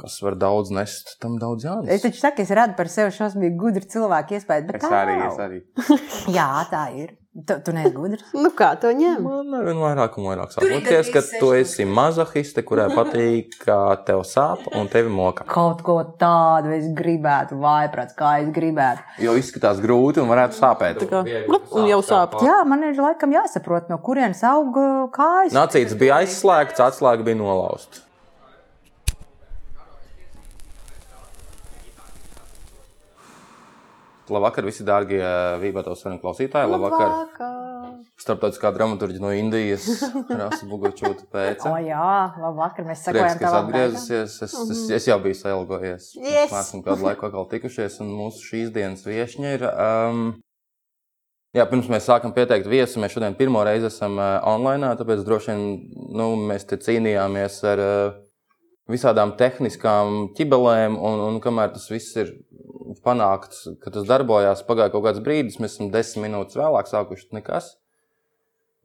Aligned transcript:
kas 0.00 0.18
var 0.24 0.36
daudz 0.40 0.72
nest, 0.74 1.16
tam 1.22 1.38
daudz 1.42 1.64
Es 1.64 1.70
jānes. 1.70 2.02
taču 2.08 2.20
saku, 2.24 2.42
es 2.46 2.50
radu 2.56 2.76
par 2.80 2.88
sevi 2.92 3.12
šausmīgi 3.20 3.56
gudru 3.60 3.86
cilvēku 3.96 4.38
iespēju, 4.40 4.66
bet 4.72 4.80
Es 4.82 4.88
tā 4.88 5.00
arī, 5.04 5.16
nav. 5.20 5.32
es 5.32 5.40
arī. 5.46 5.64
Jā, 6.34 6.50
tā 6.72 6.84
ir. 6.96 7.16
Tu, 7.46 7.54
tu 7.62 7.70
neesi 7.70 7.92
gudrs. 7.94 8.24
Nu, 8.34 8.48
kā 8.58 8.72
to 8.82 8.90
ņem? 8.90 9.20
Man 9.22 9.52
arvien 9.60 9.78
vairāk 9.78 10.16
un 10.18 10.24
vairāk 10.26 10.56
ir 10.58 10.72
likties, 10.72 11.12
ka 11.14 11.20
tu 11.38 11.52
esi 11.54 11.84
mazohiste, 11.86 12.64
kurai 12.66 12.88
patīk, 12.96 13.54
ka 13.62 13.76
tev 14.08 14.24
sāp 14.26 14.64
un 14.74 14.90
tevi 14.90 15.12
moka. 15.14 15.46
Kaut 15.46 15.84
ko 15.86 15.94
tādu 16.18 16.74
es 16.74 16.88
gribētu, 16.98 17.54
vai 17.62 17.84
prāts, 17.94 18.16
kā 18.18 18.32
es 18.42 18.50
gribētu. 18.50 19.06
Jo 19.22 19.36
izskatās 19.38 19.78
grūti 19.78 20.18
un 20.24 20.26
varētu 20.32 20.58
sāpēt. 20.58 21.04
Tā 21.04 21.10
kā, 21.14 21.22
blup, 21.46 21.70
un 21.78 21.86
jau 21.92 22.00
sāp. 22.02 22.34
Jā, 22.42 22.64
man 22.66 22.82
ir 22.90 22.98
laikam 22.98 23.30
jāsaprot, 23.38 23.86
no 23.94 24.00
kurienes 24.02 24.42
aug 24.50 24.74
uh, 24.82 25.06
kājas. 25.14 25.54
Nācīts 25.54 25.94
bija 26.02 26.18
aizslēgts, 26.24 26.82
atslēga 26.90 27.30
bija 27.30 27.38
nolauzta. 27.44 28.02
Labvakar, 34.30 34.66
visi 34.68 34.86
dārgie 34.86 35.22
Vībatos 35.62 36.04
un 36.08 36.20
klausītāji. 36.22 36.70
Labvakar. 36.70 37.58
Starptautiskā 38.20 38.70
dramaturģa 38.76 39.20
no 39.22 39.30
Indijas, 39.32 39.86
Rasa 40.40 40.66
Bugočūta 40.68 41.24
O, 41.24 41.28
pēca. 41.32 41.72
jā, 41.80 42.10
labvakar, 42.40 42.84
mēs 42.88 43.02
Prieks, 43.06 43.16
sekojam 43.16 43.38
ka 43.40 43.46
es 43.46 43.46
tavam 43.46 43.70
atgriezusies. 43.70 44.36
Es, 44.44 44.54
es, 44.98 45.08
jau 45.08 45.16
biju 45.24 45.38
sailgojies. 45.38 46.10
Yes. 46.20 46.52
Mēs 46.52 46.68
esam 46.68 46.84
kādu 46.84 47.06
laiku 47.08 47.28
atkal 47.30 47.48
tikušies, 47.48 47.96
un 48.04 48.12
mūsu 48.18 48.44
šīs 48.44 48.72
dienas 48.76 49.06
viešņa 49.08 49.54
ir. 49.56 49.64
Um, 49.72 50.22
jā, 51.56 51.64
pirms 51.72 51.88
mēs 51.92 52.08
sākam 52.10 52.36
pieteikt 52.36 52.68
viesu, 52.68 53.00
mēs 53.00 53.16
šodien 53.16 53.36
pirmo 53.40 53.64
reizi 53.66 53.88
esam 53.88 54.20
uh, 54.20 54.36
online, 54.52 54.92
tāpēc 55.00 55.24
droši 55.24 55.54
vien 55.54 55.64
nu, 56.20 56.32
mēs 56.50 56.68
te 56.68 56.80
cīnījāmies 56.80 57.60
ar 57.72 57.84
uh, 57.86 58.18
visādām 58.90 59.32
tehniskām 59.40 60.34
ķibelēm, 60.36 61.00
un, 61.00 61.24
un 61.30 61.40
kamēr 61.42 61.72
tas 61.72 61.88
viss 61.92 62.20
ir 62.20 62.36
panākts, 63.04 63.66
ka 63.82 63.92
tas 63.94 64.06
darbojās, 64.08 64.64
pagāja 64.66 64.92
kaut 64.94 65.06
kāds 65.06 65.22
brīdis, 65.24 65.60
mēs 65.62 65.76
esam 65.76 65.92
desmit 65.94 66.28
minūtes 66.28 66.58
vēlāk 66.58 66.90
sākuši 66.90 67.30
nekas. 67.38 67.74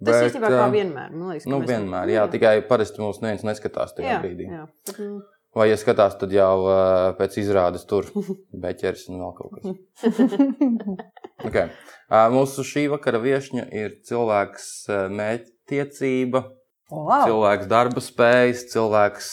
Tas 0.05 0.25
īstenībā 0.27 0.51
kā 0.51 0.65
uh, 0.65 0.73
vienmēr. 0.73 1.13
Liekas, 1.15 1.45
ka 1.45 1.53
Nu, 1.53 1.61
vienmēr, 1.65 2.11
jā, 2.11 2.25
tikai 2.31 2.57
parasti 2.67 3.01
mums 3.01 3.21
neviens 3.23 3.45
neskatās 3.47 3.95
tajā 3.95 4.17
jā, 4.17 4.19
brīdī. 4.23 4.49
jā. 4.51 4.67
Bet, 4.89 4.99
nu, 4.99 5.23
Vai, 5.55 5.69
ja 5.69 5.77
skatās, 5.79 6.17
tad 6.19 6.33
jau 6.35 6.65
uh, 6.67 7.13
pēc 7.15 7.37
izrādes 7.39 7.85
tur 7.87 8.09
beķeris 8.65 9.05
un 9.07 9.21
vēl 9.23 9.35
kaut 9.37 9.53
kas. 9.55 10.09
okay. 11.47 11.69
uh, 12.09 12.27
mūsu 12.33 12.65
šī 12.67 12.89
vakara 12.91 13.21
viesņa 13.23 13.69
ir 13.71 13.95
cilvēks 14.09 14.67
uh, 14.91 15.05
mētiecība, 15.15 16.43
wow. 16.91 17.23
cilvēks 17.23 17.71
darba 17.71 18.03
spējas, 18.03 18.67
cilvēks 18.75 19.31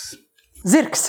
Zirgs. 0.62 1.08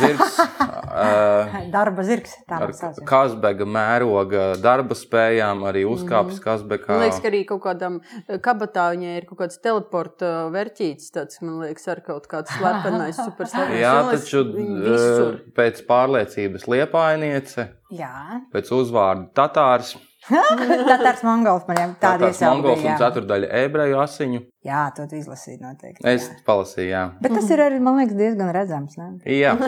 Zirgs, 0.00 0.38
uh, 1.04 1.54
Darba 1.72 2.04
zirgs. 2.06 2.34
Man. 2.50 2.72
Kazbega 3.08 3.66
mēroga 3.68 4.44
darba 4.62 4.96
spējām, 4.98 5.62
arī 5.70 5.84
uzkāpis 5.88 6.38
man 6.40 6.44
Kazbekā. 6.46 6.98
liekas, 7.04 7.20
ka 7.22 7.30
arī 7.30 7.42
kaut 7.48 7.62
kādam 7.64 8.00
kabatā 8.44 8.88
viņai 8.94 9.14
ir 9.20 9.28
kaut 9.30 9.42
kāds 9.44 9.60
teleporta 9.62 10.32
vērtīts. 10.54 11.10
Tāds, 11.14 11.40
man 11.44 11.60
liekas, 11.64 11.86
ar 11.94 12.02
kaut 12.06 12.26
kāds 12.30 12.52
slepenais, 12.58 13.18
superslepenais. 13.26 13.80
Jā, 13.84 13.94
Man 14.00 14.10
liekas, 14.12 14.26
taču 14.28 14.44
visur. 14.52 15.40
pēc 15.56 15.82
pārliecības 15.88 16.68
liepainiece, 16.74 17.68
Jā. 17.94 18.14
pēc 18.54 18.70
uzvārda 18.76 19.28
tatārs. 19.36 19.96
Tātars 20.90 21.22
Mongols 21.26 21.66
man 21.68 21.80
jau 21.80 21.88
tāda 22.02 22.30
Tātad 22.30 22.46
mongols 22.46 22.84
un 22.84 22.98
ceturdaļa 23.00 23.50
ebreju 23.64 23.98
asiņu. 24.04 24.40
Jā, 24.66 24.84
to 24.96 25.06
tu 25.10 25.18
izlasīji 25.18 25.58
noteikti. 25.62 26.04
Es 26.06 26.28
jā. 26.28 26.38
palasīju, 26.46 26.88
jā. 26.90 27.02
Bet 27.24 27.34
tas 27.36 27.50
ir 27.50 27.62
arī, 27.64 27.80
man 27.82 27.98
liekas, 28.00 28.16
diezgan 28.18 28.52
redzams. 28.56 28.98
Ne? 29.00 29.12
jā. 29.38 29.56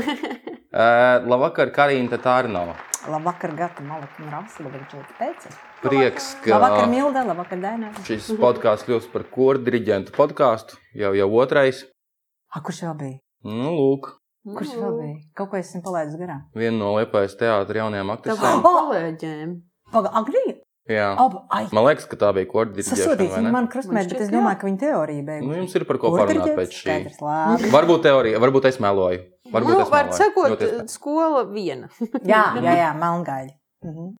Uh, 0.72 1.18
labvakar, 1.28 1.68
Karina 1.68 2.16
Tārnova. 2.16 2.72
Labvakar, 3.12 3.52
Gata, 3.58 3.82
Malika 3.84 4.22
un 4.24 4.30
Rasa. 4.32 4.62
Labvakar, 4.64 4.86
Čūta 4.88 5.16
Pēc. 5.18 5.58
Prieks, 5.82 6.30
ka 6.40 6.54
Labvakar, 6.54 6.86
Milda. 6.88 7.26
Labvakar, 7.28 7.60
Daina. 7.60 7.90
šis 8.08 8.30
podkāsts 8.40 8.88
kļūst 8.88 9.12
par 9.12 9.26
koru 9.34 9.60
diriģentu 9.66 10.16
podkāstu. 10.16 10.80
Jau, 10.96 11.12
jau 11.18 11.28
otrais. 11.44 11.82
A, 12.48 12.64
kurš 12.64 12.86
vēl 12.86 12.96
bija? 13.02 13.18
Nu, 13.44 13.74
lūk, 13.76 14.14
Kurš 14.42 14.72
vēl 14.74 14.94
bija? 14.96 15.18
Kaut 15.38 15.52
ko 15.52 15.60
esmu 15.60 15.82
palaidis 15.84 16.16
garām. 16.18 16.40
viena 16.56 16.74
no 16.80 16.94
Liepājas 16.96 17.36
teātra 17.38 17.84
jaunajām 17.84 18.08
aktrisēm. 18.16 18.40
kā 18.40 18.64
kolēģiem. 18.64 19.52
Pagaid, 19.92 20.14
Agri? 20.18 20.41
Jā. 20.92 21.08
Ab, 21.24 21.36
ai, 21.56 21.62
Man 21.72 21.86
liekas, 21.88 22.06
ka 22.10 22.18
tā 22.20 22.30
bija 22.36 22.48
vai 23.32 23.40
viņa 23.40 23.48
ne? 23.48 23.52
man 23.56 23.68
krustmēt, 23.72 23.98
Man 23.98 24.10
bet 24.12 24.20
es 24.26 24.30
domāju, 24.32 24.52
jā. 24.52 24.60
ka 24.60 24.68
viņa 24.68 24.80
teorija 24.84 25.26
beigas. 25.28 25.48
Nu, 25.48 25.58
jums 25.62 25.76
ir 25.80 25.84
par 25.88 26.00
ko 26.02 26.10
parunāt 26.16 26.54
pēc 26.58 26.74
šī. 26.78 26.82
Skaidrs, 26.86 27.20
labi. 27.26 27.70
Varbūt 27.76 28.02
teorija, 28.08 28.40
varbūt 28.42 28.68
es 28.72 28.80
meloju. 28.82 29.22
Varbūt 29.52 29.74
Nu, 29.76 29.80
es 29.84 29.92
var 29.92 30.08
meloju. 30.10 30.18
sakot, 30.22 30.50
Ļoti 30.54 30.68
iespējams. 30.68 30.96
skola 30.98 31.44
viena. 31.52 31.88
Jā, 32.32 32.44
jā, 32.62 32.76
jā, 32.84 32.90
melngaļi. 33.00 33.54
Mhm. 33.88 34.12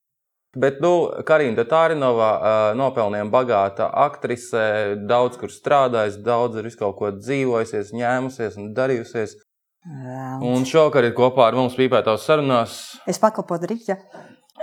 Bet, 0.53 0.82
nu, 0.84 0.91
Karina 1.25 1.65
Tārinova 1.65 2.27
uh, 2.37 2.75
nopelnījuma 2.77 3.32
bagāta 3.32 3.87
aktrise, 4.03 4.99
daudz 5.09 5.38
kur 5.41 5.49
strādājusi, 5.49 6.21
daudz 6.27 6.59
ir 6.61 6.69
kaut 6.77 6.99
ko 6.99 7.09
dzīvojusies, 7.16 7.94
ņēmusies 7.97 8.59
un 8.61 8.75
darījusies. 8.77 9.32
Jā. 9.82 10.27
Un 10.44 10.62
šovakar 10.69 11.09
ir 11.09 11.15
kopā 11.16 11.49
ar 11.49 11.56
mums 11.56 11.72
pīpētās 11.75 12.27
sarunās. 12.28 12.75
Es 13.09 13.19
pakalpoju 13.19 13.71
rīķa. 13.72 13.97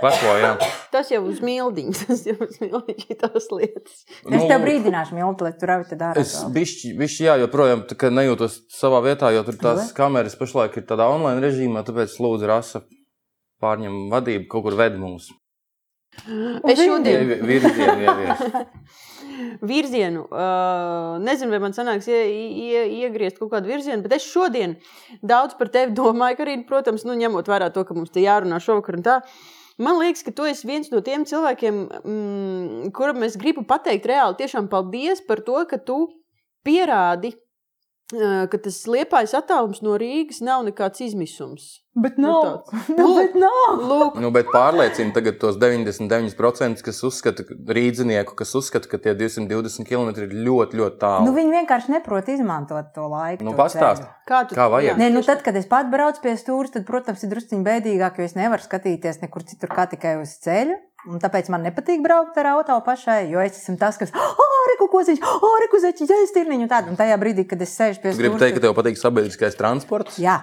Veslo, 0.00 0.34
jā. 0.40 0.52
Tas 0.92 1.10
jau 1.12 1.20
uz 1.28 1.42
mildiņas, 1.44 2.04
tas 2.08 2.22
jau 2.28 2.36
uz 2.46 2.56
mildiņas 2.62 3.18
tās 3.20 3.48
lietas. 3.52 3.98
Es 4.24 4.46
tev 4.48 4.64
brīdināšu, 4.64 5.16
Milta, 5.18 5.48
lai 5.48 5.52
tu 5.60 5.68
ravi 5.68 5.88
te 5.90 5.98
dārā. 6.00 6.16
Nu, 6.16 6.24
Es 6.24 6.36
bišķi, 6.54 6.94
bišķi 7.00 7.28
jā, 7.28 7.36
joprojām 7.44 7.84
nejūtos 8.16 8.62
savā 8.72 9.02
vietā, 9.04 9.32
jo 9.34 9.44
tur 9.46 9.60
tās 9.60 9.92
kameras 9.96 10.38
pašlaik 10.40 10.80
ir 10.80 10.88
tādā 10.88 11.10
online 11.12 11.44
režīmā, 11.44 11.84
tāpēc 11.86 12.16
lūdzu 12.22 12.48
rasa 12.50 12.84
pārņem 13.60 14.08
vadību, 14.12 14.48
kaut 14.50 14.68
kur 14.68 14.78
ved 14.80 14.96
mums. 15.00 15.30
Es 16.66 16.80
šodien 16.80 17.36
Virzienu 17.46 18.00
ievies. 18.02 18.40
virzienu, 19.60 20.24
uh, 20.30 21.20
nezinu, 21.22 21.52
vai 21.54 21.60
man 21.62 21.74
sanāks 21.76 22.08
ie, 22.10 22.18
ie, 22.64 22.82
iegriezt 23.04 23.38
kaut 23.40 23.52
kādu 23.54 23.70
virzienu, 23.70 24.02
bet 24.04 24.16
es 24.18 24.26
šodien 24.26 24.76
daudz 25.22 25.56
par 25.58 25.70
tevi 25.72 25.94
domāju, 25.96 26.38
ka 26.38 26.46
arī, 26.46 26.58
protams, 26.68 27.06
nu, 27.08 27.16
ņemot 27.20 27.48
vērā 27.50 27.70
to, 27.74 27.84
ka 27.86 27.96
mums 27.96 28.12
te 28.14 28.24
jārunā 28.24 28.60
šovakar 28.62 28.98
un 28.98 29.06
tā. 29.06 29.18
Man 29.80 29.96
liekas, 29.96 30.24
ka 30.26 30.32
tu 30.36 30.44
esi 30.44 30.68
viens 30.68 30.90
no 30.92 31.00
tiem 31.04 31.24
cilvēkiem, 31.28 31.76
mm, 32.04 32.90
kuram 32.96 33.24
es 33.24 33.38
gribu 33.40 33.64
pateikt 33.64 34.08
reāli 34.10 34.36
tiešām 34.42 34.68
paldies 34.68 35.22
par 35.24 35.40
to, 35.46 35.56
ka 35.70 35.78
tu 35.80 36.02
pierādi, 36.66 37.32
ka 38.10 38.58
tas 38.58 38.80
liepais 38.90 39.34
attālums 39.38 39.82
no 39.86 39.94
Rīgas 40.00 40.40
nav 40.42 40.64
nekāds 40.66 41.00
izmisums. 41.06 41.76
Bet 42.00 42.18
Nu, 42.22 42.28
nav. 42.30 42.42
tāds. 42.70 42.88
Nu, 42.98 43.06
bet 43.18 43.32
nav. 43.34 43.80
Lūk, 43.82 44.18
Nu, 44.22 44.30
bet 44.34 44.46
pārliecina 44.54 45.10
tagad 45.14 45.40
tos 45.42 45.56
99%, 45.58 46.82
kas 46.86 47.00
uzskata, 47.06 47.42
ka- 47.48 47.56
rīdzinieku, 47.74 48.36
kas 48.38 48.54
uzskata, 48.54 48.86
ka 48.90 48.98
tie 49.02 49.14
220 49.18 49.86
km 49.88 50.10
ir 50.22 50.34
ļoti, 50.46 50.78
ļoti 50.80 51.00
tālu. 51.02 51.26
Nu, 51.26 51.34
viņi 51.36 51.54
vienkārši 51.58 51.94
neprot 51.96 52.30
izmantot 52.30 52.92
to 52.94 53.08
laiku. 53.10 53.44
Nu, 53.46 53.54
to 53.56 53.58
pastāsti. 53.62 54.06
ceļu. 54.06 54.14
kā 54.30 54.40
tu 54.48 54.54
Kā 54.58 54.68
vajag? 54.70 54.98
Nē, 55.02 55.10
nu 55.14 55.22
tad, 55.26 55.42
kad 55.46 55.56
es 55.58 55.66
pat 55.70 55.90
braucu 55.90 56.22
pie 56.22 56.36
stūra, 56.38 56.70
tad, 56.72 56.86
protams, 56.86 57.24
ir 57.26 57.32
druskuļi 57.34 57.66
bēdīgāk, 57.66 58.18
jo 58.22 58.28
es 58.30 58.36
nevaru 58.38 58.62
skatīties 58.62 59.20
nekur 59.24 59.42
citur, 59.50 59.68
kā 59.74 59.88
tikai 59.90 60.14
uz 60.22 60.36
ceļa. 60.46 60.78
Un 61.08 61.20
tāpēc 61.22 61.48
man 61.52 61.62
nepatīk 61.64 62.02
braukt 62.04 62.36
ar 62.42 62.50
auto 62.58 62.76
pašai, 62.84 63.30
jo 63.32 63.40
es 63.40 63.56
esmu 63.56 63.78
tas, 63.80 63.96
kas, 63.96 64.12
reku 64.74 64.88
koziņš, 64.92 65.22
reku 65.64 65.80
zeķi, 65.80 66.08
ja 66.10 66.18
es 66.26 66.34
tirniņu 66.36 66.66
un 66.66 66.70
tādu. 66.70 66.92
Un 66.92 66.98
tajā 67.00 67.16
brīdī, 67.20 67.46
kad 67.48 67.62
es 67.64 67.72
sēžu 67.72 68.02
pie 68.02 68.12
Es 68.12 68.20
gribu 68.20 68.36
stūra, 68.36 68.46
teikt, 68.46 68.58
ka 68.58 68.66
tev 68.66 68.76
patīk 68.76 69.00
sabiedriskais 69.00 69.56
transports. 69.56 70.20
Jā. 70.20 70.36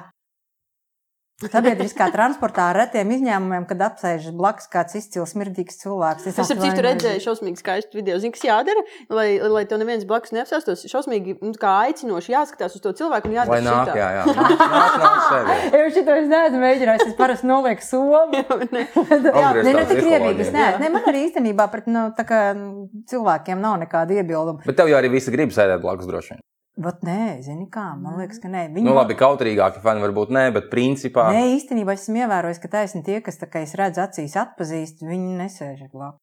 Sabiedriskā 1.37 2.07
transportā 2.09 2.71
ar 2.71 2.79
retiem 2.79 3.11
izņēmumiem, 3.13 3.67
kad 3.69 3.81
apsēžas 3.85 4.33
blakus 4.33 4.65
kāds 4.73 4.95
izcils, 4.97 5.35
mirdīgs 5.37 5.75
cilvēks. 5.83 6.25
Es 6.31 6.39
ap 6.41 6.63
citu 6.63 6.81
redzēju 6.81 7.21
šausmīgi 7.21 7.61
skaistu 7.61 7.99
video. 7.99 8.15
Zini, 8.23 8.33
kas 8.33 8.47
jādara, 8.47 8.81
lai, 9.13 9.27
lai 9.53 9.61
to 9.69 9.77
neviens 9.77 10.07
blakus 10.09 10.33
neapsēstos. 10.33 10.87
Šausmīgi 10.89 11.35
nu, 11.45 11.53
kā 11.61 11.75
aicinoši 11.83 12.33
jāskatās 12.33 12.79
uz 12.79 12.81
to 12.81 12.95
cilvēku 12.97 13.29
un 13.29 13.37
jādara 13.37 13.61
nāk, 13.61 13.91
šitā. 13.91 13.99
jā, 14.01 14.09
jā. 14.17 14.25
Nāk, 14.33 14.97
nāk 15.03 15.21
sevi. 15.27 15.59
Jau 15.77 15.85
šito 15.99 16.17
es 16.23 16.27
neesmu 16.33 16.63
mēģinājis. 16.65 17.05
Es 17.11 17.15
parasti 17.21 17.51
nolieku 17.53 17.85
somu. 17.85 18.17
Jā, 18.41 19.53
nē, 19.61 19.77
nu, 19.77 19.85
tik 19.93 20.01
riebīgi. 20.01 20.49
Neesmu. 20.57 20.81
Nē, 20.81 20.93
man 20.97 21.05
arī 21.13 21.25
īstenībā 21.29 21.69
pret 21.69 21.85
nu, 21.85 22.09
tā 22.17 22.25
kā, 22.25 22.43
nu, 22.57 22.89
cilvēkiem 23.13 23.61
nav 23.61 23.77
nekāda 23.85 24.17
iebilduma. 24.17 24.65
Bet 24.65 24.81
tev 24.81 24.89
jau 24.89 24.97
arī 24.97 25.13
visi 25.19 25.29
grib 25.37 25.53
sēdēt 25.53 25.85
blakus 25.85 26.09
droši 26.09 26.33
vien. 26.33 26.45
Bet 26.77 27.01
nē, 27.01 27.39
zini 27.41 27.65
kā, 27.73 27.87
man 27.97 28.19
liekas, 28.21 28.37
ka 28.43 28.51
nē. 28.53 28.67
Viņi 28.75 28.85
Nu, 28.85 28.93
labi, 28.93 29.15
kautrīgāki 29.17 29.81
fani 29.81 30.03
varbūt 30.03 30.29
nē, 30.35 30.43
bet 30.53 30.69
principā. 30.69 31.31
Nē, 31.33 31.55
īstenībā 31.55 31.95
es 31.97 32.05
esmu 32.05 32.21
ievērojis, 32.21 32.61
ka 32.61 32.69
taisni 32.75 33.01
tie, 33.07 33.17
kas, 33.25 33.41
tā 33.41 33.49
kā 33.49 33.63
es 33.65 33.73
redzu, 33.79 34.03
acīs 34.05 34.37
atpazīst, 34.37 35.01
viņi 35.01 35.39
nesēž 35.41 35.87
blakus. 35.89 36.21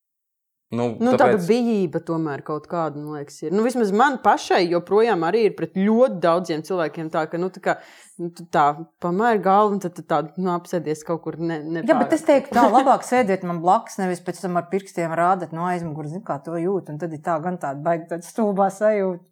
Nu, 0.74 0.86
Nu, 0.98 1.12
tāda 1.12 1.34
tāpēc, 1.34 1.44
bijība 1.46 2.00
tomēr 2.02 2.42
kaut 2.46 2.64
kāda, 2.70 2.98
man 2.98 3.18
liekas, 3.20 3.36
ir. 3.44 3.52
Nu, 3.54 3.62
vismaz 3.66 3.92
man 3.94 4.16
pašai 4.24 4.62
joprojām 4.72 5.22
arī 5.26 5.44
ir 5.48 5.56
pret 5.58 5.76
ļoti 5.78 6.18
daudziem 6.22 6.64
cilvēkiem 6.66 7.10
tā, 7.14 7.26
ka, 7.30 7.38
nu, 7.38 7.50
tā 7.54 7.62
kā, 7.62 7.74
nu, 8.22 8.30
tu 8.34 8.46
tā 8.54 8.64
pamēri 9.04 9.42
galvu 9.44 9.76
un 9.76 9.84
tad 9.84 9.94
tu 9.98 10.02
tā, 10.08 10.22
nu, 10.38 10.50
apsēdies 10.54 11.04
kaut 11.06 11.22
kur 11.26 11.38
ne, 11.38 11.60
ne 11.62 11.84
Jā, 11.84 11.98
bet 12.00 12.16
es 12.16 12.24
teiktu, 12.26 12.56
tā 12.56 12.64
labāk 12.72 13.06
sēdiet 13.06 13.44
man 13.46 13.60
blakus, 13.62 14.00
nevis 14.00 14.24
pēc 14.24 14.40
tam 14.46 14.58
ar 14.60 14.66
pirkstiem 14.72 15.14
rādīt 15.14 15.54
no 15.54 15.68
aizmugures, 15.68 16.16
kā 16.26 16.40
to 16.46 16.56
jūt. 16.58 16.90
Un 16.94 16.98
tad 17.02 17.14
ir 17.14 17.22
tā 17.24 17.36
gan 17.44 17.60
tāda 17.60 17.84
baigta 17.84 18.18
stulbā 18.24 18.70
sajūta. 18.74 19.22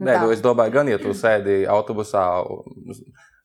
Nu, 0.00 0.08
nē, 0.08 0.16
tā. 0.16 0.20
nu, 0.24 0.32
es 0.32 0.40
domāju, 0.44 0.72
gan 0.78 0.88
ja 0.88 0.98
tu 1.00 1.12
sēdi 1.22 1.62
autobusā, 1.68 2.24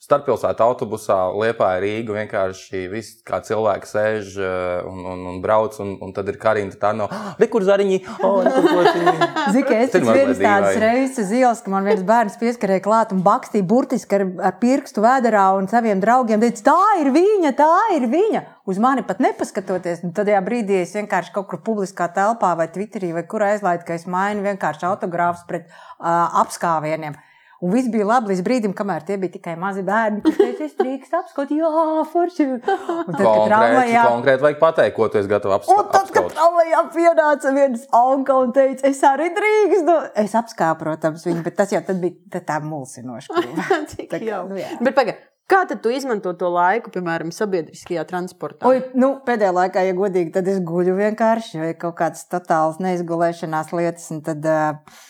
starppilsētu 0.06 0.62
autobusā, 0.62 1.18
liepā 1.34 1.72
ir 1.78 1.86
Rīga. 1.86 2.16
Vienkārši 2.20 2.84
viss 2.92 3.20
kā 3.26 3.40
cilvēki 3.46 3.90
sēž 3.90 4.36
eh, 4.38 4.86
un, 4.86 5.02
un, 5.14 5.24
un 5.32 5.40
brauc, 5.44 5.78
un, 5.82 5.96
un 6.06 6.14
tad 6.16 6.30
ir 6.32 6.38
karina. 6.42 6.74
Tā 6.80 6.92
nav. 6.98 7.12
Ah, 7.14 7.34
kur 7.52 7.66
zariņi? 7.66 8.02
Oh, 8.26 8.42
kociņi? 8.46 9.16
Zini, 9.56 9.66
ka 9.66 9.80
es 9.82 9.96
vienas 9.96 10.40
tādas 10.40 10.40
dīvaini. 10.42 10.84
reizes 10.84 11.22
uz 11.26 11.34
ielas, 11.36 11.64
ka 11.66 11.74
man 11.74 11.90
viens 11.90 12.06
bērns 12.06 12.38
pieskarēja 12.42 12.84
klāt 12.86 13.14
un 13.16 13.24
bakstīja 13.26 13.66
burtiski 13.68 14.20
ar, 14.20 14.26
ar 14.52 14.58
pirkstu 14.62 15.04
vēderā 15.06 15.48
un 15.58 15.70
saviem 15.72 16.02
draugiem 16.04 16.44
teica, 16.44 16.68
tā 16.72 16.80
ir 17.02 17.12
viņa, 17.16 17.56
tā 17.58 17.72
ir 17.98 18.10
viņa. 18.12 18.46
Uz 18.70 18.82
mani 18.82 19.06
pat 19.06 19.22
nepaskatoties. 19.22 20.02
Un 20.06 20.14
tad, 20.18 20.30
brīdī 20.46 20.82
es 20.82 20.96
vienkārši 20.98 21.34
kaut 21.36 21.50
kur 21.52 21.62
publiskā 21.66 22.10
telpā 22.14 22.56
vai 22.58 22.70
Twitterī 22.74 23.12
vai 23.14 23.26
kur 23.30 23.46
aizlaidu, 23.46 23.86
ka 23.88 23.98
es 23.98 24.08
mainu 24.10 24.46
vienkārši 24.46 24.88
autogrāfus 24.90 25.46
pret 25.50 25.70
uh, 25.70 26.42
apskāvieniem. 26.42 27.18
Un 27.66 27.72
viss 27.74 27.90
bija 27.90 28.06
labi 28.06 28.30
līdz 28.30 28.44
brīdim, 28.46 28.74
kamēr 28.78 29.06
tie 29.08 29.16
bija 29.18 29.34
tikai 29.40 29.56
mazi 29.58 29.82
bērni. 29.86 30.22
kas 30.22 30.36
teica, 30.38 30.66
Es 30.66 30.74
drīkstu 30.78 31.18
apskot, 31.18 31.52
jā, 31.54 31.70
forši. 32.12 32.46
Un 32.56 32.62
tad, 32.66 33.22
kad 33.22 33.44
tramvajā, 33.50 34.04
konkrēti 34.10 34.46
vajag 34.46 34.60
pateikt, 34.62 34.96
ko 34.98 35.08
tu 35.10 35.20
esi 35.20 35.30
gatavs 35.30 35.70
Un 35.74 35.84
tad, 35.94 36.10
kad 36.14 36.28
tramvajā 36.34 36.82
pienāca 36.94 37.54
viens 37.56 37.86
onka 37.94 38.38
un 38.42 38.54
teica, 38.56 38.86
es 38.90 39.02
arī 39.06 39.32
drīkstu. 39.34 39.96
Es 40.26 40.36
apskāpu, 40.38 40.84
protams, 40.84 41.26
viņu, 41.26 41.46
bet 41.46 41.58
tas 41.58 41.74
jau 41.74 41.82
tad 41.86 42.02
bija 42.02 42.18
tā, 42.36 42.44
tā 42.54 42.60
mulsinoši. 42.66 43.34
Tā 43.96 44.06
kā, 44.12 44.22
jau. 44.22 44.44
nu, 44.50 44.60
jā. 44.62 44.70
Bet 44.86 44.98
pagaidi, 44.98 45.18
kā 45.50 45.64
tad 45.70 45.82
tu 45.86 45.94
izmanto 45.94 46.34
to 46.38 46.50
laiku, 46.54 46.94
piemēram, 46.94 47.34
sabiedriskajā 47.34 48.06
transportā? 48.10 48.66
Oi, 48.70 48.84
nu, 48.98 49.16
pēdējā 49.26 49.54
laikā, 49.58 49.86
ja 49.90 49.98
godīgi, 49.98 50.34
tad 50.38 50.50
es 50.54 50.62
guļu 50.66 50.98
vienkārši, 51.02 51.62
vai 51.62 51.74
kaut 51.82 51.98
kādas 52.02 52.26
totālas 52.30 52.82
neizgulēšanās 52.84 53.74
lietas, 53.74 54.10
un 54.14 54.22
tad, 54.26 54.46
uh, 54.50 55.04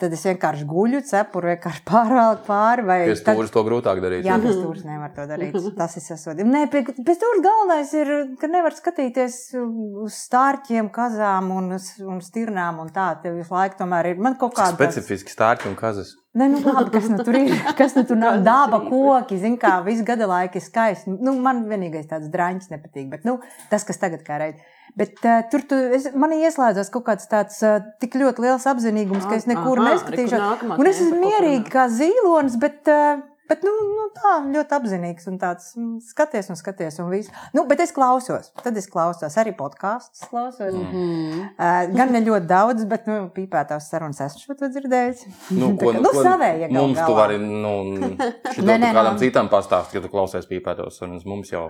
tad 0.00 0.14
es 0.16 0.22
vienkārši 0.26 0.64
guļu, 0.70 1.00
cepuru 1.06 1.50
vienkārši 1.52 1.82
pārāk 1.90 2.42
pāri. 2.46 2.84
vai 2.88 2.98
Pie 3.06 3.14
tad- 3.18 3.36
stūres 3.36 3.52
to 3.54 3.62
grūtāk 3.66 4.00
darīt. 4.04 4.24
Jā, 4.26 4.38
pēc 4.42 4.56
stūres 4.58 4.86
nevar 4.88 5.12
to 5.16 5.26
darīt. 5.30 5.58
Tas 5.80 5.96
ir 6.00 6.04
sasodīts. 6.06 6.48
Nē, 6.50 6.64
pie, 6.72 6.82
pie 6.90 7.16
stūres 7.18 7.44
galvenais 7.44 7.92
ir, 8.00 8.12
ka 8.40 8.50
nevar 8.50 8.74
skatīties 8.76 9.36
uz 9.60 10.16
stārķiem, 10.26 10.88
kazām 10.94 11.52
un, 11.54 11.74
un 11.76 12.24
stirnām 12.24 12.80
un 12.82 12.90
tā. 12.94 13.10
Tev 13.22 13.36
visu 13.38 13.54
laiku 13.54 13.78
tomēr 13.84 14.12
ir. 14.14 14.24
Man 14.24 14.38
kaut 14.40 14.56
kāda 14.58 14.74
Specifiski 14.76 15.32
stārķi 15.36 15.70
un 15.70 15.76
kazas. 15.78 16.16
Nē, 16.38 16.46
nu 16.52 16.60
labi, 16.62 16.92
kas 16.94 17.08
nu 17.10 17.16
tur 17.26 17.34
ir? 17.34 17.50
Kas 17.80 17.96
nu 17.96 18.04
tur 18.06 18.18
nav? 18.20 18.36
Daba, 18.46 18.78
koki, 18.86 19.34
zin 19.42 19.56
kā, 19.58 19.80
visu 19.82 20.04
gada 20.06 20.28
laiku 20.30 20.60
ir 20.60 20.62
skaisti. 20.62 21.10
Nu, 21.18 21.32
man 21.42 21.64
vienīgais 21.66 22.06
tāds 22.10 22.28
draņķis 22.30 22.70
nepatīk, 22.70 23.08
bet 23.10 23.24
nu, 23.26 23.40
tas, 23.72 23.82
kas 23.88 23.98
tagad 23.98 24.22
kā 24.26 24.38
reiz. 24.38 24.60
Bet 24.98 25.20
uh, 25.22 25.40
tur 25.52 25.62
tu, 25.70 25.76
es, 25.96 26.08
man 26.18 26.32
ieslēdzās 26.34 26.90
kaut 26.90 27.04
kāds 27.06 27.28
tāds 27.30 27.60
uh, 27.62 27.78
tik 28.02 28.16
ļoti 28.18 28.42
liels 28.42 28.66
apzinīgums, 28.66 29.26
ka 29.28 29.38
es 29.38 29.46
nekur 29.50 29.78
Aha, 29.78 29.92
neskatīšos. 29.94 30.32
re, 30.34 30.40
nākamā 30.42 30.78
Un 30.82 30.90
es 30.90 31.02
esmu 31.04 31.20
mierīgi 31.22 31.70
kā 31.70 31.86
zīlonis, 31.92 32.56
bet, 32.60 32.80
uh, 32.90 33.22
bet 33.50 33.64
nu, 33.66 33.72
nu, 33.96 34.06
tā 34.14 34.36
ļoti 34.46 34.76
apzinīgs 34.78 35.28
un 35.30 35.38
tāds 35.42 35.72
mm, 35.76 35.98
skaties 36.12 36.50
un 36.52 36.58
skaties 36.58 37.00
un 37.02 37.10
viss. 37.12 37.32
Nu, 37.56 37.64
bet 37.70 37.82
es 37.84 37.92
klausos, 37.96 38.52
tad 38.62 38.78
es 38.78 38.88
klausos 38.90 39.36
arī 39.40 39.52
podkāstus. 39.58 40.22
Klausos. 40.30 40.74
Mm. 40.76 40.94
Mm. 40.94 41.42
Uh, 41.56 41.80
gan 41.96 42.14
ne 42.14 42.22
ļoti 42.24 42.50
daudz, 42.50 42.86
bet 42.90 43.08
nu, 43.10 43.22
pīpētās 43.34 43.90
sarunas 43.90 44.22
esmu 44.26 44.44
šo 44.44 44.58
to 44.60 44.70
dzirdējis. 44.72 45.26
Nu, 45.58 45.72
Tā 45.80 45.90
kā, 45.90 46.04
nu, 46.04 46.14
savējie 46.14 46.70
gal 46.70 46.78
mums 46.78 47.02
tu 47.02 47.18
vari, 47.18 47.40
nu, 47.40 47.74
Nē, 48.00 48.30
tu 48.54 48.66
nē, 48.66 48.94
kādam 48.94 49.16
nu. 49.16 49.20
citam 49.22 49.50
pastāstīt, 49.52 49.98
ka 49.98 50.06
tu 50.06 50.12
klausies 50.12 50.48
pīpētos 50.50 51.00
sarunas. 51.00 51.26
Mums 51.28 51.52
jau, 51.52 51.66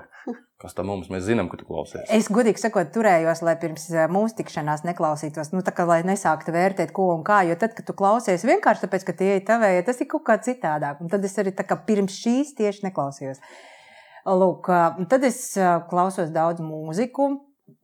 kas 0.61 0.77
tam 0.77 0.91
mums, 0.91 1.09
mēs 1.13 1.25
zinām, 1.29 1.49
ka 1.51 1.59
tu 1.61 1.67
klausies. 1.69 2.05
Es 2.13 2.29
godīgi 2.33 2.61
sakot, 2.61 2.91
turējos, 2.95 3.43
lai 3.47 3.57
pirms 3.61 3.87
mūsu 4.13 4.41
tikšanās 4.41 4.85
neklausītos, 4.89 5.53
nu, 5.55 5.65
tā 5.67 5.75
kā 5.77 5.87
lai 5.89 6.01
nesāktu 6.07 6.55
vērtēt, 6.55 6.93
ko 6.97 7.11
un 7.15 7.25
kā. 7.27 7.43
Jo 7.49 7.57
tad, 7.61 7.75
kad 7.79 7.89
tu 7.89 7.97
klausies 7.97 8.45
vienkārši 8.49 8.85
tāpēc, 8.85 9.07
ka 9.09 9.17
tie 9.17 9.33
ir 9.39 9.45
tavēji, 9.49 9.87
tas 9.89 10.03
ir 10.03 10.11
kaut 10.11 10.27
kā 10.29 10.37
citādāk. 10.45 11.01
Un 11.05 11.13
tad 11.13 11.25
es 11.27 11.37
arī 11.41 11.55
tā 11.57 11.67
kā 11.71 11.79
pirms 11.87 12.19
šīs 12.21 12.55
tieši 12.59 12.89
neklausījos. 12.89 13.43
Lūk, 14.27 14.69
tad 15.09 15.25
es 15.25 15.45
klausos 15.91 16.33
daudz 16.35 16.61
mūziku. 16.65 17.33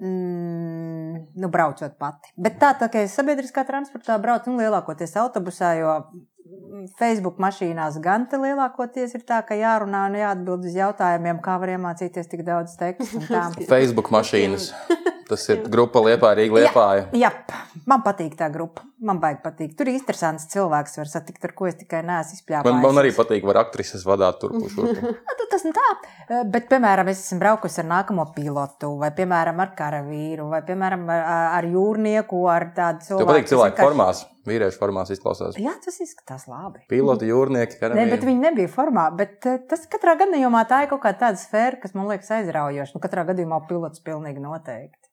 Mm, 0.03 1.27
nu, 1.41 1.49
braucot 1.49 1.94
pati. 1.97 2.33
Bet 2.37 2.59
tā, 2.61 2.73
tā 2.77 2.91
kā 2.93 3.05
es 3.06 3.15
sabiedriskā 3.17 3.62
transportā 3.65 4.19
braucu, 4.21 4.50
nu, 4.50 4.61
lielākoties 4.61 5.15
autobusā, 5.23 5.71
jo 5.79 5.93
mm, 6.11 6.88
Facebook 6.99 7.38
mašīnās 7.41 7.97
gan 8.05 8.27
te 8.29 8.41
lielākoties 8.43 9.15
ir 9.17 9.25
tā, 9.29 9.41
ka 9.47 9.56
jārunā 9.56 10.03
un 10.11 10.19
jāatbild 10.21 10.69
uz 10.69 10.77
jautājumiem, 10.77 11.41
kā 11.44 11.56
var 11.62 11.73
iemācīties 11.77 12.29
tik 12.33 12.44
daudz 12.44 12.77
tekstu. 12.81 13.23
un 13.23 13.29
tā. 13.31 13.47
Facebook 13.73 14.12
mašīnas. 14.12 14.73
Tas 15.26 15.43
ir 15.50 15.62
grupa 15.67 15.99
Liepā, 16.05 16.31
Rīga 16.38 16.55
Liepāja. 16.61 17.06
Jā, 17.19 17.32
man 17.90 18.02
patīk 18.06 18.37
tā 18.38 18.46
grupa. 18.55 18.84
Man 19.06 19.19
baigi 19.20 19.43
patīk. 19.44 19.73
Tur 19.76 19.90
ir 19.90 19.99
interesants 19.99 20.46
cilvēks, 20.52 20.94
var 20.96 21.08
satikt, 21.11 21.43
ar 21.44 21.52
ko 21.58 21.67
es 21.69 21.75
tikai 21.76 21.99
neesmu 22.06 22.38
izpļāpājis. 22.38 22.73
Man, 22.78 22.84
man 22.94 23.00
arī 23.02 23.11
patīk, 23.12 23.43
var 23.44 23.58
aktrises 23.61 24.06
vadīt 24.08 24.38
turp 24.40 24.55
uz 24.62 24.70
šurpu. 24.73 25.11
Nu, 25.37 25.49
tas 25.50 25.62
nu 25.67 25.73
tā. 25.76 25.84
Eh, 26.28 26.44
Bet, 26.50 26.64
piemēram, 26.70 27.08
es 27.12 27.20
esmu 27.26 27.38
braukusi 27.43 27.78
ar 27.82 27.87
nākamo 27.90 28.25
pilotu, 28.34 28.88
vai, 29.00 29.11
piemēram, 29.14 29.61
ar 29.62 29.70
karavīru, 29.78 30.49
vai, 30.50 30.62
piemēram, 30.67 31.05
ar, 31.12 31.23
ar 31.61 31.69
jūrnieku, 31.70 32.40
ar 32.50 32.67
tādu 32.76 33.02
Tev 33.05 33.06
cilvēku. 33.11 33.28
patīk 33.31 33.46
kas 33.46 33.52
cilvēku 33.52 33.76
vienkārši- 33.76 33.87
formās, 33.87 34.23
vīriešu 34.50 34.81
formās 34.81 35.12
izklausās. 35.14 35.58
Jā, 35.61 35.75
tas 35.84 36.00
izskatās 36.02 36.46
labi. 36.50 36.82
Piloti, 36.90 37.28
jūrnieki, 37.31 37.76
Nē, 37.76 37.81
bet 37.81 37.93
karavīri. 37.93 38.26
viņi 38.31 38.43
nebija 38.49 38.73
formā. 38.73 39.06
Bet 39.17 39.46
eh, 39.46 39.58
tas 39.70 39.87
katrā 39.93 40.17
gadījumā 40.25 40.64
tā 40.70 40.82
ir 40.87 40.90
kaut 40.94 41.05
kāda 41.06 41.32
sfēra, 41.40 41.81
kas 41.84 41.94
man 41.94 42.08
liekas 42.11 42.32
aizraujoša. 42.40 42.96
Nu, 42.96 43.05
katrā 43.05 43.26
gadījumā 43.31 43.61
pilots 43.69 44.02
pilnīgi 44.05 44.43
noteikti. 44.43 45.06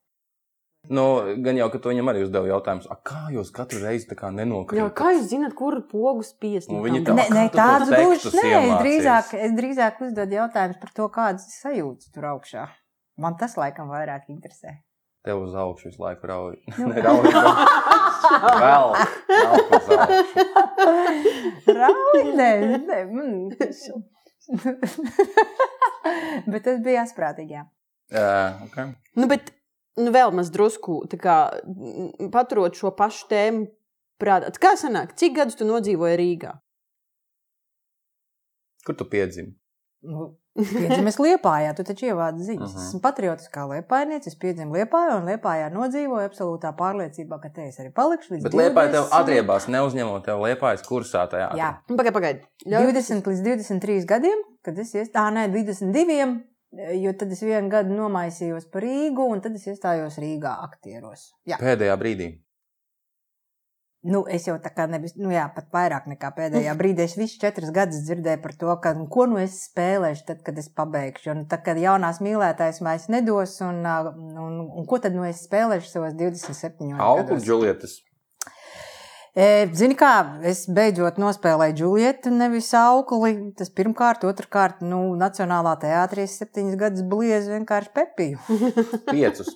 Nu, 0.88 1.34
gan 1.40 1.56
jau, 1.56 1.70
ka 1.72 1.78
tu 1.80 1.88
viņam 1.88 2.08
arī 2.12 2.22
uzdevi 2.26 2.48
jautājumus, 2.50 2.86
"A, 2.92 2.96
kā 3.00 3.30
jūs 3.32 3.48
katru 3.52 3.78
reizi 3.80 4.06
tā 4.10 4.14
kā 4.18 4.26
Jā, 4.28 4.34
nenokrītat? 4.36 4.92
kā 4.94 5.12
jūs 5.16 5.26
zināt, 5.32 5.54
kur 5.56 5.80
pogas 5.88 6.32
pies? 6.34 6.68
Nu, 6.68 6.82
viņi 6.84 7.04
tam? 7.06 7.16
tā- 7.16 7.26
tu 7.28 7.34
tos 7.34 7.50
tādu 7.56 7.84
gluži 7.88 8.30
nē. 8.36 8.64
Es 8.64 8.70
drīzāk, 8.84 9.34
es 9.40 9.52
drīzāk 9.52 10.00
uzdodu 10.00 10.32
jautājumus 10.40 10.78
par 10.80 10.90
to, 10.94 11.08
kādas 11.08 11.46
sajūtas 11.62 12.10
tur 12.12 12.22
augšā. 12.24 12.68
Man 13.16 13.34
tas 13.36 13.54
laikam 13.56 13.88
vairāk 13.88 14.22
interesē. 14.28 14.78
Tev 15.24 15.42
uz 15.42 15.54
augšu 15.54 15.84
visu 15.88 16.02
laiku 16.02 16.26
rauj. 16.26 16.56
Nu. 16.78 16.86
Ne, 16.92 17.00
rauj. 17.00 17.22
Vēl, 18.60 18.94
vēl. 19.88 20.08
Rauj, 21.66 22.22
nē, 22.36 22.50
nē. 22.84 23.04
mm. 23.08 23.50
Bet 26.52 26.64
tas 26.66 26.80
bija 26.84 27.04
asprātīgi. 27.06 27.54
jā. 27.56 27.62
Jā, 28.12 28.60
okay. 28.66 28.90
Nu, 29.16 29.24
bet 29.30 29.48
nu, 30.00 30.10
vēl 30.14 30.32
maz 30.34 30.50
drusku 30.54 31.02
tā 31.10 31.18
kā, 31.20 31.36
mm, 31.64 32.30
paturot 32.34 32.74
šo 32.78 32.90
pašu 32.96 33.28
tēmu 33.30 33.66
prātā. 34.20 34.50
Tā 34.54 34.60
Kā 34.62 34.74
sanāk, 34.80 35.14
cik 35.18 35.34
gadus 35.40 35.58
tu 35.60 35.64
nodzīvoji 35.68 36.16
Rīgā? 36.20 36.54
Kur 38.84 38.96
tu 38.96 39.04
piedzimi? 39.08 39.54
Nu, 40.04 40.34
Piedzimis 40.54 41.16
Liepājā, 41.18 41.72
tu 41.74 41.82
taču 41.82 42.06
ievādi 42.12 42.44
ziņas. 42.46 42.68
Mhm. 42.74 42.78
Es 42.78 42.90
esmu 42.92 43.00
patriotiskā 43.02 43.64
Liepājniece, 43.72 44.30
es 44.30 44.36
piedzimu 44.38 44.76
Liepājā 44.76 45.16
un 45.18 45.26
Liepājā 45.26 45.70
nodzīvoju 45.74 46.28
absolūtā 46.28 46.70
pārliecībā, 46.78 47.40
ka 47.42 47.50
te 47.56 47.64
es 47.70 47.80
arī 47.82 47.90
palikšu 47.96 48.36
līdz 48.36 48.44
Bet 48.46 48.54
liepā 48.60 48.84
tev 48.92 49.08
20 49.08 49.16
atriebās, 49.18 49.66
neuzņemot 49.74 50.26
tev 50.28 50.44
liepājas 50.44 50.84
kursā 50.86 51.24
tajā. 51.32 51.48
Jā, 51.58 51.70
Nu, 51.88 51.96
Pagaid, 51.98 52.14
pagaid. 52.14 52.44
Ļauj- 52.68 52.92
20 52.92 53.26
līdz 53.32 53.42
23 53.48 54.06
gadiem, 54.06 54.44
kad 54.62 54.78
es 54.78 54.92
iestājos, 54.94 55.34
nē, 55.34 55.48
22, 55.50 56.44
jo 57.00 57.12
tad 57.18 57.32
es 57.34 57.42
vienu 57.44 57.68
gadu 57.72 57.94
nomaisījos 57.96 58.70
par 58.72 58.84
Rīgu, 58.86 59.28
un 59.34 59.42
tad 59.44 59.54
es 59.58 59.66
iestājos 59.70 60.18
Rīgā 60.22 60.56
aktieros. 60.64 61.32
Jā, 61.48 61.58
Pēdējā 61.60 61.96
brīdī. 62.00 62.30
nu, 64.04 64.24
es 64.28 64.44
jau 64.44 64.58
tā 64.60 64.68
kā 64.76 64.84
nebiju, 64.90 65.16
nu 65.24 65.30
jā, 65.32 65.46
pat 65.54 65.70
vairāk 65.72 66.08
nekā 66.12 66.30
pēdējā 66.36 66.74
brīdī. 66.80 67.06
Es 67.08 67.16
visus 67.16 67.38
četrus 67.40 67.72
gadus 67.72 68.02
dzirdēju 68.04 68.42
par 68.42 68.54
to, 68.60 68.74
ka, 68.84 68.94
nu, 68.98 69.06
ko 69.08 69.26
nu 69.30 69.38
es 69.40 69.56
spēlēšu, 69.70 70.26
tad, 70.28 70.42
kad 70.46 70.58
es 70.60 70.68
pabeigšu. 70.68 71.30
Un 71.32 71.44
tad, 71.48 71.64
kad 71.66 71.80
jaunās 71.80 72.20
mīlētājs 72.24 72.82
mēs 72.84 73.08
nedos, 73.12 73.56
un, 73.64 73.80
ā, 73.88 74.00
un, 74.14 74.58
un 74.66 74.90
ko 74.90 75.00
tad 75.00 75.16
nu 75.16 75.24
es 75.28 75.46
spēlēšu 75.48 75.88
savos 75.94 76.18
27 76.20 76.92
Auklu 76.98 77.30
gados? 77.30 77.46
Džulietas. 77.48 77.96
E, 78.02 78.13
Zini, 79.34 79.96
kā 79.98 80.12
es 80.46 80.60
beidzot 80.70 81.16
nospēlēju 81.18 81.74
Džulietu, 81.80 82.30
nevis 82.30 82.68
aukli. 82.78 83.34
Tas 83.58 83.72
pirmkārt, 83.74 84.22
otrkārt, 84.28 84.84
nu, 84.86 85.08
Nacionālā 85.18 85.74
teātrī 85.82 86.28
es 86.28 86.36
septiņus 86.38 86.78
gadus 86.78 87.02
bliezu 87.10 87.56
vienkārši 87.56 87.90
pepiju. 87.96 88.38
Piecus. 89.10 89.50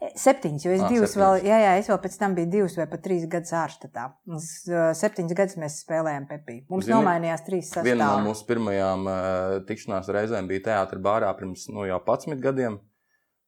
E, 0.00 0.08
Septiņus, 0.16 0.64
jo 0.64 0.72
es 0.78 0.80
Ā, 0.80 0.88
divus 0.88 1.12
septiņus. 1.12 1.20
vēl, 1.20 1.44
jā, 1.50 1.58
jā, 1.60 1.74
es 1.82 1.90
vēl 1.92 2.00
pēc 2.06 2.16
tam 2.22 2.38
biju 2.38 2.50
divus 2.54 2.78
vai 2.80 2.88
pat 2.88 3.04
trīs 3.04 3.28
gadus 3.36 3.52
ārštatā. 3.60 4.06
Mums 4.32 4.48
uh, 4.72 4.88
septiņus 4.96 5.36
gadus 5.42 5.60
mēs 5.60 5.78
spēlējām 5.84 6.24
pepiju. 6.32 6.64
Mums 6.72 6.88
Zini, 6.88 6.96
nomainījās 6.96 7.44
trīs 7.44 7.70
Viena 7.84 8.08
no 8.14 8.30
mūsu 8.30 8.48
pirmajām 8.48 9.04
uh, 9.04 9.60
tikšanās 9.68 10.08
reizēm 10.16 10.48
bija 10.48 10.70
teātris 10.70 11.04
bārā 11.04 11.28
pirms 11.36 11.68
nu, 11.68 11.84
jau 11.88 12.00
11 12.00 12.40
gadiem. 12.48 12.80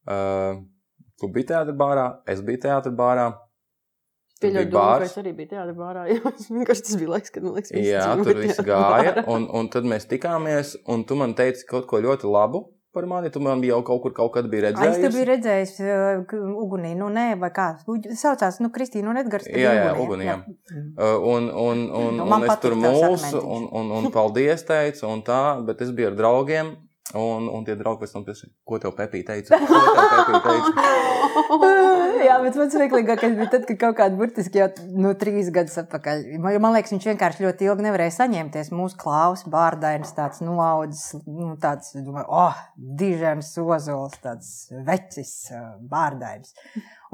Uh, 0.07 0.61
tu 1.17 1.33
biji 1.33 1.55
teātris 1.55 1.81
bārā, 1.81 2.07
es 2.29 2.45
biju 2.45 2.67
teātris 2.69 2.97
bārā. 3.01 3.31
Pieļauju, 4.43 4.71
ka 4.73 5.05
es 5.09 5.17
arī 5.21 5.33
biju 5.37 5.53
tajā 5.55 5.67
bārā. 5.79 6.07
Vienkārši 6.13 6.87
tas 6.89 6.97
bija 7.01 7.13
laiks, 7.15 7.33
kad 7.33 7.45
man 7.47 7.57
liekas, 7.57 7.73
visi 7.73 7.89
Jā, 7.89 8.07
dzīvo 8.13 8.25
tur 8.29 8.41
viss 8.45 8.61
gāja. 8.67 8.87
bārā. 8.93 9.27
Un, 9.33 9.47
un 9.61 9.69
tad 9.73 9.89
mēs 9.89 10.09
tikāmies, 10.11 10.75
un 10.93 11.05
tu 11.09 11.17
man 11.17 11.33
teici 11.39 11.65
kaut 11.69 11.89
ko 11.89 12.03
ļoti 12.05 12.29
labu 12.29 12.67
par 12.97 13.05
mani? 13.09 13.31
Tu 13.33 13.41
man 13.45 13.61
jau 13.65 13.83
kaut 13.85 14.03
kur 14.05 14.13
kaut 14.17 14.33
kad 14.37 14.49
biji 14.53 14.71
Ai, 14.71 14.73
Es 14.73 14.81
redzējis. 14.81 15.15
biju 15.17 15.27
redzējis, 15.31 15.73
uh, 15.85 16.37
ugunī, 16.65 16.95
nu 16.97 17.09
nē, 17.13 17.27
vai 17.41 17.51
kā. 17.57 17.67
Saucās, 18.17 18.61
nu, 18.65 18.71
Kristīna 18.73 19.13
un 19.13 19.21
Edgars. 19.21 19.49
Jā, 19.49 19.73
jā, 19.81 19.91
Ugunī, 20.01 20.29
jā. 20.31 20.39
Mm. 20.45 20.87
Uh, 20.97 21.17
Un, 21.37 21.51
un, 21.51 21.83
un, 22.03 22.17
Nu, 22.21 22.29
un 22.29 22.45
es 22.49 22.61
tur 22.63 22.77
mūsu, 22.81 23.41
un, 23.41 23.69
un, 23.73 23.93
un 24.01 24.11
paldies 24.13 24.65
teicu, 24.69 25.05
un 25.13 25.25
tā, 25.27 25.43
bet 25.67 25.85
es 25.85 25.93
biju 25.97 26.13
ar 26.13 26.21
draugiem. 26.21 26.77
Un, 27.15 27.47
un 27.47 27.63
tie 27.63 27.77
draugi 27.79 28.03
pēc 28.03 28.13
tam 28.17 28.25
prasa, 28.27 28.49
ko 28.67 28.81
tev 28.83 28.97
Pepī 28.99 29.21
teica? 29.27 29.61
Ko 29.71 29.79
tev 29.95 30.09
Pepī 30.11 30.41
teica? 30.43 31.05
Jā, 32.27 32.39
bet 32.43 32.57
man 32.59 32.71
smieklīgākais 32.73 33.37
bija 33.39 33.47
tad, 33.53 33.67
kad 33.69 33.79
kaut 33.79 33.99
kādā 34.01 34.19
burtiski 34.19 34.59
jau 34.59 34.67
no 34.99 35.13
trīs 35.19 35.53
gadus 35.55 35.77
atpakaļ. 35.85 36.25
Man, 36.43 36.57
man 36.65 36.75
liekas, 36.75 36.91
viņš 36.97 37.07
vienkārši 37.13 37.45
ļoti 37.45 37.69
ilgi 37.69 37.87
nevarēja 37.87 38.17
saņemties. 38.17 38.73
Mūsu 38.75 38.99
klausās, 38.99 39.47
bārdainis, 39.53 40.15
tāds 40.17 40.43
nolaudzis, 40.43 41.21
nu, 41.29 41.53
tāds, 41.63 41.93
domāju, 41.95 42.27
oh, 42.27 42.59
dižens 42.99 43.53
ozols, 43.63 44.19
tāds 44.25 44.53
vecis 44.89 45.37
uh, 45.55 45.77
bārdainis. 45.87 46.57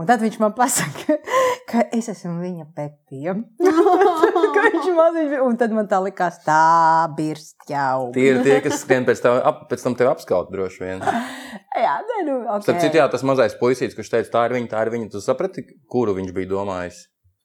Un 0.00 0.08
tad 0.08 0.22
viņš 0.25 0.38
man 0.40 0.54
pasaka, 0.56 1.18
ka 1.70 1.84
es 1.92 2.08
esmu 2.08 2.38
viņa 2.40 2.64
pepija. 2.76 3.34
Ka 4.52 4.62
viņš 4.68 4.88
maziņš 4.96 5.38
un 5.44 5.56
tad 5.61 5.72
man 5.75 5.87
tā 5.88 5.99
likās, 6.04 6.38
tā 6.44 7.08
birst 7.16 7.64
jau. 7.68 8.11
Tie 8.14 8.26
ir 8.30 8.40
tie, 8.44 8.58
kas 8.64 8.82
skrien 8.82 9.06
pēc, 9.08 9.22
tev, 9.25 9.38
ap, 9.49 9.62
pēc 9.70 9.84
tam 9.84 9.96
tevi 9.99 10.11
apskaut 10.11 10.50
droši 10.52 10.84
vien. 10.84 11.00
Jā, 11.84 11.94
nē, 12.04 12.18
nu, 12.28 12.34
ok. 12.44 12.66
Starp 12.66 12.82
citu, 12.84 13.00
jā, 13.00 13.06
tas 13.12 13.25
mazais 13.26 13.56
puisītis, 13.58 13.96
kurš 13.96 14.12
teica, 14.12 14.30
tā 14.34 14.42
ir 14.49 14.56
viņa, 14.58 14.68
tā 14.75 14.84
ir 14.84 14.92
viņa. 14.92 15.08
Tu 15.14 15.22
saprati, 15.25 15.64
kuru 15.90 16.14
viņš 16.18 16.34
bija 16.37 16.50
domājis? 16.52 17.00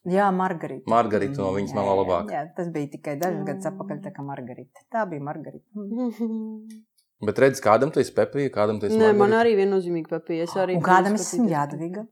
Jā, 0.08 0.28
Margarita. 0.36 0.86
Margarita 0.92 1.42
no 1.42 1.54
viņas 1.56 1.74
man 1.76 1.88
vēl 1.88 1.96
jā, 1.96 2.02
labāk. 2.04 2.36
Jā, 2.36 2.44
tas 2.60 2.68
bija 2.76 2.92
tikai 2.92 3.16
dažus 3.24 3.48
gadus 3.48 3.72
atpakaļ, 3.72 4.04
tā 4.04 4.14
kā 4.16 4.28
Margarita. 4.28 4.84
Tā 4.94 5.08
bija 5.10 5.24
Margarita. 5.24 5.88
Bet 7.28 7.42
redz, 7.42 7.64
kādam 7.64 7.92
tu 7.92 8.04
esi 8.04 8.14
Pepija, 8.16 8.52
kādam 8.54 8.78
tu 8.80 8.88
esi 8.88 9.00
Nē, 9.00 9.10
man 9.10 9.32
Margarita? 9.32 9.42
arī 9.42 9.56
viennozīmīgi. 9.64 10.22
Es 10.44 10.54
arī 10.60 10.78
Un 10.78 10.86
kādam 10.86 11.18
es 11.18 11.26
esmu 11.32 11.50
jādavīga? 11.50 12.06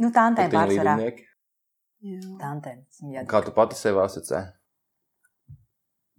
Nu, 0.00 0.08
tā 0.14 0.24
antē 0.30 0.46
Pat 0.48 0.70
viņa 0.70 0.86
pārsvarā. 0.86 0.94
Tā 2.40 2.48
antē 2.54 2.72
esmu 2.78 3.12
jādavīga. 3.12 3.28
Kā 3.28 3.42
tu 3.44 3.52
pati 3.56 3.76
sev 3.76 4.00
asociē? 4.00 4.46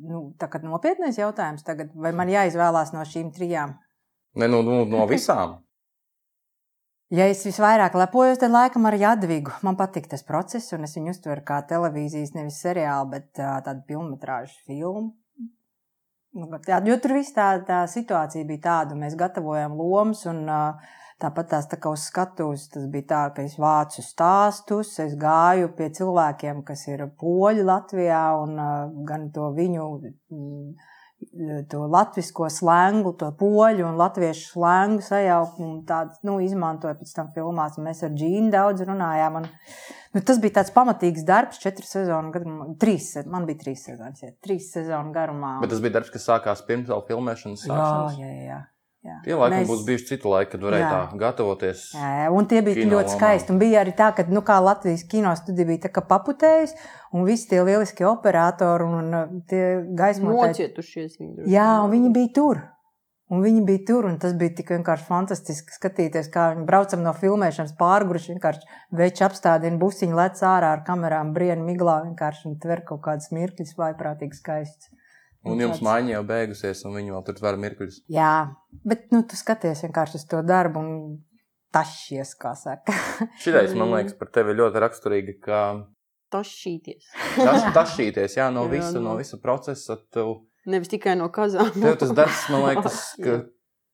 Nu, 0.02 0.22
tā 0.42 0.50
kā 0.50 0.62
nopietnais 0.62 1.18
jautājums 1.18 1.66
tagad, 1.66 1.92
vai 1.94 2.14
man 2.18 2.30
jāizvēlās 2.30 2.94
no 2.94 3.04
šīm 3.06 3.34
trijām? 3.34 3.76
Ne, 4.38 4.48
nu, 4.50 4.62
nu, 4.66 4.84
no 4.90 5.06
visām. 5.10 5.60
Ja 7.12 7.26
es 7.28 7.42
visvairāk 7.44 7.98
lepojos, 8.00 8.40
tad 8.40 8.54
laikam 8.54 8.86
ar 8.88 8.96
Jadvigu. 8.96 9.52
Man 9.66 9.76
patīk 9.76 10.06
tas 10.14 10.24
process, 10.24 10.72
un 10.78 10.88
es 10.88 10.96
viņu 10.96 11.12
uztveru 11.12 11.44
kā 11.44 11.58
televīzijas, 11.68 12.32
nevis 12.38 12.62
seriālu, 12.64 13.10
bet 13.12 13.42
uh, 13.42 13.58
tādu 13.66 13.84
filmetrāžu 13.90 14.56
filmu. 14.70 15.10
Nu, 16.32 16.48
tā, 16.64 16.80
jo 16.88 16.96
tur 17.04 17.18
viss 17.18 17.36
tā, 17.36 17.50
tā 17.68 17.82
situācija 17.92 18.48
bija 18.48 18.64
tāda, 18.64 18.96
mēs 18.96 19.18
gatavojam 19.20 19.76
lomas, 19.76 20.24
un 20.32 20.46
uh, 20.48 20.94
tāpat 21.22 21.52
tās 21.54 21.68
tā 21.72 21.80
kā 21.82 21.92
uz 21.94 22.06
skatuves, 22.10 22.68
tas 22.74 22.88
bija 22.92 23.08
tā, 23.12 23.24
ka 23.36 23.46
es 23.48 23.58
vācu 23.62 24.04
stāstus, 24.06 24.96
es 25.04 25.18
gāju 25.20 25.72
pie 25.78 25.92
cilvēkiem, 25.98 26.64
kas 26.68 26.88
ir 26.90 27.06
poļi 27.22 27.68
Latvijā, 27.68 28.24
un 28.42 29.06
gan 29.08 29.30
to 29.36 29.52
viņu. 29.58 29.92
Mm, 30.32 30.74
to 31.70 31.86
latviešu 31.92 32.48
slēngu, 32.50 33.14
to 33.20 33.30
poļu 33.38 33.86
un 33.86 34.00
latviešu 34.00 34.56
slēngu 34.56 35.04
sajaukumu, 35.06 35.82
tādu 35.88 36.18
nu, 36.28 36.40
izmantoju 36.44 36.98
pēc 37.00 37.14
tam 37.16 37.32
filmās. 37.36 37.78
un 37.78 37.88
Mēs 37.88 38.04
ar 38.08 38.14
Džīnu 38.16 38.52
daudz 38.54 38.86
runājām. 38.88 39.42
Un, 39.42 39.48
nu, 40.16 40.24
tas 40.26 40.42
bija 40.42 40.60
tāds 40.60 40.74
pamatīgs 40.76 41.26
darbs, 41.28 41.62
četru 41.62 41.86
sezonu 41.88 42.34
garumā. 42.34 42.72
Trīs, 42.82 43.14
man 43.30 43.46
bija 43.50 43.62
trīs 43.66 43.86
sezonas, 43.88 44.24
jā, 44.24 44.34
trīs 44.44 44.72
sezonu 44.74 45.14
garumā. 45.16 45.60
Bet 45.62 45.74
tas 45.76 45.84
bija 45.84 46.00
darbs, 46.00 46.14
kas 46.14 46.28
sākās 46.28 46.66
pirms 46.68 46.90
vēl 46.92 47.06
filmēšanas 47.10 47.68
sākšanas. 47.68 48.22
jā, 48.22 48.32
jā, 48.32 48.46
jā. 48.50 48.62
Jā. 49.06 49.18
Tie 49.26 49.36
laikam 49.36 49.58
Mēs- 49.60 49.70
būs 49.72 49.86
bijuši 49.88 50.08
citi 50.12 50.28
laiki, 50.32 50.52
kad 50.52 50.66
varēja 50.68 50.88
Jā. 50.88 50.90
tā 50.92 51.22
gatavoties. 51.22 51.86
Jā, 51.96 52.10
jā, 52.22 52.28
un 52.32 52.48
tie 52.48 52.62
bija 52.66 52.90
ļoti 52.90 53.16
skaisti. 53.16 53.54
Un 53.54 53.62
bija 53.62 53.86
arī 53.86 53.96
tā, 53.98 54.12
ka 54.16 54.26
nu, 54.30 54.42
kā 54.42 54.60
Latvijas 54.64 55.04
kino 55.10 55.36
studija 55.36 55.66
bija 55.66 56.04
paputējusi, 56.12 56.78
un 57.14 57.26
visi 57.26 57.50
tie 57.50 57.64
lieliskie 57.64 58.06
operatori 58.06 58.84
un 58.84 59.14
uh, 59.14 59.26
tie 59.48 59.64
gaismotāji. 59.98 60.54
Nocietušies 60.54 61.18
viņi. 61.20 61.50
Jā, 61.52 61.84
un 61.84 61.92
viņi 61.92 62.14
bija 62.14 62.34
tur. 62.36 62.62
Un 63.32 63.40
viņi 63.40 63.62
bija 63.64 63.80
tur, 63.88 64.06
un 64.10 64.18
tas 64.20 64.34
bija 64.36 64.52
tik 64.58 64.74
vienkārši 64.74 65.06
fantastiski 65.08 65.72
skatīties, 65.72 66.28
kā 66.34 66.50
viņi 66.52 66.66
braucam 66.68 67.00
no 67.00 67.14
filmēšanas 67.16 67.78
pārgruši. 67.80 68.34
Vienkārši 68.34 68.68
veči 69.00 69.24
apstādina 69.24 69.80
busiņu, 69.80 70.18
lec 70.20 70.42
ārā 70.44 70.74
ar 70.76 70.82
kamerām, 70.84 71.32
brienu 71.32 71.64
miglā 71.64 72.02
vienkārši 72.10 72.50
un 72.50 72.58
tver 72.60 72.84
kaut 72.84 73.00
kādas 73.06 73.32
mirkļus, 73.32 73.78
vaiprātīgi 73.80 74.36
skaists. 74.36 74.92
Un 75.44 75.58
jums 75.58 75.80
tāds- 75.80 75.86
maiņa 75.88 76.12
jau 76.14 76.24
beigusies, 76.30 76.84
un 76.86 76.94
viņi 77.00 77.12
vēl 77.16 77.24
tur 77.26 77.40
var 77.42 77.56
mirkļus. 77.58 78.02
Jā, 78.14 78.34
bet 78.86 79.08
nu, 79.12 79.24
tu 79.26 79.36
skaties 79.40 79.82
vienkārši 79.88 80.20
uz 80.20 80.26
to 80.30 80.42
darbu 80.46 80.80
un 80.84 80.92
tašies, 81.74 82.36
kā 82.38 82.52
saka. 82.58 82.94
Šitais, 83.44 83.74
man 83.80 83.90
liekas, 83.96 84.14
par 84.20 84.30
tevi 84.36 84.54
ļoti 84.60 84.84
raksturīgi, 84.84 85.40
ka 85.42 85.62
Tašīties. 86.32 87.08
tas 87.42 87.66
tašīties 87.80 88.38
jā, 88.38 88.52
no, 88.54 88.68
Jā, 88.70 88.72
visa, 88.78 88.94
nu. 89.00 89.10
no 89.10 89.16
visa 89.20 89.40
procesa. 89.42 89.98
Tev, 90.14 90.36
Nevis 90.70 90.92
tikai 90.94 91.16
no 91.18 91.28
kazām. 91.34 91.72
tev 91.74 91.98
tas 92.00 92.14
darbs, 92.16 92.46
man 92.54 92.64
liekas, 92.70 93.02
ka. 93.24 93.42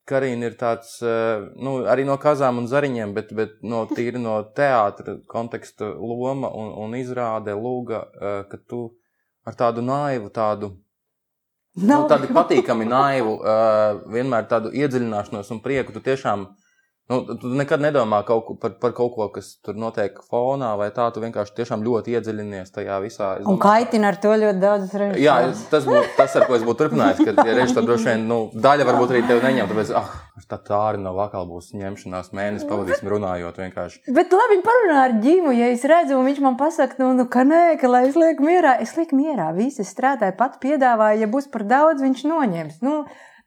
Karina 0.07 0.47
ir 0.47 0.53
tāds, 0.55 0.93
eh, 1.03 1.41
nu, 1.59 1.81
arī 1.91 2.05
no 2.07 2.13
kazām 2.15 2.61
un 2.61 2.67
zariņiem, 2.71 3.11
bet, 3.15 3.33
bet 3.35 3.57
no 3.67 3.81
tīri 3.91 4.21
no 4.23 4.37
teātra 4.55 5.17
konteksta 5.27 5.89
loma 5.99 6.47
un, 6.55 6.69
un 6.85 6.93
izrāde 6.95 7.51
lūga, 7.59 8.05
eh, 8.15 8.37
ka 8.47 8.59
tu 8.71 8.85
ar 9.47 9.57
tādu 9.59 9.83
naivu, 9.83 10.29
tādu 10.31 10.69
nu, 11.77 11.99
tādu 12.09 12.29
patīkami 12.33 12.87
naivu, 12.89 13.37
uh, 13.37 13.99
vienmēr 14.13 14.47
tādu 14.49 14.73
iedziļināšanos 14.73 15.51
un 15.53 15.61
prieku. 15.63 15.93
Tu 15.95 16.01
tiešām 16.09 16.47
nu, 17.11 17.19
tu 17.39 17.51
nekad 17.55 17.81
nedomā 17.83 18.19
kaut 18.27 18.49
par, 18.61 18.73
par 18.81 18.93
kaut 18.97 19.13
ko, 19.15 19.27
kas 19.31 19.53
tur 19.63 19.77
notiek 19.79 20.17
fonā, 20.27 20.73
vai 20.79 20.89
tā. 20.95 21.07
Tu 21.15 21.23
vienkārši 21.23 21.55
tiešām 21.59 21.85
ļoti 21.85 22.17
iedziļinies 22.17 22.73
tajā 22.75 22.97
visā. 23.03 23.29
Es 23.39 23.45
Un 23.45 23.55
domāju, 23.55 23.61
kaitina 23.63 24.11
ar 24.11 24.19
to 24.23 24.33
ļoti 24.41 24.61
daudz 24.63 24.95
reizes. 24.99 25.21
Jā, 25.23 25.37
tas 25.71 25.87
būtu 25.87 26.15
tas, 26.17 26.35
ar 26.39 26.47
ko 26.49 26.57
es 26.57 26.65
būtu 26.67 26.81
turpinājis. 26.83 27.23
Kad 27.29 27.39
ja 27.47 27.55
režisors 27.55 27.87
droši 27.87 28.09
vien 28.11 28.25
nu, 28.27 28.39
daļa 28.67 28.87
varbūt 28.89 29.13
arī 29.15 29.23
tevi 29.29 29.45
neņem. 29.45 29.71
Tāpēc, 29.71 29.93
ah, 30.01 30.11
tā 30.51 30.59
tā 30.67 30.81
arī 30.89 31.01
nav 31.05 31.15
vakar 31.19 31.47
būs 31.47 31.71
ņemšanās 31.77 32.33
mēnesis, 32.35 32.67
pavadīsim 32.67 33.11
runājot 33.13 33.61
vienkārši. 33.63 34.03
Bet 34.17 34.35
labi, 34.35 34.59
parunā 34.67 34.99
ar 35.07 35.15
ģīmu, 35.23 35.55
ja 35.55 35.71
es 35.73 35.87
redzu, 35.87 36.19
un 36.19 36.27
viņš 36.27 36.43
man 36.43 36.59
pasaka, 36.59 36.99
nu, 37.01 37.13
nu 37.15 37.27
ka 37.31 37.47
nē, 37.47 37.63
ka 37.81 37.91
lai 37.91 38.03
es 38.09 38.19
lieku 38.19 38.43
mierā. 38.47 38.75
Es 38.83 38.97
lieku 38.99 39.15
mierā, 39.19 39.49
visi 39.55 39.83
es 39.85 39.95
strādāju, 39.95 40.35
pat 40.39 40.59
piedāvāju, 40.63 41.23
ja 41.23 41.31
būs 41.31 41.47
par 41.53 41.63
daudz, 41.67 42.03
viņš 42.03 42.27
noņems. 42.27 42.83
Nu, 42.83 42.99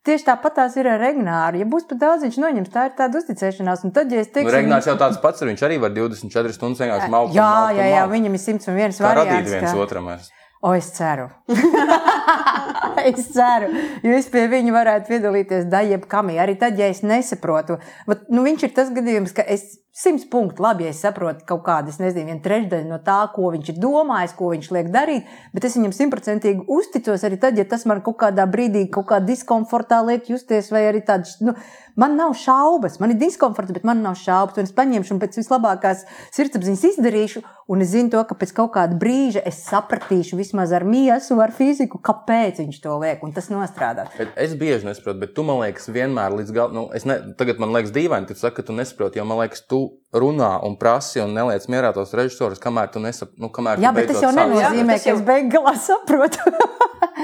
tieši 0.06 0.26
tāpat 0.26 0.54
tās 0.58 0.76
ir 0.80 0.88
ar 0.90 0.98
Regnāru. 1.02 1.60
Ja 1.60 1.66
būs 1.68 1.86
par 1.90 1.98
daudz, 2.00 2.24
viņš 2.26 2.38
noņems. 2.42 2.72
Tā 2.74 2.86
ir 2.88 2.94
tāda 2.98 3.20
uzticēšanās. 3.20 3.84
Un 3.84 3.92
tad, 3.96 4.12
ja 4.12 4.20
es 4.24 4.28
Nu, 4.30 4.34
teikšu, 4.38 4.54
Regnāts 4.56 4.86
jau 4.90 4.96
tāds 5.00 5.20
pats, 5.22 5.42
ir, 5.42 5.48
viņš 5.52 5.64
arī 5.68 5.80
var 5.82 5.90
24 5.96 6.52
stundas 6.56 6.80
vienkārši 6.84 7.10
maukt. 7.12 7.30
un 7.32 7.36
Jā, 7.36 7.48
maukt 7.50 7.72
un 7.72 7.80
jā, 7.82 7.88
jā, 7.94 8.04
viņam 8.14 8.36
ir 8.38 8.44
101 8.44 9.00
Kā 9.00 9.14
radīt 9.14 9.34
variants. 9.34 9.50
viens 9.56 9.70
kā- 9.74 9.82
otram. 9.86 10.08
es. 10.16 10.30
O, 10.62 10.74
es 10.76 10.90
ceru. 10.92 11.30
es 13.04 13.28
ceru, 13.32 13.70
jo 14.04 14.12
es 14.16 14.26
pie 14.28 14.42
viņa 14.52 14.74
varētu 14.74 15.08
piedalīties 15.08 15.64
daļai, 15.72 16.00
kam 16.10 16.28
arī 16.34 16.56
tad, 16.60 16.76
ja 16.78 16.90
es 16.92 17.00
nesaprotu. 17.06 17.78
Bet, 18.08 18.26
nu, 18.28 18.42
viņš 18.44 18.66
ir 18.68 18.74
tas 18.76 18.90
gadījums, 18.92 19.32
ka 19.36 19.42
es 19.48 19.78
simts 19.92 20.24
punktu 20.30 20.62
labi, 20.62 20.84
ja 20.86 20.94
es 20.94 21.00
saprotu 21.02 21.42
kaut 21.48 21.64
kādu, 21.66 21.90
nezinu, 21.98 22.28
vienu 22.28 22.42
trešdaļu 22.44 22.86
no 22.86 23.00
tā, 23.02 23.18
ko 23.34 23.50
viņš 23.50 23.72
ir 23.72 23.80
domājis, 23.82 24.36
ko 24.38 24.52
viņš 24.52 24.70
liek 24.76 24.90
darīt, 24.94 25.28
bet 25.54 25.66
es 25.66 25.74
viņam 25.76 25.94
simtprocentīgi 25.96 26.66
uzticos 26.70 27.26
arī 27.26 27.40
tad, 27.42 27.58
ja 27.58 27.66
tas 27.68 27.84
man 27.90 28.02
kaut 28.06 28.20
kādā 28.22 28.46
brīdī, 28.50 28.86
kaut 28.92 29.08
kā 29.10 29.18
diskomfortā 29.24 29.98
liek 30.06 30.30
justies, 30.30 30.70
vai 30.70 30.84
arī 30.92 31.02
tāds, 31.06 31.40
nu, 31.42 31.56
man 31.98 32.14
nav 32.16 32.36
šaubas, 32.38 33.00
man 33.02 33.16
ir 33.16 33.18
diskomforts, 33.20 33.74
bet 33.74 33.86
man 33.88 34.04
nav 34.06 34.14
šaubas, 34.20 34.60
un 34.60 34.68
es 34.68 34.76
paņemšu 34.76 35.16
un 35.16 35.22
pēc 35.24 35.40
vislabākās 35.42 36.06
sirdsapziņas 36.36 36.86
izdarīšu, 36.92 37.42
un 37.70 37.82
es 37.82 37.90
zinu 37.90 38.14
to, 38.14 38.22
ka 38.26 38.38
pēc 38.38 38.54
kaut 38.54 38.72
kāda 38.78 38.94
brīža 38.98 39.42
es 39.46 39.58
sapratīšu 39.66 40.38
vismaz 40.38 40.72
ar 40.76 40.86
miesu, 40.86 41.38
ar 41.42 41.52
fiziku, 41.54 41.98
kāpēc 42.02 42.62
viņš 42.62 42.80
to 42.82 42.96
liek, 43.02 43.26
un 43.26 43.34
tas 43.34 43.50
nostrādās. 43.50 44.14
Bet 44.18 44.38
es 44.38 44.54
bieži 44.58 44.86
nesaprotu, 44.86 45.22
bet 45.26 45.34
tu 45.36 45.44
man 45.46 45.60
liekas, 45.64 45.90
vienmēr 45.90 46.38
līdz 46.40 46.54
galam, 46.56 46.78
nu, 46.78 46.86
ne, 47.10 47.20
tagad 47.38 47.62
man 47.62 47.74
liekas 47.74 47.94
dīvaini, 47.94 48.30
ka 48.30 48.38
tu 48.38 48.42
saki, 48.42 48.60
ka 48.60 48.66
tu 48.70 48.78
nesaproti, 48.78 49.20
jo 49.20 49.26
man 49.28 49.42
liekas, 49.42 49.62
tu 49.70 49.79
runā 50.14 50.50
un 50.66 50.74
prasi 50.80 51.20
un 51.22 51.32
neliec 51.36 51.66
mierā 51.70 51.92
tos 51.94 52.12
režisorus, 52.18 52.58
kamēr 52.62 52.90
tu 52.94 53.02
nesaproti. 53.02 53.40
Nu, 53.42 53.50
kamēr 53.54 53.78
tu 53.78 53.84
Jā, 53.86 53.92
bet 53.94 54.10
tas 54.10 54.22
jau 54.24 54.32
nenozīmē, 54.34 54.96
ka 54.98 55.10
jau- 55.10 55.16
es 55.18 55.24
beigās 55.28 55.86
saprotu. 55.90 56.52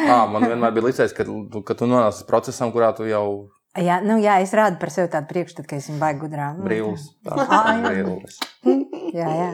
À, 0.06 0.22
man 0.30 0.44
vienmēr 0.46 0.75
bija 0.76 0.86
līdzies, 0.88 1.14
ka, 1.16 1.25
tu- 1.26 1.62
ka 1.66 1.75
tu 1.78 1.88
nonāc 1.90 2.22
procesam, 2.28 2.72
kurā 2.75 2.92
tu 2.96 3.06
jau 3.08 3.26
jā, 3.76 3.98
nu, 4.04 4.16
jā, 4.22 4.38
es 4.44 4.52
rādu 4.56 4.78
par 4.80 4.88
sevi 4.94 5.10
tādu 5.12 5.28
priekšstatu, 5.32 5.66
ka 5.68 5.76
esmu 5.80 5.98
baigi 6.00 6.22
gudrā. 6.25 6.52
Nu, 6.56 6.64
brīvs. 6.68 7.10
Ā, 7.28 7.60
jā. 7.82 7.90
brīvs. 7.90 8.38
Jā, 9.16 9.28
jā. 9.30 9.50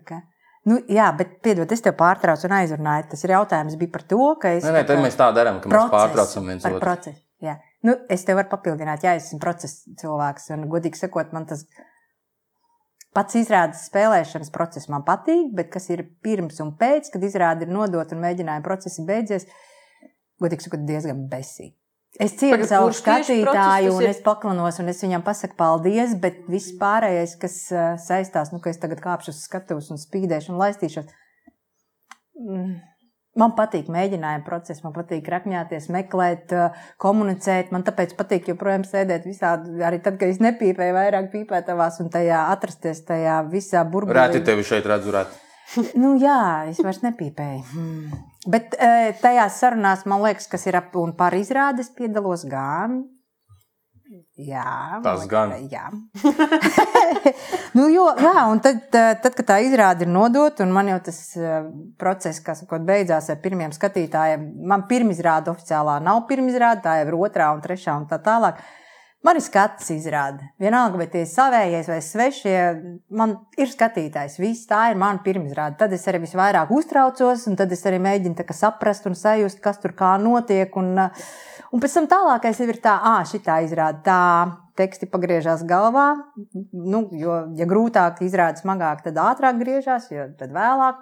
Okay. 0.00 0.20
Nu, 0.64 0.78
jā, 0.88 1.06
bet 1.18 1.32
piedod, 1.44 1.68
es 1.74 1.82
tev 1.84 1.92
pārtraucu 1.98 2.46
un 2.48 2.54
aizrunāju. 2.56 3.08
Tas 3.10 3.24
ir 3.26 3.32
jautājums 3.34 3.74
bija 3.80 3.92
par 3.92 4.04
to, 4.08 4.18
ka 4.40 4.52
es. 4.56 4.64
Nē, 4.64 4.70
nē, 4.78 4.82
tad 4.88 5.00
mēs 5.04 5.16
tā 5.18 5.26
darām, 5.36 5.58
ka 5.60 5.68
mēs 5.68 5.74
procesu, 5.76 5.92
pārtraucam 5.96 6.46
viens 6.52 6.64
otru. 6.68 6.80
procesu. 6.80 7.18
Jā. 7.44 7.56
Nu, 7.84 7.96
es 8.08 8.24
tev 8.24 8.38
varu 8.38 8.48
papildināt, 8.54 9.02
jā, 9.04 9.12
es 9.18 9.26
esmu 9.28 9.40
procesa 9.42 9.92
cilvēks. 10.00 10.46
Un, 10.56 10.62
godīgi 10.72 11.02
sakot, 11.02 11.34
man 11.36 11.44
tas 11.50 11.66
pats 13.14 13.38
izrādes 13.38 13.86
spēlēšanas 13.88 14.52
process 14.54 14.90
man 14.92 15.04
patīk, 15.06 15.52
bet 15.56 15.70
kas 15.72 15.88
ir 15.94 16.04
pirms 16.24 16.60
un 16.64 16.74
pēc, 16.80 17.12
kad 17.14 17.24
izrāde 17.24 17.66
ir 17.66 17.72
nodota 17.72 18.16
un 18.16 18.24
mēģinājuma 18.24 18.66
procesi 18.66 19.06
beidzies, 19.06 19.48
godīgi 20.42 20.66
sakot, 20.66 20.84
diezgan 20.88 21.24
besīgi. 21.30 21.74
Es 22.14 22.36
Pagaid, 22.38 22.68
savu 22.70 22.92
skatītāju, 22.94 23.90
un 23.96 24.04
ir? 24.04 24.12
es 24.12 24.20
paklanos, 24.22 24.76
un 24.78 24.90
es 24.92 25.00
viņam 25.02 25.24
pasaku 25.26 25.56
paldies, 25.58 26.12
bet 26.22 26.44
viss 26.46 26.76
pārējais, 26.78 27.34
kas 27.42 27.56
uh, 27.74 27.86
saistās, 27.98 28.52
nu, 28.54 28.60
ka 28.62 28.70
es 28.70 28.78
tagad 28.82 29.02
kāpšu 29.02 29.32
uz 29.32 29.40
skatuves 29.48 29.90
un 29.90 29.98
spīdēšu 29.98 30.54
un 30.54 30.60
laistīšos. 30.62 31.08
Mm. 32.38 32.76
Man 33.40 33.54
patīk 33.58 33.88
mēģinājuma 33.90 34.44
process, 34.46 34.82
man 34.84 34.92
patīk 34.94 35.26
rakņāties, 35.32 35.88
meklēt, 35.94 36.52
uh, 36.54 36.84
komunicēt. 37.02 37.72
Man 37.74 37.82
tāpēc 37.86 38.14
patīk 38.18 38.52
joprojām 38.52 38.84
sēdēt 38.86 39.26
visādi, 39.26 39.80
arī 39.82 39.98
tad, 40.04 40.20
kad 40.20 40.30
es 40.30 40.38
nepīpēju 40.44 40.94
vairāk 40.94 41.32
pīpētavās 41.32 41.98
un 42.04 42.12
tajā 42.14 42.44
atrasties 42.52 43.02
tajā 43.08 43.40
visā 43.50 43.82
burbulī. 43.88 44.20
Rēti 44.20 44.44
tevi 44.46 44.66
šeit 44.66 44.86
redzu, 44.90 45.14
rēti. 45.16 45.40
Nu, 46.00 46.14
jā, 46.20 46.68
es 46.70 46.78
vairs 46.84 47.02
nepīpēju. 47.02 47.64
Hmm. 47.72 48.22
Bet 48.50 48.76
e, 48.76 49.14
tajās 49.22 49.58
sarunās, 49.62 50.04
man 50.10 50.22
liekas, 50.22 50.46
kas 50.52 50.66
ir 50.68 50.76
ap 50.78 50.94
un 51.00 51.14
par 51.16 51.34
izrādes 51.36 51.88
piedalos 51.96 52.44
gan. 52.50 53.00
Jā, 54.34 54.98
Tas 55.04 55.28
gan. 55.30 55.52
Jā. 55.70 55.92
nu, 57.76 57.84
jo, 57.92 58.08
jā, 58.18 58.32
un 58.50 58.58
tad, 58.64 58.80
tad, 58.90 59.28
kad 59.30 59.46
tā 59.46 59.60
izrāde 59.62 60.02
ir 60.02 60.10
nodota, 60.10 60.64
un 60.66 60.72
man 60.74 60.90
jau 60.90 60.96
tas 61.06 61.20
process, 62.02 62.42
kas 62.42 62.64
sakot, 62.64 62.82
beidzās 62.82 63.30
ar 63.30 63.38
pirmiem 63.44 63.70
skatītājiem, 63.76 64.48
man 64.66 64.88
pirmizrāde 64.90 65.52
oficiālā 65.54 66.00
nav 66.02 66.24
pirmizrāde, 66.26 66.82
tā 66.82 66.96
jau 66.98 67.12
ir 67.12 67.18
otrā 67.28 67.52
un 67.54 67.62
trešā 67.62 67.94
un 68.00 68.08
tā 68.10 68.18
tālāk. 68.26 68.58
Man 69.24 69.38
ir 69.40 69.44
skats 69.44 69.88
izrāde. 69.94 70.50
Vienalga, 70.60 70.98
vai 71.00 71.06
tie 71.08 71.22
ir 71.24 71.30
savējies 71.30 71.86
vai 71.88 72.00
svešie, 72.04 72.56
man 73.16 73.38
ir 73.56 73.70
skatītājs. 73.72 74.36
Viss 74.42 74.68
tā 74.68 74.82
ir 74.92 74.98
mana 75.00 75.22
pirmizrāde. 75.24 75.78
Tad 75.80 75.94
es 75.96 76.04
arī 76.10 76.20
visvairāk 76.26 76.72
uztraucos, 76.76 77.46
un 77.48 77.56
tad 77.56 77.72
es 77.72 77.86
arī 77.88 78.02
mēģinu 78.04 78.44
saprast 78.52 79.08
un 79.08 79.16
sajust, 79.16 79.62
kas 79.64 79.80
tur 79.80 79.96
kā 79.96 80.12
notiek. 80.20 80.76
Un, 80.76 80.92
un 81.72 81.80
pēc 81.80 81.96
tam 81.96 82.10
tālākais 82.10 82.60
ir 82.66 82.76
tā, 82.84 82.98
ah, 83.00 83.24
šī 83.24 83.40
tā 83.46 83.62
izrāde. 83.64 84.04
Tā 84.04 84.20
teksti 84.76 85.08
pagriežās 85.08 85.64
galvā. 85.64 86.10
Nu, 86.72 87.06
jo, 87.16 87.40
ja 87.56 87.68
grūtāk 87.70 88.20
izrāda 88.26 88.60
smagāk, 88.60 89.06
tad 89.06 89.24
ātrāk 89.24 89.56
griežās, 89.62 90.10
jo 90.12 90.28
tad 90.36 90.52
vēlāk. 90.52 91.00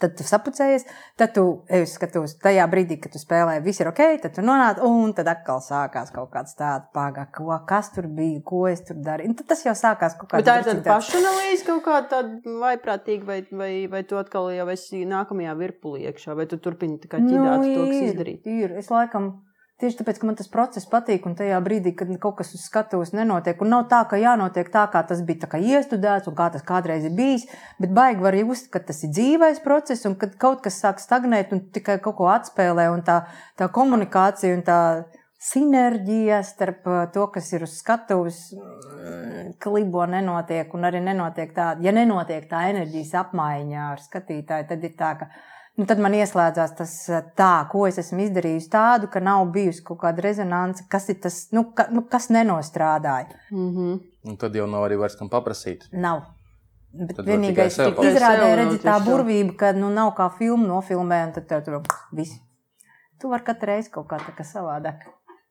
Tad 0.00 0.14
tu 0.16 0.24
sapucējies, 0.24 0.86
tad 1.20 1.34
tu 1.36 1.42
ej 1.68 1.82
uz 1.84 1.92
skatuves. 1.98 2.38
Tajā 2.40 2.64
brīdī, 2.72 2.96
kad 3.02 3.12
tu 3.12 3.20
spēlē, 3.20 3.58
viss 3.64 3.82
ir 3.82 3.90
ok, 3.90 4.00
tad 4.22 4.32
tu 4.38 4.44
nonāc, 4.44 4.80
un 4.86 5.12
tad 5.16 5.28
atkal 5.28 5.60
sākās 5.60 6.08
kaut 6.14 6.30
kāds 6.32 6.56
tāds 6.56 6.88
pagaids, 6.96 7.34
ko, 7.36 7.50
kas 7.68 7.92
tur 7.92 8.08
bija, 8.08 8.40
ko 8.48 8.62
es 8.70 8.80
tur 8.88 8.96
darīju. 9.04 9.36
Tad 9.42 9.50
tas 9.52 9.64
jau 9.66 9.76
sākās 9.76 10.16
kaut 10.16 10.32
kādā 10.32 10.46
tā 10.48 10.56
ir 10.62 10.70
tāda 10.70 10.86
pašanalīze 10.88 11.68
kaut 11.68 11.84
kāda 11.84 12.10
tāda 12.14 12.56
vaiprātīga, 12.64 13.28
vai, 13.28 13.38
vai, 13.52 13.72
vai 13.92 14.04
tu 14.08 14.16
atkal 14.20 14.48
jau 14.56 14.68
esi 14.72 15.04
nākamajā 15.10 15.56
virpulī 15.60 16.08
iekšā, 16.08 16.38
vai 16.38 16.48
tu 16.48 16.56
turpini 16.64 16.96
tā 17.02 17.12
kā 17.12 17.20
ķidāt 17.20 17.68
to, 17.68 17.84
kas 17.84 17.98
ir, 17.98 18.08
izdarīt. 18.08 18.48
ir. 18.48 18.78
Es 18.80 18.88
laikam 18.94 19.34
tieši 19.82 19.98
tāpēc, 20.00 20.20
ka 20.20 20.28
man 20.28 20.36
tas 20.38 20.50
process 20.50 20.88
patīk, 20.90 21.26
un 21.28 21.34
tajā 21.38 21.58
brīdī, 21.64 21.94
kad 21.98 22.10
kaut 22.22 22.38
kas 22.38 22.54
uz 22.56 22.62
skatuves 22.68 23.14
nenotiek, 23.16 23.60
un 23.64 23.72
nav 23.74 23.86
tā, 23.90 24.02
ka 24.10 24.20
jānotiek 24.20 24.70
tā, 24.72 24.84
kā 24.92 25.02
tas 25.08 25.22
bija 25.26 25.50
kā 25.50 25.58
iestudēts, 25.58 26.30
un 26.30 26.38
kā 26.38 26.50
tas 26.54 26.64
kādreiz 26.66 27.08
ir 27.08 27.16
bijis, 27.16 27.48
bet 27.82 27.94
baigi 27.96 28.24
var 28.24 28.38
just, 28.38 28.70
ka 28.72 28.82
tas 28.84 29.02
ir 29.06 29.12
dzīvais 29.16 29.60
process, 29.64 30.06
un 30.08 30.14
kad 30.20 30.38
kaut 30.40 30.62
kas 30.64 30.78
sāk 30.84 31.02
stagnēt, 31.02 31.52
un 31.56 31.66
tikai 31.74 31.98
kaut 32.04 32.18
ko 32.20 32.30
atspēlē, 32.32 32.88
un 32.94 33.04
tā, 33.06 33.24
tā 33.58 33.70
komunikācija 33.74 34.54
un 34.54 34.64
tā 34.66 34.80
sinerģija 35.44 36.38
starp 36.46 36.86
uh, 36.88 37.00
to, 37.12 37.26
kas 37.34 37.50
ir 37.52 37.66
uz 37.66 37.74
skatuves, 37.76 38.38
mm, 38.56 39.56
klibo 39.60 40.06
nenotiek, 40.08 40.70
un 40.76 40.88
arī 40.88 41.02
nenotiek 41.04 41.52
tā, 41.56 41.74
ja 41.84 41.92
nenotiek 41.92 42.46
tā 42.48 42.68
enerģijas 42.70 43.12
apmaiņa 43.24 43.90
ar 43.90 44.00
skatītāju, 44.06 44.68
tad 44.70 44.86
ir 44.88 44.94
tā, 44.96 45.10
ka 45.20 45.28
nu, 45.78 45.86
tad 45.90 46.00
man 46.02 46.14
ieslēdzās 46.16 46.76
tas 46.78 46.94
uh, 47.10 47.20
tā, 47.38 47.52
ko 47.72 47.86
es 47.88 47.98
esmu 48.02 48.26
izdarījusi 48.26 48.70
tādu, 48.72 49.10
ka 49.12 49.22
nav 49.24 49.46
bijusi 49.54 49.84
kaut 49.86 50.02
kāda 50.04 50.24
rezonance, 50.24 50.86
kas 50.90 51.08
ir 51.12 51.20
tas, 51.24 51.40
nu, 51.56 51.66
ka, 51.76 51.88
nu, 51.94 52.04
kas 52.10 52.30
nenostrādāja. 52.34 53.34
Mm 53.50 53.70
-hmm. 53.76 54.00
Un 54.30 54.36
tad 54.40 54.54
jau 54.54 54.66
nav 54.66 54.86
arī 54.88 54.98
vairs 54.98 55.16
kam 55.16 55.28
paprasīt. 55.28 55.88
Nav. 55.92 56.22
Bet 56.94 57.16
Tad 57.16 57.26
vienīgais, 57.26 57.74
kas 57.74 57.74
Sev 57.74 58.56
redzi 58.56 58.78
tā 58.78 58.94
burvība, 59.04 59.56
ka 59.56 59.72
nu, 59.72 59.90
nav 59.90 60.12
kā 60.14 60.28
filmu 60.38 60.66
nofilmē, 60.66 61.24
un 61.26 61.32
tad 61.32 61.46
tev 61.50 61.64
tur 61.64 61.82
viss. 62.12 62.38
Tu 63.20 63.28
vari 63.28 63.42
katru 63.42 63.66
reizi 63.66 63.90
kaut 63.90 64.06
kā 64.06 64.18
tā 64.22 64.34
kā 64.36 64.46
savādāk. 64.46 65.02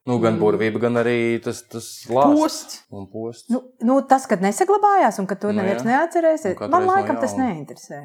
Nu, 0.04 0.18
gan 0.20 0.36
burvība, 0.40 0.82
gan 0.84 1.00
arī 1.00 1.40
tas, 1.44 1.62
tas 1.72 1.86
lāsts. 2.12 2.40
Posts. 2.40 2.80
Un 2.92 3.06
posts. 3.12 3.50
Nu, 3.52 3.62
nu, 3.88 4.02
tas, 4.08 4.26
kad 4.28 4.44
nesaglabājās, 4.44 5.20
un 5.20 5.28
ka 5.28 5.38
to 5.40 5.52
Nu, 5.52 5.62
neviens 5.62 5.86
neatcerēsies, 5.88 6.58
man 6.60 6.74
reizi 6.74 6.88
no 6.88 6.92
laikam 6.92 7.20
tas 7.22 7.36
neinteresē. 7.40 8.02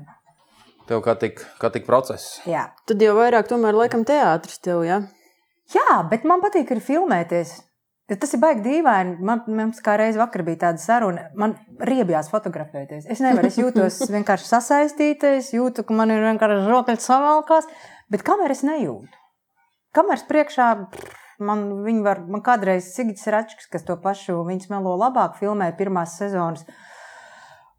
Tev 0.88 1.02
kā 1.04 1.14
tik, 1.20 1.42
kā 1.60 1.68
tik 1.74 1.84
process. 1.84 2.38
Jā. 2.48 2.70
Tad 2.88 3.02
jau 3.04 3.14
vairāk 3.18 3.48
tomēr 3.50 3.76
laikam 3.76 4.06
teātris 4.08 4.60
tev, 4.64 4.82
jā. 4.88 5.02
Jā, 5.74 6.02
bet 6.08 6.24
man 6.28 6.40
patīk 6.40 6.70
arī 6.72 6.80
filmēties. 6.84 7.58
Tas 8.08 8.30
ir 8.32 8.40
baigi 8.40 8.64
dīvaini. 8.64 9.18
Man, 9.20 9.42
mums 9.52 9.82
kā 9.84 9.98
reiz 10.00 10.16
vakar 10.16 10.40
bija 10.46 10.62
tāda 10.62 10.80
saruna, 10.80 11.26
man 11.36 11.58
riebjās 11.84 12.30
fotografēties. 12.32 13.04
Es 13.12 13.20
nevaru, 13.20 13.50
es 13.50 13.58
jūtos 13.60 14.00
vienkārši 14.16 14.48
sasaistīta, 14.48 15.34
es 15.42 15.52
jūtu, 15.52 15.84
ka 15.84 15.96
man 15.96 16.14
ir 16.14 16.24
vienkārši 16.24 16.64
rokas 16.70 17.04
savalkās, 17.04 17.68
bet 18.08 18.24
kamēr 18.24 18.56
es 18.56 18.64
nejūtu. 18.64 19.12
Kameras 19.96 20.24
priekšā 20.28 20.70
man, 21.44 21.66
viņi 21.84 22.04
var, 22.04 22.22
man 22.32 22.42
kādreiz 22.44 22.88
Sigits 22.94 23.28
Račks, 23.28 23.68
kas 23.72 23.84
to 23.84 23.96
pašu 24.00 24.40
viņas 24.46 24.70
melo 24.72 24.96
labāk 25.00 25.36
filmēja 25.40 25.76
pirmās 25.76 26.16
sezonas. 26.20 26.64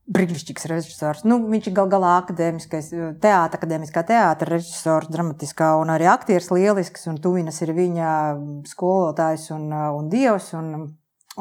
Brīnišķīgs 0.10 0.66
režisors. 0.72 1.26
Nu, 1.28 1.38
viņš 1.52 1.68
ir 1.70 1.76
gal 1.78 1.90
galā 1.92 2.16
akadēmiskais, 2.24 2.88
teātris, 3.22 3.60
akadēmiskā 3.60 4.02
teātris, 4.10 4.50
režisors, 4.56 5.12
dramatiskā 5.14 5.76
un 5.78 5.92
arī 5.94 6.08
aktieris 6.10 6.50
lielisks. 6.50 7.06
Un 7.12 7.20
Tuvinas 7.22 7.62
ir 7.62 7.76
viņa 7.78 8.14
skolotājs 8.72 9.52
un, 9.54 9.68
un 9.70 10.10
dievs. 10.10 10.50
Un, 10.58 10.72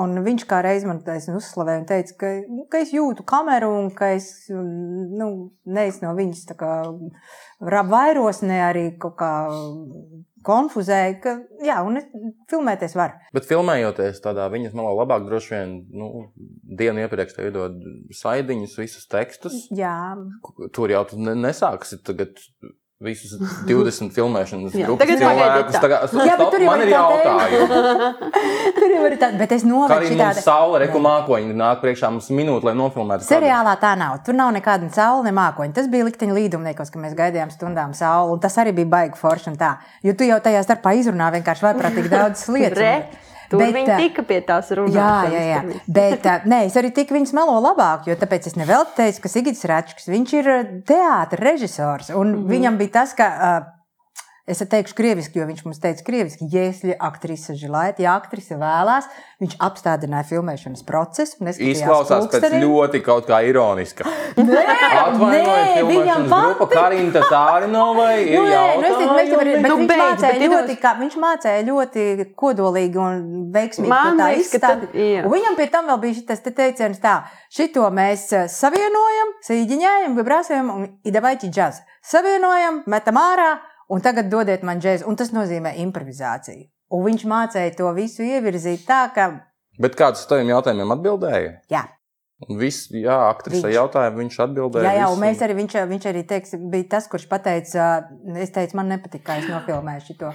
un 0.04 0.20
viņš 0.26 0.44
kā 0.50 0.60
reiz 0.66 0.84
man 0.84 1.00
taisni 1.06 1.38
uzslavēja 1.38 1.80
un 1.80 1.88
teica, 1.88 2.16
ka, 2.20 2.34
nu, 2.44 2.66
ka 2.68 2.82
es 2.84 2.92
jūtu 2.92 3.24
kameru 3.28 3.72
un 3.78 3.88
ka 3.96 4.12
es 4.18 4.28
nu, 4.52 5.30
neesmu 5.64 6.10
no 6.10 6.14
viņas 6.18 6.44
kā 6.60 6.74
vairos, 7.88 8.44
ne 8.44 8.60
arī 8.68 8.84
kaut 9.00 9.16
kā 9.22 9.32
konfuzēju, 10.48 11.18
ka 11.24 11.34
jā, 11.64 11.76
un 11.86 12.00
es 12.00 12.08
filmēties 12.50 12.96
var. 12.98 13.18
Bet 13.36 13.46
filmējoties 13.48 14.22
tādā 14.24 14.48
viņas 14.52 14.74
malā, 14.78 14.94
labāk 15.02 15.26
droši 15.28 15.54
vien 15.54 15.74
nu, 15.92 16.10
dienu 16.80 17.04
iepriekš 17.04 17.36
tev 17.36 17.50
iedod 17.50 17.78
saidiņus, 18.16 18.78
visus 18.80 19.06
tekstus. 19.12 19.66
Jā, 19.76 19.94
Tur 20.72 20.90
jau 20.92 21.04
tu 21.10 21.20
ne- 21.20 21.36
nesāksi 21.38 22.00
tagad 22.04 22.40
visus 22.98 23.30
20 23.68 24.10
filmēšanas 24.10 24.72
grupas 24.74 25.06
tagad 25.06 25.20
cilvēkus. 25.22 25.76
Tagad, 25.78 26.14
Jā, 26.26 26.34
bet 26.40 26.48
tur 26.50 26.64
jau 26.64 26.70
man 26.72 26.80
ir 26.82 26.88
ir 26.88 26.94
tā 26.96 27.02
jautājumi. 27.04 28.32
tur 28.78 28.94
jau 28.94 29.02
ir 29.06 29.14
tāda, 29.20 29.38
bet 29.38 29.54
es 29.54 29.62
Kā 29.62 29.68
novedu 29.70 29.94
arī 30.00 30.08
mums 30.10 30.22
tāda. 30.24 30.42
saule 30.42 30.80
reku 30.82 31.02
mākoņi 31.04 31.54
nāk 31.60 31.78
priekšā 31.84 32.10
mums 32.10 32.26
minūte, 32.34 32.66
lai 32.66 32.74
nofilmētu. 32.80 33.28
Seriālā 33.28 33.76
tā 33.78 33.92
nav. 34.00 34.18
Tur 34.26 34.34
nav 34.34 34.50
nekāda 34.56 34.90
saule, 34.96 35.22
ne 35.28 35.34
mākoņa. 35.38 35.76
Tas 35.78 35.86
bija 35.92 36.08
likteņa 36.10 36.34
līdumniekos, 36.40 36.90
ka 36.90 37.04
mēs 37.04 37.14
gaidījām 37.18 37.54
stundām 37.54 37.94
sauli. 37.94 38.34
Un 38.34 38.42
tas 38.42 38.58
arī 38.58 38.74
bija 38.80 38.90
baigi 38.96 39.22
forši 39.22 39.52
un 39.52 39.60
tā. 39.62 39.76
Jo 40.02 40.16
tu 40.18 40.26
jau 40.26 40.40
tajā 40.42 40.64
starpā 40.66 40.96
izrunā 40.98 41.30
vienkārši 41.38 41.68
vaiprātīgi 41.68 42.10
daudz 42.18 42.48
lietas. 42.50 43.26
Tur 43.48 43.62
Bet, 43.62 43.72
viņi 43.74 43.96
tika 43.96 44.22
pie 44.28 44.40
tās 44.44 44.68
runas. 44.76 44.94
Jā, 44.94 45.12
jā, 45.32 45.44
jā. 45.46 45.80
Bet 45.88 46.26
nē, 46.44 46.66
es 46.68 46.76
arī 46.76 46.90
tiku 46.92 47.16
viņas 47.16 47.32
melo 47.36 47.56
labāk, 47.64 48.04
jo 48.10 48.16
tāpēc 48.20 48.50
es 48.50 48.58
nevēlu 48.60 48.90
teikt, 48.96 49.22
ka 49.24 49.32
Sigits 49.32 49.64
Račs, 49.68 50.08
viņš 50.10 50.36
ir 50.36 50.52
teātris 50.88 51.44
režisors. 51.44 52.10
Un 52.12 52.28
mm 52.28 52.34
-hmm. 52.34 52.48
viņam 52.52 52.78
bija 52.78 52.96
tas, 53.00 53.16
ka. 53.16 53.74
Es 54.48 54.62
teikšu, 54.64 54.94
krieviski, 54.96 55.42
jo 55.42 55.44
viņš 55.44 55.64
mums 55.66 55.80
teica, 55.82 56.00
krieviski, 56.06 56.46
jēsļa 56.48 56.94
aktrise 57.04 57.52
žilēt, 57.58 57.98
ja 58.00 58.14
aktrise 58.16 58.56
vēlās, 58.56 59.04
viņš 59.42 59.56
apstādināja 59.60 60.24
filmēšanas 60.30 60.86
procesu. 60.88 61.36
Izklausās 61.44 62.30
pēc 62.30 62.40
pulksteni. 62.40 62.62
ļoti 62.64 63.02
kaut 63.04 63.28
kā 63.28 63.42
ironiska. 63.44 64.08
Nē, 64.38 64.64
Atvainojiet, 65.02 65.82
viņam 65.90 66.24
grupa. 66.32 66.68
Karinta 66.72 67.22
Tārinovai 67.28 68.14
ir 68.32 68.38
Nu, 68.38 68.46
nē, 68.48 68.64
nu, 68.80 68.88
es 68.88 68.96
mēs 69.12 69.30
jau 69.34 69.42
varam, 69.42 69.52
bet 69.52 69.68
Nu, 69.68 69.76
viņš, 69.82 69.92
beidz, 69.92 70.02
mācīja 70.06 70.32
bet 70.32 70.54
ļoti, 70.54 70.78
kā, 70.80 70.94
viņš 71.02 71.20
mācīja 71.26 71.68
ļoti 71.68 72.08
kodolīgi 72.38 73.02
un 73.04 73.22
veiksmīgi 73.54 73.92
Man 73.92 74.24
tā. 74.64 74.74
Un 74.88 75.32
Viņam 75.36 75.60
pie 75.60 75.70
tam 75.76 75.92
vēl 75.92 76.02
bija 76.06 76.18
šis 76.22 76.44
te 76.48 76.56
teiciens 76.56 77.04
tā, 77.04 77.18
šito 77.52 77.84
mēs 77.92 78.30
eh, 78.32 78.48
savienojam, 78.52 79.36
sīģiņājam, 79.44 80.16
vibrācijam 80.18 80.72
un 80.72 80.86
idavaiķi 81.08 81.52
džaz. 81.52 81.82
Savienojam, 82.08 82.86
metam 82.88 83.20
ārā 83.20 83.56
un 83.88 84.00
tagad 84.04 84.28
dodiet 84.32 84.62
man 84.62 84.80
džēzu. 84.80 85.06
Un 85.08 85.16
tas 85.16 85.30
nozīmē 85.34 85.74
improvizāciju. 85.84 86.68
Un 86.92 87.04
viņš 87.04 87.24
mācīja 87.28 87.76
to 87.76 87.90
visu 87.96 88.22
ievirzīt 88.24 88.86
tā, 88.88 89.06
ka, 89.14 89.28
Bet 89.78 89.94
kāds 89.94 90.24
uz 90.24 90.26
taviem 90.26 90.48
jautājumiem 90.50 90.90
atbildēja? 90.96 91.52
jā, 91.70 91.84
Un 92.48 92.54
viss, 92.58 92.84
jā, 92.94 93.16
aktrise 93.32 93.66
jautāja, 93.74 94.12
viņš 94.14 94.36
atbildēja. 94.44 94.86
Jā, 94.86 94.98
jā, 95.00 95.06
un 95.10 95.18
mēs 95.18 95.40
arī, 95.42 95.56
viņš, 95.58 95.72
viņš 95.90 96.04
arī 96.06 96.20
teiks, 96.22 96.52
bija 96.70 96.86
tas, 96.92 97.08
kurš 97.10 97.24
pateica, 97.26 97.86
es 98.38 98.52
teicu, 98.54 98.76
man 98.78 98.86
nepatīk, 98.94 99.24
kā 99.26 99.40
es 99.40 99.48
nofilmēju 99.50 100.04
šo. 100.06 100.30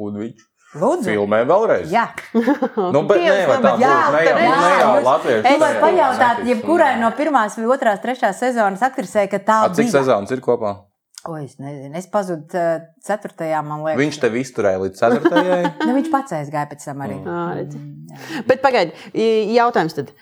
Un 0.00 0.16
viņš 0.22 0.46
Lūdzu, 0.80 1.04
filmē 1.10 1.42
vēlreiz. 1.48 1.92
jā. 1.92 2.06
Nu, 2.94 3.02
bet 3.04 3.20
nu, 3.20 3.28
tā 3.28 3.58
bet 3.60 3.84
jā, 3.84 3.92
Ne 4.16 4.22
jau, 4.24 4.38
jā, 4.40 4.56
ne 4.56 4.72
jūs- 4.80 5.04
latviešu. 5.10 5.44
Es 5.52 5.60
varu 5.60 5.80
pajautāt, 5.84 6.40
jebkurai 6.48 6.90
no 7.00 7.10
pirmās, 7.20 7.56
vai 7.60 7.68
otrās, 7.76 8.00
trešās 8.00 8.40
sezonas 8.40 8.80
aktrisē, 8.88 9.28
ka 9.28 9.38
tā 9.38 9.58
A, 9.66 9.68
Cik 9.76 9.84
bija. 9.90 9.92
sezonas 10.00 10.32
ir 10.32 10.40
kopā? 10.40 10.72
O, 11.26 11.36
es 11.40 11.56
nezinu, 11.62 11.92
es 11.98 12.08
pazudu 12.12 12.58
uh, 12.58 12.80
ceturtajā, 13.06 13.60
man 13.66 13.84
liekas. 13.84 14.00
Viņš 14.02 14.18
tev 14.22 14.38
izturēja 14.40 14.82
līdz 14.82 15.02
ceturtajai. 15.02 15.60
Nu, 15.86 15.92
viņš 15.96 16.10
pats 16.12 16.36
aizgāja 16.38 16.70
pēc 16.70 16.86
tam 16.88 17.04
arī. 17.06 17.20
Mm, 17.22 18.10
jā. 18.10 18.42
Bet 18.48 18.62
pagaidi, 18.64 18.94
jautājums 19.56 19.96
tad. 19.98 20.12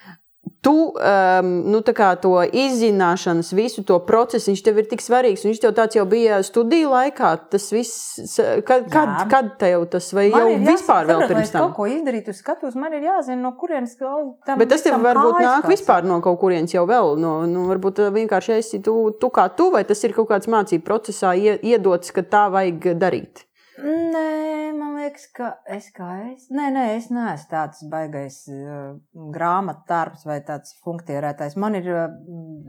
Tu 0.65 0.73
um, 0.73 1.49
nu, 1.69 1.81
to 1.85 2.33
izzināšanas, 2.49 3.51
visu 3.53 3.83
to 3.85 3.99
procesu, 4.07 4.49
viņš 4.51 4.63
tev 4.65 4.81
ir 4.81 4.89
tik 4.89 5.05
svarīgs. 5.05 5.45
Viņš 5.45 5.61
tev 5.61 5.75
tāds 5.77 5.99
jau 5.99 6.07
bija 6.09 6.39
studiju 6.47 6.89
laikā. 6.95 7.35
Tas 7.53 7.69
viss, 7.75 8.17
kad, 8.65 8.89
kad, 8.93 9.13
kad 9.29 9.53
tev 9.61 9.85
tas 9.93 10.09
vai 10.17 10.31
Man 10.33 10.49
jau 10.49 10.59
vispār 10.71 11.11
vēl 11.11 11.25
pirms 11.29 11.45
es 11.45 11.53
kaut 11.53 11.61
tam? 11.69 11.77
ko 11.77 11.89
izdarītu, 11.93 12.33
uz 12.33 12.41
skatus, 12.41 12.79
man 12.81 12.97
ir 12.97 13.05
jāzina, 13.11 13.41
no 13.45 13.53
kurienes 13.61 13.97
tam 14.01 14.61
Bet 14.61 14.73
tas 14.73 14.85
tev 14.87 14.97
varbūt 15.05 15.41
nāk 15.45 15.69
vispār 15.69 16.09
no 16.09 16.21
kaut 16.25 16.41
kurienes 16.41 16.73
jau 16.73 16.87
vēl. 16.89 17.17
No, 17.21 17.37
nu, 17.51 17.69
varbūt 17.69 18.01
uh, 18.07 18.13
vienkārši 18.15 18.57
esi 18.59 18.81
tu, 18.85 18.97
tu 19.21 19.33
kā 19.35 19.51
tu, 19.57 19.69
vai 19.75 19.85
tas 19.85 20.01
ir 20.05 20.17
kaut 20.17 20.33
kāds 20.33 20.49
mācību 20.49 20.87
procesā 20.87 21.37
ie- 21.37 21.59
iedots, 21.75 22.15
ka 22.15 22.25
tā 22.25 22.47
vajag 22.55 22.95
darīt. 22.97 23.45
Nē, 23.85 24.71
man 24.79 24.95
liekas, 24.97 25.27
ka 25.37 25.51
es 25.69 25.91
kā 25.93 26.09
es. 26.31 26.47
Nē, 26.55 26.71
nē, 26.73 26.85
es 26.97 27.11
neesmu 27.13 27.51
tāds 27.51 27.83
baigais 27.93 28.39
uh, 28.49 28.95
grāmatdarbs 29.35 30.25
vai 30.25 30.39
tāds 30.47 30.79
funkcionētājs. 30.87 31.59
Man 31.61 31.77
ir, 31.77 31.91
uh, 31.93 32.07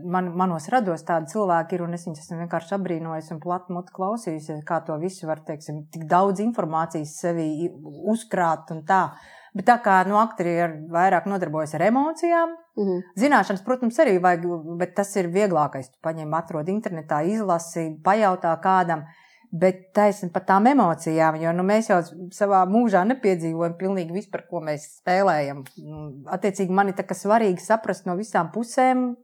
man, 0.04 0.28
manos 0.36 0.68
rados 0.72 1.06
tādi 1.08 1.32
cilvēki, 1.32 1.78
ir, 1.78 1.86
un 1.86 1.96
es 1.96 2.04
viņus 2.04 2.20
esmu 2.26 2.42
vienkārši 2.42 2.76
apbrīnojis 2.76 3.32
un 3.32 3.40
plati 3.40 3.72
muti 3.72 3.96
klausījusies, 3.96 4.60
kā 4.68 4.82
to 4.84 4.98
visu 5.00 5.30
var, 5.30 5.40
teiksim, 5.48 5.86
tik 5.94 6.04
daudz 6.10 6.44
informācijas 6.44 7.16
sevī 7.24 7.48
uzkrāt 8.12 8.74
un 8.76 8.84
tā. 8.88 9.06
Bet 9.56 9.70
tā 9.70 9.80
kā 9.80 10.02
nu, 10.04 10.20
aktieri 10.20 10.58
ir 10.60 10.78
vairāk 10.92 11.30
nodarbojas 11.32 11.78
ar 11.78 11.88
emocijām, 11.88 12.52
Mhm. 12.76 12.96
Zināšanas, 13.16 13.64
protams, 13.64 13.96
arī 14.02 14.18
vajag, 14.20 14.44
bet 14.78 14.94
tas 14.96 15.14
ir 15.16 15.30
vieglākais. 15.32 15.88
Tu 15.92 15.98
paņem, 16.04 16.34
atrod 16.36 16.68
internetā, 16.68 17.22
izlasi, 17.24 17.88
pajautā 18.04 18.52
kādam. 18.60 19.06
Bet 19.52 19.92
taisnība 19.94 20.32
par 20.34 20.44
tām 20.48 20.66
emocijām, 20.66 21.36
jo 21.40 21.52
nu, 21.54 21.62
mēs 21.62 21.88
jau 21.90 22.00
savā 22.34 22.64
mūžā 22.68 23.04
nepiedzīvojam 23.06 23.76
pilnīgi 23.78 24.12
visu, 24.12 24.30
par 24.32 24.42
ko 24.50 24.60
mēs 24.60 24.98
spēlējam. 24.98 25.62
Nu, 25.84 26.00
Attiecīgi, 26.34 26.74
man 26.74 26.90
ir 26.90 26.94
svarīgi 26.94 27.62
saprast 27.62 28.06
no 28.06 28.16
visām 28.18 28.50
pusēm, 28.52 29.14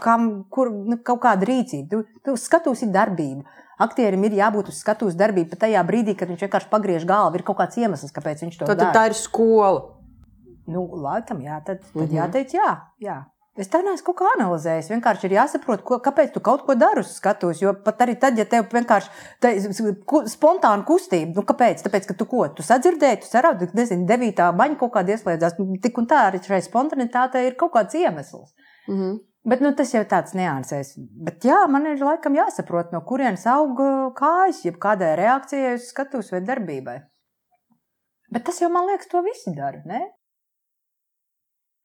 kam, 0.00 0.44
kur 0.50 0.70
nu, 0.70 0.98
kaut 1.02 1.20
kāda 1.26 1.48
rīcība. 1.48 1.88
Tu, 1.90 2.04
tu 2.24 2.36
skatos 2.40 2.82
ir 2.86 2.94
darbība. 2.94 3.44
Aktierim 3.78 4.22
ir 4.24 4.32
jābūt 4.38 4.70
uz 4.72 4.78
skatuves 4.80 5.18
darbība 5.18 5.50
pat 5.52 5.66
tajā 5.66 5.82
brīdī, 5.84 6.14
kad 6.16 6.30
viņš 6.30 6.46
vienkārši 6.46 6.70
pagriež 6.72 7.04
galvu. 7.04 7.36
Ir 7.36 7.44
kaut 7.44 7.58
kāds 7.58 7.76
iemesls, 7.76 8.14
kāpēc 8.14 8.46
viņš 8.46 8.58
to 8.62 8.64
Tad, 8.70 8.78
dara. 8.78 8.92
tad 8.92 8.96
tā 8.96 9.06
ir 9.10 9.18
skola. 9.18 9.82
Nu, 10.66 10.86
laikam, 10.98 11.42
jā, 11.44 11.60
tad, 11.64 11.82
tad 11.92 12.08
Mhm. 12.08 12.16
jāteic, 12.16 12.54
jā, 12.56 12.70
jā. 13.00 13.24
Es 13.56 13.70
tā 13.72 13.78
neesmu 13.80 14.04
kaut 14.10 14.18
kā 14.18 14.30
analizējis. 14.34 14.90
Vienkārši 14.92 15.28
ir 15.28 15.34
jāsaprot, 15.38 15.80
ko, 15.86 15.96
kāpēc 16.04 16.34
tu 16.34 16.42
kaut 16.44 16.66
ko 16.66 16.74
dari 16.76 17.00
uz 17.00 17.14
skatuves. 17.16 17.62
Jo 17.62 17.72
pat 17.86 18.02
arī 18.04 18.18
tad, 18.20 18.36
ja 18.36 18.44
tev 18.48 18.66
vienkārši 18.72 19.08
tā 19.40 19.52
spontāna 20.28 20.84
kustība, 20.88 21.32
nu 21.38 21.44
kāpēc? 21.48 21.80
Tāpēc, 21.86 22.10
ka 22.10 22.16
tu 22.20 22.26
ko? 22.28 22.42
Tu 22.52 22.66
sadzirdēji, 22.66 23.22
tu 23.22 23.30
saraudi, 23.30 23.70
nezinu, 23.78 24.04
devītā 24.10 24.50
baņa 24.58 24.76
kaut 24.82 24.92
kāda 24.98 25.16
ieslēdzās. 25.16 25.56
Nu, 25.56 25.80
Tik 25.80 26.02
un 26.02 26.10
tā 26.10 26.26
arī 26.26 26.42
šai 26.44 26.60
spontanitātei 26.66 27.46
ir 27.48 27.56
kaut 27.60 27.72
kāds 27.78 27.96
iemesls. 27.96 28.52
Mhm. 28.90 29.16
Bet 29.46 29.60
nu, 29.62 29.70
tas 29.78 29.92
jau 29.94 30.02
ir 30.02 30.08
tāds 30.10 30.34
niansēs. 30.34 30.96
Bet 31.22 31.44
jā, 31.46 31.60
man 31.70 31.86
ir 31.86 32.00
laikam 32.02 32.34
jāsaprot, 32.34 32.90
no 32.92 33.00
kurienes 33.06 33.46
aug 33.46 33.78
uh, 33.78 34.08
kājas, 34.18 34.64
jeb 34.66 34.80
kādai 34.82 35.12
reakcijai 35.20 35.76
uz 35.78 35.86
skatuves 35.92 36.32
vai 36.34 36.40
darbībai. 36.42 36.96
Bet 38.34 38.42
tas 38.48 38.58
jau, 38.58 38.68
man 38.74 38.88
liekas, 38.90 39.06
to 39.12 39.22
visi 39.22 39.54
dara. 39.54 39.84
Ne? 39.86 40.02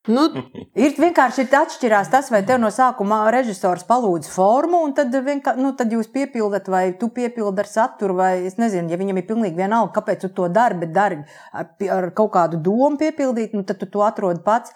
Nu, 0.10 0.24
Ir 0.82 0.96
vienkārši 0.98 1.44
ir 1.44 1.56
atšķirās 1.60 2.10
tas, 2.10 2.32
vai 2.34 2.42
tev 2.46 2.58
no 2.62 2.72
sākuma 2.74 3.20
režisors 3.34 3.84
palūdz 3.86 4.30
formu, 4.34 4.80
un 4.88 4.96
tad, 4.98 5.14
vienkā, 5.14 5.54
nu, 5.62 5.76
tad 5.78 5.94
jūs 5.94 6.10
piepildat, 6.14 6.70
vai 6.74 6.86
tu 6.98 7.12
piepildi 7.14 7.62
ar 7.62 7.70
saturu, 7.70 8.16
vai 8.18 8.32
es 8.50 8.58
nezinu, 8.58 8.90
ja 8.90 8.98
viņam 8.98 9.20
ir 9.22 9.28
pilnīgi 9.30 9.62
vienalga, 9.62 9.94
kāpēc 10.00 10.26
tu 10.26 10.32
to 10.40 10.48
dari, 10.50 10.80
bet 10.82 10.96
dari 10.96 11.20
ar, 11.54 11.70
ar 11.98 12.10
kaut 12.18 12.34
kādu 12.34 12.58
domu 12.66 12.98
piepildīt, 13.02 13.54
nu, 13.54 13.62
tad 13.68 13.78
tu 13.84 13.90
to 13.94 14.02
atrodi 14.08 14.42
pats. 14.46 14.74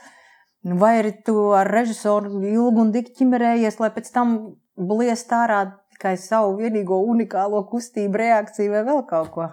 Nu, 0.66 0.78
Vai 0.82 0.96
arī 1.00 1.12
tu 1.26 1.52
ar 1.58 1.70
režisoru 1.70 2.42
ilgi 2.42 2.82
un 2.82 2.94
dikti 2.94 3.20
ķimerējies, 3.22 3.82
lai 3.82 3.92
pēc 3.94 4.14
tam 4.14 4.38
bliest 4.78 5.34
ārā 5.34 5.64
tikai 5.94 6.16
savu 6.22 6.58
vienīgo 6.58 6.98
unikālo 7.06 7.64
kustību, 7.70 8.18
reakciju 8.22 8.74
vai 8.74 8.82
vēl 8.88 9.06
kaut 9.10 9.30
ko? 9.34 9.50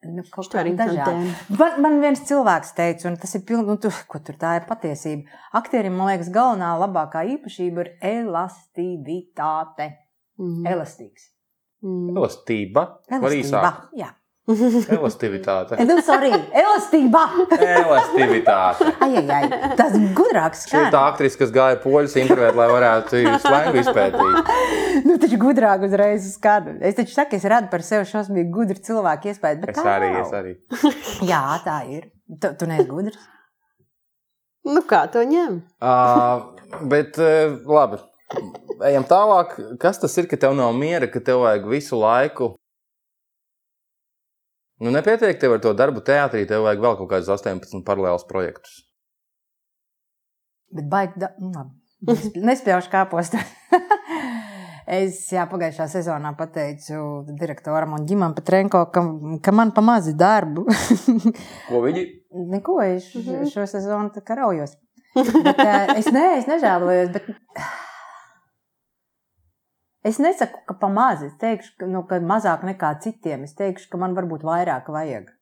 Nu, 0.00 0.22
kaut 0.32 0.48
kā 0.48 0.62
dažādi. 0.64 1.32
Man, 1.52 1.74
man 1.84 1.98
viens 2.00 2.22
cilvēks 2.24 2.72
teica, 2.76 3.10
un 3.10 3.18
tas 3.20 3.34
ir 3.36 3.42
pilnīgi, 3.48 3.68
nu, 3.68 3.80
tu, 3.84 3.90
ko 4.08 4.20
tur 4.24 4.38
tā 4.40 4.54
ir 4.56 4.64
patiesība. 4.68 5.28
Aktierim, 5.60 5.98
man 5.98 6.08
liekas, 6.08 6.30
galvenā 6.32 6.70
labākā 6.80 7.26
īpašība 7.34 7.84
ir 7.84 7.90
elastīvitāte. 8.14 9.90
Mhm. 10.40 10.70
Elastīgs. 10.72 11.28
Mhm. 11.84 12.16
Elastība. 12.16 12.86
Elastība. 13.12 13.74
Jā. 14.00 14.14
Elasticitāte. 14.96 15.78
Nu, 15.86 15.96
sorry, 16.04 16.30
elastība. 16.62 17.22
Elasticitāte. 17.56 18.90
Ai, 19.04 19.10
ai, 19.20 19.24
ai. 19.50 19.70
Tas 19.78 19.94
gudrāks 20.16 20.66
Šī 20.70 20.78
ir 20.84 20.90
tā 20.94 21.02
aktrise, 21.12 21.38
kas 21.40 21.52
gāja 21.54 21.78
poļus 21.82 22.16
intervēt, 22.22 22.56
lai 22.58 22.68
varētu 22.70 23.22
slēgu 23.44 23.80
izpētīt. 23.82 24.52
Nu, 25.06 25.16
taču 25.22 25.38
gudrāk 25.40 25.84
uzreiz 25.88 26.26
skan. 26.34 26.78
Es 26.84 26.98
taču 26.98 27.14
saku, 27.16 27.38
es 27.38 27.46
radu 27.50 27.70
par 27.72 27.84
sevi 27.86 28.08
šausmīgi 28.10 28.50
gudru 28.54 28.80
cilvēku 28.90 29.32
iespēju. 29.32 29.60
Bet 29.64 29.74
Es 29.74 29.80
tā 29.82 29.96
arī, 29.98 30.12
nav. 30.14 30.22
es 30.26 30.36
arī. 30.40 30.56
Jā, 31.28 31.42
tā 31.66 31.80
ir. 31.90 32.08
Tu, 32.30 32.52
tu 32.60 32.68
neesi 32.70 32.88
gudrs. 32.90 33.18
Nu, 34.68 34.82
kā 34.84 35.06
to 35.10 35.22
ņem? 35.24 35.60
Uh, 35.80 36.80
bet 36.90 37.16
uh, 37.18 37.54
labi. 37.64 38.00
Ejam 38.86 39.04
tālāk. 39.08 39.56
Kas 39.82 39.98
tas 40.02 40.12
ir, 40.20 40.28
ka 40.30 40.36
tev 40.38 40.52
nav 40.58 40.74
miera, 40.76 41.08
ka 41.10 41.22
tev 41.24 41.40
vajag 41.46 41.64
visu 41.72 41.98
laiku? 41.98 42.52
Nu, 44.80 44.90
nepietiek 44.94 45.36
tev 45.40 45.52
ar 45.58 45.60
to 45.60 45.74
darbu 45.76 46.00
teātrī, 46.06 46.46
tev 46.48 46.64
vajag 46.64 46.80
vēl 46.80 46.94
kaut 47.02 47.10
kādus 47.10 47.28
18 47.34 47.82
paralēlus 47.84 48.24
projektus. 48.28 48.78
Bet 50.72 50.86
baigi, 50.88 51.18
da... 51.20 51.32
nu, 51.42 51.50
labi. 51.52 51.76
Nesp- 52.08 52.36
nespējuši 52.48 52.88
kāpost. 52.94 53.34
es 55.00 55.18
jā, 55.34 55.44
pagājušā 55.50 55.84
sezonā 55.92 56.30
pateicu 56.38 57.02
direktoram 57.36 57.92
un 57.98 58.06
ģimam 58.08 58.32
Petrenko, 58.38 58.86
ka, 58.94 59.02
ka 59.44 59.52
man 59.52 59.74
pamazi 59.76 60.14
darbu. 60.18 60.64
Ko 61.68 61.82
viņi? 61.84 62.06
Neko, 62.54 62.78
es 62.86 63.10
Mhm. 63.18 63.50
šo, 63.52 63.66
sezonu 63.68 64.24
raujos. 64.40 64.78
Bet, 65.14 65.58
es, 65.98 66.06
nē, 66.14 66.24
es 66.38 66.46
nežēlojos, 66.46 67.08
bet 67.16 67.26
es 70.06 70.20
nesaku, 70.22 70.62
ka 70.68 70.76
pamazs. 70.80 71.26
Es 71.30 71.36
teikšu, 71.40 71.74
ka, 71.80 71.90
nu, 71.90 72.04
ka 72.08 72.20
mazāk 72.24 72.64
nekā 72.68 72.94
citiem. 73.04 73.44
Es 73.48 73.56
teikšu, 73.58 73.90
ka 73.92 74.00
man 74.00 74.16
varbūt 74.18 74.46
vairāk 74.46 74.88
vajag. 74.92 75.32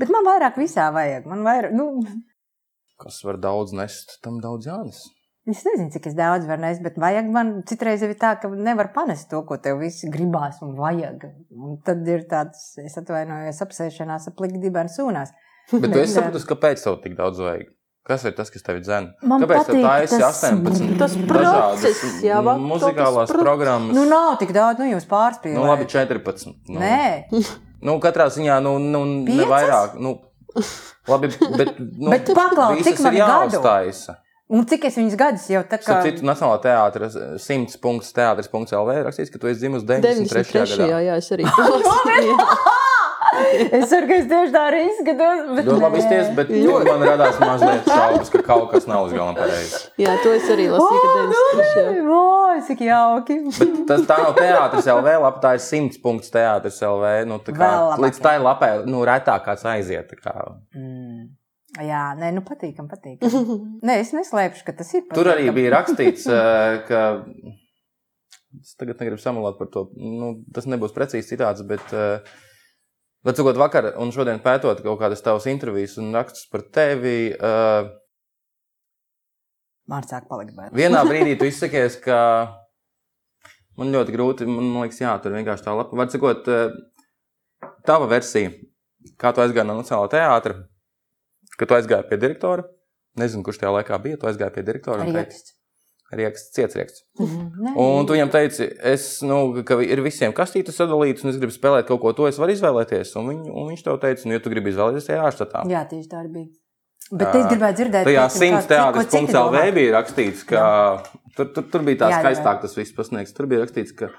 Bet 0.00 0.12
man 0.12 0.24
vairāk 0.26 0.58
visā 0.60 0.88
vajag. 0.94 1.28
Man 1.28 1.44
vairāk, 1.44 1.76
nu, 1.76 1.92
Kas 3.00 3.22
var 3.24 3.38
daudz 3.40 3.72
nest, 3.72 4.18
tam 4.24 4.42
daudz 4.44 4.66
jānes. 4.68 5.00
Es 5.48 5.62
nezinu, 5.64 5.88
cik 5.88 6.10
es 6.10 6.16
daudz 6.18 6.44
varu 6.44 6.60
nest, 6.66 6.82
bet 6.84 6.98
vajag 7.00 7.30
man 7.32 7.52
citreiz 7.68 8.02
ir 8.04 8.12
tā, 8.20 8.34
ka 8.42 8.50
nevar 8.52 8.90
panest 8.92 9.30
to, 9.30 9.40
ko 9.48 9.56
tev 9.56 9.80
visi 9.80 10.10
gribās 10.12 10.60
un 10.64 10.74
vajag. 10.76 11.24
Un 11.56 11.78
tad 11.86 12.04
ir 12.12 12.26
tāds, 12.28 12.74
es 12.84 12.98
atvainojos, 13.00 13.62
apsēšanās 13.64 14.28
ap 14.28 14.42
likti 14.44 14.60
dibēnu 14.66 14.92
sūnās. 14.92 15.32
Bet 15.72 15.88
tu 15.88 15.94
Bet, 15.94 16.02
esi 16.02 16.12
jā. 16.12 16.18
sapratis, 16.18 16.46
kāpēc 16.50 16.84
tev 16.84 17.00
tik 17.06 17.16
daudz 17.16 17.40
vajag? 17.40 17.72
Kas 18.08 18.22
ir 18.24 18.32
tas, 18.32 18.48
kas 18.50 18.62
tev? 18.64 18.78
Man 19.22 19.42
Kāpēc 19.42 19.66
patīk 19.68 19.82
tā 19.84 20.06
tas- 20.08 20.42
18 20.42 20.94
Tas 20.98 21.16
process, 21.28 22.00
jā, 22.24 22.38
va, 22.42 22.54
muzikālās 22.56 23.28
tas 23.28 23.34
proc- 23.36 23.44
programmas? 23.44 23.94
Nu, 23.94 24.06
nav 24.08 24.38
tik 24.40 24.54
daudz, 24.56 24.80
nu, 24.80 24.88
jūs 24.94 25.04
pārspīlējat. 25.10 25.58
Nu, 25.60 25.66
labi, 25.68 25.84
14. 25.84 26.54
Nu, 26.72 26.80
Nē, 26.80 27.28
nu, 27.86 27.98
katrā 28.00 28.30
ziņā, 28.32 28.56
nu, 28.64 28.78
nu 28.80 29.04
ne 29.04 29.26
Piecas? 29.28 29.52
vairāk. 29.52 30.00
Nu, 30.00 30.16
labi, 31.12 31.28
bet, 31.60 31.76
nu, 31.78 32.10
Bet 32.10 32.32
paklau, 32.34 32.72
visas 32.80 32.96
cik 32.96 33.04
man 33.04 33.14
ir 33.14 33.20
gadu? 33.26 33.60
jāuztaisa. 33.60 34.16
un 34.50 34.64
cik 34.66 34.84
es 34.88 34.96
viņus 34.98 35.16
gadus 35.20 35.44
jau 35.52 35.62
tā 35.62 35.78
kā. 35.78 36.00
Citu, 36.02 36.24
Nacionālā 36.26 36.58
teātris 36.64 37.14
100 37.44 37.76
punkts 37.84 38.10
teātris.lv 38.16 38.96
ir 38.96 39.04
rakstīts, 39.06 39.30
ka 39.30 39.38
tu 39.38 39.46
esi 39.52 39.60
dzimis 39.60 39.84
93. 39.84 40.26
93. 40.26 40.64
gadā. 40.72 40.88
Jā, 40.96 40.98
jā, 41.10 41.20
es 41.20 41.30
arī 41.36 41.44
Es 43.78 43.84
ceru, 43.90 44.06
ka 44.10 44.14
es 44.18 44.26
tieši 44.30 44.52
tā 44.54 44.60
arī 44.68 44.80
izskatos. 44.88 45.40
Bet 45.56 45.66
Ļoti 45.68 45.82
labi 45.84 45.98
nē. 45.98 46.02
izties, 46.02 46.30
bet 46.36 46.48
tur 46.50 46.84
man 46.88 47.02
radās 47.06 47.38
mazliet 47.42 47.88
šaubas, 47.88 48.30
ka 48.32 48.40
kaut 48.46 48.66
kas 48.72 48.86
nav 48.90 49.06
uz 49.06 49.14
galam 49.14 49.36
pareizi. 49.38 49.80
Jā, 50.02 50.16
to 50.24 50.32
es 50.34 50.48
arī 50.50 50.66
lasīju, 50.72 51.00
ka 51.04 51.24
93. 51.30 52.02
O, 52.10 52.22
cik 52.66 52.82
jauki. 52.88 53.36
Bet 53.58 53.76
tas 53.90 54.02
tā 54.10 54.18
nav 54.24 54.34
teātris 54.38 54.88
LV, 54.94 55.14
lapa, 55.26 55.42
tā 55.44 55.52
ir 55.58 55.62
100 55.66 56.00
punkts 56.04 56.32
teātris 56.34 56.80
LV. 56.88 57.12
Nu, 57.30 57.38
tā 57.46 57.54
kā, 57.56 57.70
līdz 58.02 58.20
tai 58.24 58.34
lapai, 58.42 58.72
nu, 58.90 59.04
retāk 59.08 59.46
kāds 59.46 59.66
aiziet. 59.70 60.10
tā 60.10 60.18
Kā. 60.24 60.34
Mm. 60.76 61.28
Jā, 61.86 62.02
nē, 62.18 62.32
nu 62.34 62.42
patīkam, 62.42 62.90
patīkam. 62.90 63.30
Nē, 63.86 64.00
es 64.02 64.10
neslēpšu, 64.16 64.64
ka 64.66 64.74
tas 64.82 64.90
ir. 64.98 65.04
Tur 65.14 65.30
arī 65.30 65.46
patīkam. 65.46 65.58
bija 65.60 65.74
rakstīts, 65.78 66.26
eh, 66.34 66.80
ka. 66.90 67.04
Es 68.60 68.74
tagad 68.74 68.98
negribu 68.98 69.22
samalot 69.22 69.54
par 69.60 69.68
to. 69.70 69.86
Nu, 69.94 70.32
tas 70.52 70.66
nebūs 70.66 70.90
precīzi 70.96 71.36
citāts, 71.36 71.62
bet. 71.70 71.86
eh, 71.94 72.38
Bet, 73.24 73.36
sakot, 73.36 73.58
vakar 73.60 73.90
un 74.00 74.12
šodien 74.14 74.40
pētot 74.40 74.78
kaut 74.80 75.00
kādas 75.02 75.20
tavas 75.20 75.44
intervijas 75.50 75.98
un 76.00 76.14
rakstus 76.16 76.46
par 76.48 76.64
tevi, 76.72 77.34
uh, 77.36 77.90
Man 79.90 80.06
sāk 80.06 80.28
palikt 80.30 80.54
bail. 80.56 80.72
vienā 80.72 81.02
brīdī 81.10 81.36
tu 81.36 81.48
izsakies, 81.50 81.98
ka 82.00 82.20
Man 83.80 83.94
ļoti 83.94 84.12
grūti, 84.12 84.48
man 84.48 84.74
liekas, 84.82 84.98
jā, 85.00 85.14
tur 85.24 85.32
vienkārši 85.32 85.64
tā 85.64 85.72
lapa. 85.72 85.96
Var 85.96 86.10
sakot, 86.12 86.48
eh, 86.52 87.70
tava 87.88 88.08
versija, 88.10 88.50
kā 89.20 89.32
tu 89.32 89.40
aizgāji 89.40 89.70
no 89.70 89.78
Nacionālā 89.78 90.10
teātra, 90.12 90.66
kad 91.56 91.70
tu 91.70 91.76
aizgāji 91.78 92.08
pie 92.10 92.18
direktora. 92.20 92.66
Nezinu, 93.20 93.42
kurš 93.46 93.62
tajā 93.62 93.72
laikā 93.78 93.96
bija. 94.04 94.18
Tu 94.20 94.28
aizgāji 94.28 94.54
pie 94.54 94.66
direktora. 94.66 95.06
un 95.06 95.16
Rieksts. 96.10 96.30
Rieksts, 96.30 96.54
cietsrieksts. 96.54 97.04
Mhm. 97.18 97.76
Un 97.76 98.06
tu 98.06 98.14
viņam 98.14 98.30
teici, 98.32 98.66
es, 98.82 99.22
nu, 99.22 99.62
ka 99.66 99.78
ir 99.84 100.02
visiem 100.02 100.32
kastītes 100.32 100.76
sadalītas, 100.78 101.24
un 101.24 101.30
es 101.30 101.38
gribu 101.38 101.54
spēlēt 101.54 101.86
kaut 101.86 102.00
ko 102.02 102.12
to, 102.12 102.26
es 102.28 102.38
varu 102.40 102.54
izvēlēties. 102.56 103.14
Un, 103.20 103.30
viņ, 103.30 103.38
un 103.50 103.70
viņš 103.70 103.84
tev 103.86 104.00
teica, 104.02 104.26
nu, 104.26 104.34
ja 104.34 104.42
tu 104.42 104.52
gribi 104.52 104.72
izvēlēties, 104.72 105.06
tad 105.06 105.24
ārštatā. 105.28 105.64
Jā, 105.70 105.84
tieši 105.90 106.10
tā 106.10 106.22
arī 106.22 106.32
bija. 106.34 106.50
Bet 107.10 107.34
es 107.34 107.46
gribēju 107.50 107.76
dzirdēt, 107.78 108.06
Tajā 108.06 108.26
simts 108.30 108.68
teātris 108.70 109.08
punkts 109.10 109.34
LV 109.34 109.62
bija 109.74 109.94
rakstīts, 109.96 110.44
ka 110.46 110.62
tur, 111.36 111.48
tur, 111.56 111.64
tur 111.72 111.82
bija 111.82 112.04
tā 112.04 112.10
Jā, 112.10 112.10
jā, 112.10 112.18
jā. 112.18 112.22
skaistāk 112.22 112.60
tas 112.62 112.76
viss 112.78 112.94
pasniegts. 112.94 113.34
Tur 113.34 113.48
bija 113.50 113.64
rakstīts, 113.64 113.94
ka 113.98 114.12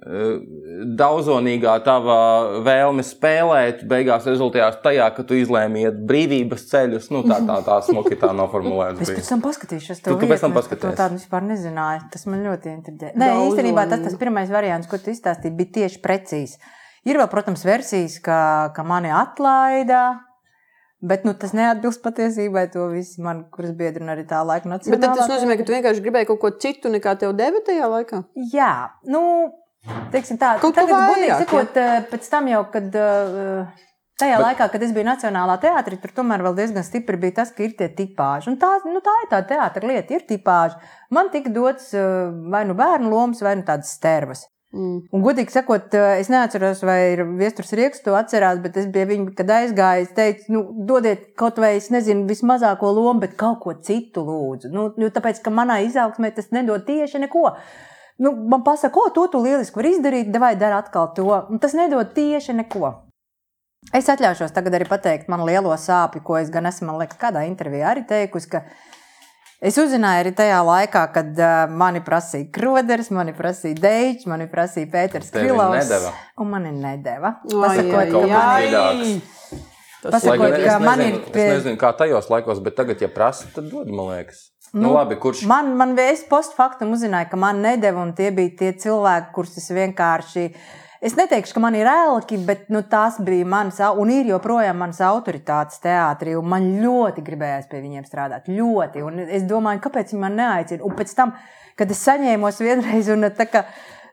daudzonīgā 0.00 1.74
tava 1.84 2.16
vēlme 2.64 3.04
spēlēt 3.04 3.82
beigās 3.88 4.24
rezultējās 4.28 4.78
tajā, 4.84 5.08
ka 5.16 5.24
tu 5.28 5.36
izlēmi 5.36 5.84
iet 5.84 5.98
brīvības 6.08 6.64
ceļus. 6.70 7.10
Nu, 7.12 7.22
tā 7.28 7.40
tā, 7.44 7.58
tā 7.66 7.76
smuki 7.84 8.16
tā 8.20 8.32
noformulēts 8.36 9.04
Es 9.04 9.12
pēc 9.12 9.28
tam 9.34 9.44
paskatīšos, 9.44 10.00
Tu- 10.00 10.14
to 10.14 10.16
tu 10.22 10.30
pēc 10.30 10.46
tam 10.46 10.56
vietni, 10.56 10.78
es 10.80 11.00
tādu 11.00 11.18
vispār 11.20 11.44
nezināju. 11.50 12.08
Tas 12.12 12.26
man 12.26 12.44
ļoti 12.46 12.72
intriģē. 12.78 13.12
Nē, 13.20 13.30
īstenībā 13.50 13.88
tas, 13.90 14.00
tas 14.08 14.16
pirmais 14.20 14.48
variants, 14.48 14.88
ko 14.88 14.96
tu 14.96 15.12
izstāstīji, 15.12 15.56
bija 15.56 15.76
tieši 15.80 16.00
precīzi. 16.00 16.56
Ir 17.04 17.16
vēl, 17.16 17.28
protams, 17.32 17.64
versijas, 17.64 18.18
ka, 18.20 18.72
ka 18.76 18.82
mani 18.84 19.08
atlaida. 19.08 20.20
Bet 21.00 21.24
nu, 21.24 21.32
tas 21.32 21.54
neatbilst 21.56 22.02
patiesībai. 22.04 22.66
To 22.74 22.90
visi 22.92 23.22
mani, 23.24 23.46
kuras 23.52 23.72
biedri 23.72 24.04
arī 24.04 24.26
tā 24.28 24.42
laika 24.44 24.68
nacionālā. 24.68 24.98
Bet 24.98 25.00
tad 25.00 25.16
tas 25.16 25.30
nozīmē, 25.32 25.56
ka 25.56 25.64
tu 25.64 25.72
vienkārši 25.72 26.04
gribēji 26.04 26.28
kaut 26.28 26.40
ko 26.42 26.50
citu, 26.60 26.92
nekā 26.92 27.14
tev 27.22 27.32
deva 27.38 27.62
tajā 27.64 27.88
laikā. 27.88 28.20
Jā, 28.52 28.90
nu, 29.08 29.22
teiksim 30.12 30.38
tā, 30.40 30.56
Kaut 30.60 30.76
tagad, 30.76 31.06
godīgi 31.14 31.38
sakot, 31.44 31.78
eh, 31.80 32.02
pēc 32.10 32.28
tam 32.32 32.48
jau, 32.50 32.62
kad 32.72 32.94
eh, 32.94 33.66
tajā 34.20 34.36
Bet- 34.36 34.46
laikā, 34.46 34.70
kad 34.72 34.82
es 34.82 34.92
biju 34.92 35.08
Nacionālā 35.08 35.56
teātrī, 35.62 36.00
tur 36.00 36.12
tomēr 36.20 36.44
vēl 36.44 36.56
diezgan 36.58 36.84
stipri 36.84 37.16
bija 37.20 37.40
tas, 37.40 37.52
ka 37.56 37.64
ir 37.64 37.74
tie 37.78 37.88
tipāži. 37.88 38.52
Un 38.52 38.60
tā, 38.60 38.74
nu, 38.84 39.00
tā 39.00 39.16
ir 39.24 39.28
tā 39.32 39.42
teātra 39.48 39.86
lieta, 39.86 40.14
ir 40.14 40.26
tipāži. 40.28 40.76
Man 41.10 41.30
tika 41.30 41.50
dots 41.50 41.92
eh, 41.94 42.30
vai 42.52 42.64
nu 42.68 42.74
bērnu 42.74 43.10
lomas, 43.10 43.42
vai 43.42 43.56
nu 43.56 43.62
tādas 43.62 43.96
stervas. 43.96 44.46
Mm. 44.70 45.00
Un, 45.10 45.22
godīgi 45.24 45.50
sakot, 45.50 45.94
es 46.20 46.28
neatceros, 46.30 46.84
vai 46.86 46.98
ir 47.16 47.24
viestures 47.40 47.72
rieks 47.74 48.04
to 48.04 48.12
atcerās, 48.14 48.60
bet 48.62 48.76
es 48.78 48.86
biju 48.86 49.08
viņa, 49.08 49.32
kad 49.34 49.48
aizgāju. 49.50 50.04
Es 50.06 50.12
teicu, 50.14 50.44
nu, 50.54 50.60
dodiet 50.86 51.32
kaut 51.40 51.58
vai, 51.58 51.72
es 51.80 51.88
nezinu, 51.90 52.22
vismazāko 52.28 52.92
lomu, 52.94 53.18
bet 53.24 53.34
kaut 53.40 53.58
ko 53.64 53.74
citu 53.82 54.22
lūdzu. 54.22 54.70
Nu, 54.70 54.92
nu, 54.94 55.08
tāpēc, 55.10 55.42
ka 55.42 55.50
manā 55.50 55.80
izaugsmē 55.88 56.30
tas 56.36 56.52
nedod 56.54 56.86
tieši 56.86 57.24
neko. 57.24 57.48
Nu, 58.20 58.34
man 58.52 58.60
pasaka, 58.64 58.92
ko 58.92 59.06
tu, 59.14 59.24
tu 59.32 59.40
lieliski 59.40 59.80
vari 59.80 59.94
izdarīt, 59.94 60.34
vai 60.40 60.52
dari 60.60 60.76
atkal 60.76 61.08
to. 61.16 61.24
Un 61.48 61.60
tas 61.62 61.72
nedod 61.76 62.12
tieši 62.12 62.58
neko. 62.58 62.90
Es 63.96 64.10
atļaušos 64.12 64.52
tagad 64.52 64.76
arī 64.76 64.84
pateikt 64.88 65.30
manu 65.32 65.46
lielo 65.48 65.72
sāpju, 65.72 66.20
ko 66.24 66.36
es 66.36 66.50
gan 66.52 66.68
esmu, 66.68 66.90
man 66.90 66.98
liekas, 67.00 67.16
kādā 67.20 67.46
intervijā 67.48 67.94
arī 67.94 68.02
teikusi, 68.04 68.50
ka 68.52 68.60
es 69.64 69.78
uzzināju 69.80 70.26
arī 70.26 70.34
tajā 70.36 70.58
laikā, 70.68 71.06
kad 71.14 71.40
uh, 71.40 71.72
mani 71.72 72.04
prasīja 72.04 72.50
Kroders, 72.52 73.08
mani 73.16 73.32
prasīja 73.36 73.80
Deičs, 73.80 74.28
mani 74.28 74.50
prasīja 74.52 74.92
Pēters 74.92 75.32
Krilovs. 75.32 75.96
Un 76.36 76.52
mani 76.52 76.74
nedeva. 76.76 77.38
Ai, 77.48 77.56
Pasakot, 77.56 78.04
ai. 78.04 78.30
man 78.36 78.52
dziļāks. 78.60 79.34
Pasakot, 80.04 80.44
Lai 80.44 80.62
ka 80.64 80.78
man 80.80 81.00
nezinu, 81.00 81.24
ir 81.24 81.40
es 81.40 81.52
nezinu, 81.56 81.80
kā 81.80 81.96
tajos 81.96 82.28
laikos, 82.32 82.60
bet 82.64 82.76
tagad, 82.76 83.00
ja 83.00 83.08
prasa, 83.12 83.48
tad 83.56 83.72
dod, 83.72 83.88
man 83.88 84.12
liekas. 84.12 84.49
Nu, 84.72 84.82
Nu, 84.84 84.92
labi, 84.94 85.16
kurš 85.18 85.42
Man, 85.50 85.72
man 85.74 85.96
es 85.98 86.22
postfaktum 86.30 86.92
uzzināju, 86.94 87.30
ka 87.32 87.38
man 87.40 87.58
nedeva, 87.64 88.04
un 88.04 88.12
tie 88.14 88.30
bija 88.34 88.54
tie 88.58 88.70
cilvēki, 88.78 89.32
kurus 89.34 89.56
es 89.58 89.66
vienkārši. 89.74 90.44
Es 91.00 91.16
neteikšu, 91.16 91.56
ka 91.56 91.62
man 91.64 91.74
ir 91.78 91.88
ēlki, 91.88 92.38
bet 92.46 92.68
nu, 92.70 92.82
tās 92.86 93.16
bija 93.24 93.46
manas, 93.48 93.80
un 93.80 94.12
ir 94.12 94.28
joprojām 94.28 94.78
manas 94.78 95.00
autoritātes 95.02 95.80
teātrī. 95.82 96.36
Man 96.44 96.68
ļoti 96.82 97.24
gribējās 97.26 97.70
pie 97.70 97.80
viņiem 97.80 98.04
strādāt. 98.06 98.50
Ļoti. 98.52 99.02
Un 99.08 99.24
es 99.24 99.48
domāju, 99.48 99.82
kāpēc 99.88 100.12
viņi 100.12 100.22
man 100.22 100.38
neaicina. 100.38 100.84
Un 100.86 100.94
pēc 100.98 101.16
tam, 101.16 101.34
kad 101.80 101.90
es 101.90 102.04
saņēmos 102.06 102.62
vienreiz, 102.62 103.10
un 103.10 103.30
tā 103.34 103.48
kā 103.50 103.64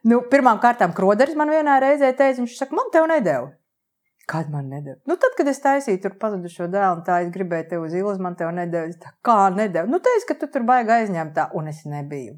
nu, 0.07 0.23
pirmām 0.31 0.63
kārtām 0.63 0.95
Kroderis 0.95 1.37
man 1.37 1.51
vienā 1.53 1.77
reizē 1.83 2.15
teica, 2.15 2.39
viņš 2.39 2.57
saka, 2.63 2.79
man 2.79 2.89
te 2.93 3.03
nedēļa. 3.13 3.51
Kad 4.27 4.49
man 4.51 4.65
nedēļa? 4.67 4.99
Nu, 5.07 5.15
tad, 5.15 5.37
kad 5.39 5.47
es 5.47 5.61
taisīju 5.63 6.01
tur 6.03 6.17
pazudušo 6.19 6.65
dēlu, 6.71 7.03
tā 7.07 7.21
es 7.23 7.29
gribēju 7.31 7.69
tevi 7.69 7.87
uz 7.87 7.93
ielas, 7.95 8.17
man 8.19 8.35
te 8.35 8.43
nedēļa. 8.43 8.89
Es 8.91 8.99
tā 8.99 9.13
kā 9.23 9.37
nedēļa? 9.55 9.87
Nu, 9.87 10.01
teicu, 10.03 10.27
ka 10.27 10.35
tu 10.41 10.49
tur 10.51 10.65
baigi 10.67 10.91
aizņemtā, 10.97 11.45
un 11.55 11.71
es 11.71 11.85
nebiju. 11.87 12.35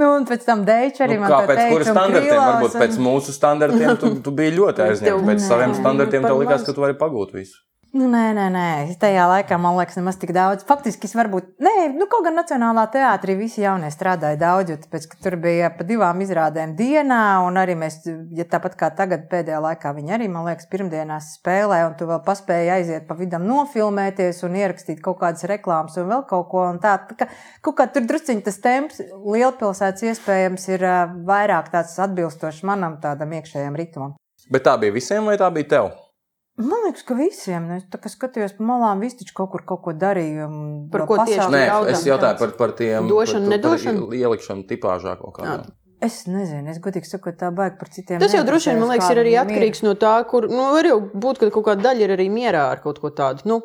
Nu, 0.00 0.10
un 0.18 0.26
pēc 0.28 0.44
tam 0.44 0.66
dēļ 0.68 1.00
arī 1.06 1.16
Nu, 1.16 1.22
man 1.24 1.32
to 1.32 1.40
pēc 1.48 1.58
teica, 1.58 1.72
kura 1.72 1.86
un 1.86 1.90
standartiem? 1.94 2.28
Krilovs, 2.28 2.50
Varbūt 2.50 2.76
pēc 2.82 2.94
un- 2.98 3.04
mūsu 3.08 3.34
standartiem 3.36 3.96
tu, 4.00 4.12
tu 4.26 4.32
biji 4.36 4.54
ļoti 4.58 4.82
aizņemts. 4.86 5.26
Pēc 5.30 5.42
saviem 5.48 5.74
standartiem 5.80 6.28
tev 6.28 6.38
likās, 6.44 6.64
ka 6.68 6.76
tu 6.76 6.84
vari 6.84 6.96
pagūt 7.00 7.34
visu. 7.36 7.56
Nu, 7.90 8.06
nē, 8.06 8.28
nē, 8.36 8.44
nē. 8.54 8.66
Tajā 9.02 9.24
laikā 9.26 9.56
man 9.58 9.74
liekas, 9.74 9.96
nemaz 9.98 10.14
tik 10.20 10.30
daudz. 10.30 10.62
Faktiski 10.66 11.08
es 11.08 11.14
varbūt, 11.18 11.48
nē, 11.58 11.88
nu, 11.96 12.06
kaut 12.10 12.22
gan 12.22 12.36
Nacionālā 12.38 12.84
teātrī 12.92 13.34
visi 13.34 13.64
jaunie 13.64 13.88
strādāja 13.90 14.38
daudz, 14.38 14.70
jo 14.70 14.76
tāpēc, 14.78 15.08
tur 15.24 15.34
bija 15.42 15.72
pa 15.74 15.82
divām 15.88 16.20
izrādēm 16.22 16.76
dienā, 16.78 17.22
un 17.42 17.56
arī 17.58 17.74
mēs, 17.80 17.96
ja 18.36 18.44
tāpat 18.46 18.76
kā 18.78 18.92
tagad 18.94 19.24
pēdējā 19.32 19.58
laikā 19.64 19.90
viņi 19.96 20.14
arī, 20.14 20.28
man 20.30 20.46
liekas, 20.46 20.68
pirmdienās 20.70 21.32
spēlē, 21.40 21.80
un 21.88 21.96
tu 21.98 22.06
vēl 22.06 22.20
paspēji 22.28 22.70
aiziet 22.76 23.08
pa 23.08 23.16
vidam 23.18 23.42
nofilmēties 23.48 24.38
un 24.46 24.54
ierakstīt 24.60 25.02
kaut 25.02 25.18
kādas 25.24 25.48
reklāmas 25.50 25.98
un 25.98 26.06
vēl 26.12 26.22
kaut 26.30 26.46
ko. 26.52 26.68
Tā, 26.78 26.92
tā 27.08 27.16
kā, 27.24 27.28
kaut 27.66 27.78
kā 27.80 27.88
tur 27.90 28.06
drusciņi 28.06 28.46
tas 28.46 28.60
temps, 28.62 29.02
lielpilsētas 29.34 30.06
iespējams 30.12 30.68
ir 30.70 30.86
vairāk 31.26 31.74
tāds 31.74 31.98
atbilstošs 32.06 32.62
manam 32.70 33.00
tādam 33.02 33.34
iekšējam 33.40 33.82
ritmam. 33.82 34.14
Bet 34.46 34.68
tā 34.70 34.76
bija 34.78 34.94
visiem 34.94 35.26
vai 35.26 35.34
tā 35.42 35.50
bija 35.54 35.72
tev? 35.74 35.90
Man 36.60 36.86
liekas, 36.86 37.04
ka 37.08 37.16
visiem. 37.16 37.66
Nu, 37.68 37.78
Es 37.80 37.88
tā 37.90 38.00
kā 38.02 38.12
skatījos 38.12 38.56
pa 38.58 38.66
malām, 38.68 39.02
visi 39.02 39.20
taču 39.22 39.34
kaut 39.36 39.50
kur 39.54 39.64
kaut 39.66 39.82
ko 39.86 39.94
darīja. 39.96 40.46
un 40.46 40.88
Par 40.92 41.06
ko 41.08 41.20
tieši 41.24 41.48
Nē, 41.52 41.66
jautājums 41.66 41.98
es 41.98 42.06
jautāju 42.08 42.40
par, 42.42 42.54
par 42.60 42.74
tiem 42.78 43.08
Došanu, 43.10 43.48
par, 43.48 43.50
par 43.50 43.54
nedošanu? 43.56 44.08
Ielikšanu 44.20 44.66
tipāžā 44.70 45.16
kaut 45.20 45.38
kādā. 45.40 45.58
Jā. 45.64 45.76
Es 46.00 46.22
nezinu, 46.24 46.64
es 46.72 46.78
godīgi 46.80 47.10
saku, 47.10 47.34
tā 47.36 47.50
baigi 47.52 47.76
par 47.80 47.90
citiem. 47.92 48.20
Tas 48.22 48.32
jau 48.32 48.40
droši 48.46 48.70
vien, 48.70 48.78
man 48.80 48.94
liekas, 48.94 49.10
ir 49.12 49.20
arī 49.20 49.34
atkarīgs 49.42 49.82
no 49.84 49.92
tā, 50.00 50.14
kur, 50.30 50.46
nu, 50.48 50.62
var 50.72 50.88
jau 50.88 50.96
būt, 51.12 51.42
ka 51.42 51.50
kaut 51.52 51.66
kāda 51.66 51.90
daļa 51.90 52.06
ir 52.06 52.14
arī 52.14 52.26
mierā 52.32 52.62
ar 52.72 52.80
kaut 52.80 53.02
ko 53.02 53.10
tādu. 53.12 53.44
Nu, 53.50 53.58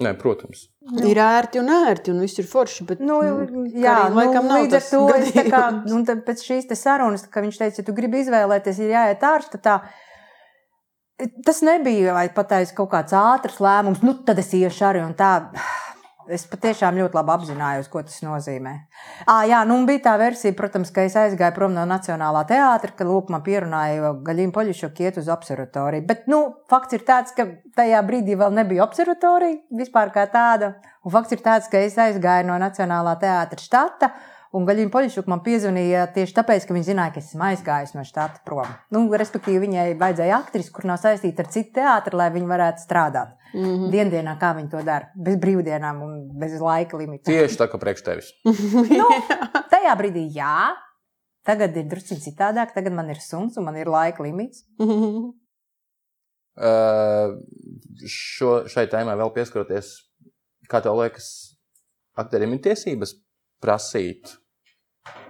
Nē, 0.00 0.12
protams. 0.20 0.66
ir 1.04 1.18
ērti 1.20 1.60
un 1.60 1.68
ērti, 1.72 2.12
un 2.12 2.20
viss 2.24 2.40
ir 2.40 2.46
forši, 2.48 2.84
bet, 2.88 3.00
Nu, 3.00 3.18
mm, 3.24 3.66
jā, 3.72 3.96
Karim 3.96 4.14
nu, 4.14 4.20
laikam 4.20 4.48
nav 4.48 4.62
līdz 4.62 4.76
ar 4.76 4.84
tas 4.84 4.92
to 4.92 5.02
es 5.16 5.32
tā 5.36 5.44
kā, 5.48 5.64
tad 6.08 6.22
pēc 6.28 6.44
šīs 6.46 6.70
sarunas, 6.80 7.26
ka 7.28 7.44
viņš 7.44 7.60
teica, 7.60 7.80
ja 7.80 7.88
tu 7.88 7.96
gribi 7.96 8.20
izvēlēties, 8.24 8.80
ir 8.80 8.92
jāiet 8.92 9.26
ārštatā. 9.32 9.80
Tas 11.46 11.62
nebija 11.62 12.14
vai 12.16 12.26
pateicis 12.34 12.74
kaut 12.76 12.90
kāds 12.94 13.14
ātrs 13.14 13.60
lēmums, 13.62 14.02
nu 14.02 14.16
tad 14.26 14.40
es 14.42 14.52
iešu 14.58 14.88
arī 14.88 15.04
un 15.04 15.14
tā. 15.18 15.36
Es 16.30 16.44
patiešām 16.46 16.94
ļoti 17.00 17.18
labi 17.18 17.32
apzinājos, 17.34 17.88
ko 17.90 18.00
tas 18.06 18.20
nozīmē. 18.22 18.72
À, 19.26 19.40
jā, 19.48 19.64
nu 19.66 19.80
bija 19.88 20.04
tā 20.04 20.12
versija, 20.20 20.54
protams, 20.54 20.92
ka 20.94 21.02
es 21.08 21.16
aizgāju 21.18 21.56
prom 21.56 21.74
no 21.74 21.82
Nacionālā 21.88 22.44
teātra, 22.46 22.92
kad 22.94 23.10
lūk, 23.10 23.32
man 23.34 23.42
pierunāja 23.42 24.12
Gaļina 24.22 24.54
Poļišoka 24.54 25.02
iet 25.02 25.18
uz 25.18 25.30
observatoriju. 25.34 26.06
Bet, 26.06 26.28
nu, 26.30 26.38
fakts 26.70 26.94
ir 26.94 27.02
tāds, 27.08 27.34
ka 27.34 27.48
tajā 27.76 28.04
brīdī 28.06 28.38
vēl 28.38 28.54
nebija 28.54 28.86
observatorija 28.86 29.82
vispār 29.82 30.14
kā 30.14 30.28
tāda. 30.30 30.76
Un 31.02 31.14
fakts 31.16 31.34
ir 31.34 31.42
tāds, 31.42 31.66
ka 31.72 31.82
es 31.82 31.98
aizgāju 31.98 32.46
no 32.52 32.60
Nacionālā 32.62 33.16
teātra 33.18 33.58
štata. 33.58 34.12
Un 34.52 34.66
Gaļina 34.68 34.92
Poļišuka 34.92 35.30
man 35.32 35.40
piezvanīja 35.40 36.02
tieši 36.12 36.34
tāpēc, 36.36 36.66
ka 36.68 36.74
viņa 36.76 36.84
zināja, 36.90 37.12
ka 37.14 37.22
esmu 37.22 37.44
aizgājis 37.46 37.94
no 37.96 38.02
štata 38.04 38.42
prom. 38.44 38.68
Nu, 38.92 39.06
respektīvi, 39.08 39.62
viņai 39.62 39.84
vajadzēja 40.00 40.40
aktrisi, 40.42 40.72
kur 40.74 40.84
nav 40.90 40.98
saistīta 41.00 41.40
ar 41.40 41.48
citu 41.54 41.78
teātru, 41.78 42.18
lai 42.20 42.26
viņa 42.34 42.50
varētu 42.50 42.84
strādāt. 42.84 43.30
Mm 43.54 43.64
-hmm. 43.64 44.10
Dienā, 44.12 44.34
kā 44.40 44.52
viņi 44.56 44.70
to 44.74 44.82
dara, 44.84 45.08
bez 45.16 45.38
brīvdienām 45.40 46.02
un 46.04 46.12
bez 46.40 46.60
laika 46.60 46.96
limita. 47.00 47.30
Tieši 47.30 47.58
tā 47.60 47.68
kā 47.68 47.80
priekš 47.80 48.02
tevis. 48.04 48.28
Nu, 49.00 49.08
tajā 49.72 49.96
brīdī, 49.96 50.26
jā, 50.36 50.76
tagad 51.44 51.76
ir 51.76 51.88
drusku 51.88 52.14
citādāk. 52.20 52.74
Tagad 52.74 52.92
man 52.92 53.10
ir 53.10 53.20
suns 53.20 53.56
un 53.56 53.64
man 53.64 53.76
ir 53.76 53.88
laika 53.88 54.22
limits. 54.22 54.64
Uh, 54.78 55.32
šo, 58.36 58.68
šai 58.68 58.86
tēmai 58.86 59.16
vēl 59.16 59.32
pieskaroties, 59.32 59.96
kā 60.68 60.82
tev 60.82 61.00
liekas, 61.00 61.56
aktierim 62.16 62.52
ir 62.52 62.60
tiesības 62.60 63.16
prasīt 63.62 64.41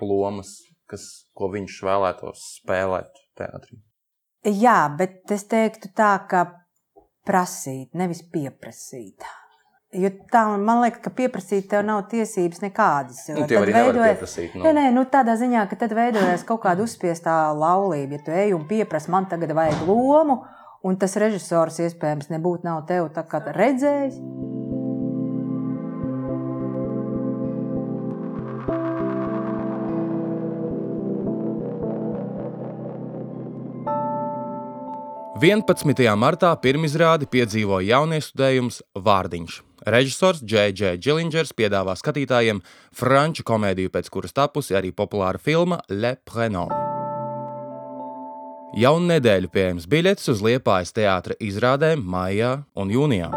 lomas, 0.00 0.56
kas, 0.90 1.06
ko 1.36 1.50
viņš 1.52 1.78
vēlētos 1.86 2.48
spēlēt 2.60 3.22
teātrī. 3.38 3.78
Jā, 4.42 4.88
bet 4.98 5.30
es 5.30 5.46
teiktu 5.50 5.92
tā, 5.94 6.16
ka 6.28 6.46
prasīt, 7.26 7.92
nevis 7.94 8.24
pieprasīt. 8.32 9.22
Jo 9.92 10.08
tā, 10.32 10.46
man 10.56 10.80
liekas, 10.80 11.02
ka 11.04 11.10
pieprasīt 11.12 11.66
tev 11.68 11.82
nav 11.84 12.06
tiesības 12.08 12.62
nekādas. 12.64 13.26
Nu, 13.36 13.44
tie 13.48 13.58
arī 13.60 13.74
nevar 13.76 13.98
pieprasīt. 13.98 14.54
Nu. 14.56 14.64
Nē, 14.64 14.72
nē, 14.78 14.84
nu, 14.96 15.04
tādā 15.12 15.36
ziņā, 15.38 15.66
ka 15.68 15.76
tad 15.82 15.92
veidojas 15.96 16.46
kaut 16.48 16.62
kāda 16.64 16.84
uzspiestā 16.86 17.36
laulība. 17.52 18.16
Ja 18.16 18.24
tu 18.24 18.34
ej 18.34 18.56
un 18.56 18.64
pieprasi, 18.70 19.12
man 19.12 19.28
tagad 19.28 19.52
vajag 19.56 19.84
lomu, 19.84 20.40
un 20.88 20.96
tas 20.98 21.18
režisors 21.20 21.78
iespējams 21.84 22.32
nebūtu 22.32 22.66
nav 22.66 22.86
tevi 22.88 23.12
tā 23.12 23.26
kā 23.28 23.44
redzējis. 23.52 24.16
11. 35.42 35.98
martā 36.14 36.52
pirmizrādi 36.62 37.26
piedzīvoja 37.26 37.96
jauniestudējums 37.96 38.76
Vārdiņš. 38.94 39.56
Režisors 39.90 40.38
J.J. 40.46 40.92
Gillingers 41.02 41.50
piedāvā 41.58 41.96
skatītājiem 41.98 42.60
franču 42.94 43.42
komēdiju, 43.42 43.90
pēc 43.90 44.06
kuras 44.14 44.36
tapusi 44.36 44.76
arī 44.78 44.92
populāra 44.94 45.42
filma 45.42 45.80
Le 45.90 46.14
Prenom. 46.22 46.70
Jau 48.78 48.94
nedēļu 49.02 49.50
pieejams 49.50 49.90
biļetes 49.90 50.30
uz 50.30 50.46
Liepājas 50.46 50.94
teātra 50.94 51.34
izrādēm 51.42 52.06
maijā 52.06 52.54
un 52.78 52.94
jūnijā. 52.94 53.34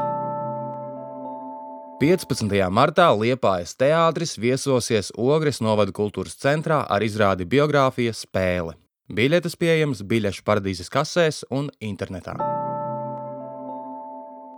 15. 2.06 2.54
martā 2.70 3.10
Liepājas 3.18 3.74
teātris 3.82 4.38
viesosies 4.38 5.10
Ogres 5.18 5.58
novada 5.58 5.90
kultūras 5.90 6.38
centrā 6.38 6.84
ar 6.86 7.02
izrādi 7.02 7.50
biogrāfija 7.50 8.14
spēle. 8.14 8.78
Biļetes 9.06 9.54
pieejamas 9.62 10.00
biļešu 10.02 10.42
paradīzes 10.42 10.90
kasēs 10.90 11.44
un 11.54 11.68
internetā. 11.78 12.34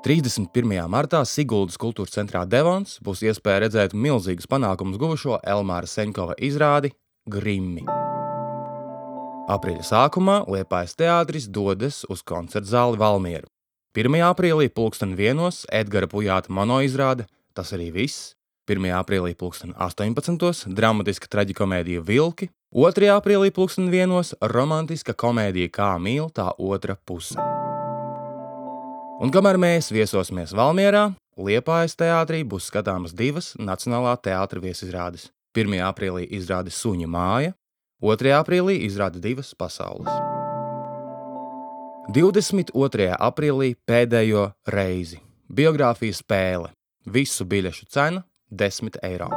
31. 0.08 0.72
martā 0.88 1.20
Siguldas 1.28 1.76
kultūras 1.76 2.16
centrā 2.16 2.46
Devons 2.48 2.96
būs 3.04 3.26
iespēja 3.28 3.66
redzēt 3.66 3.96
milzīgus 3.98 4.48
panākumus 4.48 5.02
guvušo 5.02 5.42
Elmāra 5.44 5.90
Seņkova 5.92 6.38
izrādi 6.40 6.94
Grimmi. 7.28 7.84
Aprīļa 9.52 9.84
sākumā 9.84 10.38
Liepājas 10.48 10.96
teātris 10.96 11.50
dodas 11.52 12.06
uz 12.08 12.24
koncertu 12.24 12.72
zāli 12.72 13.04
Valmieru. 13.04 13.52
1. 13.98 14.22
aprīlī 14.32 14.70
pulksten 14.72 15.18
vienos 15.20 15.66
Edgara 15.68 16.08
Pujāta 16.08 16.54
monoizrāde 16.56 17.28
Tas 17.58 17.74
arī 17.74 17.88
viss. 17.90 18.37
1. 18.68 18.84
aprīlī 19.00 19.32
2018. 19.40 20.68
dramatiska 20.76 21.30
traģikomēdija 21.32 22.02
Vilki 22.04 22.50
2. 22.76 23.08
aprīlī 23.14 23.54
plūksteni 23.56 23.88
vienos 23.88 24.34
romantiska 24.44 25.16
komēdija 25.16 25.72
Kā 25.72 25.94
mīl 25.96 26.28
tā 26.36 26.50
otra 26.60 26.98
puse. 27.08 27.40
Un 29.24 29.32
kamēr 29.32 29.56
mēs 29.56 29.88
viesosimies 29.96 30.52
Valmierā, 30.52 31.14
Liepājas 31.40 31.96
teātrī 31.96 32.42
būs 32.44 32.68
skatāmas 32.68 33.16
divas 33.16 33.54
Nacionālā 33.56 34.18
teātra 34.20 34.60
viesizrādes. 34.60 35.30
1. 35.56 35.80
aprīlī 35.88 36.28
izrāda 36.36 36.74
Suņa 36.74 37.08
māja, 37.08 37.54
2. 38.04 38.34
aprīlī 38.36 38.82
izrāda 38.84 39.22
divas 39.24 39.54
pasaules. 39.56 40.12
22. 42.12 43.14
aprīlī 43.16 43.78
pēdējo 43.88 44.50
reizi 44.68 45.22
biogrāfija 45.48 46.20
spēle. 46.20 46.74
Visu 47.08 47.46
biļešu 47.48 47.86
cena- 47.88 48.24
10 48.52 49.00
eiro. 49.04 49.28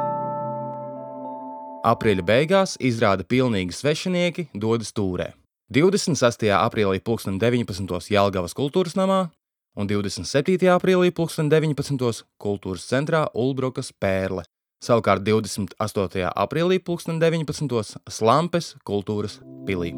Aprīļa 1.81 2.23
beigās 2.25 2.75
izrāda 2.77 3.25
pilnīgi 3.25 3.73
svešinieki 3.73 4.49
dodas 4.53 4.93
tūrē. 4.93 5.31
26. 5.73 6.49
aprīlī 6.53 6.99
2019. 7.01 8.11
Jelgavas 8.11 8.53
kultūras 8.53 8.97
namā 8.99 9.29
un 9.75 9.87
27. 9.87 10.67
aprīlī 10.75 11.11
2019. 11.15 12.25
kultūras 12.37 12.87
centrā 12.91 13.25
Ulbrokas 13.33 13.93
pērle. 13.97 14.45
Savukārt 14.81 15.23
28. 15.25 16.27
aprīlī 16.35 16.81
2019. 16.81 18.01
Slampes 18.09 18.75
kultūras 18.85 19.39
pilī. 19.65 19.95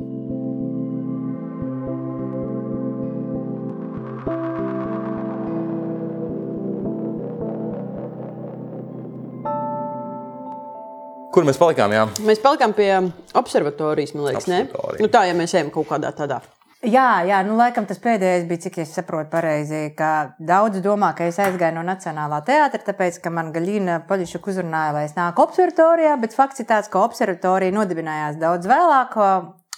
Kur 11.33 11.47
mēs 11.47 11.57
palikām? 11.57 11.93
Jā? 11.95 12.03
Mēs 12.21 12.41
palikām 12.43 12.75
pie 12.77 12.91
observatorijas, 13.39 14.11
man 14.13 14.27
liekas, 14.27 14.45
ne? 14.51 14.67
Nu, 15.01 15.09
tā, 15.09 15.23
ja 15.25 15.33
mēs 15.37 15.55
ejam 15.57 15.71
kaut 15.73 15.89
kādā 15.89 16.11
tādā. 16.13 16.43
Jā, 16.83 17.23
jā, 17.23 17.37
nu, 17.47 17.55
laikam 17.55 17.85
tas 17.87 18.01
pēdējais 18.03 18.43
bija, 18.49 18.61
cik 18.65 18.81
es 18.83 18.91
saprotu, 18.91 19.29
pareizi. 19.31 19.85
ka 19.95 20.35
Daudz 20.37 20.81
domā, 20.83 21.13
ka 21.15 21.29
es 21.31 21.39
aizgāju 21.39 21.77
no 21.77 21.83
Nacionālā 21.87 22.41
teātra, 22.43 22.81
tāpēc, 22.89 23.21
ka 23.23 23.31
man 23.31 23.53
Gaļina 23.55 24.01
Poļišuk 24.09 24.49
uzrunāja, 24.51 24.91
lai 24.97 25.05
es 25.07 25.15
nāku 25.15 25.45
observatorijā, 25.45 26.17
bet 26.19 26.35
fakts 26.35 26.59
ir 26.59 26.67
tāds, 26.67 26.91
ka 26.91 27.01
observatorija 27.07 27.73
nodibinājās 27.73 28.37
daudz 28.41 28.67
vēlāk. 28.67 29.15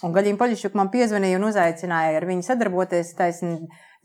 Un 0.02 0.16
Gaļina 0.18 0.40
Poļišuk 0.42 0.74
man 0.76 0.90
piezvanīja 0.90 1.38
un 1.38 1.46
uzaicināja 1.46 2.18
ar 2.18 2.26
viņu 2.26 2.44
sadarboties. 2.50 3.14
Taisn, 3.16 3.54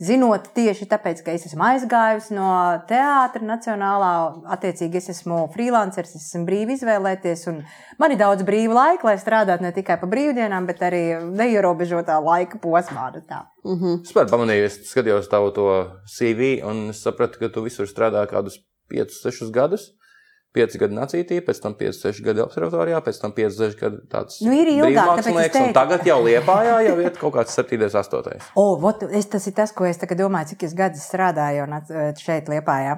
Zinot 0.02 0.48
tieši 0.56 0.88
tāpēc, 0.90 1.20
ka 1.22 1.34
es 1.38 1.44
esmu 1.46 1.62
aizgājusi 1.62 2.34
no 2.34 2.50
teātra 2.90 3.46
nacionālā, 3.46 4.10
attiecīgi 4.56 4.98
es 4.98 5.12
esmu 5.14 5.44
freelanceris, 5.54 6.16
es 6.18 6.24
esmu 6.32 6.48
brīvi 6.48 6.74
izvēlēties, 6.80 7.44
un 7.52 7.60
man 8.02 8.16
ir 8.16 8.18
daudz 8.18 8.42
brīva 8.48 8.80
laika, 8.80 9.12
lai 9.12 9.20
strādātu 9.22 9.68
ne 9.68 9.74
tikai 9.76 10.00
pa 10.02 10.10
brīvdienām, 10.10 10.66
bet 10.66 10.82
arī 10.88 11.04
neierobežotā 11.30 12.18
laika 12.18 12.58
posmā. 12.64 13.12
tā. 13.30 13.46
Mm 13.64 13.78
-hmm. 13.78 14.02
Es 14.02 14.14
pat 14.14 14.32
pamanīju, 14.32 14.66
es 14.66 14.80
skatījos 14.90 15.30
tavu 15.30 15.52
to 15.52 15.68
CV, 16.18 16.66
un 16.66 16.90
es 16.90 17.04
sapratu, 17.04 17.40
ka 17.40 17.50
tu 17.50 17.62
visur 17.62 17.86
strādā 17.86 18.26
kādus 18.26 18.58
5, 18.90 19.22
6 19.22 19.52
gadus. 19.52 19.92
5 20.52 20.74
gadi 20.82 20.96
nacītī, 20.98 21.38
pēc 21.48 21.62
tam 21.64 21.74
5, 21.80 21.96
6 22.04 22.24
gadi 22.26 22.42
observatorijā, 22.44 22.98
pēc 23.06 23.20
tam 23.22 23.32
5, 23.38 23.54
6 23.56 23.78
gadi 23.80 24.00
tāds 24.12 24.42
Nu, 24.44 24.52
ir 24.52 24.68
ilgāk, 24.74 24.92
brīvmākslinieks, 24.92 25.60
un 25.62 25.76
tagad 25.78 26.04
jau 26.10 26.18
liepājā 26.26 26.74
jau 26.90 26.96
iet 27.00 27.20
kaut 27.22 27.38
kāds 27.38 27.56
7, 27.56 27.86
8. 27.88 28.50
O, 28.60 28.66
vot, 28.82 29.06
es, 29.16 29.30
tas 29.32 29.48
ir 29.48 29.56
tas, 29.56 29.72
ko 29.72 29.88
es 29.88 30.02
tagad 30.02 30.20
domāju, 30.20 30.50
cik 30.52 30.66
es 30.68 30.76
gadus 30.76 31.06
strādāju 31.08 31.70
nac- 31.72 31.94
šeit, 32.20 32.52
Lietpājā. 32.52 32.98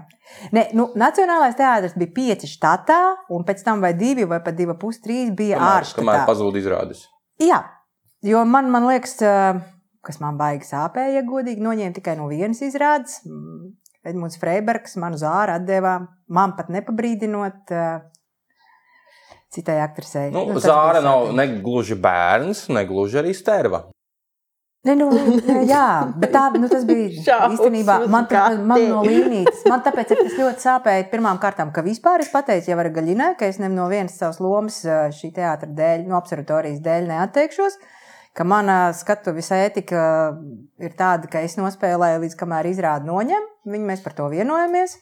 Ne, 0.55 0.65
nu, 0.73 0.87
Nacionālais 0.97 1.53
teātris 1.59 1.93
bija 1.99 2.13
pieci 2.15 2.49
štatā, 2.49 2.97
un 3.29 3.45
pēc 3.45 3.61
tam 3.67 3.85
vai 3.85 3.93
divi, 3.93 4.25
vai 4.25 4.41
pat 4.41 4.57
divi, 4.57 4.73
pus 4.81 4.97
trīs 5.03 5.29
bija 5.29 5.61
Kamēr, 5.61 5.93
kamēr 5.93 6.17
ārštatā. 6.17 6.25
pazūd 6.31 6.57
izrādes. 6.57 7.05
Jā, 7.43 7.61
jo 8.25 8.41
man, 8.49 8.71
man 8.73 8.89
liekas, 8.89 9.19
ā, 9.21 9.37
kas 10.03 10.17
man 10.23 10.41
baigi 10.41 10.65
sāpēja, 10.73 11.19
ja 11.19 11.23
godīgi 11.29 11.61
noņēma 11.61 11.93
tikai 12.01 12.17
no 12.17 12.25
vienas 12.33 12.65
izrādes. 12.65 13.19
Edmunds 14.03 14.39
Freibergs 14.41 14.97
manu 14.99 15.19
zāru 15.19 15.55
atdeva, 15.55 15.97
man 16.27 16.55
pat 16.57 16.69
nepabrīdinot 16.73 17.71
ā, 17.71 17.87
citai 19.53 19.79
aktrisei. 19.83 20.29
Nu, 20.33 20.45
Nu, 20.51 20.61
Zāra 20.63 21.01
nav 21.03 21.31
ne 21.35 21.47
gluži 21.63 21.95
bērns, 21.95 22.67
ne 22.73 22.83
gluži 22.89 23.21
arī 23.21 23.35
sterva. 23.37 23.85
Ne, 24.83 24.97
nu, 24.99 25.07
jā, 25.73 25.85
bet 26.19 26.33
tā, 26.33 26.41
nu, 26.59 26.67
tas 26.67 26.83
bija 26.87 27.07
Šausmas 27.23 27.61
īstenībā. 27.61 28.01
Man, 28.11 28.27
tā, 28.27 28.43
man 28.59 28.83
no 28.89 29.03
līnijas, 29.07 29.61
man 29.71 29.83
tāpēc 29.85 30.11
tas 30.11 30.35
ļoti 30.35 30.65
sāpēja 30.65 31.05
pirmām 31.13 31.39
kārtām, 31.39 31.71
ka 31.71 31.85
vispār 31.85 32.25
es 32.25 32.31
pateicu 32.33 32.73
jau 32.73 32.79
ar 32.83 32.91
Gaļinai, 32.91 33.29
ka 33.39 33.47
es 33.47 33.61
ne 33.63 33.71
no 33.71 33.87
vienas 33.91 34.17
savas 34.19 34.41
lomas 34.43 34.81
ā, 34.83 35.05
šī 35.15 35.31
teātra 35.37 35.69
dēļ, 35.71 36.03
no 36.09 36.19
observatorijas 36.19 36.83
dēļ 36.83 37.07
neatteikšos. 37.13 37.79
Ka 38.33 38.43
mana 38.43 38.77
skatuves 38.97 39.51
ētika 39.53 40.03
ir 40.81 40.93
tāda, 40.97 41.29
ka 41.29 41.43
es 41.45 41.53
nospēlēju 41.59 42.23
līdz 42.25 42.37
kamēr 42.39 42.71
izrādi 42.71 43.05
noņem. 43.05 43.49
Viņi 43.69 43.89
mēs 43.91 44.01
par 44.05 44.15
to 44.17 44.29
vienojamies. 44.33 44.97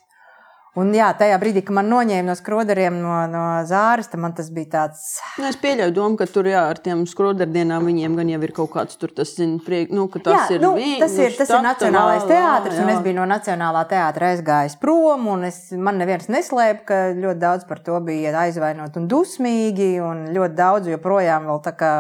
Un 0.80 0.94
jā, 0.96 1.10
tajā 1.20 1.36
brīdī, 1.36 1.65
kad 1.67 1.76
man 1.76 1.89
noņēma 1.91 2.30
no 2.30 2.34
skroderiem 2.39 2.96
no, 3.04 3.15
no 3.28 3.39
zāres, 3.67 4.08
tad 4.08 4.22
man 4.24 4.32
tas 4.32 4.48
bija 4.56 4.70
tāds 4.78 5.02
Nu, 5.36 5.50
es 5.50 5.58
pieļauju 5.60 5.91
domu, 5.98 6.15
ka 6.15 6.24
tur 6.32 6.48
jā, 6.48 6.62
ar 6.72 6.80
tiem 6.80 7.02
skroderdienām 7.12 7.84
viņiem 7.89 8.15
gan 8.15 8.32
jau 8.32 8.39
ir 8.48 8.54
kaut 8.56 8.72
kāds 8.78 8.96
tur, 9.02 9.12
tas, 9.17 9.34
zin, 9.36 9.58
priek, 9.65 9.91
nu, 9.91 10.06
ka 10.08 10.22
tas 10.24 10.38
jā, 10.38 10.56
ir. 10.56 10.63
nu, 10.63 10.72
vi- 10.80 10.96
tas 11.04 11.12
nu, 11.20 11.26
ir, 11.28 11.36
tas 11.36 11.52
ir 11.52 11.65
Nacionālais 11.67 12.24
teātris, 12.24 12.80
un 12.80 12.94
es 12.96 13.04
biju 13.04 13.17
no 13.20 13.28
Nacionālā 13.28 13.84
teātra 13.91 14.32
aizgājis 14.32 14.80
prom. 14.80 15.28
un 15.28 15.44
Es, 15.52 15.60
man 15.76 16.00
neviens 16.00 16.32
neslēpa, 16.32 16.86
ka 16.88 17.02
ļoti 17.20 17.39
daudz 17.44 17.67
par 17.67 17.84
to 17.84 18.00
bija 18.08 18.32
aizvainot 18.46 18.96
un 18.96 19.10
dusmīgi, 19.12 19.98
un 20.00 20.30
ļoti 20.32 20.56
daudz 20.56 20.88
joprojām 20.88 21.52
vēl 21.52 21.63
tā 21.67 21.76
kā. 21.76 21.94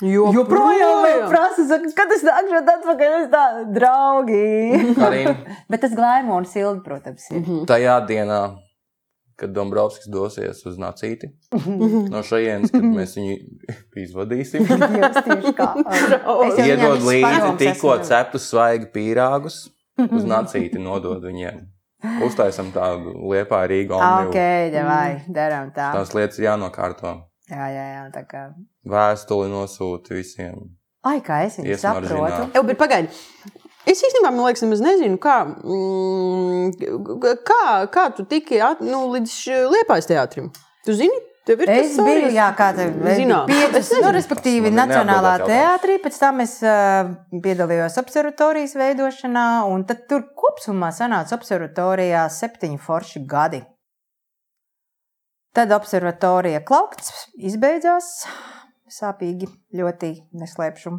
Joprojām 0.00 1.02
vēl 1.04 1.26
prasa, 1.28 1.66
saka, 1.68 1.90
kad 1.96 2.12
es 2.14 2.22
nākšu 2.24 2.60
atpakaļ, 2.62 3.14
es 3.18 3.28
tā, 3.32 3.44
draugi. 3.74 4.44
Bet 5.70 5.84
tas 5.84 5.94
glāmo 5.96 6.38
un 6.40 6.48
sildi, 6.48 6.80
protams, 6.86 7.26
ir. 7.30 7.42
Mhm. 7.42 7.64
tajā 7.68 7.98
dienā, 8.08 8.40
kad 9.40 9.52
Dombrovskis 9.56 10.08
dosies 10.12 10.62
uz 10.68 10.76
Nācīti, 10.80 11.30
no 12.12 12.20
šejienes, 12.24 12.72
kad 12.72 12.84
mēs 12.84 13.16
viņu 13.16 13.36
izvadīsim, 14.04 14.66
jau 16.28 16.38
iedod 16.64 17.04
līdzi 17.04 17.52
tikko 17.60 17.98
ceptus 18.04 18.48
svaigi 18.52 18.88
pīrāgus, 18.94 19.62
uz 20.00 20.24
Nācīti 20.28 20.80
nodod 20.80 21.24
viņiem. 21.24 21.66
Uztaisam 22.24 22.70
tādu 22.72 23.12
liepā 23.28 23.66
Rīgu 23.68 23.92
Ok, 23.92 24.32
omniju. 24.32 24.84
vai 24.86 25.08
darām 25.28 25.68
tā. 25.76 25.90
Tās 25.92 26.14
lietas 26.16 26.40
jānokārto. 26.40 27.18
Jā, 27.50 27.70
jā, 27.74 27.86
jā, 27.94 28.02
tā 28.14 28.22
kā. 28.28 28.44
Vēstuli 28.88 29.50
nosūti 29.50 30.20
visiem. 30.20 30.68
Ai, 31.06 31.18
kā 31.24 31.42
es 31.46 31.56
viņu 31.58 31.78
saprotu. 31.80 32.50
Jā, 32.54 32.62
bet 32.66 32.78
pagaidi. 32.80 33.10
Es 33.88 34.02
īstenībā, 34.04 34.28
man 34.28 34.44
liekas, 34.44 34.62
nemaz 34.66 34.82
nezinu, 34.84 35.16
kā, 35.20 35.38
mm, 35.48 37.30
kā, 37.48 37.62
kā 37.90 38.04
tu 38.16 38.26
tiki 38.28 38.60
at, 38.62 38.82
nu, 38.84 39.06
līdz 39.14 39.32
liepais 39.72 40.06
teātrim. 40.06 40.50
Tu 40.84 40.94
zini, 40.98 41.16
tev 41.48 41.64
ir 41.64 41.72
Es 41.72 41.96
biju, 41.96 42.28
jā, 42.36 42.50
kāda 42.56 42.90
Zināt. 43.16 43.48
piecas, 43.48 43.88
Es 43.88 44.04
nu, 44.04 44.12
respektīvi, 44.14 44.68
ir 44.68 44.76
Nacionālā 44.76 45.38
teātrī, 45.46 45.96
pēc 46.04 46.20
tam 46.20 46.44
es 46.44 46.58
uh, 46.60 47.08
piedalījos 47.32 47.96
observatorijas 48.04 48.76
veidošanā, 48.76 49.48
un 49.72 49.88
tad 49.88 50.04
tur 50.12 50.28
kopsumā 50.36 50.92
sanāca 50.92 51.40
observatorijā 51.40 52.28
septiņi 52.36 52.78
forši 52.84 53.24
gadi. 53.24 53.64
Tad 55.56 55.72
observatorija 55.74 56.60
klaukts 56.62 57.26
izbeidzās, 57.34 58.10
sāpīgi, 58.90 59.48
ļoti 59.74 60.12
neslēpšu. 60.38 60.92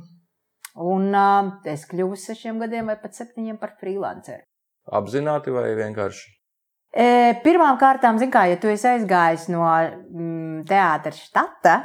Un 0.82 1.08
uh, 1.16 1.54
es 1.68 1.86
kļuvu 1.88 2.18
sešiem 2.20 2.60
gadiem 2.60 2.92
vai 2.92 2.98
pat 3.00 3.16
septiņiem 3.16 3.60
par 3.62 3.78
freelanceru. 3.80 4.44
Apzināti 4.92 5.54
vai 5.56 5.70
vienkārši? 5.78 6.30
E, 6.92 7.08
pirmām 7.46 7.78
kārtām, 7.80 8.18
zin 8.20 8.32
kā, 8.32 8.44
ja 8.52 8.58
tu 8.60 8.68
esi 8.72 8.90
aizgājis 8.90 9.48
no 9.54 9.64
mm, 9.64 10.64
teātra 10.68 11.14
štata, 11.16 11.76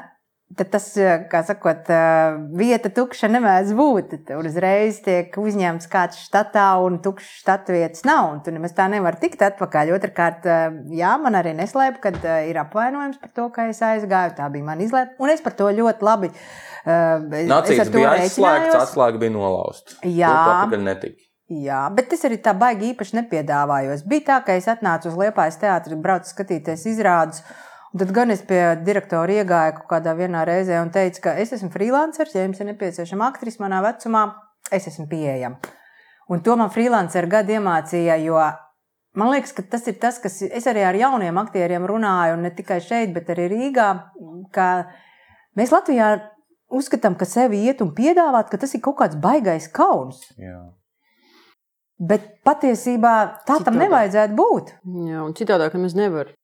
tad 0.55 0.68
tas, 0.70 0.86
eh, 0.97 1.24
kā 1.30 1.40
sakot, 1.42 1.88
eh, 1.90 2.36
vieta 2.55 2.90
tukša 2.94 3.28
nemēdz 3.32 3.72
būt. 3.74 4.14
Tur 4.28 4.47
uzreiz 4.47 5.01
tiek 5.03 5.34
uzņemts 5.34 5.88
kāds 5.90 6.20
štatā 6.22 6.68
un 6.84 7.01
tukšs 7.03 7.42
štatu 7.42 7.74
vietas 7.74 8.05
nav. 8.07 8.30
Un 8.32 8.40
tu 8.47 8.55
nemaz 8.55 8.72
tā 8.76 8.86
nevar 8.90 9.18
tikt 9.18 9.42
atpakaļ. 9.42 9.90
Otrakārt, 9.99 10.47
eh, 10.47 10.70
jā, 10.94 11.16
man 11.20 11.34
arī 11.34 11.57
neslēp, 11.59 12.01
kad 12.01 12.14
ir 12.47 12.55
apvainojums 12.62 13.20
par 13.20 13.30
to, 13.34 13.49
ka 13.51 13.68
es 13.68 13.80
aizgāju. 13.80 14.36
Tā 14.38 14.51
bija 14.53 14.64
mana 14.64 14.82
izlēma. 14.82 15.18
Un 15.18 15.30
es 15.30 15.40
par 15.40 15.53
to 15.53 15.64
ļoti 15.64 16.01
labi. 16.01 16.30
Nācijas 16.86 17.90
bija 17.90 18.14
aizslēgts, 18.14 18.76
atslēga 18.78 19.18
bija 19.18 19.34
nolauzta. 19.34 19.99
Jā. 20.05 20.30
Tā 20.30 20.70
tikai 20.70 20.84
netika. 20.84 21.22
Jā, 21.47 21.94
bet 21.94 22.12
es 22.12 22.24
arī 22.26 22.40
tā 22.42 22.59
baigi 22.59 22.92
īpaši 22.94 23.22
nepiedāvāju. 23.22 24.03
Bija 24.07 24.20
tā, 24.20 24.44
ka 24.47 24.53
es 24.59 24.66
atnācu 24.66 25.07
uz 25.07 25.14
Liepājas 25.14 25.59
teātri, 25.59 25.94
braucu 25.94 26.26
skatīties 26.26 26.86
izrādus. 26.90 27.42
Tad 27.97 28.11
gan 28.12 28.32
es 28.34 28.42
pie 28.44 28.61
direktora 28.84 29.38
iegāju 29.40 29.76
kaut 29.78 29.88
kādā 29.94 30.12
vienā 30.18 30.42
reizē 30.44 30.80
un 30.82 30.90
teicu, 30.92 31.22
ka 31.24 31.36
es 31.40 31.55
esmu 31.57 31.70
freelanceris, 31.72 32.34
ja 32.36 32.44
jums 32.44 32.61
ir 32.61 32.68
nepieciešama 32.72 33.30
aktrise 33.30 33.62
manā 33.62 33.78
vecumā, 33.84 34.26
es 34.74 34.88
esmu 34.90 35.07
pieejama. 35.09 35.74
Un 36.28 36.42
to 36.42 36.57
man 36.59 36.72
freelancer 36.74 37.28
gadi 37.30 37.55
iemācīja, 37.57 38.18
jo 38.26 38.36
man 39.16 39.32
liekas, 39.32 39.55
ka 39.57 39.64
tas 39.70 39.86
ir 39.88 39.97
tas, 40.03 40.18
kas 40.20 40.40
es 40.44 40.66
arī 40.66 40.82
ar 40.84 40.99
jauniem 40.99 41.38
aktieriem 41.40 41.86
runāju, 41.88 42.36
un 42.36 42.44
ne 42.44 42.53
tikai 42.53 42.80
šeit, 42.84 43.14
bet 43.14 43.30
arī 43.32 43.47
Rīgā, 43.55 43.90
ka 44.53 44.68
mēs 45.57 45.72
Latvijā 45.72 46.11
uzskatām, 46.68 47.14
ka 47.16 47.28
sevi 47.28 47.62
iet 47.64 47.80
un 47.84 47.94
piedāvāt, 47.97 48.51
ka 48.51 48.59
tas 48.61 48.74
ir 48.74 48.82
kaut 48.84 48.99
kāds 49.01 49.16
baigais 49.22 49.70
kauns. 49.72 50.24
Jā. 50.36 50.66
Bet 51.97 52.42
patiesībā 52.44 53.14
tā 53.47 53.55
tam 53.55 53.62
Citādāk. 53.62 53.82
nevajadzētu 53.86 54.36
būt. 54.36 54.74
Jā, 55.07 55.22
un 55.22 55.32
citādāk 55.38 55.78
nemaz 55.78 55.94
nevar. 55.97 56.34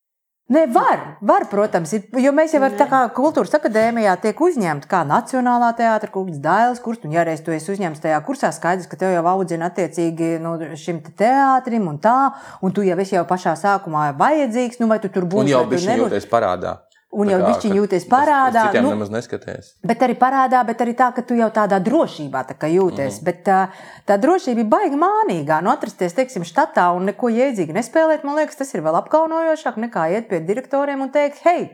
Nē, 0.51 0.67
var, 0.75 0.99
var, 1.23 1.45
protams, 1.49 1.93
ir, 1.95 2.03
jo 2.19 2.33
mēs 2.35 2.53
jau 2.53 2.61
ar, 2.67 2.75
tā 2.77 2.85
kā 2.91 2.99
kultūras 3.15 3.55
akadēmijā 3.57 4.17
tiek 4.25 4.41
uzņemti 4.43 4.89
kā 4.91 5.05
Nacionālā 5.07 5.71
teātra 5.79 6.11
kurs, 6.13 6.41
Dailas 6.43 6.83
kurs, 6.83 6.99
un 7.07 7.15
ja 7.15 7.23
reiz 7.25 7.41
tu 7.47 7.55
esi 7.55 7.71
uzņemts 7.73 8.03
tajā 8.03 8.19
kursā, 8.27 8.51
skaidrs, 8.53 8.91
ka 8.91 8.99
tev 9.01 9.15
jau 9.15 9.23
audzina 9.33 9.71
attiecīgi 9.71 10.35
nu, 10.43 10.57
šim 10.77 10.99
te 11.07 11.15
teātrim 11.23 11.87
un 11.89 12.01
tā, 12.03 12.17
un 12.61 12.75
tu 12.75 12.85
jau 12.85 12.99
esi 13.01 13.15
jau 13.15 13.25
pašā 13.29 13.55
sākumā 13.63 14.11
vajadzīgs, 14.19 14.83
nu 14.83 14.91
vai 14.91 14.99
tu 15.01 15.13
tur 15.15 15.25
būsi. 15.31 15.47
Un 15.47 15.55
jau 15.55 15.63
bija 15.71 15.95
nebūsi. 15.95 16.09
jūties 16.11 16.29
parādā. 16.35 16.81
Un 17.13 17.29
jau 17.29 17.39
jūties 17.45 18.07
uz- 18.07 18.09
parādā, 18.09 18.69
citiem 18.71 18.87
nu- 18.87 18.91
nemaz 18.95 19.11
neskaties. 19.13 19.75
Bet 19.85 20.01
arī 20.01 20.15
parādā, 20.17 20.65
bet 20.65 20.79
arī 20.81 20.95
tā, 20.97 21.15
ka 21.15 21.21
tu 21.21 21.35
jau 21.35 21.51
tādā 21.51 21.77
drošībā 21.79 22.41
tā 22.49 22.57
jūties. 22.73 23.21
Mm. 23.21 23.25
Bet 23.25 23.45
tā, 23.45 23.69
tā 24.07 24.17
drošība 24.17 24.65
ir 24.65 24.71
baigta 24.73 24.97
mānīgā. 24.97 25.63
Nu, 25.63 25.71
atrasties, 25.71 26.15
teiksim, 26.15 26.43
štatā 26.43 26.89
un 26.97 27.05
neko 27.05 27.29
jēdzīgi 27.29 27.77
nespēlēt, 27.77 28.25
man 28.25 28.37
liekas, 28.37 28.57
tas 28.57 28.73
ir 28.75 28.81
vēl 28.81 28.97
apkaunojošāk 29.03 29.77
nekā 29.77 30.11
iet 30.11 30.29
pie 30.31 30.41
direktoriem 30.41 31.03
un 31.03 31.11
teikt, 31.11 31.43
hei, 31.45 31.69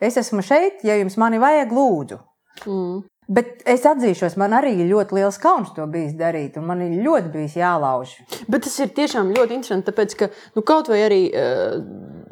es 0.00 0.16
esmu 0.16 0.40
šeit, 0.40 0.80
ja 0.84 0.96
jums 0.96 1.16
mani 1.16 1.36
vajag, 1.38 1.70
lūdzu. 1.70 2.18
Mm. 2.64 3.04
Bet 3.28 3.62
es 3.66 3.82
atzīšos, 3.82 4.38
man 4.38 4.54
arī 4.54 4.72
ir 4.78 4.88
ļoti 4.88 5.18
liels 5.18 5.36
kauns 5.42 5.74
to 5.74 5.84
bijis 5.90 6.14
darīt, 6.14 6.56
un 6.56 6.64
man 6.64 6.80
ir 6.80 7.02
ļoti 7.02 7.32
bijis 7.32 7.56
jālauž. 7.58 8.14
Bet 8.48 8.62
tas 8.62 8.78
ir 8.78 8.88
tiešām 8.88 9.34
ļoti 9.34 9.50
interesanti, 9.50 9.90
tāpēc 9.90 10.16
ka 10.16 10.28
nu, 10.54 10.62
kaut 10.62 10.88
vai 10.88 11.02
arī. 11.04 11.22
Uh, 11.34 12.24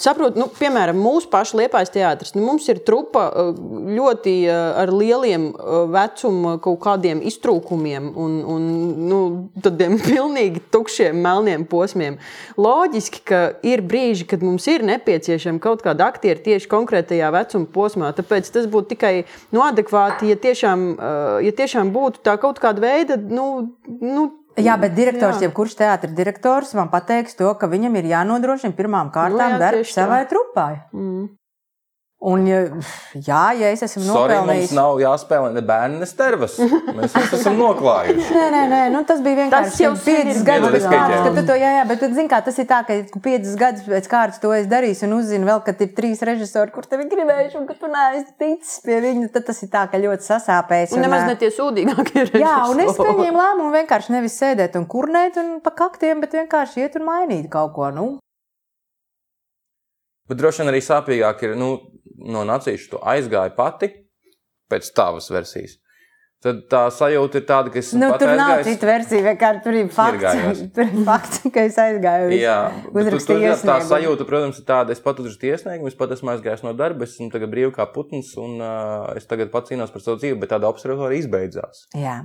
Saprotu, 0.00 0.38
nu, 0.40 0.46
piemēram, 0.56 0.96
mūsu 0.96 1.28
pašu 1.28 1.58
liepais 1.60 1.90
teātris. 1.92 2.32
Nu, 2.32 2.40
mums 2.46 2.64
ir 2.72 2.78
trupa 2.86 3.26
uh, 3.28 3.50
ļoti 3.92 4.32
uh, 4.46 4.54
ar 4.80 4.92
lieliem 4.94 5.50
uh, 5.50 5.82
vecuma 5.92 6.54
kaut 6.64 6.78
kādiem 6.86 7.20
iztrūkumiem 7.28 8.06
un, 8.16 8.38
un 8.54 8.70
nu, 9.10 9.20
tādiem 9.60 9.98
pilnīgi 10.06 10.64
tukšiem, 10.72 11.20
melniem 11.20 11.66
posmiem. 11.68 12.16
Loģiski, 12.56 13.22
ka 13.28 13.42
ir 13.66 13.84
brīži, 13.84 14.24
kad 14.30 14.44
mums 14.46 14.70
ir 14.72 14.86
nepieciešama 14.88 15.60
kaut 15.60 15.84
kāda 15.84 16.08
aktiera 16.08 16.40
tieši 16.48 16.70
konkrētajā 16.72 17.28
vecuma 17.36 17.68
posmā. 17.74 18.14
Tāpēc 18.16 18.48
tas 18.56 18.70
būtu 18.72 18.94
tikai 18.94 19.14
nu, 19.52 19.60
adekvāti, 19.66 20.32
ja 20.32 20.40
tiešām, 20.40 20.90
ja 21.44 21.56
tiešām 21.60 21.92
būtu 21.92 22.24
tā 22.24 22.38
kaut 22.40 22.62
kāda 22.62 22.88
veida. 22.88 23.20
Nu, 23.20 23.50
nu, 24.00 24.30
Jā, 24.58 24.74
bet 24.80 24.94
direktors, 24.96 25.38
Jā. 25.38 25.48
jebkurš 25.48 25.76
teātris 25.78 26.14
direktors, 26.16 26.74
man 26.74 26.90
pateiks 26.90 27.36
to, 27.38 27.54
ka 27.54 27.68
viņam 27.70 27.96
ir 27.96 28.08
jānodrošina 28.10 28.74
pirmām 28.76 29.12
kārtām 29.14 29.54
Nu 29.54 29.58
jā, 29.58 29.58
darbs 29.62 29.92
savai 29.94 30.24
trupai. 30.26 30.82
mm. 30.92 31.28
Un, 32.20 32.42
ja, 32.44 32.58
jā, 33.16 33.44
ja 33.56 33.68
es 33.72 33.80
esmu 33.80 34.02
Sorry, 34.04 34.34
mums 34.36 34.44
nopelnījis. 34.44 34.72
nav 34.76 34.98
jāspēlē 35.00 35.54
ne 35.54 35.62
bērni, 35.64 36.02
ne 36.02 36.08
stervas. 36.08 36.58
Mēs 36.60 37.14
visi 37.16 37.38
esam 37.38 37.54
noklājuši. 37.56 38.26
Nē, 38.36 38.42
nē, 38.52 38.64
nē 38.68 38.80
nu, 38.92 39.00
tas 39.08 39.22
bija 39.24 39.38
vienkārši 39.38 39.70
Tas 39.70 39.80
jau 39.80 39.94
ir 40.12 40.28
gadus 40.44 40.74
pēc 40.74 40.84
kārtas, 40.84 41.16
jā. 41.16 41.22
ka 41.24 41.32
tu 41.38 41.46
to, 41.48 41.56
jā, 41.56 41.70
jā, 41.78 41.86
bet, 41.88 42.04
zin 42.18 42.28
kā, 42.28 42.42
tas 42.44 42.60
ir 42.60 42.68
tā, 42.68 42.82
ka 42.84 42.98
tu 43.08 43.22
piecas 43.24 43.56
gadus 43.62 43.88
pēc 43.88 44.10
kārtas 44.12 44.42
to 44.44 44.52
esi 44.52 44.68
darījis 44.68 45.02
un 45.08 45.16
uzzini 45.16 45.48
vēl, 45.48 45.64
ka 45.64 45.72
ir 45.80 45.92
trīs 45.96 46.20
režisori, 46.28 46.74
kur 46.76 46.84
tevi 46.92 47.08
gribējuši 47.08 47.60
un 47.62 47.68
ka 47.72 47.80
tu 47.80 47.88
neesi 47.88 48.28
ticis 48.36 48.76
pie 48.84 49.00
viņu, 49.08 49.32
tad 49.32 49.48
tas 49.48 49.64
ir 49.64 49.72
tā, 49.72 49.88
ka 49.88 50.04
ļoti 50.04 50.28
sasāpējis. 50.28 50.96
Un 51.00 51.06
nemaz 51.08 51.24
ā, 51.24 51.32
ne 51.32 51.40
tie 51.40 51.48
sūdīgākie 51.56 52.26
ir. 52.26 52.34
Jā, 52.44 52.56
un 52.68 52.84
es 52.84 53.00
pieņēmu 53.00 53.46
lēmumu 53.46 53.78
vienkārši 53.80 54.18
nevis 54.18 54.36
sēdēt 54.36 54.76
un 54.76 54.84
kurnēt 54.92 55.40
un 55.40 55.54
pa 55.64 55.72
kaktiem, 55.72 56.20
bet 56.20 56.36
vienkārši 56.36 56.84
iet 56.84 57.00
un 57.00 57.08
mainīt 57.08 57.48
kaut 57.48 57.72
ko. 57.80 57.88
Nu, 57.96 58.10
Bet 60.30 60.38
droši 60.38 60.62
vien 60.62 60.70
arī 60.70 60.78
sāpīgāk 60.86 61.40
ir, 61.42 61.56
nu, 61.58 61.72
no 62.20 62.44
nācijas 62.48 62.88
tu 62.92 62.98
aizgāji 63.02 63.54
pati 63.56 63.92
pēc 64.70 64.90
tavas 64.96 65.30
versijas. 65.32 65.78
Tad 66.40 66.62
tā 66.72 66.86
sajūta 66.88 67.36
ir 67.36 67.42
tāda, 67.44 67.68
ka 67.68 67.76
es 67.82 67.90
nu, 67.92 68.06
tur 68.16 68.30
nav 68.32 68.54
aizgājis- 68.54 68.68
cita 68.78 68.86
versija, 68.88 69.24
vienkārši 69.26 69.60
tur 69.66 69.74
ir 69.76 69.88
fakts, 69.92 70.62
tur 70.76 70.86
ir 70.86 71.02
fakts 71.04 71.42
ka 71.52 71.64
es 71.68 71.76
aizgāju. 71.76 72.30
visu. 72.30 72.38
Jā, 72.46 72.54
bet 72.70 72.86
tu, 72.94 73.00
uzrakstīju 73.02 73.36
tur, 73.36 73.44
jā, 73.44 73.56
tā 73.68 73.74
sajūta, 73.90 74.26
protams, 74.30 74.60
ir 74.62 74.64
tāda, 74.70 74.94
es 74.96 75.02
pat 75.04 75.20
uzrakstīju 75.20 75.58
iesniegumu, 75.58 75.90
es 75.92 75.98
pat 76.00 76.14
esmu 76.16 76.32
aizgājis 76.32 76.64
no 76.64 76.72
darba, 76.78 77.04
es 77.04 77.18
esmu 77.18 77.28
tagad 77.34 77.52
brīvi 77.52 77.74
kā 77.76 77.84
putns, 77.92 78.32
un 78.40 78.56
uh, 78.56 79.12
es 79.20 79.28
tagad 79.28 79.52
pats 79.52 79.68
cīnos 79.68 79.92
par 79.92 80.00
savu 80.06 80.16
dzīvi, 80.22 80.40
bet 80.40 80.54
tāda 80.54 80.70
observatorija 80.72 81.26
izbeidzās. 81.26 81.84
Jā. 82.00 82.22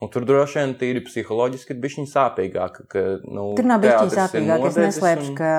Un 0.00 0.08
tur 0.14 0.24
droši 0.30 0.60
vien 0.62 0.76
tīri 0.80 1.02
psiholoģiski 1.04 1.74
ir 1.74 1.80
bijis 1.82 2.06
sāpīgāk. 2.14 2.78
Ka, 2.88 3.02
nu, 3.26 3.50
Tur 3.58 3.66
nav 3.68 3.82
bijis 3.82 3.98
ir 4.06 4.14
sāpīgāk. 4.14 4.62
Es 4.70 4.78
neslēpšu, 4.78 5.34
un- 5.34 5.36
ka 5.36 5.50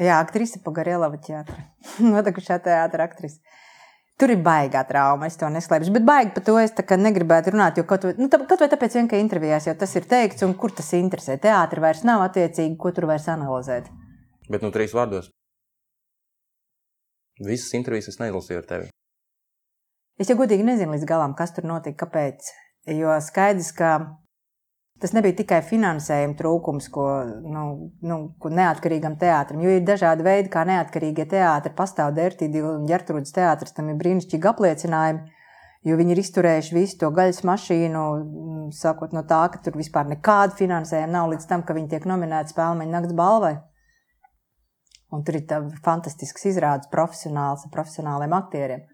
jā, 0.00 0.16
aktrise 0.18 0.62
Pagarelava 0.64 1.20
teātra. 1.22 1.68
Notikušā 2.14 2.58
teātra 2.64 3.08
aktrise. 3.08 3.40
Tur 4.14 4.30
ir 4.30 4.42
baigā 4.46 4.84
trauma, 4.86 5.26
es 5.26 5.34
to 5.38 5.48
neslēpšu. 5.50 5.90
Bet 5.96 6.04
baigi 6.06 6.34
par 6.36 6.44
to 6.46 6.54
es 6.60 6.74
negribētu 7.02 7.50
runāt, 7.50 7.80
kaut 7.82 8.06
vai, 8.06 8.12
nu, 8.14 8.28
tā, 8.30 8.38
kaut 8.46 8.62
vai 8.62 8.68
tāpēc, 8.70 8.94
vien, 9.00 9.08
ka 9.10 9.18
intervijās 9.18 9.66
jau 9.66 9.74
tas 9.78 9.94
ir 9.98 10.06
teikts, 10.06 10.44
un 10.46 10.54
kur 10.54 10.70
tas 10.70 10.92
interesē. 10.94 11.34
Teātris 11.42 11.82
vairs 11.82 12.04
nav 12.06 12.22
attiecīgi, 12.28 12.76
ko 12.78 12.94
tur 12.94 13.08
vairs 13.10 13.26
analizēt. 13.32 13.90
Bet 14.46 14.62
nu 14.62 14.70
trīs 14.70 14.94
vārdos. 14.94 15.32
Visas 17.42 17.74
intervijas 17.74 18.12
es 18.12 18.20
neizlasīju 18.20 18.60
ar 18.60 18.68
tevi. 18.70 18.92
Es 20.22 20.30
jau 20.30 20.38
godīgi 20.38 20.62
nezinu 20.62 20.94
līdz 20.94 21.08
galam, 21.10 21.34
kas 21.34 21.50
tur 21.56 21.66
notika, 21.66 22.04
kāpēc. 22.06 22.52
Jo 22.94 23.16
skaidrs, 23.24 23.72
ka 23.74 23.96
tas 25.02 25.12
nebija 25.16 25.36
tikai 25.40 25.60
finansējuma 25.66 26.36
trūkums, 26.38 26.88
ko, 26.92 27.06
nu, 27.44 27.64
nu, 28.06 28.18
ko 28.40 28.50
neatkarīgam 28.54 29.18
teātrim. 29.20 29.62
Jo 29.64 29.76
ir 29.76 29.86
dažādi 29.86 30.26
veidi, 30.26 30.50
kā 30.52 30.62
neatkarīgie 30.68 31.26
teātri 31.30 31.74
pastāv. 31.76 32.14
Dērtīdi 32.16 32.62
un 32.64 32.86
ģertrūdas 32.88 33.34
teātris 33.34 33.74
tam 33.76 33.90
ir 33.90 33.98
brīnišķīgi 34.00 34.50
apliecinājumi. 34.52 35.34
Jo 35.84 35.98
viņi 36.00 36.14
ir 36.14 36.22
izturējuši 36.22 36.72
visu 36.78 36.96
to 37.02 37.10
gaļas 37.12 37.42
mašīnu, 37.44 38.02
mm, 38.24 38.68
sākot 38.72 39.12
no 39.12 39.20
tā, 39.28 39.42
ka 39.52 39.60
tur 39.60 39.76
vispār 39.76 40.08
nekāda 40.08 40.56
finansējuma 40.56 41.12
nav, 41.12 41.28
līdz 41.34 41.44
tam, 41.50 41.64
ka 41.66 41.76
viņi 41.76 41.90
tiek 41.92 42.06
nominēti 42.08 42.54
spēļu 42.54 42.86
nakts 42.88 43.12
balvai. 43.18 43.58
Un 45.12 45.26
tur 45.26 45.36
ir 45.36 45.44
tā 45.50 45.60
fantastisks 45.84 46.48
izrādes 46.48 46.88
profesionāls 46.90 47.66
ar 47.66 47.74
profesionāliem 47.74 48.32
aktieriem. 48.32 48.86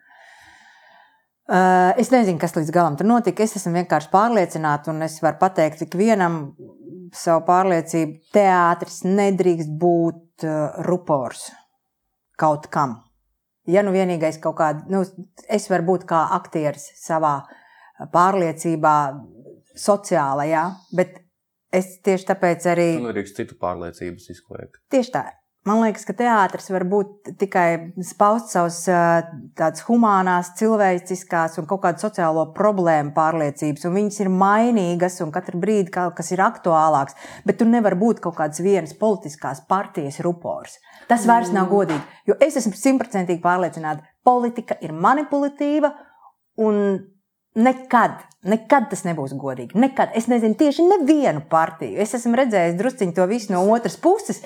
Uh, 1.51 1.91
es 1.99 2.13
nezinu, 2.15 2.39
kas 2.39 2.55
līdz 2.55 2.69
galam 2.71 2.95
tur 2.95 3.09
notika. 3.11 3.43
Es 3.43 3.57
esmu 3.59 3.73
vienkārši 3.81 4.11
pārliecināta, 4.13 4.93
un 4.93 5.03
es 5.03 5.17
varu 5.19 5.41
pateikt 5.41 5.83
ikvienam 5.83 6.37
savu 7.17 7.43
pārliecību. 7.49 8.21
Teātris 8.35 9.01
nedrīkst 9.09 9.73
būt 9.81 10.47
uh, 10.47 10.79
rupors 10.87 11.49
kaut 12.39 12.69
kam. 12.71 13.01
Ja 13.71 13.83
nu 13.83 13.91
vienīgais 13.95 14.39
kaut 14.43 14.61
kāda, 14.61 14.87
nu, 14.91 15.03
es 15.51 15.67
varu 15.71 15.89
būt 15.91 16.07
kā 16.09 16.23
aktieris 16.39 16.87
savā 17.03 17.41
pārliecībā, 18.15 18.95
sociālajā, 19.77 20.63
bet 20.97 21.19
es 21.75 21.97
tieši 22.07 22.31
tāpēc 22.31 22.71
arī. 22.73 22.89
Tu 22.95 23.05
nedrīkst 23.05 23.43
citu 23.43 23.59
pārliecības 23.61 24.31
izkliegt. 24.33 24.81
Tieši 24.95 25.15
tā. 25.19 25.27
Man 25.69 25.83
liekas, 25.83 26.07
ka 26.09 26.15
teātris 26.17 26.71
var 26.73 26.87
būt 26.89 27.35
tikai 27.41 27.93
paust 28.17 28.55
savas 28.55 28.79
tādas 28.89 29.83
humānās, 29.85 30.55
cilvēciskās 30.57 31.59
un 31.61 31.67
kaut 31.69 31.83
kādu 31.83 32.01
sociālo 32.01 32.47
problēmu 32.57 33.13
pārliecības. 33.13 33.85
Un 33.85 33.97
viņas 33.99 34.23
ir 34.25 34.31
mainīgas 34.33 35.21
un 35.21 35.35
katru 35.35 35.61
brīdi 35.61 35.93
kaut 35.93 36.17
kas 36.17 36.33
ir 36.33 36.41
aktuālāks. 36.47 37.19
Bet 37.45 37.61
tur 37.61 37.69
nevar 37.69 37.99
būt 38.01 38.23
kaut 38.25 38.39
kāds 38.41 38.65
vienas 38.65 38.97
politiskās 38.97 39.61
partijas 39.69 40.23
rupors. 40.25 40.79
Tas 41.13 41.29
vairs 41.29 41.53
nav 41.53 41.69
godīgi. 41.69 42.01
Jo 42.33 42.41
es 42.41 42.57
esmu 42.57 42.73
simtprocentīgi 42.81 43.45
pārliecināta, 43.45 44.01
ka 44.01 44.31
politika 44.33 44.81
ir 44.81 44.97
manipulatīva 44.97 45.93
un 46.65 47.01
Nekad, 47.59 48.21
nekad 48.47 48.85
tas 48.93 49.01
nebūs 49.03 49.33
godīgi. 49.35 49.75
Nekad. 49.83 50.13
Es 50.15 50.29
nezinu 50.31 50.55
tieši 50.55 50.85
nevienu 50.87 51.43
partiju. 51.51 51.97
Es 51.99 52.15
esmu 52.15 52.39
redzējis 52.39 52.77
drusciņu 52.79 53.15
to 53.17 53.27
visu 53.27 53.51
no 53.51 53.65
otras 53.75 53.97
puses. 53.99 54.39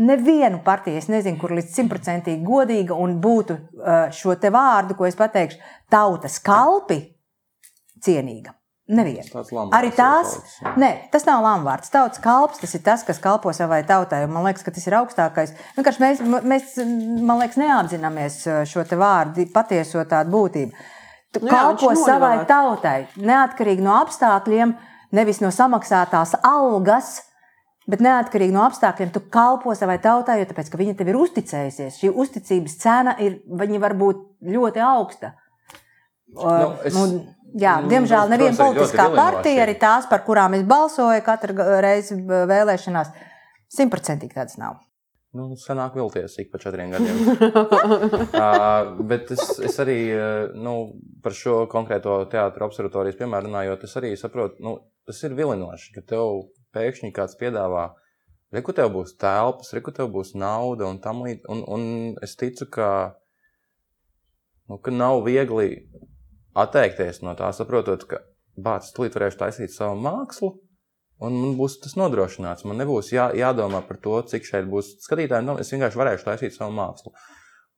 Nevienu 0.00 0.62
partiju 0.64 0.96
es 0.96 1.10
nezinu, 1.12 1.36
kur 1.40 1.52
līdz 1.52 1.74
simtprocentīgi 1.76 2.40
godīga 2.46 2.96
un 2.96 3.18
būtu 3.20 3.56
uh, 3.56 4.06
šo 4.16 4.36
te 4.40 4.48
vārdu, 4.54 4.96
ko 4.96 5.04
es 5.08 5.18
pateikšu, 5.18 5.60
tautas 5.92 6.38
kalpi 6.44 7.02
cienīga. 8.00 8.54
Nevienu. 8.90 9.42
Arī 9.76 9.92
tās, 9.94 10.32
nē, 10.80 10.88
tas 11.12 11.22
nav 11.28 11.44
lamvārds. 11.44 11.92
Tautas 11.92 12.18
kalps, 12.24 12.58
tas 12.58 12.72
ir 12.74 12.82
tas, 12.82 13.04
kas 13.06 13.20
kalpo 13.22 13.52
savai 13.54 13.84
tautai. 13.86 14.24
Man 14.26 14.48
liekas, 14.48 14.64
ka 14.66 14.72
tas 14.74 14.88
ir 14.88 14.96
augstākais. 14.98 15.52
Vienkārši 15.76 16.02
mēs, 16.02 16.22
mēs, 16.26 16.72
man 17.20 17.38
liekas, 17.38 17.60
neapzināmies 17.60 18.40
uh, 18.48 18.62
šo 18.66 18.82
te 18.88 18.98
vārdu 18.98 19.46
patieso 19.54 20.02
tādu 20.10 20.34
būtību. 20.34 20.88
Tu 21.30 21.44
Nu 21.44 21.52
jā, 21.52 21.60
kalpo 21.60 21.92
savai 21.94 22.40
tautai, 22.48 23.04
neatkarīgi 23.20 23.84
no 23.84 23.94
apstākļiem, 24.00 24.72
nevis 25.14 25.38
no 25.44 25.52
samaksātās 25.54 26.34
algas. 26.42 27.20
Bet 27.90 28.02
neatkarīgi 28.04 28.54
no 28.54 28.62
apstākļiem, 28.68 29.10
tu 29.14 29.22
kalpo 29.32 29.74
savai 29.74 29.96
tautai, 30.02 30.38
jo 30.40 30.48
tāpēc, 30.50 30.68
ka 30.70 30.78
viņa 30.78 30.94
tev 30.98 31.10
ir 31.10 31.18
uzticējusies. 31.18 31.98
Šī 31.98 32.10
uzticības 32.22 32.76
cena 32.82 33.16
ir, 33.22 33.40
viņa 33.48 33.80
var 33.82 33.96
būt 33.98 34.20
ļoti 34.56 34.82
augsta. 34.84 35.32
Nu, 36.36 36.76
es- 36.86 36.94
Un, 36.94 37.16
jā, 37.58 37.80
nu, 37.82 37.90
diemžēl 37.90 38.30
neviena 38.30 38.54
politiskā 38.56 39.08
partija, 39.14 39.64
arī 39.64 39.74
tās, 39.80 40.06
par 40.06 40.22
kurām 40.26 40.54
es 40.54 40.62
balsoju 40.62 41.24
katru 41.26 41.56
reizi 41.82 42.20
vēlēšanās, 42.22 43.10
simtprocentīgi 43.74 44.38
tādas 44.38 44.60
nav. 44.60 44.78
Nu, 45.30 45.54
senāk 45.54 45.94
vilties 45.94 46.32
ik 46.42 46.48
pa 46.50 46.58
četriem 46.58 46.90
gadiem. 46.90 47.18
uh, 48.34 48.96
bet 49.06 49.30
es, 49.30 49.44
es 49.62 49.76
arī 49.78 49.98
uh, 50.10 50.54
nu, 50.58 50.72
par 51.22 51.36
šo 51.38 51.68
konkrēto 51.70 52.16
teātros 52.32 52.72
observatorijas 52.72 53.18
piemēru 53.20 53.46
runājot, 53.46 53.84
es 53.86 53.94
arī 54.00 54.10
saprotu, 54.18 54.58
nu, 54.66 54.72
tas 55.06 55.22
ir 55.22 55.36
vilinoši, 55.38 55.92
ka 55.94 56.02
tev 56.02 56.50
pēkšņi 56.76 57.12
kāds 57.16 57.36
piedāvā, 57.40 57.88
reku 58.54 58.74
tev 58.76 58.90
būs 58.94 59.16
telpas, 59.20 59.72
reku 59.76 59.92
tev 59.96 60.10
būs 60.14 60.34
nauda 60.38 60.88
un 60.90 60.98
tam 61.02 61.22
līdzīgi. 61.26 61.46
Un, 61.52 61.64
un 61.76 61.84
es 62.26 62.36
ticu, 62.40 62.66
ka, 62.72 62.88
nu, 64.68 64.78
ka 64.78 64.90
nav 64.94 65.22
viegli 65.26 65.84
atteikties 66.58 67.22
no 67.26 67.34
tā, 67.38 67.50
saprotot, 67.56 68.04
ka 68.10 68.22
bācis 68.60 68.94
tūlīt 68.96 69.14
varēšu 69.16 69.40
taisīt 69.44 69.74
savu 69.74 69.98
mākslu. 70.02 70.54
Un 71.20 71.34
man 71.36 71.56
būs 71.58 71.74
tas 71.84 71.98
nodrošināts. 72.00 72.64
Man 72.64 72.78
nebūs 72.80 73.10
jā, 73.12 73.26
jādomā 73.36 73.82
par 73.84 73.98
to, 74.00 74.14
cik 74.30 74.46
šeit 74.48 74.64
būs 74.72 74.94
skatītāji. 75.04 75.44
Nu, 75.44 75.58
es 75.60 75.68
vienkārši 75.74 75.98
varēšu 76.00 76.24
taisīt 76.30 76.54
savu 76.56 76.72
mākslu. 76.78 77.12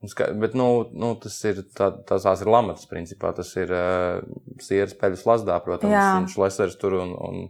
Un 0.02 0.10
ska- 0.12 0.28
Bet 0.38 0.54
nu, 0.58 0.68
nu, 0.94 1.08
tas 1.18 1.34
ir, 1.50 1.58
tā, 1.74 1.88
tas 2.06 2.22
tās 2.22 2.40
ir 2.44 2.50
lamats, 2.50 2.86
principā. 2.90 3.32
Tas 3.34 3.50
ir 3.58 3.70
uh, 3.74 4.22
sieras 4.62 4.94
peļas 4.98 5.26
lasdā, 5.26 5.58
protams. 5.64 5.90
Jā. 5.94 6.04
Viņš 6.20 6.36
lesers 6.38 6.78
tur 6.78 6.94
un, 7.00 7.16
un 7.18 7.42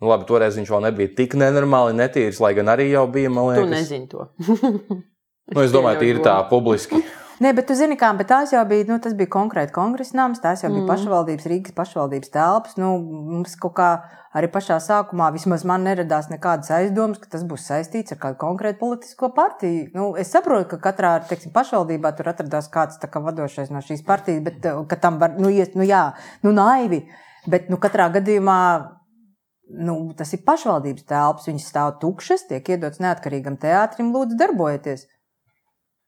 nu, 0.00 0.10
labi, 0.10 0.26
toreiz 0.28 0.58
viņš 0.58 0.74
vēl 0.74 0.84
nebija 0.88 1.14
tik 1.18 1.36
nenormāli 1.38 1.96
netīrs, 1.98 2.42
lai 2.44 2.54
gan 2.58 2.70
arī 2.74 2.90
jau 2.92 3.06
bija, 3.12 3.30
man 3.30 3.54
Tu 3.58 3.70
nezini 3.70 4.10
to. 4.10 4.28
Nu, 5.48 5.62
es 5.64 5.72
domāju, 5.72 6.02
tīri 6.02 6.20
tā 6.20 6.34
publiski. 6.50 6.98
Nē, 7.42 7.52
bet 7.54 7.68
tu 7.70 7.74
zini, 7.78 7.94
kā, 7.96 8.08
bet 8.18 8.26
tās 8.32 8.50
jau 8.50 8.60
bija, 8.66 8.84
nu, 8.88 8.96
tas 9.00 9.12
bija 9.14 9.30
konkrēti 9.30 9.70
kongresa 9.72 10.16
nams, 10.18 10.40
tās 10.42 10.64
jau 10.64 10.70
bija 10.72 10.80
Mm. 10.80 10.84
mm. 10.84 10.90
pašvaldības, 10.90 11.46
Rīgas 11.52 11.74
pašvaldības 11.76 12.32
telpas. 12.34 12.74
Nu, 12.76 12.96
mums 12.98 13.54
kaut 13.62 13.76
kā 13.78 13.90
arī 14.34 14.50
pašā 14.50 14.80
sākumā, 14.82 15.30
vismaz 15.32 15.64
man 15.64 15.86
neradās 15.86 16.28
nekādas 16.32 16.72
aizdomas, 16.74 17.22
ka 17.22 17.30
tas 17.30 17.46
būs 17.46 17.68
saistīts 17.70 18.12
ar 18.12 18.18
kādu 18.24 18.40
konkrētu 18.42 18.82
politisko 18.82 19.30
partiju. 19.36 19.86
Nu, 19.94 20.10
es 20.18 20.34
saprotu, 20.34 20.66
ka 20.74 20.90
katrā 20.90 21.14
teiksim, 21.30 21.54
pašvaldībā 21.54 22.12
tur 22.18 22.32
atradās 22.34 22.68
kāds 22.74 22.98
tā 22.98 23.06
kā 23.06 23.22
vadošais 23.22 23.70
no 23.70 23.84
šīs 23.86 24.02
partijas, 24.04 24.42
bet 24.42 24.66
eh, 24.66 24.82
ka 24.90 24.98
tam 24.98 25.22
var, 25.22 25.38
nu, 25.38 25.48
iet, 25.48 25.78
nu 25.78 25.86
jā, 25.86 26.08
nu, 26.42 26.52
naivi. 26.52 27.04
Bet 27.46 27.70
nu, 27.70 27.78
katrā 27.78 28.10
gadījumā 28.18 28.58
nu, 29.68 29.98
tas 30.16 30.32
ir 30.34 30.42
pašvaldības 30.46 31.06
telpas, 31.08 31.48
viņas 31.48 31.68
stāv 31.70 31.94
tukšas, 32.02 32.46
tiek 32.48 32.68
iedots 32.74 33.02
neatkarīgam 33.04 33.58
teātrim, 33.60 34.12
lūdzu, 34.14 34.38
darbojieties 34.40 35.06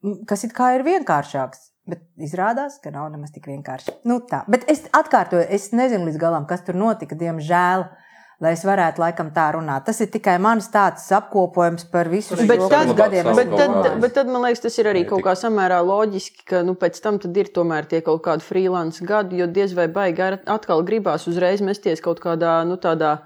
m, 0.04 0.20
kas 0.28 0.46
it 0.48 0.54
kā 0.56 0.74
ir 0.78 0.86
vienkāršāks. 0.86 1.66
Bet 1.90 2.04
izrādās, 2.22 2.76
ka 2.84 2.92
nav 2.94 3.08
nemaz 3.10 3.32
tik 3.34 3.48
vienkārši. 3.50 3.96
Nu, 4.06 4.20
tā. 4.22 4.44
Bet 4.52 4.68
es 4.70 4.84
atkārtoju, 4.94 5.42
es 5.50 5.72
nezinu 5.74 6.06
līdz 6.06 6.20
galam, 6.20 6.44
kas 6.46 6.62
tur 6.66 6.76
notika, 6.78 7.16
diemžēl. 7.18 7.88
Lai 8.40 8.54
es 8.56 8.62
varētu 8.64 9.02
laikam 9.02 9.32
tā 9.36 9.50
runāt. 9.52 9.84
Tas 9.84 9.98
ir 10.00 10.08
tikai 10.08 10.38
mans 10.40 10.70
tāds 10.72 11.02
apkopojums 11.12 11.84
par 11.92 12.08
visu 12.08 12.38
šo 12.38 12.46
Bet 12.48 12.62
Šo 12.62 12.68
tad, 12.72 12.86
kaut 12.88 13.00
gadiem. 13.02 13.26
kādu 13.26 13.36
bet, 13.36 13.50
tad, 13.52 13.98
bet 14.00 14.14
tad 14.16 14.30
man 14.32 14.46
liekas, 14.46 14.62
tas 14.64 14.78
ir 14.80 14.88
arī 14.88 15.02
kaut 15.08 15.20
kā 15.26 15.34
samērā 15.36 15.82
loģiski, 15.84 16.46
ka 16.48 16.62
nu, 16.64 16.72
pēc 16.72 17.02
tam 17.04 17.18
tad 17.20 17.36
ir 17.36 17.50
tomēr 17.52 17.84
tie 17.90 18.00
kaut 18.06 18.22
kādi 18.24 18.46
freelance 18.46 19.04
gadi, 19.04 19.42
jo 19.42 19.48
diez 19.50 19.74
vai 19.76 19.90
baigi 19.92 20.24
atkal 20.48 20.80
gribās 20.88 21.28
uzreiz 21.28 21.60
mesties 21.60 22.00
kaut 22.00 22.22
kādā 22.24 22.62
nu, 22.64 22.78
tādā 22.80 23.18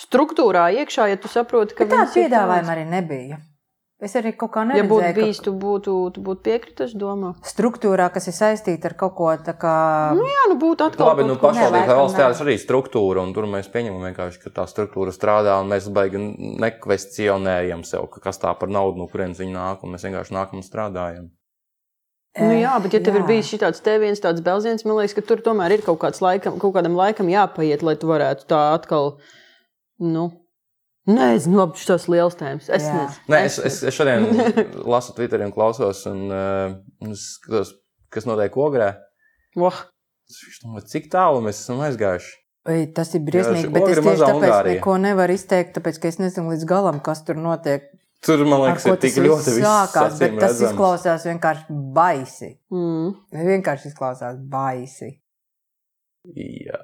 struktūrā 0.00 0.68
iekšā, 0.82 1.08
ja 1.12 1.16
tu 1.16 1.28
saproti, 1.28 1.74
ka 1.78 1.86
tāda 1.86 2.08
ir 2.10 2.14
piedāvājuma 2.24 2.62
tāds. 2.62 2.72
arī 2.76 2.86
nebija. 2.90 3.40
Es 4.04 4.12
arī 4.18 4.34
kaut 4.36 4.50
kā 4.52 4.64
Ja 4.74 4.82
būtu 4.84 5.00
neredzēju, 5.00 5.14
bijis, 5.16 5.38
ka 5.38 5.44
tu 5.46 5.52
būtu, 5.56 5.92
tu 6.12 6.20
būtu 6.20 6.42
piekritis, 6.44 6.94
domā. 6.98 7.30
struktūrā, 7.46 8.10
kas 8.12 8.26
ir 8.28 8.34
saistīta 8.36 8.90
ar 8.90 8.94
kaut 9.00 9.14
ko 9.16 9.30
tādu 9.38 9.54
kā. 9.62 9.76
Jā, 10.18 10.42
nu 10.50 10.56
būtu 10.60 10.88
atkal. 10.90 11.06
Labi, 11.12 11.24
nu, 11.24 11.36
laikam 11.38 12.00
valsts 12.02 12.18
teātris 12.18 12.42
arī 12.42 12.56
struktūra, 12.58 13.22
un 13.22 13.32
tur 13.32 13.46
mēs 13.46 13.70
pieņemam 13.70 14.02
vienkārši, 14.10 14.42
ka 14.42 14.50
tā 14.50 14.66
struktūra 14.68 15.14
strādā, 15.14 15.54
un 15.62 15.70
mēs 15.72 15.86
baigi 15.94 16.20
nekvestionējam 16.64 17.86
sev, 17.86 18.10
ka 18.10 18.20
kas 18.26 18.42
tā 18.42 18.52
par 18.58 18.68
naudu, 18.68 18.98
no 18.98 19.06
kurienes 19.08 19.40
viņi 19.40 19.54
nāk, 19.54 19.86
un 19.86 19.94
mēs 19.94 20.04
vienkārši 20.04 20.36
nākam 20.36 20.60
un 20.60 20.66
strādājam. 20.66 21.30
Nu, 22.34 22.50
jā, 22.58 22.74
bet 22.82 22.96
ja 22.96 22.98
tev 22.98 23.14
ir 23.14 23.22
Jā. 23.22 23.28
bijis 23.30 23.46
šis 23.52 23.80
te 23.86 23.94
viens 24.02 24.18
tāds 24.18 24.42
belziens, 24.42 24.82
man 24.84 24.98
liekas, 24.98 25.14
ka 25.14 25.22
tur 25.22 25.38
tomēr 25.38 25.76
ir 25.76 25.84
kaut, 25.86 26.00
kāds 26.02 26.18
laikam, 26.18 26.58
kaut 26.58 26.74
kādam 26.74 26.96
laikam 26.98 27.30
jāpaiet, 27.30 27.84
lai 27.86 27.94
tu 27.94 28.10
varētu 28.10 28.48
tā 28.50 28.74
atkal. 28.74 29.20
Nu, 30.02 30.30
Nezinu, 31.04 31.58
labi, 31.60 31.76
šis 31.76 32.06
liels 32.08 32.38
tēmas. 32.40 32.70
Es 32.72 32.86
Jā. 32.86 32.92
nezinu. 32.96 33.24
Nē, 33.28 33.40
es, 33.44 33.58
es, 33.60 33.82
es 33.84 33.92
šodien 33.92 34.24
lasu 34.94 35.12
Twitterī 35.12 35.44
un 35.44 35.52
klausos, 35.52 35.98
un 36.08 36.22
uh, 36.32 37.10
skatos, 37.20 37.74
kas 38.08 38.24
notiek 38.24 38.56
ogrē. 38.56 38.94
Oh, 39.60 39.82
Es 40.24 40.62
domāju, 40.62 40.86
Cik 40.88 41.10
tālu 41.12 41.42
mēs 41.44 41.58
esam 41.60 41.82
aizgājuši? 41.84 42.30
Oi, 42.72 42.86
tas 42.96 43.10
ir 43.12 43.20
briesmīgi, 43.26 43.68
bet 43.74 43.82
es 43.90 43.98
ir 43.98 44.00
tieši 44.00 44.22
tāpēc 44.22 44.38
Ungārija. 44.38 44.78
neko 44.78 44.94
nevaru 45.02 45.34
izteikt, 45.36 45.74
tāpēc 45.76 45.98
ka 46.00 46.08
es 46.08 46.16
nezinu 46.22 46.54
līdz 46.54 46.64
galam, 46.70 47.00
kas 47.04 47.20
tur 47.28 47.36
notiek. 47.36 47.84
Tur, 48.24 48.40
man 48.48 48.62
liekas, 48.64 48.86
ir 48.88 48.96
tik 49.02 49.12
tas 49.18 49.20
ļoti 49.26 49.52
viss 49.58 49.66
sākās, 49.68 50.16
bet 50.16 50.30
acīm 50.32 50.40
tas 50.40 50.54
redzams. 50.54 50.70
izklausās 50.72 51.26
vienkārši 51.28 51.76
baisi. 52.00 52.48
mm. 52.72 53.12
Vienkārši 53.52 53.92
izklausās 53.92 54.40
baisi. 54.56 55.10
Jā. 56.32 56.80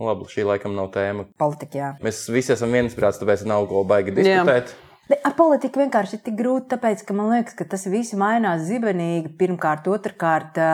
Nu, 0.00 0.08
Labi, 0.08 0.24
šī 0.32 0.46
laikam 0.48 0.72
nav 0.72 0.88
tēma. 0.94 1.26
Politikā. 1.40 1.94
Mēs 2.00 2.22
visi 2.32 2.54
esam 2.54 2.72
viensprāts, 2.72 3.20
tāpēc 3.20 3.44
nav 3.48 3.66
ko 3.68 3.82
baigi 3.84 4.14
Jā. 4.16 4.40
diskutēt. 4.40 4.72
Ne, 5.10 5.18
Ar 5.26 5.34
politiku 5.36 5.82
vienkārši 5.82 6.16
ir 6.16 6.22
tik 6.24 6.38
grūti, 6.38 6.70
tāpēc, 6.70 7.02
ka 7.04 7.14
man 7.18 7.32
liekas, 7.34 7.56
ka 7.58 7.66
tas 7.68 7.84
viss 7.90 8.16
mainās 8.16 8.62
zibenīgi. 8.68 9.34
Pirmkārt, 9.36 9.90
otrkārt, 9.92 10.56
ā, 10.56 10.70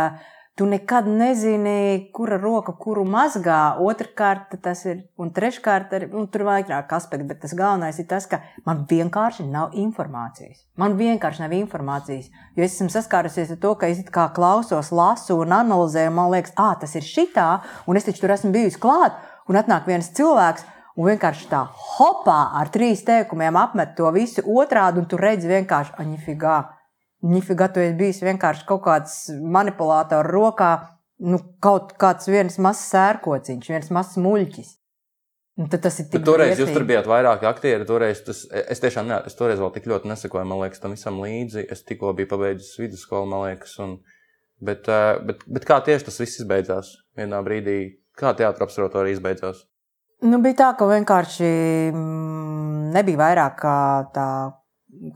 tu 0.56 0.66
nekad 0.66 1.06
nezini, 1.06 2.08
kura 2.12 2.38
roka 2.40 2.72
kuru 2.80 3.04
mazgā. 3.04 3.76
Otrkārt, 3.84 4.54
tas 4.64 4.84
ir, 4.88 5.02
un 5.20 5.28
treškārt, 5.36 5.90
arī, 5.92 6.08
un 6.16 6.28
tur 6.32 6.46
ir 6.46 6.48
vairāk 6.48 6.94
aspekti, 6.96 7.26
bet 7.28 7.42
tas 7.42 7.52
galvenais 7.56 7.98
ir 8.00 8.06
tas, 8.08 8.24
ka 8.30 8.40
man 8.64 8.86
vienkārši 8.88 9.44
nav 9.50 9.76
informācijas. 9.76 10.62
Man 10.80 10.96
vienkārši 10.96 11.44
nav 11.44 11.52
informācijas. 11.58 12.30
Jo 12.56 12.64
es 12.64 12.78
esmu 12.78 12.88
saskārusies 12.94 13.52
ar 13.52 13.60
to, 13.60 13.74
ka 13.76 13.90
es 13.92 14.00
kā 14.12 14.30
klausos, 14.36 14.94
lasu 14.96 15.36
un 15.42 15.52
analizēju, 15.58 16.14
un 16.14 16.16
man 16.22 16.32
liekas, 16.32 16.56
ah, 16.56 16.72
tas 16.80 16.96
ir 16.96 17.04
šitā, 17.04 17.50
un 17.84 18.00
es 18.00 18.08
taču 18.08 18.24
tur 18.24 18.32
esmu 18.32 18.54
bijusi 18.56 18.80
klāt, 18.80 19.20
un 19.52 19.60
atnāk 19.60 19.84
viens 19.90 20.08
cilvēks. 20.16 20.72
Un 20.96 21.10
vienkārši 21.10 21.50
tā 21.50 21.58
hopā 21.68 22.38
ar 22.56 22.70
trīs 22.72 23.02
teikumiem 23.04 23.58
apmet 23.60 23.92
to 23.98 24.08
visu 24.16 24.40
otrādi, 24.48 25.02
un 25.02 25.04
tu 25.04 25.20
redzi 25.20 25.50
vienkārši, 25.50 25.92
aņifigā. 26.00 26.54
Nifigā, 26.56 26.75
tu 27.22 27.80
esi 27.80 27.96
bijis 27.98 28.22
vienkārši 28.22 28.66
kaut 28.68 28.82
kāds 28.84 29.14
manipulātors 29.42 30.30
rokā, 30.30 30.72
nu, 31.24 31.40
kaut 31.60 31.94
kāds 32.00 32.28
viens 32.28 32.58
mazs 32.58 32.90
sērkociņš, 32.92 33.70
viens 33.72 33.94
mazs 33.94 34.18
muļķis. 34.20 34.74
Un 35.56 35.70
tad 35.72 35.80
tas 35.86 35.94
ir 35.96 36.04
tik 36.10 36.20
Bet 36.20 36.26
toreiz 36.28 36.58
jūs 36.60 36.72
tur 36.74 36.84
bijāt 36.84 37.06
vairāk 37.08 37.46
aktieri. 37.48 37.86
Toreiz 37.88 38.20
tas, 38.26 38.42
es 38.52 38.82
tiešām 38.82 39.06
ne, 39.08 39.22
es 39.24 39.38
toreiz 39.38 39.60
vēl 39.62 39.70
tik 39.72 39.86
ļoti 39.88 40.10
nesakoju, 40.10 40.44
man 40.44 40.60
liekas, 40.60 40.82
tam 40.82 40.92
visam 40.92 41.16
līdzi. 41.22 41.64
Es 41.72 41.80
tikko 41.88 42.12
biju 42.18 42.28
pabeidzis 42.34 42.74
vidusskolu, 42.76 43.24
man 43.30 43.46
liekas. 43.46 43.72
Un, 43.80 43.94
bet, 44.60 44.84
eh, 44.92 45.14
bet, 45.24 45.46
bet 45.48 45.64
kā 45.68 45.80
tieši 45.86 46.10
tas 46.10 46.20
viss 46.20 46.42
izbeidzās? 46.42 46.92
Vienā 47.16 47.40
brīdī, 47.46 47.78
kā 48.20 48.34
teātris 48.36 48.68
observatorija 48.68 49.16
izbeidzās? 49.16 49.64
Nu, 50.28 50.42
bija 50.44 50.60
tā, 50.60 50.68
ka 50.76 50.90
vienkārši 50.92 51.48
mm, 51.88 52.92
nebija 52.92 53.22
vairāk 53.24 53.64
tā 54.12 54.28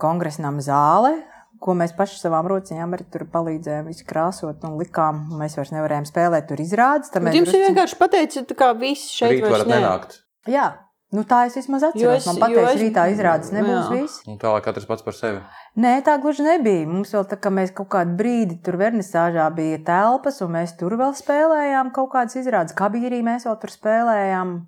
kongresa 0.00 0.46
nama 0.46 0.64
zāle, 0.64 1.12
ko 1.60 1.74
mēs 1.76 1.92
paši 1.96 2.18
savām 2.22 2.46
rociņām 2.48 2.94
arī 2.96 3.04
tur 3.12 3.26
palīdzējām, 3.32 3.86
visu 3.92 4.04
krāsot 4.08 4.64
un 4.64 4.78
likām. 4.80 5.26
Mēs 5.40 5.56
vairs 5.58 5.70
nevarējām 5.76 6.06
spēlēt 6.08 6.46
tur 6.48 6.56
izrādes. 6.56 7.10
tad 7.12 7.22
jums 7.22 7.36
ir 7.36 7.44
drusciņ- 7.44 7.66
vienkārši 7.68 7.98
pateicis, 8.00 8.56
ka 8.56 8.72
viss 8.72 9.10
šeit 9.12 9.36
Rīt 9.38 9.42
vairs 9.50 9.66
nenākt. 9.68 10.22
Jā, 10.48 10.70
Nu, 11.12 11.24
tā 11.24 11.40
es 11.48 11.56
vismaz 11.58 11.82
atceros. 11.82 12.18
es- 12.22 12.26
Man 12.26 12.36
pateica, 12.38 12.70
es- 12.70 12.80
rītā 12.80 13.04
izrādes 13.10 13.50
nebūs 13.50 13.88
viss. 13.90 14.20
Un 14.28 14.38
tālāk 14.38 14.62
katrs 14.62 14.86
pats 14.86 15.02
par 15.02 15.12
sevi. 15.12 15.40
Nē, 15.76 16.04
tā 16.06 16.14
gluži 16.22 16.44
nebija. 16.46 16.86
Mums 16.86 17.10
vēl 17.10 17.24
tā 17.26 17.36
kā 17.36 17.50
mēs 17.50 17.74
kaut 17.74 17.88
kādu 17.88 18.14
brīdi 18.16 18.62
tur 18.62 18.74
vernisāžā 18.78 19.52
bija 19.52 19.78
telpas, 19.84 20.40
un 20.40 20.52
mēs 20.52 20.76
tur 20.78 20.90
vēl 20.92 21.12
spēlējām 21.18 21.90
kaut 21.92 22.12
kādas 22.12 22.36
izrādes. 22.38 22.72
Kabīrī 22.78 23.24
mēs 23.26 23.42
vēl 23.44 23.58
tur 23.60 23.70
spēlējām. 23.70 24.66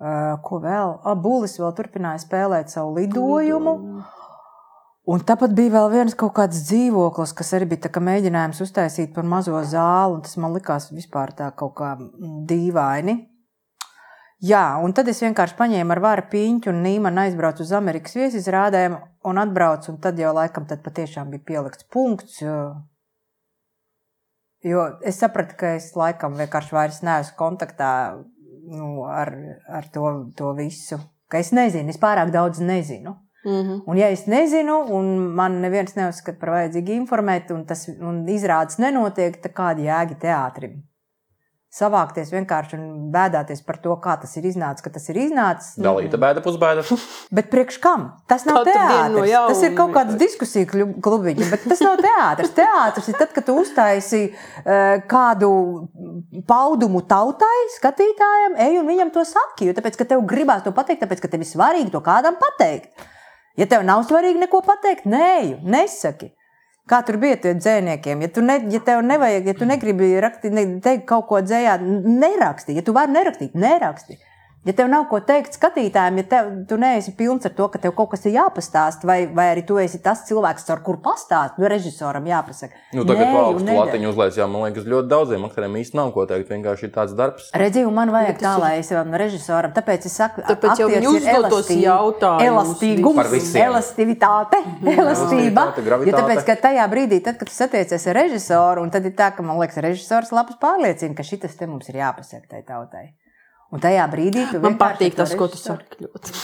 Uh, 0.00 0.36
ko 0.42 0.58
vēl? 0.60 0.98
Ah, 1.04 1.14
Bulis 1.14 1.56
vēl 1.60 1.72
turpināja 1.76 2.18
spēlēt 2.18 2.68
savu 2.68 2.96
lidojumu. 2.98 4.02
Un 5.04 5.20
tāpat 5.20 5.52
bija 5.52 5.74
vēl 5.74 5.90
viens 5.92 6.14
kaut 6.16 6.32
kāds 6.38 6.62
dzīvoklis, 6.64 7.34
kas 7.36 7.52
arī 7.56 7.66
bija 7.74 8.00
mēģinājums 8.00 8.62
uztaisīt 8.64 9.10
par 9.12 9.26
mazo 9.28 9.58
zāli, 9.68 10.16
un 10.16 10.22
tas 10.24 10.38
man 10.40 10.54
likās 10.56 10.88
vispār 10.94 11.34
tā 11.36 11.50
kaut 11.52 11.74
kā 11.76 11.90
mm, 11.98 12.38
dīvaini. 12.48 13.16
Jā, 14.44 14.62
un 14.80 14.92
tad 14.96 15.08
es 15.12 15.20
vienkārši 15.20 15.56
paņēmu 15.58 15.92
ar 15.92 16.00
vāru 16.04 16.24
piņķu 16.32 16.72
un 16.72 16.80
Nīmanu 16.84 17.20
aizbraucu 17.22 17.62
uz 17.64 17.72
Amerikas 17.76 18.16
viesizrādēm 18.16 18.96
un 19.28 19.40
atbraucu, 19.40 19.92
un 19.92 20.00
tad 20.04 20.18
jau 20.20 20.32
laikam 20.36 20.66
tad 20.68 20.82
patiešām 20.84 21.30
bija 21.32 21.44
pielikts 21.52 21.86
punkts. 21.92 22.40
Jo, 22.40 22.56
jo 24.64 24.86
es 25.04 25.20
sapratu, 25.20 25.56
ka 25.60 25.74
es 25.78 25.90
laikam 25.96 26.36
vienkārši 26.40 26.76
vairs 26.76 27.02
neesmu 27.04 27.36
kontaktā 27.40 27.90
nu, 28.72 29.04
ar, 29.08 29.32
ar 29.68 29.88
to, 29.92 30.16
to 30.36 30.56
visu. 30.56 31.00
Ka 31.28 31.44
es 31.44 31.52
nezinu, 31.56 31.92
es 31.92 32.00
pārāk 32.00 32.32
daudz 32.32 32.64
nezinu. 32.64 33.18
Mhm. 33.44 33.82
Un, 33.86 34.00
ja 34.00 34.08
es 34.12 34.24
nezinu, 34.30 34.78
un 34.96 35.12
man 35.36 35.60
neviens 35.60 35.92
neuzskata 35.98 36.40
par 36.40 36.54
vajadzīgu 36.56 36.96
informēt, 36.96 37.52
un 37.52 37.66
tas 37.68 37.86
un 37.92 38.24
izrādes 38.32 38.80
nenotiek, 38.80 39.36
tad 39.44 39.52
kāda 39.56 39.84
jēga 39.84 40.20
teātrim? 40.22 40.82
Savākties 41.74 42.28
vienkārši 42.30 42.76
un 42.78 42.82
bēdāties 43.10 43.64
par 43.66 43.80
to, 43.82 43.96
kā 43.98 44.12
tas 44.22 44.30
ir 44.38 44.44
iznācis, 44.46 44.84
ka 44.84 44.92
tas 44.94 45.08
ir 45.10 45.16
iznācis. 45.24 45.72
Dalīta 45.82 46.20
bēda, 46.22 46.38
pusbēda. 46.44 46.84
Bet 47.34 47.48
priekš 47.50 47.80
kam? 47.82 48.04
Tas 48.30 48.44
nav 48.46 48.60
teātris. 48.68 49.16
no 49.16 49.24
jauna. 49.26 49.50
Tas 49.50 49.62
ir 49.66 49.74
kaut 49.74 49.90
kāds 49.96 50.14
diskusiju 50.20 50.86
klubiņš, 51.02 51.48
bet 51.50 51.66
tas 51.72 51.82
nav 51.82 51.98
teātris. 51.98 52.52
Teātris 52.54 53.10
ir 53.10 53.18
tad, 53.18 53.32
kad 53.34 53.48
tu 53.48 53.56
uztaisi 53.58 54.20
uh, 54.30 55.02
kādu 55.10 55.50
paudumu 56.46 57.02
tautai, 57.10 57.58
skatītājam, 57.74 58.54
ej 58.68 58.78
un 58.78 58.86
viņam 58.92 59.10
to 59.18 59.26
saki. 59.26 59.66
Jo 59.66 59.74
tāpēc, 59.74 59.98
ka 59.98 60.06
tev 60.14 60.22
gribās 60.30 60.62
to 60.62 60.70
pateikt, 60.78 61.02
tāpēc, 61.02 61.26
ka 61.26 61.32
tev 61.34 61.42
ir 61.42 61.50
svarīgi 61.50 61.90
to 61.90 62.04
kādam 62.06 62.38
pateikt. 62.38 62.94
Ja 63.60 63.66
tev 63.70 63.84
nav 63.86 64.02
svarīgi 64.08 64.40
neko 64.42 64.60
pateikt, 64.66 65.06
nē, 65.06 65.60
nesaki. 65.62 66.32
Kā 66.90 67.00
tur 67.06 67.16
bija 67.20 67.38
tie 67.40 67.54
dzēniekiem? 67.56 68.24
Ja, 68.26 68.30
ne, 68.44 68.58
ja 68.74 68.80
tev 68.84 69.00
nevajag, 69.06 69.46
ja 69.48 69.54
tu 69.56 69.68
negribi 69.68 70.10
rakstīt, 70.20 70.52
ne, 70.52 70.64
teikt 70.84 71.06
kaut 71.08 71.28
ko 71.30 71.40
dzējā, 71.40 71.78
neraksti. 72.04 72.74
Ja 72.76 72.84
tu 72.84 72.92
vari 72.96 73.14
nerakstīt, 73.14 73.54
neraksti. 73.56 74.18
Ja 74.64 74.72
tev 74.72 74.88
nav 74.88 75.02
ko 75.10 75.18
teikt 75.20 75.58
skatītājiem, 75.58 76.22
ja 76.22 76.24
tev, 76.28 76.46
tu 76.68 76.78
neesi 76.80 77.12
pilns 77.12 77.44
ar 77.44 77.52
to, 77.52 77.66
ka 77.68 77.76
tev 77.82 77.92
kaut 77.98 78.14
kas 78.14 78.22
ir 78.24 78.32
jāpastāst, 78.38 79.02
vai, 79.04 79.26
vai 79.28 79.50
arī 79.52 79.60
tu 79.68 79.76
esi 79.76 79.98
tas 80.00 80.22
cilvēks, 80.24 80.64
ar 80.72 80.80
kuru 80.86 81.02
pastāst, 81.04 81.58
nu, 81.60 81.68
režisoram 81.68 82.24
jāpasaka. 82.24 82.78
Nu, 82.96 83.04
tagad 83.04 83.28
nedara. 83.58 83.74
latiņu 83.82 84.12
uzlaiž, 84.14 84.38
jā, 84.40 84.46
man 84.48 84.64
liekas, 84.64 84.86
ļoti 84.88 85.10
daudziem 85.10 85.44
aktoriem 85.44 85.76
īsti 85.82 85.98
nav 85.98 86.14
ko 86.14 86.24
teikt. 86.30 86.48
Vienkārši 86.54 86.88
ir 86.88 86.92
tāds 86.94 87.12
darbs. 87.18 87.50
Redzi, 87.60 87.82
un 87.84 87.92
man 87.96 88.12
vajag 88.14 88.38
tas 88.38 88.46
tā, 88.46 88.52
lai 88.62 88.70
es 88.78 88.88
vēl 88.94 89.10
no 89.10 89.20
režisora. 89.20 89.68
Tāpēc 89.76 90.06
es 90.08 90.16
saku, 90.16 90.44
Tāpēc 90.48 90.80
jau 90.80 90.88
viņi 90.88 91.10
uzdod 91.10 91.48
tos 91.52 91.68
jautājumus 91.74 92.48
Elastīgums, 92.48 93.28
visiem. 93.34 93.66
elasticitāte, 93.66 94.62
elastība. 94.94 95.66
Jo 96.08 96.14
tāpēc, 96.16 96.40
ka 96.48 96.56
tajā 96.70 96.86
brīdī, 96.92 97.20
tad, 97.26 97.36
kad 97.40 97.52
tu 97.52 97.56
satiecies 97.56 98.08
ar 98.08 98.18
režisoru, 98.22 98.86
un 98.86 98.94
tad 98.94 99.04
ir 99.04 99.12
tā, 99.18 99.28
ka 99.36 99.44
man 99.44 99.60
liekas, 99.60 99.82
režisors 99.84 100.32
labs 100.32 100.56
pārliecina, 100.62 101.12
ka 101.18 101.26
šis 101.26 101.60
te 101.60 101.68
mums 101.68 101.92
ir 101.92 102.00
jāpasaka 102.00 102.48
tai 102.56 102.64
tautai. 102.64 103.06
Un 103.74 103.82
tajā 103.82 104.04
brīdī 104.10 104.44
tu 104.52 104.60
Man 104.62 104.76
patīk 104.78 105.16
tas, 105.18 105.32
ko 105.34 105.48
tu 105.50 105.58
saki. 105.58 106.04
ļoti. 106.04 106.34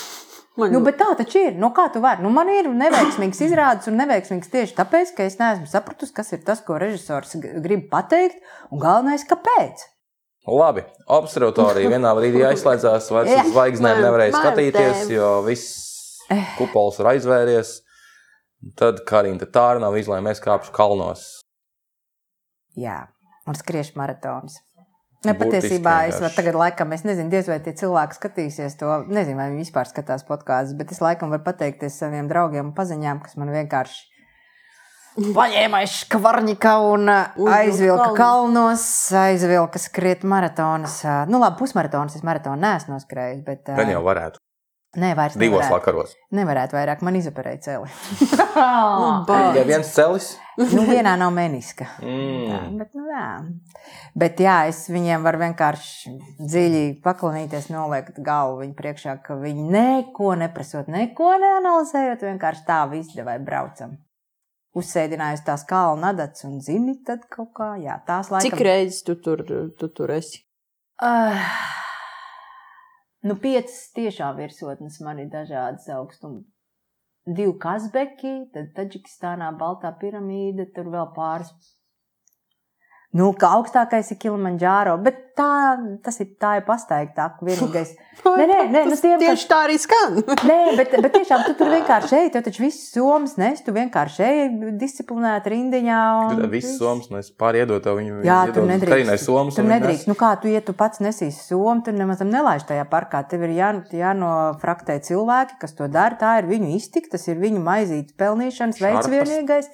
Man 0.58 0.74
Nu, 0.74 0.80
bet 0.84 0.98
tā 0.98 1.12
taču 1.16 1.38
ir. 1.38 1.54
Nu, 1.56 1.70
kā 1.72 1.86
tu 1.94 2.02
vari? 2.02 2.24
Nu, 2.24 2.32
man 2.34 2.50
ir 2.52 2.66
neveiksmīgs 2.74 3.38
izrādes 3.46 3.86
un 3.88 3.96
neveiksmīgs 4.00 4.50
tieši 4.50 4.74
tāpēc, 4.76 5.14
ka 5.16 5.28
es 5.28 5.38
neesmu 5.38 5.70
sapratusi, 5.70 6.12
kas 6.16 6.34
ir 6.34 6.42
tas, 6.44 6.60
ko 6.66 6.76
režisors 6.82 7.36
grib 7.38 7.86
pateikt, 7.92 8.42
un 8.74 8.82
galvenais, 8.82 9.24
kāpēc. 9.30 9.86
Labi, 10.50 10.82
observatorija 11.06 11.92
vienā 11.92 12.10
brīdī 12.16 12.42
aizslēdzās, 12.48 13.10
vairs 13.14 13.30
uz 13.30 13.52
zvaigznēm 13.52 14.02
nevarēja 14.02 14.34
skatīties, 14.34 15.04
jo 15.14 15.30
viss 15.46 15.78
kupols 16.58 16.98
ir 17.00 17.12
aizvēries. 17.12 17.76
Tad 18.76 19.04
Karina 19.08 19.46
tā 19.46 19.68
nav 19.80 19.96
izlēma, 19.96 20.34
es 20.34 20.42
kāpšu 20.42 20.74
kalnos. 20.76 21.28
Jā, 22.76 23.04
un 23.48 23.56
skriešu 23.56 23.96
maratonus. 24.00 24.58
Ne, 25.20 25.34
Burtiski 25.36 25.76
patiesībā 25.76 25.94
es 26.08 26.20
vēl 26.22 26.30
tagad, 26.32 26.56
laikam, 26.56 26.94
es 26.96 27.02
nezinu, 27.04 27.28
diez 27.32 27.48
vai 27.50 27.58
tie 27.60 27.74
cilvēki 27.76 28.16
skatīsies 28.16 28.78
to. 28.80 29.02
Nezinu, 29.12 29.36
vai 29.36 29.50
viņi 29.50 29.66
vispār 29.66 29.90
skatās 29.90 30.24
podkāstus, 30.24 30.78
bet 30.78 30.94
es 30.94 31.02
laikam 31.04 31.32
varu 31.34 31.44
pateikties 31.44 31.98
saviem 32.00 32.30
draugiem 32.30 32.70
un 32.70 32.76
paziņām, 32.76 33.20
kas 33.26 33.36
man 33.40 33.52
vienkārši 33.52 34.06
paņēma 35.36 35.82
aiz 35.82 35.94
škvarņika 36.06 36.74
un 36.88 37.10
uh, 37.10 37.48
aizvilka 37.52 38.12
kalnos, 38.16 38.84
aizvilka 39.20 39.82
skriet 39.82 40.24
maratonas. 40.24 41.00
uh, 41.04 41.24
Nu, 41.28 41.42
labi, 41.42 41.58
pusmaratonas 41.60 42.16
es 42.16 42.24
maratonu 42.24 42.62
neesmu 42.62 42.96
noskrējis, 42.96 43.42
bet. 43.44 43.66
uh, 43.68 43.76
Gan 43.76 43.92
jau 43.92 44.00
varētu. 44.06 44.40
Nē, 44.98 45.12
vairs 45.14 45.36
Divos 45.38 45.60
nevarētu. 45.62 45.70
vakaros. 45.76 46.14
Nevarētu 46.34 46.74
vairāk, 46.74 47.02
man 47.06 47.14
izoperēja 47.14 47.60
celi. 47.62 47.90
Nu, 48.60 49.10
bāc. 49.28 49.52
Tikai 49.54 49.62
viens 49.68 49.90
celis. 49.94 50.24
nu, 50.58 50.82
vienā 50.88 51.12
nav 51.16 51.30
meniska. 51.32 51.86
Tā, 52.00 52.08
Mm. 52.08 52.74
bet, 52.80 52.90
nu, 52.98 53.04
jā. 53.06 53.28
bet 54.18 54.40
jā, 54.42 54.56
es 54.68 54.80
viņiem 54.90 55.22
varu 55.22 55.38
vienkārši 55.44 56.10
dziļi 56.42 56.82
paklanīties, 57.04 57.70
noliekt 57.70 58.18
galvu 58.26 58.64
viņu 58.64 58.74
priekšā, 58.74 59.14
ka 59.22 59.38
viņi 59.38 59.68
neko 59.70 60.34
neprasot, 60.42 60.90
neko 60.90 61.30
neanalizējot, 61.40 62.26
vienkārši 62.26 62.66
tā 62.66 62.80
izdevai 62.98 63.38
braucam. 63.38 63.94
Uzsēdinājusi 64.76 65.46
tās 65.46 65.64
kalna 65.66 66.10
adats 66.12 66.44
un 66.46 66.60
zini, 66.62 66.98
tad 67.06 67.24
kaut 67.30 67.54
kā, 67.56 67.72
jā, 67.82 67.96
tās 68.06 68.28
laikam. 68.30 68.50
Cik 68.50 68.60
reizes 68.66 69.02
tu 69.06 69.14
tur, 69.22 69.42
tu 69.78 69.88
tur 69.88 70.10
esi? 70.18 70.42
Uh, 71.00 71.38
nu, 73.26 73.36
piecas 73.42 73.90
tiešām 73.96 74.38
virsotnes 74.38 75.00
man 75.04 75.20
ir 75.22 75.30
dažādas 75.32 75.88
augstuma. 75.96 76.42
Divi 77.28 77.52
Kazbeki, 77.60 78.32
tad 78.54 78.72
Taģikistānā 78.76 79.50
Baltā 79.60 79.92
piramīda, 80.00 80.66
tur 80.74 80.88
vēl 80.94 81.10
pāris. 81.16 81.52
Nu, 83.10 83.32
kā 83.34 83.48
augstākais 83.58 84.12
ir 84.14 84.20
Kilimanģāro, 84.22 84.92
bet 85.02 85.16
tā, 85.34 85.46
tas 86.04 86.20
ir 86.22 86.28
tā 86.38 86.52
ir 86.60 86.62
pastaigtāk. 86.62 87.40
Vienīgais. 87.42 87.96
Nē, 88.20 88.44
nē, 88.44 88.58
nē, 88.68 88.80
nu 88.90 88.96
tiem, 89.00 89.16
tieši 89.18 89.46
tā 89.48 89.62
arī 89.64 89.78
skan. 89.80 90.18
Nē, 90.50 90.58
bet, 90.76 90.92
bet 91.00 91.14
tiešām 91.16 91.42
tu 91.46 91.54
tur 91.56 91.70
vienkārši 91.72 92.18
ej, 92.18 92.28
tev 92.34 92.44
taču 92.44 92.62
viss 92.66 92.90
somas 92.92 93.38
nes, 93.40 93.62
tu 93.64 93.72
vienkārši 93.72 94.26
ej 94.26 94.40
disciplinēti 94.78 95.54
rindiņā. 95.54 96.00
un 96.26 96.42
Viss 96.52 96.68
viss. 96.68 96.78
somas, 96.82 97.08
nu 97.10 97.18
es 97.22 97.32
pāriedot 97.32 97.80
tev 97.82 97.96
viņu. 97.98 98.20
Jā, 98.28 98.42
iedod 98.44 98.60
tur 98.60 98.68
nedrīkst. 98.68 99.24
somas. 99.24 99.56
Tur 99.56 99.66
nedrīkst. 99.72 100.10
Nu, 100.10 100.18
kā 100.20 100.34
tu, 100.42 100.52
ja 100.52 100.60
tu 100.62 100.76
pats 100.76 101.00
nesīsi 101.00 101.40
somu, 101.48 101.80
tur 101.86 101.96
nemaz 101.96 102.20
nelaiž 102.20 102.68
tajā 102.68 102.84
parkā. 102.92 103.24
Tev 103.30 103.48
ir 103.48 103.56
jā, 103.56 103.72
jānofraktē 104.04 105.00
cilvēki, 105.08 105.56
kas 105.64 105.74
to 105.80 105.88
dara. 105.88 106.20
Tā 106.20 106.36
ir 106.42 106.50
viņu 106.52 106.74
iztika, 106.76 107.16
tas 107.16 107.24
ir 107.32 107.40
viņu 107.40 107.64
maizītes 107.64 108.14
pelnīšanas 108.20 108.84
veids 108.84 109.08
Šarpas. 109.08 109.72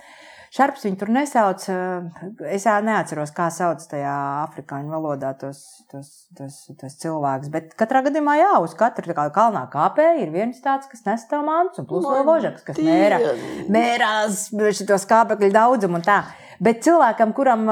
Šarps 0.56 0.86
viņu 0.86 0.96
tur 1.00 1.10
nesauc. 1.12 1.66
eh, 1.68 2.54
Es 2.56 2.64
neatceros, 2.64 3.32
kā 3.36 3.50
sauc 3.52 3.82
tajā 3.90 4.14
afrikāņu 4.46 4.94
valodā 4.94 5.34
tos, 5.38 5.60
tos, 5.90 6.28
tos, 6.38 6.70
tos 6.80 6.96
cilvēkus. 7.02 7.50
Bet 7.52 7.74
katrā 7.76 8.02
gadījumā, 8.06 8.38
jā, 8.40 8.54
uz 8.64 8.72
katru 8.78 9.10
tā 9.10 9.16
kā 9.18 9.26
kalnā 9.34 9.66
kāpēja 9.72 10.22
ir 10.22 10.32
viens 10.32 10.62
tāds, 10.64 10.88
kas 10.88 11.04
nes 11.04 11.26
tev 11.28 11.44
mantus, 11.44 11.82
un 11.82 11.90
plus 11.90 12.06
vēl 12.06 12.24
ložaks, 12.24 12.64
kas 12.64 12.80
mēra 12.80 13.20
mērās 13.68 14.48
šo 14.80 14.98
skābekļu 15.04 15.52
daudzumu 15.52 16.00
un 16.00 16.06
tā. 16.06 16.22
Bet 16.62 16.80
cilvēkam, 16.86 17.34
kuram 17.36 17.66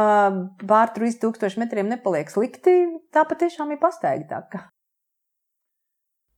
pār 0.69 0.93
3000 0.93 1.57
metriem 1.63 1.89
nepaliek 1.89 2.29
slikti, 2.29 2.77
tā 3.15 3.25
patiešām 3.25 3.73
ir 3.73 3.81
pasteigtāka. 3.81 4.67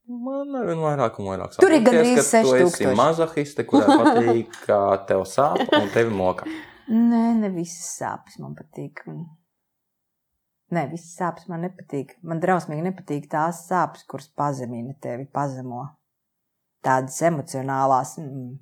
Man 0.07 0.55
ar 0.55 0.69
vien 0.69 0.79
vairāk 0.79 1.17
un 1.19 1.27
vairāk 1.33 1.57
Tur 1.59 1.73
ir 1.75 1.83
gandrīz 1.83 2.21
ka 2.21 2.43
tu 2.45 2.53
6000. 2.53 2.69
esi 2.71 2.91
mazahiste, 2.95 3.65
kurai 3.67 3.97
patīk, 4.05 4.53
ka 4.69 4.79
tev 5.09 5.25
sāp 5.27 5.65
un 5.67 5.89
tevi 5.95 6.15
moka. 6.15 6.47
Nē, 6.87 7.23
ne 7.41 7.51
visas 7.51 7.89
sāpes 7.99 8.39
man 8.39 8.55
patīk. 8.55 9.03
Nē, 10.71 10.85
visas 10.93 11.17
sāpes 11.19 11.49
man 11.51 11.65
nepatīk. 11.67 12.15
Man 12.23 12.39
drausmīgi 12.43 12.85
nepatīk 12.87 13.27
tās 13.33 13.65
sāpes, 13.67 14.07
kuras 14.07 14.29
pazemina 14.39 14.95
tevi, 15.03 15.27
pazemo. 15.27 15.83
Tādas 16.87 17.19
emocionālās. 17.27 18.15
Mm. 18.23 18.53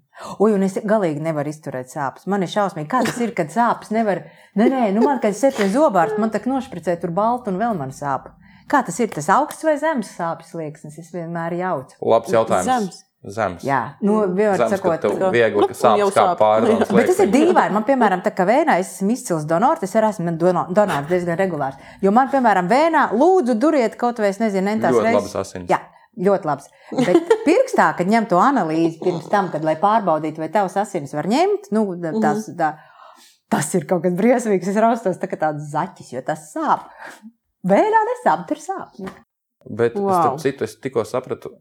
Ui, 0.40 0.54
un 0.56 0.64
es 0.64 0.78
galīgi 0.80 1.20
nevaru 1.20 1.52
izturēt 1.52 1.92
sāpes. 1.92 2.24
Man 2.30 2.46
ir 2.46 2.52
šausmīgi, 2.52 2.88
kā 2.88 3.02
tas 3.04 3.20
ir, 3.20 3.34
kad 3.36 3.52
sāpes 3.52 3.92
nevar. 3.92 4.22
Nē, 4.56 4.70
nē, 4.72 4.82
nu 4.96 5.04
man, 5.04 5.20
kad 5.20 5.36
es 5.36 5.44
eju 5.44 5.58
pie 5.58 5.68
zobārsta, 5.76 6.20
man 6.22 6.32
tā 6.32 6.40
nošpricē 6.48 6.96
tur 7.02 7.12
baltu 7.12 7.52
un 7.52 7.60
vēl 7.60 7.76
man 7.76 7.92
sāp. 7.92 8.30
Kā 8.70 8.80
tas 8.86 8.96
ir? 9.00 9.10
Tas 9.12 9.28
augsts 9.34 9.64
vai 9.66 9.74
zemes 9.80 10.10
sāpes 10.16 10.54
liekas? 10.56 10.84
Es 10.98 11.10
vienmēr 11.12 11.56
jaucu. 11.58 11.98
Labs 12.00 12.32
jautājums. 12.32 12.68
Zems. 12.68 13.00
Zems. 13.24 13.62
Jā, 13.64 13.94
nu, 14.04 14.18
vienmēr 14.36 14.68
sakot, 14.68 14.98
ka 15.00 15.08
tev 15.08 15.14
ka- 15.16 15.30
viegli, 15.32 15.60
nu, 15.62 15.68
ka 15.70 15.76
sāp 15.78 16.00
sāp. 16.12 16.34
pāri. 16.36 16.74
Bet 16.96 17.06
tas 17.08 17.22
ir 17.24 17.30
dīvaini. 17.32 17.72
Man, 17.72 17.86
piemēram, 17.88 18.20
tā 18.24 18.34
kā 18.36 18.44
vēnā 18.48 18.74
es 18.82 18.90
esmu 18.98 19.14
izcils 19.16 19.46
donors, 19.48 19.80
es 19.86 19.94
arī 19.96 20.10
esmu 20.12 20.34
dono- 20.40 20.66
donors 20.76 21.08
diezgan 21.08 21.38
regulārs. 21.40 21.78
Jo 22.04 22.12
man, 22.12 22.28
piemēram, 22.32 22.68
vēnā 22.68 23.06
lūdzu, 23.16 23.56
duriet 23.60 23.96
kaut 24.00 24.20
vai 24.20 24.28
es 24.34 24.40
nezinu, 24.44 24.68
entās 24.76 24.92
Ļoti 24.92 25.06
reizes. 25.08 25.20
labas 25.22 25.36
asins. 25.40 25.72
Jā, 25.72 25.80
Ļoti 26.14 26.46
labs. 26.46 26.68
Bet 26.94 27.32
pirkstā, 27.48 27.88
kad 27.98 28.06
ņem 28.06 28.28
to 28.30 28.36
analīzi 28.38 29.00
pirms 29.02 29.24
tam, 29.32 29.48
kad, 29.50 29.64
lai 29.66 29.74
pārbaudītu, 29.80 30.38
vai 30.44 30.50
tavs 30.52 30.76
asins 30.78 31.10
var 31.16 31.26
ņemt, 31.26 31.72
nu, 31.74 31.86
tas, 32.22 32.44
tā, 32.54 32.68
tas 33.50 33.72
ir 33.74 33.88
kaut 33.90 34.04
kas 34.04 34.14
briesmīgs. 34.20 34.68
Es 34.70 34.78
raustos 34.84 35.18
tā 35.18 35.26
kā 35.32 35.40
tāds 35.40 35.72
zaķis, 35.72 36.12
jo 36.14 36.22
tas 36.28 36.44
sāp. 36.52 36.84
Vēlā 37.64 38.02
nesāp, 38.10 38.44
tur 38.48 38.60
sāp. 38.60 38.98
Bet, 39.64 39.94
wow. 39.96 40.12
Starp 40.12 40.42
citu, 40.42 40.66
es 40.66 40.76
tikko 40.76 41.06
sapratu, 41.08 41.54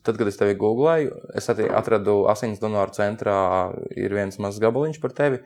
tad, 0.00 0.16
kad 0.16 0.28
es 0.30 0.38
tevi 0.40 0.56
googlēju, 0.56 1.12
es 1.36 1.50
atradu 1.52 2.22
asins 2.32 2.62
donoru 2.62 2.96
centrā, 2.96 3.36
ir 3.92 4.14
viens 4.16 4.40
mazs 4.40 4.62
gabaliņš 4.62 5.00
par 5.02 5.12
tevi. 5.16 5.42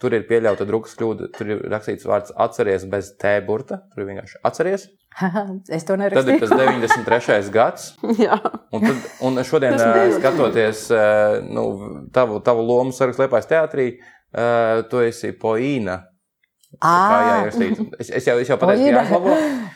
Tur 0.00 0.16
ir 0.16 0.24
pieļauta 0.26 0.64
drukas 0.66 0.96
kļūda. 0.98 1.28
Tur 1.36 1.50
ir 1.54 1.60
rakstīts 1.70 2.06
vārds 2.08 2.32
atceries 2.42 2.82
bez 2.90 3.12
T 3.20 3.30
burta. 3.46 3.78
Tur 3.92 4.02
ir 4.02 4.08
vienkārši 4.08 4.40
atceries. 4.48 4.88
es 5.76 5.86
to 5.86 5.94
Tad 5.94 6.30
ir 6.32 6.40
tas 6.42 6.50
93. 6.50 7.52
gads. 7.54 7.92
Jā, 8.24 8.40
Un, 8.74 8.82
tad, 8.82 9.04
un 9.22 9.38
šodien, 9.46 9.78
skatoties 10.16 10.88
nu, 11.46 11.64
tavu, 12.14 12.40
tavu 12.42 12.64
lomu 12.66 12.94
sarakstā 12.96 13.28
Liepājas 13.28 13.46
teātrī, 13.52 13.86
tu 14.90 15.04
esi 15.04 15.30
poīna. 15.38 16.00
Kā 16.82 16.90
Ā, 16.90 17.22
jāierakstīt. 17.28 17.80
Es, 18.02 18.10
es 18.20 18.28
jau, 18.28 18.36
es 18.42 18.50
jau 18.50 18.58
pateicu, 18.60 18.84
ka 18.84 19.00
jāizlabo. 19.00 19.34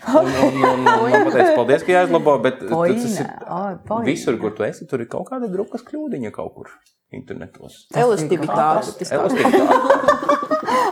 Un, 0.09 0.29
un, 0.29 0.59
un, 0.59 0.85
un 0.85 0.85
man 0.85 1.27
pateica, 1.29 1.55
paldies, 1.57 1.85
ka 1.87 1.95
jāizlabo, 1.95 2.37
bet 2.45 2.61
tas 2.63 2.71
Poīna. 2.73 3.25
ir 3.25 3.81
poīna. 3.89 4.05
visur, 4.09 4.39
kur 4.43 4.55
tu 4.57 4.67
esi, 4.67 4.87
tur 4.91 5.05
ir 5.05 5.11
kaut 5.13 5.29
kāda 5.31 5.51
drukas 5.53 5.85
kļūdiņa 5.87 6.33
kaut 6.35 6.55
kur 6.57 6.71
internetos. 7.15 7.87
elastivitāte. 7.95 8.95
tas 9.01 9.11
tā. 9.11 9.19
Elastīgi. 9.19 10.29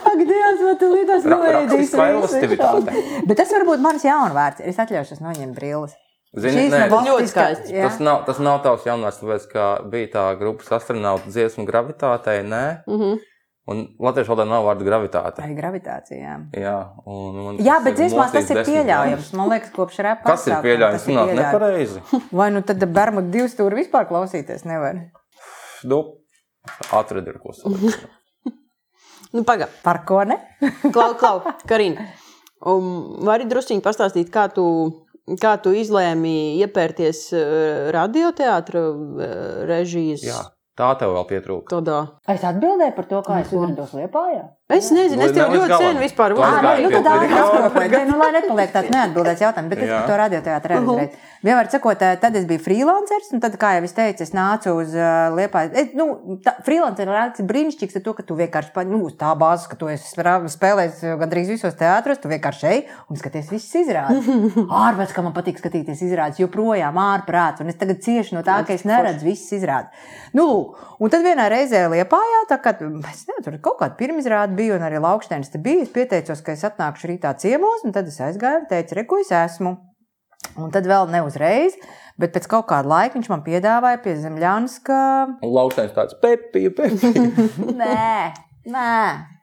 Ak, 0.06 0.18
Dievs, 0.22 0.62
vai 0.64 0.74
tu 0.80 0.88
līdās 0.92 1.26
noēdīs 1.28 1.70
Rakstiskā 1.70 2.08
elasticitāte. 2.14 3.04
Bet 3.28 3.38
tas 3.42 3.52
varbūt 3.52 3.82
mans 3.84 4.04
jaunvārds. 4.06 4.62
Es 4.64 4.78
atļaušos 4.80 5.20
noņemt 5.24 5.56
brilles. 5.58 5.96
Zini, 6.36 6.66
nē, 6.68 6.82
tas, 6.92 7.06
ļoti 7.06 7.28
skaisti. 7.30 7.72
jā. 7.72 7.86
tas, 7.86 8.00
nav, 8.04 8.24
tas 8.26 8.40
nav 8.44 8.58
tavs 8.64 8.84
jaunvārds, 8.84 9.22
tāpēc, 9.22 9.44
ka 9.52 9.66
bija 9.88 10.10
tā 10.12 10.24
grupas 10.40 10.68
astronauta 10.76 11.30
dziesma 11.32 11.64
gravitātei, 11.68 12.42
nē. 12.44 12.64
Mhm. 12.90 13.22
Un 13.66 13.80
latviešu 13.98 14.30
valodā 14.30 14.44
nav 14.46 14.62
vārda 14.62 14.84
gravitāte. 14.86 15.42
Arī 15.42 15.56
gravitācija. 15.58 16.34
Jā, 16.54 16.74
un 17.10 17.38
man 17.40 17.56
Jā, 17.66 17.80
bet 17.82 17.96
ir 17.96 18.04
dziesmās 18.04 18.30
tas 18.34 18.52
ir 18.54 18.60
pieļaujams. 18.62 19.32
Man 19.34 19.50
liekas, 19.50 19.72
kopš 19.74 19.98
repa. 20.06 20.28
Kas 20.28 20.44
ir 20.46 20.54
pieļaujams? 20.62 21.02
tas 21.02 21.08
ir 21.10 21.32
nepareizi. 21.40 22.02
Vai 22.38 22.52
nu 22.54 22.62
tad 22.66 22.84
Bermuda 22.86 23.26
divu 23.34 23.50
stūri 23.50 23.80
vispār 23.80 24.06
klausīties 24.06 24.62
nevar? 24.70 25.00
Nu, 25.82 25.98
atradi 26.94 27.34
ar 27.34 27.42
ko 27.42 27.56
salikt. 27.56 28.06
Nu, 29.34 29.42
pagaidi. 29.44 29.74
Par 29.82 29.98
ko 30.06 30.22
ne? 30.24 30.36
Klau, 30.94 31.16
klau, 31.18 31.40
Karina. 31.68 32.06
Um, 32.62 33.18
vari 33.26 33.44
druskuļi 33.50 33.82
pastāstīt, 33.84 34.30
kā 34.32 34.46
tu, 34.54 34.64
kā 35.42 35.56
tu 35.60 35.74
izlēmi 35.76 36.56
iepērties 36.62 37.24
uh, 37.34 37.42
radioteātra 37.92 38.84
uh, 38.86 39.34
režijas 39.68 40.24
Jā, 40.24 40.38
tā 40.76 40.92
tev 41.00 41.14
vēl 41.16 41.26
pietrūka. 41.32 41.70
tādā? 41.72 41.98
Es 42.28 42.44
atbildēju 42.44 42.96
par 42.96 43.08
to, 43.10 43.22
kā 43.26 43.40
es 43.42 43.52
uzrados 43.52 43.94
Liepājā. 43.96 44.44
Es 44.66 44.88
nezinu, 44.90 45.22
es 45.22 45.30
tev 45.30 45.52
ļoti 45.54 45.76
sen 45.78 45.98
vispār 46.02 46.32
Tu 46.34 46.42
Ā, 46.42 46.46
aizgāji 46.48 46.80
nē, 46.82 46.88
nu 46.88 46.90
direktora. 46.90 47.66
atbildēt. 47.68 47.92
Nē, 47.92 48.00
nu, 48.08 48.16
lai 48.18 48.30
nepaliek 48.34 48.72
tāds 48.74 48.88
neatbildēts 48.90 49.42
jautājums, 49.44 49.70
bet 49.70 49.82
es 49.84 49.86
Jā. 49.86 49.98
par 50.00 50.08
to 50.08 50.16
radioteātru 50.18 50.72
realizēju. 50.72 51.20
Vienmēr 51.46 51.68
sakot, 51.70 52.00
eh, 52.02 52.16
tad 52.18 52.34
es 52.34 52.48
biju 52.48 52.62
freelancers, 52.64 53.28
un 53.30 53.42
tad, 53.44 53.54
kā 53.62 53.76
jau 53.76 53.84
es 53.86 53.94
teicu, 53.94 54.24
es 54.26 54.32
nācu 54.34 54.72
uz 54.80 54.96
uh, 54.98 55.30
Liepājas. 55.36 55.70
Es, 55.70 55.92
nu, 55.94 56.38
tā, 56.42 56.56
freelancer 56.66 57.06
ir 57.06 57.46
brīnišķīgs 57.46 58.00
ar 58.00 58.02
to, 58.02 58.14
ka 58.18 58.24
tu 58.26 58.34
vienkārši, 58.40 58.86
nu, 58.90 59.04
uz 59.06 59.14
tā 59.14 59.30
bāzes, 59.38 59.68
ka 59.70 59.78
tu 59.78 59.86
esi 59.86 60.10
spēlējis 60.10 60.98
eh, 61.06 61.14
gandrīz 61.22 61.52
visos 61.54 61.78
teātros, 61.78 62.18
tu 62.18 62.26
vienkārši 62.34 62.66
ej 62.72 62.82
un 63.06 63.22
skaties 63.22 63.54
visas 63.54 63.78
izrādes. 63.84 64.26
Ārpēc, 64.82 65.14
kā 65.14 65.22
man 65.22 65.36
patīk 65.36 65.62
skatīties 65.62 66.02
izrādes, 66.08 66.42
joprojām 66.42 66.98
ārprāts, 67.04 67.62
un 67.62 67.70
es 67.70 67.78
tagad 67.78 68.02
cieši 68.02 68.34
no 68.34 68.42
tā, 68.42 68.58
ka 68.66 68.74
es 68.74 68.82
neredzu 68.82 69.30
visas 69.30 69.60
izrādes. 69.60 70.10
Nu, 70.34 70.50
lūk, 70.50 70.82
un 70.98 71.14
tad 71.14 71.22
vienā 71.22 71.46
reizē 71.54 71.86
Liepājā, 71.92 72.42
tā 72.50 72.58
kā, 72.58 72.74
es 72.82 73.22
nezinu, 73.28 73.46
tur 73.46 73.60
kaut 73.62 73.78
kāda 73.84 73.94
pirmizrāde 74.00 74.55
bija, 74.56 74.76
un 74.78 74.86
arī 74.86 75.00
Laukštēns 75.02 75.52
te 75.52 75.60
bija, 75.62 75.84
es 75.86 75.92
pieteicos, 75.94 76.42
ka 76.44 76.54
es 76.56 76.64
atnākšu 76.66 77.12
rītā 77.12 77.34
ciemos, 77.40 77.84
un 77.86 77.94
tad 77.96 78.08
es 78.10 78.18
aizgāju 78.24 78.64
un 78.64 78.66
teicu, 78.70 78.98
re, 78.98 79.06
ko 79.08 79.20
es 79.22 79.32
esmu. 79.34 79.76
Un 80.56 80.72
tad 80.72 80.88
vēl 80.88 81.10
ne 81.12 81.20
uzreiz, 81.26 81.76
bet 82.20 82.32
pēc 82.34 82.48
kaut 82.48 82.68
kāda 82.70 82.88
laika 82.88 83.18
viņš 83.18 83.30
man 83.32 83.44
piedāvāja 83.44 84.00
pie 84.04 84.16
Zemļānska. 84.22 84.98
Un 85.44 85.54
lauksains 85.54 85.94
tāds 85.96 86.16
pepija, 86.22 86.72
pepija. 86.76 87.24
Nē, 87.82 88.12
nē. 88.72 89.35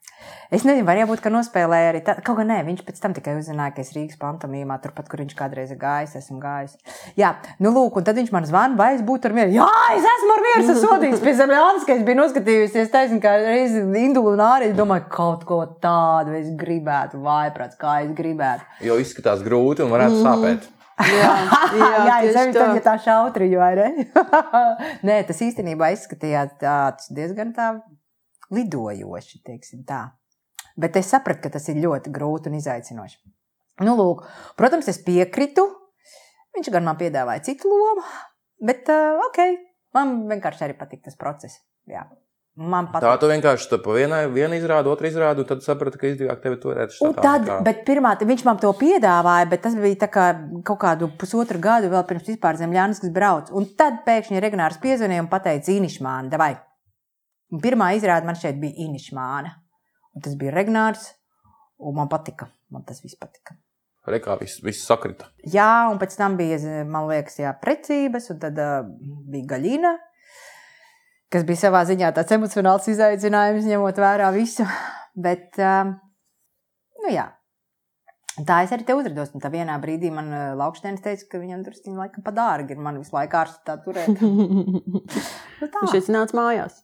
Es 0.54 0.62
nezinu, 0.68 0.86
varbūt, 0.86 1.22
ka 1.24 1.32
nospēlēja 1.34 1.90
arī 1.90 2.02
tā. 2.06 2.14
Kaut 2.26 2.38
gan 2.38 2.52
nē, 2.52 2.60
viņš 2.68 2.84
pēc 2.86 3.00
tam 3.02 3.16
tikai 3.16 3.34
uzzināja, 3.40 3.74
ka 3.74 3.82
es 3.82 3.90
Rīgas 3.96 4.20
pantomīmā, 4.22 4.76
turpat, 4.84 5.08
kur 5.10 5.24
viņš 5.24 5.34
kādreiz 5.40 5.72
ir 5.74 5.80
gājis, 5.82 6.14
esmu 6.20 6.38
gājis. 6.44 6.76
Jā, 7.18 7.32
nu 7.64 7.72
lūk, 7.74 7.98
un 7.98 8.06
tad 8.06 8.20
viņš 8.20 8.30
man 8.36 8.46
zvana, 8.46 8.78
vai 8.78 8.92
es 8.98 9.02
būtu 9.06 9.32
ar 9.32 9.36
mieru. 9.40 9.56
Jā, 9.56 9.70
es 9.96 10.06
esmu 10.12 10.36
ar 10.36 10.44
mieru 10.46 10.68
sasodīts 10.68 11.24
pie 11.26 11.34
Zemļānas, 11.40 11.88
ka 11.88 11.96
es 11.96 12.06
biju 12.06 12.20
noskatījusies 12.22 12.94
taisni 12.94 13.18
kā 13.24 13.34
reizi 13.42 13.82
Indulu 14.04 14.36
un. 14.36 14.68
Es 14.68 14.78
domāju, 14.78 15.08
kaut 15.16 15.48
ko 15.50 15.64
tādu 15.82 16.38
es 16.38 16.54
gribētu, 16.60 17.24
vaiprāts, 17.26 17.80
kā 17.80 18.04
es 18.06 18.14
gribētu. 18.14 18.70
Jo 18.86 19.00
izskatās 19.02 19.42
grūti 19.42 19.86
un 19.86 19.94
varētu 19.96 20.22
sāpēt. 20.22 20.70
Jā, 21.02 21.32
Jā, 21.74 21.88
jā 22.06 22.16
arī 22.20 22.34
tā. 22.36 22.46
tam, 22.54 22.76
ja 22.78 22.84
tā 22.86 22.94
šautriņu, 23.02 23.58
vai 23.58 23.72
ne? 23.80 24.06
Nē, 25.10 25.18
tas 25.26 25.42
īstenībā 25.42 25.90
izskatījās 25.96 26.54
tāds 26.62 27.10
diezgan 27.10 27.56
tā 27.58 27.74
lidojoši, 28.54 29.42
teiksim 29.46 29.84
tā. 29.88 30.06
Bet 30.80 30.98
es 30.98 31.12
sapratu, 31.14 31.44
ka 31.46 31.54
tas 31.58 31.68
ir 31.70 31.82
ļoti 31.84 32.14
grūti 32.14 32.50
un 32.50 32.58
izaicinoši. 32.58 33.20
Nu, 33.86 33.96
lūk, 33.98 34.26
protams, 34.58 34.90
es 34.90 35.02
piekritu. 35.06 35.68
Viņš 36.54 36.70
gan 36.74 36.86
man 36.86 36.98
piedāvāja 37.00 37.42
citu 37.50 37.70
lomu, 37.70 38.04
bet 38.62 38.90
uh, 38.94 39.22
ok, 39.26 39.40
man 39.98 40.20
vienkārši 40.30 40.68
arī 40.68 40.76
patīk 40.78 41.02
tas 41.08 41.18
process. 41.18 41.64
Jā. 41.90 42.04
Man 42.54 42.86
Tā 42.92 43.00
patīk. 43.00 43.22
tu 43.24 43.30
vienkārši 43.32 43.80
pa 43.82 43.94
vienai 43.96 44.20
vienu 44.30 44.54
izrādi, 44.60 44.92
otru 44.92 45.10
izrādi, 45.10 45.42
un 45.42 45.48
tad 45.50 45.64
saprati, 45.66 45.98
ka 45.98 46.06
izdevāk 46.12 46.44
tevi 46.44 46.60
turēt 46.62 46.94
Un 47.02 47.16
šādā 47.16 47.24
tad, 47.26 47.50
bet 47.66 47.82
pirmā, 47.88 48.12
viņš 48.22 48.44
man 48.46 48.60
to 48.62 48.70
piedāvāja, 48.78 49.48
bet 49.50 49.64
tas 49.66 49.74
bija 49.74 50.04
tā 50.04 50.10
kā 50.14 50.28
kaut 50.68 50.78
kādu 50.84 51.10
pusotru 51.18 51.58
gadu 51.64 51.90
vēl 51.90 52.06
pirms 52.06 52.30
vispār 52.30 52.62
Zemļāniskas 52.62 53.10
brauc. 53.16 53.50
Un 53.58 53.66
tad 53.74 54.04
pēkšņi 54.06 54.46
Regnārs 54.46 54.78
piezvanīja 54.86 55.26
un 55.26 55.32
pateica 55.34 55.74
Inišmāna, 55.74 56.30
davai. 56.30 56.52
Un 57.54 57.62
pirmā 57.62 57.92
izrāde 57.94 58.26
man 58.26 58.38
šeit 58.40 58.58
bija 58.62 58.88
Inišmāna. 58.88 59.52
Un 60.14 60.24
tas 60.26 60.34
bija 60.38 60.54
Regnārs, 60.54 61.12
un 61.82 61.98
man 61.98 62.10
patika. 62.10 62.48
Man 62.74 62.86
tas 62.88 63.04
viss 63.04 63.18
patika. 63.20 63.56
Rekā 64.10 64.36
viss, 64.40 64.60
viss 64.66 64.84
sakrita. 64.84 65.30
Jā, 65.48 65.86
un 65.92 66.00
pēc 66.02 66.18
tam 66.20 66.36
bija, 66.40 66.58
man 66.90 67.06
liekas, 67.08 67.38
jā, 67.40 67.54
precības, 67.62 68.28
un 68.34 68.40
tad 68.42 68.58
uh, 68.60 68.82
bija 69.32 69.54
gaļina, 69.54 69.94
kas 71.32 71.46
bija 71.48 71.62
savā 71.62 71.86
ziņā 71.88 72.10
tāds 72.18 72.34
emocionāls 72.36 72.90
izaicinājums, 72.92 73.70
ņemot 73.70 74.02
vērā 74.04 74.34
visu. 74.36 74.66
Bet, 75.14 75.54
uh, 75.62 75.94
nu 77.06 77.14
jā. 77.14 77.30
Tā 78.34 78.64
es 78.66 78.74
arī 78.74 78.84
te 78.88 78.96
uzrados. 78.98 79.30
Un 79.38 79.44
tā 79.44 79.52
vienā 79.54 79.76
brīdī 79.80 80.10
man 80.12 80.32
Laukštēns 80.58 81.04
teica, 81.06 81.28
ka 81.30 81.42
viņam 81.42 81.62
tur 81.68 81.78
stīm 81.78 82.00
laikam 82.02 82.26
pa 82.26 82.34
dārgi 82.34 82.74
ir 82.74 82.82
man 82.82 82.98
visu 82.98 83.14
laiku 83.14 83.40
ārstā 83.44 83.78
turēt. 83.86 84.18
Nu, 85.64 85.70
tā. 85.70 85.80
Viņš 85.80 85.94
šeit 85.94 86.10
nāca 86.12 86.36
mājās. 86.36 86.82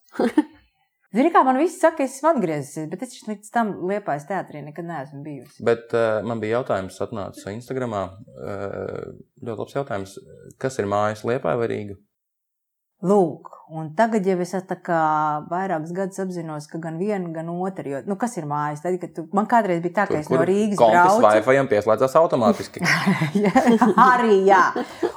Zini, 1.10 1.32
kā 1.34 1.42
man 1.42 1.58
viss 1.58 1.80
saka, 1.82 2.06
es 2.06 2.20
esmu 2.20 2.30
atgriezusies, 2.36 2.86
bet 2.92 3.02
es 3.02 3.16
līdz 3.26 3.48
tam 3.54 3.72
liepājas 3.90 4.28
teātrī 4.30 4.62
nekad 4.62 4.86
neesmu 4.86 5.24
bijusi. 5.26 5.64
Bet 5.66 5.96
uh, 5.98 6.20
man 6.22 6.42
bija 6.42 6.60
jautājums, 6.60 7.00
atnācis 7.02 7.48
Instagramā. 7.50 8.04
Uh, 8.36 9.16
ļoti 9.42 9.64
labs 9.64 9.78
jautājums. 9.80 10.14
Kas 10.62 10.78
ir 10.78 10.90
mājas 10.92 11.26
liepā 11.26 11.56
vai 11.58 11.72
Rīga? 11.72 11.98
Lūk, 13.00 13.48
un 13.72 13.94
tagad 13.96 14.26
jau 14.28 14.34
es 14.44 14.52
vairākus 14.52 15.92
gadus 15.96 16.20
apzinos, 16.20 16.66
ka 16.68 16.82
gan 16.84 16.98
viena, 17.00 17.30
gan 17.32 17.48
otra. 17.54 17.86
Jo, 17.88 18.02
nu, 18.04 18.18
kas 18.20 18.36
ir 18.36 18.48
mājas? 18.50 18.82
Tad, 18.84 18.98
kad 19.00 19.14
tu, 19.16 19.24
man 19.32 19.48
kādreiz 19.48 19.80
bija 19.86 20.02
tā, 20.02 20.06
ka 20.10 20.18
es 20.20 20.28
no 20.28 20.42
Rīgas 20.44 20.82
braucu. 20.82 21.22
Wi-Fi 21.24 21.64
pieslēdzās 21.72 22.18
automātiski. 22.20 22.84
Jā, 23.46 23.54
arī 24.04 24.42
jā. 24.50 24.66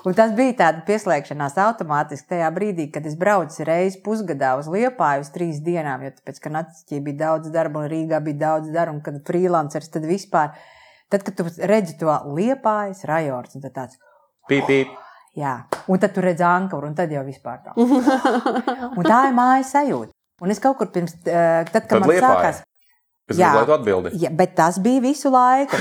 Un 0.06 0.14
tas 0.14 0.30
bija 0.38 0.54
tāds 0.60 0.86
pieslēgšanās 0.86 1.58
automātiski 1.64 2.36
tajā 2.36 2.52
brīdī, 2.54 2.86
kad 2.94 3.08
es 3.10 3.18
braucu 3.18 3.66
reizi 3.66 3.98
pusgadā 4.06 4.54
uz 4.60 4.70
Liepāju 4.70 5.26
uz 5.26 5.34
trīs 5.34 5.58
dienām, 5.66 6.06
jo 6.06 6.14
tāpēc, 6.20 6.38
ka 6.44 6.54
Naciķī 6.54 7.02
bija 7.02 7.22
daudz 7.26 7.50
darba 7.50 7.82
un 7.82 7.90
Rīgā 7.90 8.22
bija 8.22 8.44
daudz 8.46 8.70
darba, 8.70 8.94
un 8.94 9.02
kad 9.02 9.18
freelancers 9.26 9.90
tad 9.90 10.06
vispār, 10.06 10.54
tad, 11.10 11.26
kad 11.26 11.34
tu 11.34 11.50
redzi 11.66 11.98
to 11.98 12.14
Liepājas 12.30 13.02
rajors, 13.10 13.58
un 13.58 13.66
tad 13.66 13.74
tāds, 13.80 13.98
Pīp, 14.50 14.66
pīp. 14.66 14.94
Jā, 15.36 15.54
un 15.88 15.98
tad 16.02 16.12
tu 16.14 16.24
redzi 16.24 16.44
Ankaru, 16.46 16.90
un 16.90 16.94
tad 16.98 17.12
jau 17.12 17.22
vispār 17.24 17.62
tā. 17.64 17.72
Un 18.98 19.04
tā 19.06 19.28
ir 19.28 19.36
mājas 19.36 19.72
sajūta. 19.74 20.12
Un 20.42 20.50
es 20.50 20.58
kaut 20.58 20.76
kur 20.78 20.90
pirms, 20.92 21.14
eh, 21.24 21.62
tad, 21.70 21.86
kad 21.86 21.96
Tad 21.96 22.00
man 22.00 22.10
Liepāja. 22.10 22.28
sākās, 22.28 22.62
Es 23.30 23.38
Jā. 23.38 23.52
atbildi. 23.54 24.10
Ja, 24.20 24.30
bet 24.34 24.56
tas 24.58 24.78
bija 24.82 25.00
visu 25.00 25.30
laiku. 25.30 25.78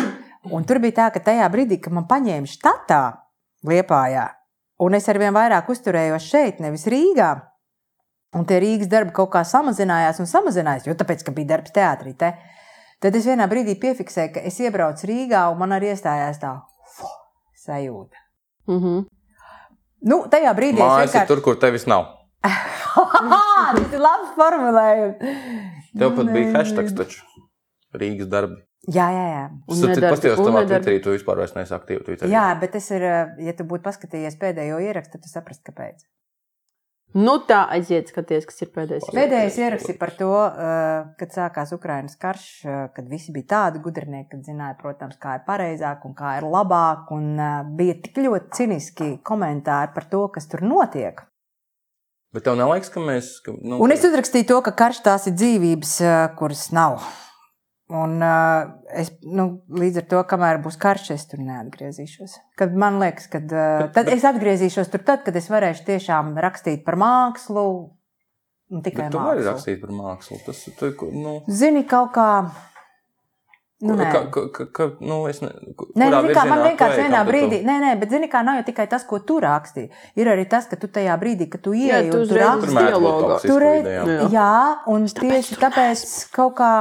Un 0.54 0.64
tur 0.66 0.80
bija 0.82 0.98
tā, 1.00 1.08
ka 1.14 1.20
tajā 1.20 1.48
brīdī, 1.54 1.78
kad 1.82 1.94
man 1.94 2.08
paņēma 2.10 2.50
štatā, 2.50 3.02
Liepājā, 3.68 4.24
un 4.82 4.96
es 4.98 5.06
arvien 5.12 5.34
vairāk 5.36 5.68
uzturējos 5.70 6.26
šeit, 6.26 6.62
nevis 6.64 6.88
Rīgā, 6.90 7.28
un 8.34 8.48
tie 8.50 8.58
Rīgas 8.64 8.90
darbi 8.90 9.14
kaut 9.14 9.30
kā 9.36 9.44
samazinājās 9.46 10.18
un 10.24 10.26
samazinājās, 10.26 10.88
jo 10.90 10.96
tāpēc, 10.98 11.22
ka 11.28 11.34
bija 11.36 11.52
darbs 11.52 11.76
teātrī, 11.76 12.16
te, 12.18 12.32
tad 13.04 13.16
es 13.20 13.28
vienā 13.30 13.46
brīdī 13.52 13.76
piefiksēju, 13.84 14.34
ka 14.34 14.42
es 14.50 14.58
iebraucu 14.66 15.06
Rīgā, 15.12 15.44
un 15.54 15.62
man 15.62 15.78
arī 15.78 15.92
iestājās 15.94 16.42
tā 16.42 16.56
sajūta. 17.68 18.26
Mhm. 18.68 19.06
Nu, 20.02 20.24
tajā 20.32 20.52
brīdī 20.58 20.80
es 20.80 20.82
Mājas 20.82 21.12
ir 21.12 21.14
vienkārši... 21.14 21.30
tur, 21.30 21.44
kur 21.46 21.60
tevis 21.62 21.86
nav. 21.90 22.08
Tas 23.72 23.94
ir 23.94 24.02
labs 24.02 24.34
formulējums. 24.38 25.40
Tev 26.02 26.16
pat 26.18 26.32
bija 26.34 26.54
hashtag 26.58 26.92
taču. 26.98 27.22
Rīgas 28.02 28.30
darbi. 28.32 28.58
Jā, 28.90 29.12
jā, 29.14 29.26
jā. 29.30 29.42
Un 29.70 29.76
Es 29.76 29.84
nedarbi, 29.84 30.08
paskatījos 30.08 30.40
un 30.40 30.48
tavā 30.48 30.64
nedarbi. 30.64 30.86
Twitterī, 30.88 31.02
tu 31.06 31.14
vispār 31.14 31.44
aktīvi 31.46 32.06
Twitterī. 32.08 32.32
Jā, 32.34 32.46
bet 32.58 32.74
tas 32.74 32.88
ir, 32.96 33.06
ja 33.46 33.54
tu 33.58 33.68
būtu 33.70 33.86
paskatījies 33.86 34.40
pēdējo 34.42 34.80
ierakstu, 34.82 35.20
tad 35.20 35.28
tu 35.28 35.30
saprastu, 35.30 35.70
kāpēc. 35.70 36.02
Nu, 37.12 37.34
tā 37.44 37.66
aiziet, 37.76 38.08
skaties, 38.08 38.46
kas 38.48 38.62
ir 38.64 38.70
pēdējais. 38.72 39.10
Pēdējais 39.12 39.58
ieraksts 39.60 39.92
ir 39.92 39.98
par 40.00 40.14
to, 40.16 40.32
eh, 40.32 41.10
kad 41.20 41.34
sākās 41.36 41.74
Ukraiņas 41.76 42.16
karš, 42.18 42.46
eh, 42.66 42.88
kad 42.96 43.10
visi 43.10 43.34
bija 43.36 43.48
tādi 43.56 43.82
gudrinieki, 43.84 44.30
kad 44.32 44.46
zināja, 44.48 44.78
protams, 44.80 45.18
kā 45.20 45.36
ir 45.36 45.42
pareizāk 45.48 46.06
un 46.06 46.16
kā 46.16 46.38
ir 46.38 46.44
labāk. 46.44 47.12
Un 47.12 47.38
eh, 47.38 47.64
bija 47.76 48.02
tik 48.02 48.16
ļoti 48.16 48.50
ciniski 48.52 49.20
komentāri 49.24 49.94
par 49.94 50.04
to, 50.10 50.28
kas 50.30 50.48
tur 50.48 50.62
notiek. 50.62 51.20
Bet 52.34 52.46
tev 52.46 52.56
neliekas, 52.56 52.90
ka 52.90 53.02
mēs. 53.02 53.44
Ka, 53.44 53.52
nu, 53.62 53.82
Un 53.82 53.92
es 53.92 54.06
uzrakstīju 54.08 54.48
to, 54.48 54.62
ka 54.62 54.72
karš 54.72 55.04
tās 55.04 55.28
ir 55.28 55.34
dzīvības, 55.34 56.38
kuras 56.38 56.72
nav. 56.72 57.04
Un 57.92 58.22
uh, 58.24 58.70
es 58.96 59.10
nu, 59.28 59.46
līdz 59.68 59.98
ar 60.00 60.06
to, 60.08 60.20
kamēr 60.32 60.62
būs 60.64 60.78
karš, 60.80 61.10
es 61.18 61.26
tur 61.28 61.42
neatgriezīšos. 61.44 62.38
Kad 62.56 62.76
man 62.80 63.02
liekas, 63.02 63.28
ka 63.28 63.42
uh, 63.44 63.52
Bet- 63.52 63.92
tad 63.98 64.08
bet- 64.08 64.14
es 64.16 64.24
atgriezīšos 64.30 64.92
tur, 64.94 65.04
tad, 65.04 65.26
kad 65.26 65.36
es 65.36 65.50
varēšu 65.52 65.84
tiešām 65.90 66.32
rakstīt 66.40 66.86
par 66.88 66.96
mākslu. 66.96 67.66
Tikai 68.72 69.10
tu 69.12 69.20
vari 69.20 69.42
mākslu. 69.44 69.50
rakstīt 69.52 69.82
par 69.84 69.92
mākslu. 69.92 70.40
Tas 70.46 70.64
tu, 70.80 70.92
nu, 71.12 71.42
Zini, 71.52 71.84
kaut 71.84 72.14
kā. 72.16 72.30
Nu, 73.82 73.96
nē. 73.98 74.08
ka, 74.14 74.46
ka, 74.54 74.66
ka, 74.72 74.88
nu, 75.02 75.26
es 75.28 75.42
ne, 75.42 75.50
Nē, 75.50 75.74
kurā 75.76 76.22
zini, 76.22 76.34
kā, 76.38 76.42
man 76.48 76.60
tu 76.62 76.66
vienkārši 76.70 77.00
vienā 77.02 77.18
kam 77.18 77.26
tu- 77.26 77.32
brīdī, 77.34 77.62
nē, 77.66 77.78
nē, 77.82 77.94
bet 78.00 78.12
zini, 78.14 78.28
kā 78.30 78.44
nav 78.46 78.60
jau 78.62 78.66
tikai 78.72 78.88
tas, 78.88 79.04
ko 79.10 79.20
tu 79.26 79.40
raksti. 79.42 79.88
Ir 80.22 80.28
arī 80.32 80.48
tas, 80.48 80.68
ka 80.70 80.78
tu 80.78 80.88
tajā 80.88 81.16
brīdī, 81.20 81.50
kad 81.50 81.64
tu 81.66 81.74
Jā, 81.74 81.98
ieej 82.00 82.12
tu 82.12 82.20
un 82.20 82.28
tu 82.28 82.28
uzreiz 82.30 82.48
raksti, 82.48 82.76
toksisku 82.78 83.48
Tur 83.52 83.62
ir. 83.68 83.90
Jā. 83.90 84.28
Jā, 84.30 84.52
un 84.88 85.08
tieši 85.08 85.58
tāpēc 85.58 86.06
kaut 86.32 86.56
kā. 86.62 86.74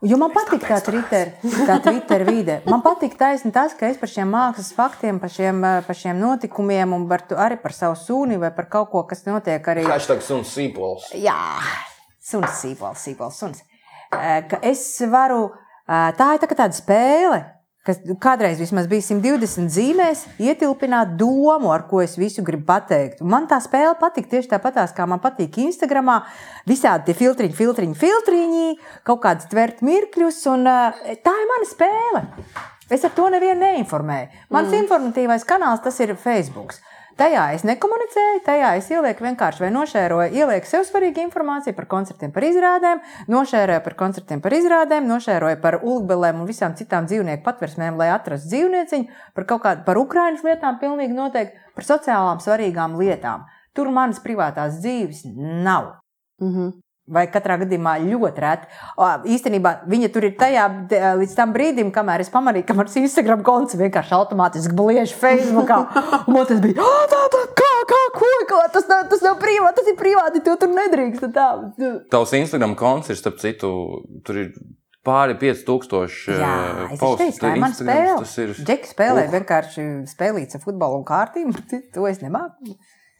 Jo 0.00 0.16
man 0.16 0.30
patīk 0.32 0.62
tā 0.64 0.78
Twitter, 0.80 1.34
tā 1.68 1.74
Twitter 1.84 2.22
vide. 2.24 2.54
Man 2.64 2.80
patīk 2.80 3.18
taisni 3.20 3.52
tas, 3.52 3.74
ka 3.76 3.90
es 3.90 3.98
par 4.00 4.08
šiem 4.08 4.30
mākslas 4.32 4.70
faktiem, 4.72 5.18
par 5.20 5.28
šiem, 5.28 5.60
eh, 5.60 5.82
par 5.84 5.98
šiem 5.98 6.16
notikumiem, 6.16 6.94
un 6.96 7.04
par, 7.08 7.26
arī 7.36 7.58
par 7.60 7.74
savu 7.76 7.98
sūni 8.00 8.38
vai 8.40 8.48
par 8.56 8.70
kaut 8.72 8.88
ko, 8.94 9.02
kas 9.04 9.26
notiek 9.28 9.60
arī. 9.68 9.84
Hashtag 9.84 10.24
suns 10.24 10.54
sīpols. 10.56 11.10
Jā, 11.20 11.36
suns, 12.16 12.48
sīpols, 12.62 13.04
sīpols, 13.04 13.36
suns. 13.36 13.60
Eh, 14.16 14.40
Ka 14.48 14.58
es 14.62 15.02
varu, 15.04 15.50
eh, 15.86 16.12
tā 16.16 16.32
ir 16.32 16.40
tā 16.40 16.48
kā 16.48 16.56
tāda 16.56 16.72
spēle, 16.80 17.44
kas 17.86 18.00
kādreiz 18.20 18.60
vismaz 18.60 18.88
bija 18.90 19.04
120 19.06 19.70
zīmēs, 19.72 20.24
ietilpināt 20.42 21.14
domu, 21.20 21.70
ar 21.72 21.86
ko 21.88 22.02
es 22.04 22.18
visu 22.20 22.44
gribu 22.46 22.66
pateikt. 22.68 23.22
Un 23.24 23.32
man 23.32 23.48
tā 23.50 23.60
spēle 23.64 23.94
patīk 24.00 24.28
tieši 24.30 24.52
tāpatās, 24.52 24.92
kā 24.96 25.06
man 25.08 25.22
patīk 25.22 25.56
Instagramā. 25.64 26.20
Visādi 26.68 27.08
tie 27.08 27.16
filtriņi, 27.22 27.56
filtriņi, 27.56 27.96
filtriņi, 28.02 28.68
kaut 29.08 29.22
kādas 29.24 29.48
tvert 29.52 29.80
mirkļus, 29.86 30.42
un 30.52 30.68
eh, 30.68 31.16
tā 31.24 31.34
ir 31.40 31.50
mana 31.54 31.70
spēle. 31.70 32.24
Es 32.90 33.06
ar 33.06 33.14
to 33.16 33.28
nevienu 33.32 33.62
neinformēju. 33.62 34.46
Mans 34.50 34.72
mm. 34.72 34.84
informatīvais 34.84 35.46
kanāls 35.48 35.82
tas 35.84 36.00
ir 36.02 36.16
Facebook. 36.18 36.74
Tajā 37.20 37.42
es 37.52 37.66
nekomunicēju, 37.68 38.38
tajā 38.46 38.68
es 38.78 38.86
ielieku 38.88 39.26
vienkārši 39.26 39.60
vai 39.60 39.68
nošēroju, 39.74 40.32
ielieku 40.40 40.68
sev 40.70 40.86
svarīgu 40.88 41.20
informāciju 41.26 41.76
par 41.76 41.84
koncertiem, 41.90 42.32
par 42.32 42.46
izrādēm, 42.48 43.02
nošēroju 43.28 43.82
par 43.84 43.96
koncertiem, 43.98 44.40
par 44.40 44.56
izrādēm, 44.56 45.04
nošēroju 45.10 45.58
par 45.60 45.76
ulbelēm 45.84 46.40
un 46.40 46.48
visām 46.48 46.72
citām 46.78 47.04
dzīvnieku 47.10 47.44
patversmēm, 47.44 48.00
lai 48.00 48.08
atrastu 48.14 48.48
dzīvnieciņu, 48.54 49.20
par 49.36 49.48
kaut 49.52 49.64
kādu, 49.66 49.84
par 49.84 50.00
Ukraiņas 50.00 50.46
lietām, 50.48 50.80
pilnīgi 50.80 51.18
noteikti, 51.18 51.60
par 51.76 51.88
sociālām 51.90 52.40
svarīgām 52.40 52.96
lietām. 53.02 53.44
Tur 53.76 53.92
manas 53.92 54.22
privātās 54.24 54.80
dzīves 54.80 55.26
nav. 55.36 55.98
Mhm. 56.40 56.72
Vai 57.10 57.24
katrā 57.32 57.56
gadījumā 57.58 57.96
ļoti 58.04 58.42
reti. 58.44 58.68
Īstenībā 59.34 59.72
viņa 59.90 60.10
tur 60.14 60.28
ir 60.28 60.36
tajā 60.38 60.66
līdz 61.18 61.36
tam 61.38 61.54
brīdim, 61.56 61.90
kamēr 61.94 62.22
es 62.22 62.30
pamanīju, 62.30 62.68
ka 62.68 62.76
mans 62.78 62.94
Instagram 63.00 63.42
konts 63.46 63.74
vienkārši 63.80 64.14
automātiski 64.14 64.76
bliež 64.78 65.14
Facebookā. 65.18 65.80
Un 66.26 66.36
man 66.36 66.46
tas 66.46 66.62
bija, 66.62 66.78
oh, 66.84 67.06
tā, 67.10 67.22
tā, 67.34 67.44
kā, 67.58 67.72
kā, 67.90 68.02
ko, 68.14 68.32
kā, 68.50 68.60
tas 68.76 68.86
nav, 68.90 69.08
tas 69.10 69.24
nav 69.26 69.40
privāti, 69.42 69.80
tas 69.80 69.90
ir 69.90 69.98
privāti, 69.98 70.44
to 70.46 70.54
tur 70.60 70.70
nedrīkst. 70.76 71.26
Tā. 71.34 71.48
Tavs 72.14 72.36
Instagram 72.38 72.76
konts 72.78 73.10
ir, 73.10 73.18
starp 73.18 73.42
citu, 73.42 73.72
tur 74.26 74.44
ir 74.44 74.52
pāri 75.06 75.36
5000 75.40 76.38
Jā, 76.38 76.54
eh, 76.86 76.94
spēle. 77.74 78.16
Tas 78.20 78.38
ir 78.38 78.54
Džeki 78.58 78.90
spēlē 78.92 79.26
Uh. 79.26 79.34
vienkārši 79.34 79.86
spēlīts 80.10 80.58
ar 80.58 80.64
futbolu 80.64 81.00
un 81.00 81.04
kārtīm. 81.04 81.54
To 81.94 82.06
es 82.06 82.20
nemāku. 82.20 82.76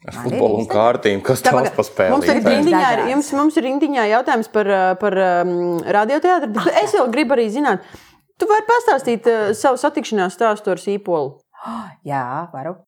Futbolu 0.09 0.61
un 0.63 0.69
kārtīm, 0.69 1.21
kas 1.25 1.43
Tā 1.43 1.51
tavs 1.51 1.69
pagaid, 1.69 1.75
paspēlē. 1.77 2.13
Mums 2.15 2.29
ir 2.31 2.39
rindiņā, 2.41 2.91
jums, 3.11 3.31
mums 3.37 3.59
ir 3.59 3.67
rindiņā 3.67 4.07
jautājums 4.15 4.49
par, 4.53 4.69
uh, 4.71 4.85
par 5.01 5.17
um, 5.21 5.53
radioteātru. 5.97 6.49
bet 6.57 6.79
Es 6.81 6.95
vēl 6.97 7.11
gribu 7.13 7.37
arī 7.37 7.47
zināt, 7.53 7.85
tu 8.41 8.49
vari 8.49 8.65
pastāstīt 8.69 9.29
uh, 9.29 9.51
savu 9.57 9.77
satikšanās 9.81 10.37
stāstu 10.39 10.73
ar 10.73 10.81
sīpolu. 10.81 11.35
Jā, 12.11 12.25
varu. 12.53 12.79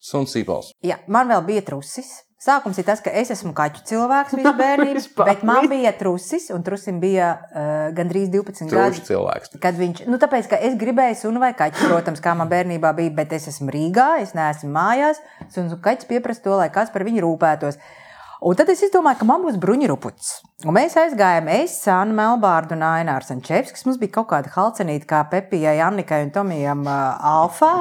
Suns 0.00 0.32
sīpols. 0.32 0.70
Jā, 0.86 1.02
man 1.12 1.28
vēl 1.28 1.42
bija 1.48 1.66
trusis. 1.66 2.22
Sākums 2.40 2.78
ir 2.80 2.86
tas, 2.88 3.02
ka 3.04 3.12
es 3.20 3.28
esmu 3.34 3.50
kaķu 3.52 3.82
cilvēks 3.84 4.32
visu 4.38 4.52
bērnību, 4.62 5.02
bet 5.28 5.42
man 5.44 5.66
bija 5.68 5.90
trusis, 5.98 6.46
un 6.54 6.62
trusim 6.64 6.96
bija 7.02 7.34
uh, 7.36 7.72
gandrīz 7.96 8.30
12 8.32 8.70
Trūši 8.70 8.78
gadi. 8.78 9.02
cilvēks. 9.10 9.52
Kad 9.60 9.76
viņš, 9.76 10.00
nu, 10.08 10.16
tāpēc, 10.22 10.48
ka 10.48 10.60
es 10.70 10.78
gribēju 10.80 11.18
sunu 11.20 11.42
vai 11.42 11.50
kaķu, 11.58 11.90
protams, 11.90 12.22
kā 12.24 12.32
man 12.38 12.48
bērnībā 12.48 12.94
bija, 12.96 13.12
bet 13.18 13.34
es 13.36 13.50
esmu 13.52 13.68
Rīgā, 13.74 14.08
es 14.24 14.32
neesmu 14.32 14.72
mājās. 14.72 15.20
Suns 15.52 15.76
un 15.76 15.82
kaķis 15.84 16.08
pieprasa 16.08 16.46
to, 16.46 16.56
lai 16.56 16.70
kāds 16.72 16.94
par 16.94 17.04
viņu 17.04 17.26
rūpētos. 17.26 17.76
Un 18.40 18.56
tad 18.56 18.70
es 18.72 18.80
izdomāju, 18.86 19.18
ka 19.20 19.26
man 19.28 19.42
būs 19.44 19.58
bruņurupucis. 19.60 20.28
Un 20.64 20.72
mēs 20.72 20.94
aizgājām, 20.96 21.48
es, 21.52 21.74
Sāna 21.84 22.14
Melbārdu 22.16 22.72
un 22.72 22.84
Ainārs 22.88 23.28
Ančevskis. 23.34 23.84
Mums 23.84 23.98
bija 24.00 24.14
kaut 24.14 24.30
kāda 24.30 24.48
halcenīta, 24.54 25.04
kā 25.10 25.18
Pepijai, 25.28 25.74
Annikai 25.84 26.22
un 26.24 26.30
Tomijam 26.32 26.80
uh, 26.88 27.20
Alfā. 27.32 27.72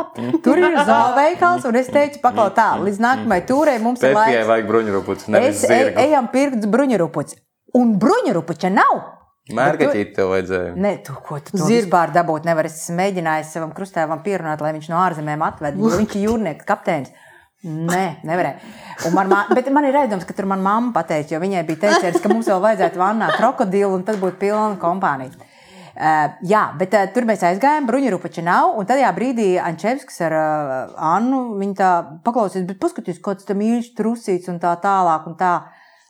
Tur 0.44 0.60
ir 0.60 0.76
zāveikals, 0.88 1.64
un 1.70 1.80
es 1.80 1.88
teicu, 1.94 2.20
paklau 2.24 2.50
tā, 2.56 2.74
līdz 2.84 3.00
nākamajai 3.06 3.46
tūrei 3.48 3.78
mums 3.84 4.04
ir 4.04 4.12
Pēpijai 4.12 4.42
laiks. 4.42 4.50
vajag 4.52 4.68
bruņurupuci, 4.74 5.32
nevis 5.36 5.64
Es 5.64 5.64
ej, 5.70 5.86
zirgu. 5.86 6.04
ejam 6.04 6.28
pirkt 6.36 6.68
bruņurupuci. 6.76 7.40
Un 7.80 7.96
bruņurupuča 8.04 8.74
nav. 8.76 9.00
Mērgaķīt 9.56 10.12
tev 10.14 10.30
vajadzēja. 10.36 10.76
Nē, 10.78 10.92
tu 11.08 11.16
ko 11.26 11.40
tu 11.42 11.58
vispār 11.66 12.12
dabūt 12.14 12.44
nevar. 12.46 12.68
Es 12.70 12.84
esmu 12.84 13.00
mēģinājis 13.00 13.56
savam 13.56 13.72
krustēvam 13.74 14.20
pierunāt, 14.28 14.62
lai 14.62 14.76
viņš 14.76 14.92
no 14.92 15.00
ārzemēm 15.08 15.42
atved, 15.48 15.80
jo 15.80 15.90
viņš 16.04 16.20
ir 16.20 16.28
jūrnieks, 16.28 16.68
kapteinis. 16.70 17.16
Nē, 17.68 18.04
nevarēja. 18.24 18.56
Man, 19.12 19.34
bet 19.52 19.68
man 19.76 19.84
ir 19.90 19.98
aizdoms, 20.00 20.24
ka 20.24 20.36
tur 20.36 20.48
man 20.48 20.62
mamma 20.64 20.94
pateica, 20.96 21.34
jo 21.34 21.42
viņai 21.44 21.66
bija 21.68 21.90
teicis, 21.90 22.22
ka 22.24 22.32
mums 22.32 22.48
vēl 22.48 22.62
vajadzētu 22.64 23.02
vannā 23.02 23.34
krokodilu, 23.36 23.98
un 23.98 24.06
tad 24.08 24.20
būtu 24.22 24.40
pilna 24.40 24.78
kompānija. 24.80 25.48
Uh, 26.00 26.38
jā, 26.48 26.62
bet 26.80 26.94
uh, 26.96 27.10
tur 27.12 27.26
mēs 27.28 27.42
aizgājām, 27.44 27.84
bruņurupača 27.90 28.46
nav. 28.46 28.78
Un 28.80 28.88
tajā 28.88 29.10
brīdī 29.18 29.50
Ančevskis 29.60 30.22
ar 30.30 30.36
uh, 30.38 30.94
Annu 31.10 31.42
tā 31.76 31.90
paklausījās, 32.24 32.70
bet 32.70 32.80
paskatīs, 32.80 33.20
kāds 33.20 33.44
tam 33.50 33.60
īsti 33.66 33.98
trusīts 33.98 34.48
un 34.48 34.62
tā 34.64 34.72
tālāk. 34.80 35.28
Un 35.28 35.36
tā. 35.36 35.58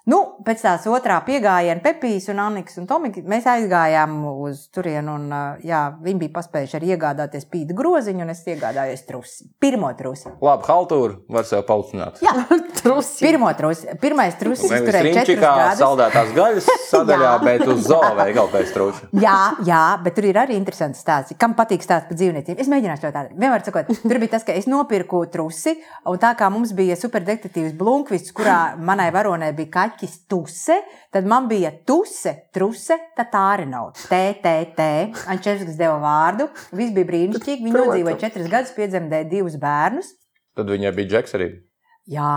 Nu, 0.09 0.17
pēc 0.41 0.61
tās 0.63 0.85
otrā 0.89 1.19
piegājiena, 1.27 1.81
Pepijas 1.83 2.25
un 2.33 2.39
Annikas 2.41 2.79
un 2.81 2.87
Tomika, 2.89 3.21
mēs 3.29 3.45
aizgājām 3.51 4.15
uz 4.31 4.63
turieni. 4.73 5.05
Un, 5.11 5.27
jā, 5.65 5.81
viņi 6.01 6.21
bija 6.23 6.31
paspējuši 6.39 6.77
arī 6.79 6.87
iegādāties 6.95 7.45
pīta 7.51 7.75
groziņu, 7.77 8.23
un 8.25 8.31
es 8.33 8.41
iegādājos 8.49 9.03
trusi. 9.05 9.45
Pirmo 9.61 9.91
trusi. 9.99 10.31
Labi, 10.41 10.65
haltūra 10.65 11.19
var 11.29 11.45
sev 11.45 11.61
paucināt. 11.67 12.17
Jā, 12.25 12.33
Trusi. 12.79 13.19
pirmo 13.25 13.51
trusi. 13.59 13.89
Pirmais 14.01 14.37
trusis 14.39 14.71
Nevis 14.71 14.87
turēja 14.87 15.13
četrus 15.19 15.41
gadus. 15.43 15.81
saldētās 15.83 16.33
gaļas 16.39 16.69
sadaļā, 16.93 17.33
bet 17.43 17.65
uz 17.69 17.85
zooveigalu 17.89 18.53
pēc 18.55 18.73
trūša. 18.77 19.09
Jā, 19.21 19.37
jā, 19.67 19.83
bet 20.05 20.15
tur 20.17 20.29
ir 20.31 20.39
arī 20.41 20.57
interesants 20.57 21.03
stāsts. 21.03 21.35
Kam 21.37 21.53
patīk 21.59 21.83
stāstīt 21.85 22.13
par 22.13 22.19
dzīvniekiem? 22.23 22.57
Es 22.63 22.71
mēģināšu 22.71 23.05
to 23.05 23.13
tādu. 23.19 23.35
Vienmēr 23.37 23.67
sakot, 23.67 23.91
tur 24.01 24.21
bija 24.23 24.33
tas, 24.37 24.47
ka 24.47 24.55
es 24.57 24.65
nopirku 24.71 25.21
trusi, 25.29 25.75
un 26.07 26.17
tā 26.23 26.31
kā 26.39 26.47
mums 26.53 26.71
bija 26.77 26.97
superdetektīvs 26.97 27.75
Blunkvists, 27.77 28.33
kurā 28.39 28.57
manai 28.79 29.09
varonai 29.13 29.51
bija 29.59 29.73
kaķis 29.75 29.98
tuse, 30.29 30.77
tad 31.13 31.27
man 31.29 31.49
bija 31.51 31.71
tuse, 31.87 32.35
truse, 32.55 32.97
tā 33.17 33.25
tā 33.31 33.43
arī 33.55 33.67
nav. 33.69 33.91
T, 33.97 34.21
T, 34.43 34.53
T. 34.77 34.87
Ančevskis 35.31 35.77
deva 35.79 35.97
vārdu. 36.03 36.47
Viss 36.71 36.95
bija 36.95 37.09
brīnišķīgi. 37.11 37.67
Viņa 37.67 37.75
nodzīvoja 37.75 38.21
četrus 38.23 38.49
gadus, 38.51 38.73
piedzemdēja 38.77 39.29
divus 39.31 39.59
bērnus. 39.61 40.13
Tad 40.57 40.71
viņai 40.71 40.95
bija 40.95 41.13
džeks 41.15 41.37
arī. 41.37 41.51
Jā, 42.09 42.33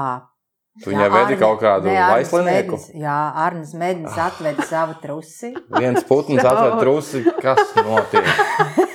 Tu 0.81 0.89
viņai 0.89 1.09
vedi 1.13 1.37
kaut 1.37 1.59
kādu 1.61 1.91
vaislinieku. 1.93 2.79
Jā, 2.97 3.17
Arnēs 3.45 3.75
Mēdnis 3.77 4.17
atveda 4.17 4.65
savu 4.65 4.97
trusi. 5.03 5.51
Viens 5.77 6.01
putns 6.09 6.41
atved 6.49 6.79
trusi, 6.81 7.21
kas 7.45 7.75
notiek. 7.77 8.33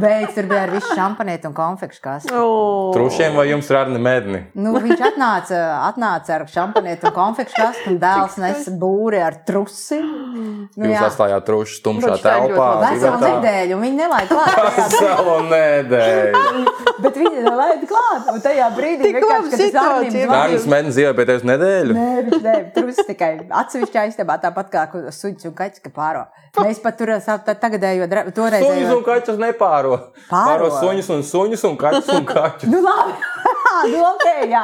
Beidz, 0.00 0.34
tur 0.34 0.46
bija 0.50 0.62
ar 0.66 0.72
visu 0.74 0.94
šampanietu 0.96 1.50
un 1.50 1.54
konfekšu 1.56 2.00
kastu. 2.04 2.34
Oh. 2.34 2.90
Trušiem 2.94 3.36
vai 3.36 3.46
jums 3.50 3.68
rādni 3.72 4.00
medni? 4.02 4.40
Nu, 4.58 4.72
viņš 4.80 5.02
atnāca, 5.10 5.60
atnāca 5.90 6.36
ar 6.38 6.46
šampanietu 6.50 7.10
un 7.10 7.14
konfekšu 7.16 7.56
kastu, 7.58 7.86
un 7.92 7.98
dēls 8.02 8.38
nesa 8.40 8.74
būri 8.80 9.20
ar 9.24 9.36
trusi. 9.48 10.00
Nu, 10.00 10.86
Jūs 10.86 10.94
jā, 10.94 11.04
atstājāt 11.10 11.46
trušus 11.48 11.82
tumšā 11.84 12.16
telpā. 12.24 12.68
veselu 12.86 13.20
nedēļu, 13.26 13.76
un 13.76 13.84
viņi 13.86 13.98
nelaid 14.00 14.30
klāt. 14.30 14.58
Veselu 14.80 15.36
nedēļu. 15.50 16.64
Bet 17.00 17.16
viņi 17.20 17.44
nelaid 17.44 17.84
klāt, 17.90 18.28
un 18.32 18.42
tajā 18.44 18.68
brīdī 18.76 19.08
Tik 19.08 19.18
vienkārši, 19.18 19.50
kad 19.50 19.64
es. 19.66 19.78
Arnim 19.80 20.10
zvanīju, 20.10 20.30
Kārlis 20.30 20.66
Mednis 20.70 20.96
dzīvoja 20.96 21.16
pie 21.18 21.26
tevis 21.30 21.46
nedēļu. 21.48 21.96
Nē, 21.96 22.08
viņš 22.28 22.44
ne, 22.44 22.84
viss 22.90 23.06
tikai 23.08 23.30
atsevišķā 23.62 24.04
istabā, 24.10 24.36
tāpat 24.42 24.70
kā 24.72 24.84
suņš 25.16 25.48
un 25.50 25.56
kaķis, 25.58 25.82
ka 25.84 25.92
pāro. 25.94 26.26
Mēs 26.60 26.80
pat 26.82 26.96
tur 26.98 27.12
esam 27.14 27.40
tagadējo, 27.46 28.08
dra- 28.10 28.26
Suņus 28.26 28.36
toreizējo. 28.36 28.96
un 28.96 29.04
kaķus 29.06 29.38
nepāro. 29.40 29.89
Pāro. 30.30 30.68
Pāro 30.68 30.70
suņus 30.76 31.10
un 31.14 31.22
suņus 31.26 31.64
un 31.68 31.76
kaķus 31.80 32.10
un 32.14 32.26
kaķus. 32.28 32.70
Nu, 32.70 32.80
labi, 32.84 33.14
nu, 33.92 34.00
ok, 34.04 34.26
jā. 34.50 34.62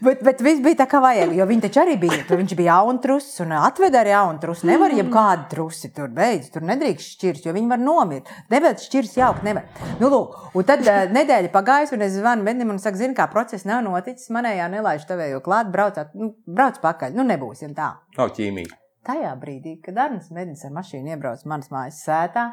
Bet, 0.00 0.22
bet 0.24 0.42
viss 0.44 0.62
bija 0.64 0.80
tā, 0.82 0.86
kā 0.90 1.00
vajag. 1.02 1.34
Jo 1.36 1.46
viņi 1.48 1.64
taču 1.66 1.82
arī 1.82 1.96
bija. 2.00 2.22
Tur 2.28 2.40
viņš 2.40 2.54
bija 2.58 2.76
jaunu 2.76 3.02
trusu 3.04 3.44
un 3.44 3.54
atveda 3.58 4.00
ar 4.00 4.10
jaunu 4.10 4.42
trusu. 4.42 4.66
Nevar 4.70 4.94
jau 4.96 5.06
kādu 5.12 5.46
trusi 5.52 5.92
tur 5.96 6.10
beidz. 6.16 6.50
Tur 6.54 6.64
nedrīkst 6.68 7.16
šķirt, 7.16 7.46
jo 7.46 7.54
viņi 7.56 7.70
var 7.72 7.82
nomirt. 7.82 8.32
Nevar 8.52 8.76
šķirt 8.80 9.18
jaukt, 9.20 9.46
nevar. 9.46 9.68
Nu, 10.00 10.10
lūk, 10.12 10.36
un 10.56 10.68
tad 10.68 10.84
uh, 10.86 11.04
nedēļa 11.18 11.52
pagājusi, 11.54 11.96
un 11.98 12.06
es 12.08 12.16
zvanu 12.18 12.46
Mednim 12.46 12.72
un 12.72 12.80
saku, 12.82 13.00
zini, 13.00 13.16
kā 13.18 13.28
process 13.32 13.68
nav 13.68 13.84
noticis. 13.86 14.32
Manējā 14.34 14.68
nelaiž 14.72 15.06
tevējo 15.10 15.42
klāt, 15.44 15.72
braucāt, 15.72 16.14
nu, 16.18 16.32
brauc 16.48 16.80
pakaļ. 16.82 17.16
Nu, 17.16 17.26
nebūsim 17.28 17.76
tā. 17.76 17.94
Nav 18.18 18.34
ķīmija. 18.36 18.80
Tajā 19.06 19.30
brīdī, 19.40 19.78
kad 19.80 19.96
Arnēs 19.96 20.28
Mednis 20.36 20.64
ar 20.66 20.74
mašīnu 20.76 21.14
iebrauc 21.14 21.46
manas 21.48 21.70
mājas 21.72 22.02
sētā, 22.04 22.50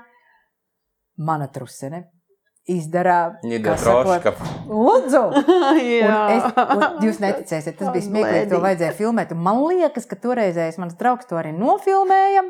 mana 1.18 1.50
trusene 1.52 2.06
izdara 2.68 3.38
troška. 3.80 4.34
Lūdzu! 4.68 5.24
Un 5.38 5.82
es, 6.36 6.46
un 6.68 6.86
jūs 7.06 7.20
neticēsiet, 7.24 7.78
tas 7.80 7.92
bija 7.94 8.06
smieklīgi. 8.06 8.52
To 8.52 8.62
vajadzēja 8.64 8.94
filmēt. 8.98 9.34
Un 9.36 9.44
man 9.46 9.64
liekas, 9.72 10.08
ka 10.10 10.20
toreizējais 10.20 10.80
mans 10.82 10.98
draugs 11.00 11.30
to 11.30 11.40
arī 11.40 11.54
nofilmēja. 11.56 12.44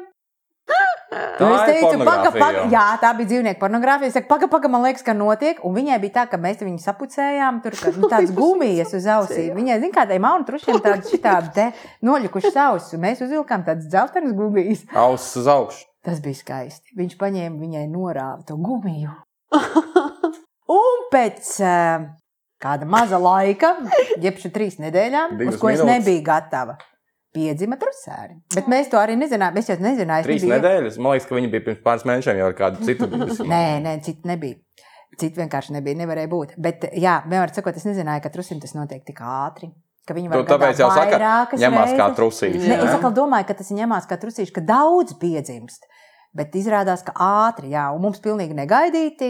Tā 1.07 1.47
es 1.47 1.61
teicu, 1.69 2.01
paga, 2.03 2.31
paga, 2.35 2.63
jā, 2.67 2.83
tā 2.99 3.13
bija 3.15 3.29
dzīvnieku 3.29 3.61
pornogrāfija. 3.61 4.09
Es 4.09 4.17
saku, 4.17 4.27
paga, 4.27 4.49
paga, 4.51 4.71
man 4.73 4.83
liekas, 4.83 5.05
ka 5.05 5.13
notiek. 5.15 5.61
Un 5.63 5.75
viņai 5.77 5.99
bija 6.03 6.15
tā, 6.17 6.25
ka 6.31 6.39
mēs 6.41 6.59
viņu 6.59 6.81
sapucējām, 6.83 7.61
tur 7.63 7.77
kā 7.79 7.93
nu, 7.95 8.09
tādas 8.11 8.33
gumijas 8.39 8.91
uz 8.97 9.07
ausīm. 9.13 9.53
Viņai, 9.55 9.77
zināmā 9.79 9.93
mērā, 9.93 10.01
tādiem 10.01 10.25
maunu 10.27 10.49
trušiem 10.49 10.81
tādas 10.83 11.13
šitādi 11.13 11.69
noļukušas 12.09 12.59
ausis. 12.65 12.97
Un 12.97 13.05
mēs 13.05 13.23
uzvilkām 13.23 13.63
tādas 13.69 13.87
dzeltenas 13.87 14.35
gumijas. 14.35 14.83
Ausis 14.97 15.39
uz 15.43 15.51
augšu. 15.53 15.85
Tas 16.07 16.21
bija 16.23 16.39
skaisti. 16.39 16.93
Viņš 16.95 17.17
paņēma 17.19 17.59
viņai 17.59 17.85
norāva 17.91 18.39
to 18.47 18.55
gumiju. 18.63 19.11
Un 20.77 21.01
pēc 21.11 21.49
uh, 21.63 22.05
kāda 22.63 22.87
maza 22.89 23.19
laika, 23.21 23.73
jeb 24.23 24.39
šī 24.41 24.51
trīs 24.55 24.77
nedēļām, 24.83 25.37
Divas 25.39 25.55
uz 25.55 25.61
ko 25.61 25.69
es 25.71 25.79
minūtes. 25.81 25.91
nebiju 25.93 26.23
gatava, 26.27 26.75
piedzima 27.35 27.77
trusēri. 27.79 28.37
Bet 28.55 28.67
mēs 28.71 28.89
to 28.91 28.99
arī 28.99 29.15
nezinājām. 29.19 29.59
Es 29.61 29.69
jau 29.71 29.77
nezināju, 29.83 30.25
es 30.25 30.29
Trīs 30.29 30.43
nebiju- 30.43 30.55
nedēļas. 30.57 30.99
Man 30.99 31.15
liekas, 31.15 31.27
ka 31.29 31.37
viņi 31.39 31.51
bija 31.53 31.65
pirms 31.69 31.83
pāris 31.85 32.07
mēnešiem 32.09 32.41
jau 32.41 32.47
ar 32.51 32.57
kādu 32.59 32.87
citu. 32.87 33.07
bijusi. 33.13 33.47
Nē, 33.47 33.63
nē, 33.85 33.97
citu 34.07 34.31
nebija. 34.31 34.59
Citu 35.17 35.39
vienkārši 35.41 35.73
nebija, 35.77 35.97
nevarēja 36.03 36.29
būt. 36.29 36.55
Bet, 36.61 36.83
jā, 36.99 37.17
vienmēr 37.25 37.53
sakot, 37.55 37.77
es 37.79 37.87
nezināju, 37.87 38.21
ka 38.27 38.29
trusim 38.33 38.59
tas 38.63 38.75
notiek 38.77 39.05
tik 39.07 39.21
ātri. 39.23 39.71
Ka 40.07 40.15
viņi 40.15 40.29
var 40.31 40.43
Tu 40.43 40.51
tāpēc 40.51 40.79
jau 40.79 40.87
saka, 40.91 41.15
vairākas 41.17 41.59
ņemās 41.63 41.89
kā 41.91 42.03
reizes. 42.05 42.17
trusīši. 42.19 42.59
Ne, 42.63 42.75
es 42.83 43.07
domāju, 43.15 43.47
ka 43.49 43.55
tas 43.59 43.71
ir 43.73 43.79
ņemās 43.81 44.05
kā 44.07 44.15
trusīši, 44.21 44.53
ka 44.55 44.61
daudz 44.63 45.15
piedzimst. 45.19 45.83
Bet 46.35 46.55
izrādās, 46.59 47.03
ka 47.05 47.13
ātri, 47.23 47.71
jā, 47.73 47.87
un 47.95 48.03
mums 48.03 48.19
pilnīgi 48.23 48.55
negaidīti. 48.57 49.29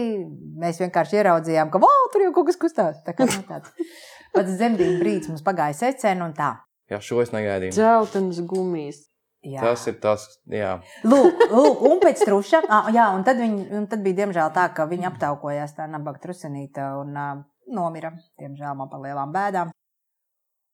Mēs 0.60 0.80
vienkārši 0.82 1.20
ieraudzījām, 1.20 1.70
ka 1.72 1.80
wow, 1.82 2.08
tur 2.12 2.26
jau 2.26 2.32
kaut 2.36 2.50
kas 2.50 2.58
kustās. 2.60 3.02
Tā 3.06 3.14
kā 3.16 3.28
nu, 3.28 3.42
tāds 3.48 3.72
pats 4.34 4.56
zemdību 4.58 4.98
brīdis 5.02 5.30
mums 5.32 5.44
pagāja 5.46 5.76
secen 5.78 6.24
un 6.26 6.34
tā. 6.36 6.56
Jā, 6.88 7.00
šo 7.04 7.22
es 7.22 7.32
negaidīju. 7.34 7.76
Dzeltenas 7.76 8.42
gumijas. 8.48 9.04
Jā. 9.46 9.62
Tas 9.62 9.84
ir 9.86 9.98
tas, 10.02 10.24
jā. 10.50 10.72
Lūk, 11.06 11.44
lūk, 11.52 11.82
un 11.86 12.00
pēc 12.02 12.24
truša, 12.26 12.64
ah, 12.74 12.88
jā, 12.92 13.04
un 13.14 13.22
tad, 13.24 13.38
viņi, 13.38 13.68
un 13.78 13.84
tad 13.88 14.02
bija 14.02 14.24
diemžēl 14.24 14.50
tā, 14.56 14.66
ka 14.74 14.88
viņi 14.90 15.06
aptaukojās 15.12 15.76
tā 15.76 15.86
nabaga 15.88 16.18
trusenīte 16.24 16.82
un 16.98 17.14
uh, 17.14 17.36
nomira, 17.70 18.10
diemžēl 18.40 18.74
man 18.80 18.90
par 18.90 19.04
lielām 19.04 19.30
bēdām. 19.32 19.70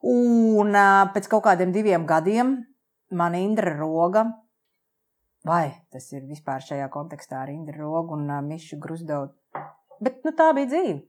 Un 0.09 0.73
uh, 0.73 1.05
pēc 1.13 1.29
kaut 1.29 1.45
kādiem 1.45 1.75
diviem 1.75 2.07
gadiem 2.09 2.57
man 3.13 3.37
Indra 3.37 3.75
roga, 3.77 4.25
vai 5.45 5.69
tas 5.93 6.07
ir 6.13 6.25
vispār 6.29 6.63
šajā 6.65 6.87
kontekstā 6.93 7.43
ar 7.43 7.51
Indra 7.53 7.77
rogu 7.79 8.17
un 8.17 8.29
uh, 8.29 8.41
Mišu 8.45 8.79
Grusdovu, 8.81 9.33
bet 10.03 10.25
nu, 10.25 10.33
tā 10.37 10.51
bija 10.57 10.71
dzīve. 10.73 11.03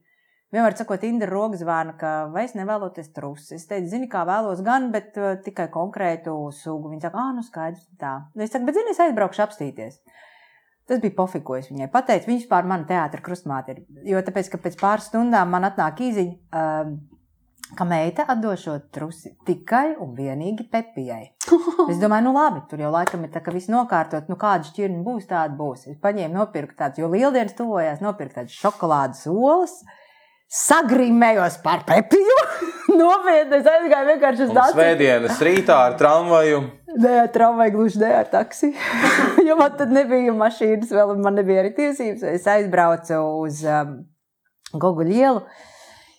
Vienmēr 0.53 0.77
sakot, 0.79 1.01
Indra 1.03 1.27
roga 1.27 1.57
zvana, 1.59 1.97
ka 1.99 2.11
vai 2.31 2.45
es 2.47 2.53
nevēloties 2.55 3.09
trusi. 3.11 3.57
Es 3.57 3.65
teicu, 3.67 3.89
zini, 3.91 4.07
kā 4.07 4.21
vēlos 4.29 4.61
gan, 4.63 4.87
bet 4.93 5.17
uh, 5.19 5.33
tikai 5.43 5.65
konkrētu 5.73 6.37
sugu. 6.55 6.93
Viņa 6.93 7.09
saka, 7.09 7.19
ah, 7.19 7.33
nu 7.35 7.43
skaidrs, 7.43 7.83
tā. 7.99 8.13
Es 8.39 8.53
saku, 8.53 8.69
bet 8.69 8.79
zini, 8.79 8.93
es 8.95 9.01
aizbraukšu 9.03 9.43
apstīties. 9.43 9.99
Tas 10.87 11.01
bija 11.03 11.17
pofīgi, 11.17 11.43
ko 11.49 11.57
es 11.57 11.67
viņai 11.67 11.89
pateicu. 11.91 12.29
Viņš 12.31 12.47
pār 12.47 12.63
mani 12.69 12.87
teātris 12.87 13.25
krustmāte 13.25 13.75
ir. 13.75 13.83
Jo 14.07 14.23
tāpēc, 14.23 14.53
ka 14.53 14.61
pēc 14.63 14.79
pāris 14.79 15.09
stundām 15.11 15.51
man 15.51 15.67
atnāk 15.67 15.99
īziņa, 16.07 16.61
um, 16.61 16.95
ka 17.75 17.85
meita 17.87 18.23
atdošot 18.31 18.87
trusi 18.95 19.33
tikai 19.47 19.97
un 20.03 20.13
vienīgi 20.15 20.67
Pepijai. 20.71 21.33
Es 21.91 21.99
domāju, 21.99 22.29
nu 22.29 22.33
labi, 22.35 22.63
tur 22.69 22.81
jau 22.83 22.91
laikam 22.93 23.25
ir 23.25 23.31
tā, 23.33 23.41
ka 23.43 23.51
viss 23.55 23.71
nokārtot, 23.71 24.27
nu 24.31 24.37
kāda 24.39 24.67
šķirne 24.67 25.03
būs, 25.05 25.27
tāda 25.29 25.55
būs. 25.57 25.87
Es 25.91 25.99
paņēmu, 26.03 26.35
nopirku 26.35 26.77
tādu, 26.79 27.03
jo 27.03 27.11
lieldienas 27.11 27.55
tuvojās, 27.57 28.03
nopirku 28.03 28.39
tādas 28.39 28.55
šokolādes 28.55 29.27
olas. 29.31 29.79
Sagrimējos 30.47 31.57
par 31.59 31.81
pepiju. 31.87 32.35
Nopietni, 32.99 33.57
es 33.59 33.65
aizgāju 33.67 34.07
vienkārši 34.13 34.45
uz 34.45 34.51
dārstu. 34.55 34.77
svētdienas 34.77 35.41
rītā 35.43 35.79
ar 35.89 35.97
tramvaju. 35.99 36.61
Nē, 36.97 37.15
ar 37.25 37.31
tramvaju 37.33 37.73
gluži 37.73 37.99
ne 37.99 38.13
ar 38.21 38.29
taksi. 38.31 38.69
jo 39.47 39.57
man 39.59 39.75
tad 39.75 39.91
nebija 39.91 40.31
mašīnas, 40.35 40.93
vēl 40.95 41.11
un 41.17 41.25
man 41.25 41.35
nebija 41.35 41.65
arī 41.65 41.73
tiesības. 41.75 42.23
Es 42.31 42.47
aizbraucu 42.47 43.19
uz 43.43 43.59
um, 43.67 43.97
Goguļu 44.71 45.19
ielu. 45.19 45.43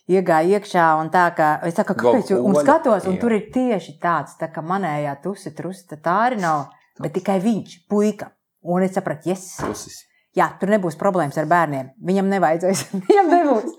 Iegāju 0.09 0.57
iekšā, 0.57 0.87
un 1.03 1.11
tā 1.13 1.27
kā 1.37 1.51
es 1.69 1.77
saku, 1.77 1.97
kāpēc, 1.99 2.33
un 2.39 2.57
skatos, 2.57 3.05
un 3.05 3.15
iela. 3.15 3.21
tur 3.21 3.35
ir 3.37 3.51
tieši 3.53 3.99
tāds, 4.01 4.39
tā 4.41 4.49
kā 4.53 4.65
manējā 4.65 5.19
tusi, 5.25 5.53
trusta, 5.57 6.01
tā 6.01 6.15
arī 6.31 6.41
nav, 6.41 6.71
bet 7.03 7.13
tikai 7.19 7.37
viņš, 7.45 7.83
puika. 7.93 8.33
Un 8.69 8.85
es 8.87 8.97
sapratu, 8.97 9.29
yes, 9.31 9.51
Pusis. 9.61 10.03
Jā, 10.37 10.53
tur 10.61 10.71
nebūs 10.71 10.99
problēmas 10.99 11.39
ar 11.41 11.49
bērniem. 11.51 11.93
Viņam 12.05 12.29
nevajadzēs. 12.31 12.85
Viņam 13.09 13.31
nebūs. 13.33 13.77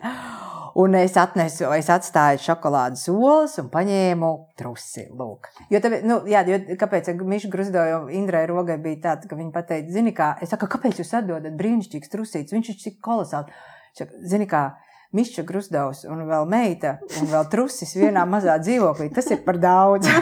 Un 0.79 0.95
es 0.95 1.15
atnesu, 1.19 1.65
es 1.75 1.89
atstāju 1.91 2.39
šokolādes 2.43 3.07
olas 3.11 3.57
un 3.59 3.69
paņēmu 3.73 4.29
trusi. 4.59 5.07
Lūk. 5.17 5.49
Jo, 5.73 5.81
tāpēc, 5.83 6.05
nu, 6.07 6.19
jā, 6.29 6.43
jo 6.47 6.59
kāpēc 6.79 7.09
Miša 7.17 7.49
Grusdoja 7.51 7.97
un 8.03 8.11
Indrai 8.15 8.45
Rogai 8.47 8.77
bija 8.81 9.01
tāda, 9.07 9.27
ka 9.29 9.39
viņi 9.39 9.51
pateica, 9.55 9.91
zini 9.91 10.13
kā, 10.15 10.29
es 10.43 10.53
saku, 10.53 10.69
kāpēc 10.71 11.01
jūs 11.01 11.15
atdodat 11.19 11.57
brīnišķīgs 11.59 12.13
trusīts, 12.13 12.55
viņš 12.55 12.71
ir 12.71 12.79
tik 12.83 12.99
kolosāls. 13.03 13.51
Zini 14.29 14.47
kā, 14.47 14.63
Miša 15.15 15.41
Grusdovs 15.41 16.03
un 16.05 16.21
vēl 16.29 16.45
meita 16.49 16.97
un 17.17 17.29
vēl 17.31 17.47
trusis 17.49 17.95
vienā 17.97 18.27
mazā 18.29 18.59
dzīvoklī, 18.61 19.09
tas 19.13 19.31
ir 19.33 19.41
par 19.45 19.57
daudz. 19.61 20.09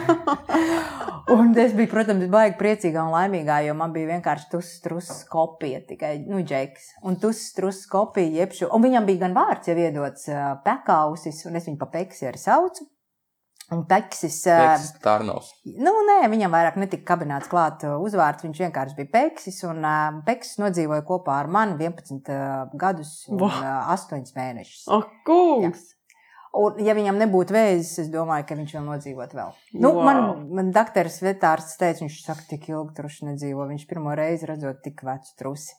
Un 1.28 1.52
es 1.60 1.74
biju, 1.76 1.90
protams, 1.92 2.24
baigi 2.32 2.56
priecīga 2.56 3.02
un 3.04 3.12
laimīga, 3.12 3.58
jo 3.66 3.74
man 3.76 3.92
bija 3.92 4.14
vienkārši 4.14 4.48
tusas 4.48 4.78
trusas 4.80 5.26
kopija, 5.28 5.82
tikai 5.90 6.14
nu, 6.24 6.40
džeks. 6.40 6.94
Un 7.04 7.18
tusas 7.20 7.52
trusas 7.58 7.84
kopija, 7.92 8.32
jebšu. 8.46 8.70
Un 8.72 8.86
viņam 8.86 9.10
bija 9.10 9.26
gan 9.26 9.36
vārds 9.36 9.68
jau 9.68 9.76
iedots 9.76 10.30
uh, 10.32 10.54
pekausis, 10.64 11.42
un 11.50 11.60
es 11.60 11.68
viņu 11.68 11.82
pa 11.82 11.90
peksi 11.98 12.30
arī 12.30 12.40
saucu. 12.40 12.88
Un 13.76 13.82
peksis. 13.88 14.38
Teksts 14.46 15.02
Tarnovs. 15.04 15.50
Nu, 15.68 15.92
nē, 16.08 16.22
viņam 16.32 16.54
vairāk 16.56 16.78
netika 16.80 17.04
kabināts 17.10 17.50
klāt 17.52 17.84
uzvārds. 17.84 18.46
Viņš 18.46 18.62
vienkārši 18.64 18.96
bija 19.02 19.12
peksis. 19.18 19.60
Un 19.68 19.84
uh, 19.84 20.22
peksis 20.28 20.62
nodzīvoja 20.62 21.04
kopā 21.08 21.42
ar 21.42 21.52
mani 21.52 21.76
11 21.82 22.32
uh, 22.32 22.72
gadus 22.80 23.26
un 23.28 23.44
uh, 23.44 23.92
8 23.92 24.32
mēnešus. 24.38 24.86
Ak, 24.96 25.12
kungs! 25.28 25.90
Un, 26.58 26.80
ja 26.82 26.96
viņam 26.98 27.20
nebūtu 27.20 27.54
vēzis, 27.54 27.92
es 28.06 28.08
domāju, 28.10 28.48
ka 28.48 28.56
viņš 28.58 28.72
vēl 28.78 28.86
nodzīvot 28.88 29.36
vēl. 29.36 29.52
Nu, 29.76 29.92
Wow. 29.98 30.06
Man, 30.08 30.22
man 30.58 30.72
doktors 30.74 31.20
vetārs 31.22 31.76
teica, 31.78 32.06
viņš 32.06 32.22
saka, 32.24 32.48
tik 32.50 32.70
ilgi 32.72 32.96
truši 32.98 33.28
nedzīvo. 33.34 33.68
Viņš 33.70 33.84
pirmo 33.90 34.16
reizi 34.18 34.48
redzot 34.50 34.80
tik 34.86 35.04
vecu 35.06 35.36
trusi. 35.38 35.76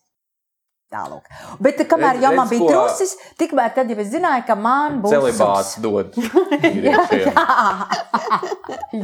Tālāk. 0.89 1.27
Bet 1.61 1.81
kamēr 1.85 2.17
Redz- 2.17 2.25
jau 2.25 2.31
man 2.33 2.49
bija 2.49 2.69
trusis, 2.71 3.11
tikmēr 3.37 3.75
tad 3.77 3.91
jau 3.93 3.97
es 4.01 4.09
zināju, 4.09 4.45
ka 4.49 4.55
man 4.57 5.03
būs 5.05 5.13
Celibāts 5.13 5.75
dod. 5.85 6.15
Jā, 6.89 7.03
jā. 7.13 7.35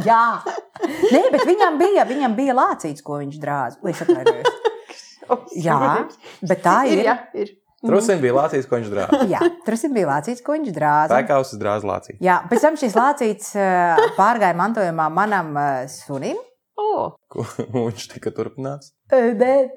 jā. 0.06 0.22
Nē, 1.12 1.20
bet 1.34 1.44
viņam 1.44 1.76
bija, 1.82 2.06
viņam 2.08 2.38
bija 2.38 2.56
lācīts, 2.56 3.04
ko 3.04 3.20
viņš 3.20 3.36
drāza. 3.42 3.82
Es 3.92 4.00
atvainojos. 4.00 4.72
Jā, 5.66 5.82
bet 6.40 6.64
tā 6.64 6.78
ir. 6.88 7.02
ir. 7.02 7.04
Jā, 7.10 7.18
ir. 7.36 7.52
Trusim 7.84 8.20
bija 8.22 8.32
Lācijas, 8.32 8.64
ko 8.64 8.78
viņš 8.78 8.88
drāza. 8.88 9.20
Jā, 9.28 9.42
tur 9.66 9.76
bija 9.92 10.08
lācīts, 10.08 10.40
ko 10.44 10.54
viņš 10.56 10.72
drāza. 10.72 11.18
Pēkausis 11.18 11.60
drāza 11.60 11.88
Lāciju. 11.88 12.16
Jā, 12.24 12.38
pēc 12.48 12.64
tam 12.64 12.78
šis 12.80 12.96
lācīts 12.96 13.50
eh, 13.60 14.04
pārgāja 14.16 14.56
mantojumā 14.56 15.10
manam 15.12 15.52
eh, 15.60 15.82
sunim. 15.92 16.38
Oh. 16.74 17.14
ko 17.30 17.44
viņš 17.86 18.08
tika 18.16 18.32
turpināts. 18.34 18.90
Nē, 19.12 19.20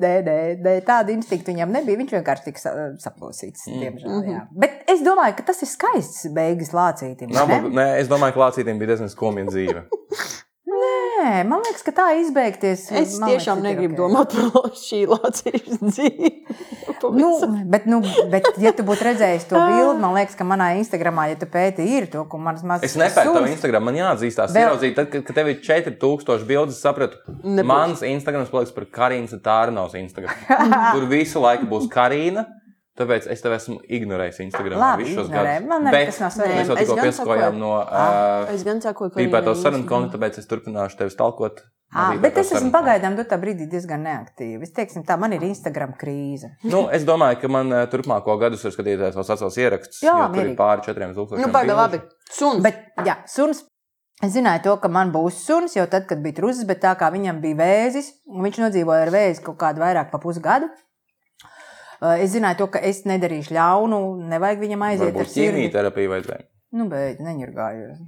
nē, 0.02 0.14
nē, 0.26 0.38
nē, 0.66 0.74
tāda 0.88 1.14
instinkta 1.14 1.54
viņam 1.54 1.76
nebija. 1.76 2.00
Viņš 2.00 2.16
vienkārši 2.18 2.48
tika 2.48 2.64
sa 2.64 2.74
saplosīts. 3.04 3.68
Mm. 3.70 3.84
Diemžēl, 3.84 4.32
jā. 4.32 4.42
Bet 4.58 4.90
es 4.90 5.04
domāju, 5.06 5.38
ka 5.38 5.46
tas 5.52 5.62
ir 5.62 5.70
skaists 5.70 6.26
beigas 6.34 6.74
ne? 7.54 7.78
nē, 7.78 7.88
es 8.02 8.10
domāju, 8.10 8.38
ka 8.38 8.48
Lācītam 8.48 8.82
bija 8.82 8.96
diezgan 8.96 9.14
skumja 9.14 9.46
dzīve. 9.52 9.86
Nē, 11.28 11.42
man 11.48 11.60
liekas, 11.66 11.84
ka 11.84 11.92
tā 11.96 12.06
izbeigties. 12.22 12.86
Es 12.96 13.18
man 13.20 13.34
tiešām 13.34 13.60
liekas, 13.60 13.66
negribu 13.66 13.96
ok. 13.96 14.00
domāt 14.00 14.36
par 14.38 14.76
šī 14.88 15.00
lācīšu 15.12 15.78
dzīvi. 15.82 16.30
Nu, 17.18 17.30
bet, 17.70 17.86
nu, 17.90 18.00
bet, 18.32 18.48
ja 18.64 18.72
tu 18.76 18.86
būtu 18.88 19.06
redzējis 19.10 19.48
to 19.50 19.60
bildi, 19.72 20.00
man 20.04 20.16
liekas, 20.16 20.38
ka 20.40 20.48
manā 20.48 20.70
Instagramā, 20.80 21.28
ja 21.34 21.40
tu 21.42 21.50
pēti, 21.52 21.86
ir 21.98 22.08
to, 22.14 22.24
ko 22.32 22.40
manas 22.42 22.64
mazas 22.68 22.88
Es 22.88 22.96
nepēju 23.00 23.36
tavu 23.36 23.52
Instagram, 23.52 23.90
man 23.90 24.00
jāatzīstās. 24.00 24.54
Vēl- 24.56 24.70
Ieraudzīt, 24.70 24.96
tad, 24.98 25.10
kad, 25.14 25.26
kad 25.28 25.40
tev 25.42 25.52
ir 25.52 25.60
4000 25.66 26.48
bildes, 26.48 26.80
es 26.80 26.86
sapratu, 26.88 27.20
Nebūs. 27.44 27.68
mans 27.68 28.06
Instagrams 28.08 28.54
paliks 28.54 28.74
par 28.76 28.88
Karīnas 29.00 29.36
Tārnaus 29.44 29.98
Instagram. 30.00 30.32
Tur 30.96 31.10
visu 31.12 31.44
laiku 31.44 31.68
būs 31.70 31.90
Karīna. 31.92 32.48
Tāpēc 32.98 33.28
es 33.30 33.44
tev 33.44 33.54
esmu 33.54 33.78
ignorējis 33.94 34.40
Instagram 34.48 34.82
Labi, 34.82 35.06
visus 35.06 35.28
gadus. 35.30 35.66
Man 35.70 35.90
arī 35.92 36.00
Bet 36.00 36.08
tas 36.10 36.22
nav 36.24 36.32
svarīgi. 36.34 36.58
Mēs 36.58 36.70
jau 36.72 36.78
Es 36.78 36.82
tikko 36.82 36.96
pieskojām 37.06 37.60
no 37.62 37.74
Es 38.54 38.64
gan 38.66 38.82
saku, 38.82 39.10
ka 39.12 39.22
pīpēto 39.22 39.54
sarunu 39.60 39.86
konta, 39.90 40.16
tāpēc 40.16 40.40
es 40.42 40.50
turpināšu 40.50 40.98
tevi 41.04 41.14
stalkot. 41.14 41.62
À, 41.88 42.10
Arī 42.10 42.20
bet 42.26 42.36
es 42.42 42.50
esmu 42.52 42.68
pagaidām 42.74 43.14
dotā 43.16 43.38
brīdī 43.40 43.70
diezgan 43.72 44.02
neaktīva. 44.04 44.66
Es 44.66 44.74
teiksim, 44.76 45.06
tā 45.08 45.16
man 45.22 45.32
ir 45.38 45.46
Instagram 45.48 45.94
krīze. 46.00 46.50
Nu, 46.68 46.82
es 46.92 47.06
domāju, 47.08 47.40
ka 47.46 47.52
man 47.54 47.72
turpmāko 47.94 48.36
gadus 48.42 48.66
var 48.68 48.74
skatīties 48.76 49.16
vēl 49.16 49.28
sacels 49.30 49.56
ierakstus. 49.62 50.02
Jā, 50.04 50.18
jo 50.20 50.28
tur 50.34 50.50
ir 50.50 50.58
pāri 50.60 50.84
4000. 50.90 51.40
Nu, 51.40 51.48
pagaidi, 51.54 51.78
labi. 51.78 52.02
Suns. 52.28 52.60
Bet, 52.66 52.82
jā, 53.08 53.22
suns. 53.32 53.64
Es 54.26 54.34
zināju, 54.34 54.64
to, 54.66 54.74
ka 54.82 54.90
man 54.90 55.14
būs 55.14 55.44
suns 55.46 55.78
jau 55.78 55.86
tad, 55.88 56.10
kad 56.10 56.20
bija 56.26 56.40
trūcis, 56.42 56.66
bet 56.68 56.82
tā 56.82 56.92
kā 56.98 57.12
viņam 57.14 57.40
bija 57.44 57.60
vēzis, 57.60 58.10
un 58.34 58.44
viņš 58.48 58.60
nodzīvoja 58.66 59.06
ar 59.06 59.14
vēzi 59.14 59.44
kaut 59.46 59.60
kādu 59.62 59.84
vairāk 59.86 60.10
par 60.10 60.24
pusgadu. 60.24 60.68
Eh, 62.02 62.24
Es 62.24 62.32
zināju, 62.36 62.58
to, 62.64 62.68
ka 62.76 62.80
es 62.80 63.04
nedarīšu 63.10 63.54
ļaunu, 63.58 64.00
nevajag 64.30 64.60
viņam 64.66 64.86
aiziet 64.92 65.08
ar 65.10 65.14
Varbūt 65.16 65.34
sirdi. 65.34 65.50
ķīmijterapija 65.68 66.14
vajadzēja. 66.16 66.46
Nu, 66.78 66.88
bet 66.92 67.20
neņurgājos. 67.24 68.00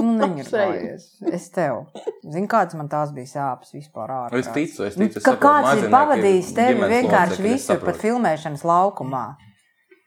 Nu, 0.00 0.12
neņurgājos. 0.20 1.04
Es 1.32 1.46
tev. 1.54 1.86
Zinu, 2.24 2.46
kādas 2.50 2.76
man 2.78 2.88
tās 2.92 3.12
bija 3.16 3.30
sāpes 3.30 3.72
vispār 3.76 4.12
ārā. 4.16 4.40
Es 4.40 4.50
ticu, 4.54 4.84
es 4.88 4.96
Nu, 5.00 5.06
ticu. 5.08 5.20
es 5.22 5.24
ka 5.28 5.36
kāds 5.40 5.80
ir 5.84 5.88
pavadījis 5.92 6.50
tevi 6.56 6.88
vienkārši 6.90 7.42
visur, 7.44 7.80
pat 7.84 8.00
filmēšanas 8.02 8.64
laukumā. 8.68 9.24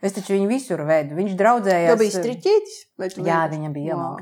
Es 0.03 0.11
taču 0.17 0.35
viņu 0.35 0.49
visur 0.51 0.81
vedu. 0.83 1.15
Viņš 1.15 1.31
Tev 1.31 1.39
draudzējās. 1.39 1.99
bija 2.01 2.11
striķītis? 2.17 2.79
vai 2.99 3.07
tu 3.09 3.23
Jā, 3.23 3.41
viņam 3.51 3.73
bija 3.73 3.95
Wow. 3.95 4.17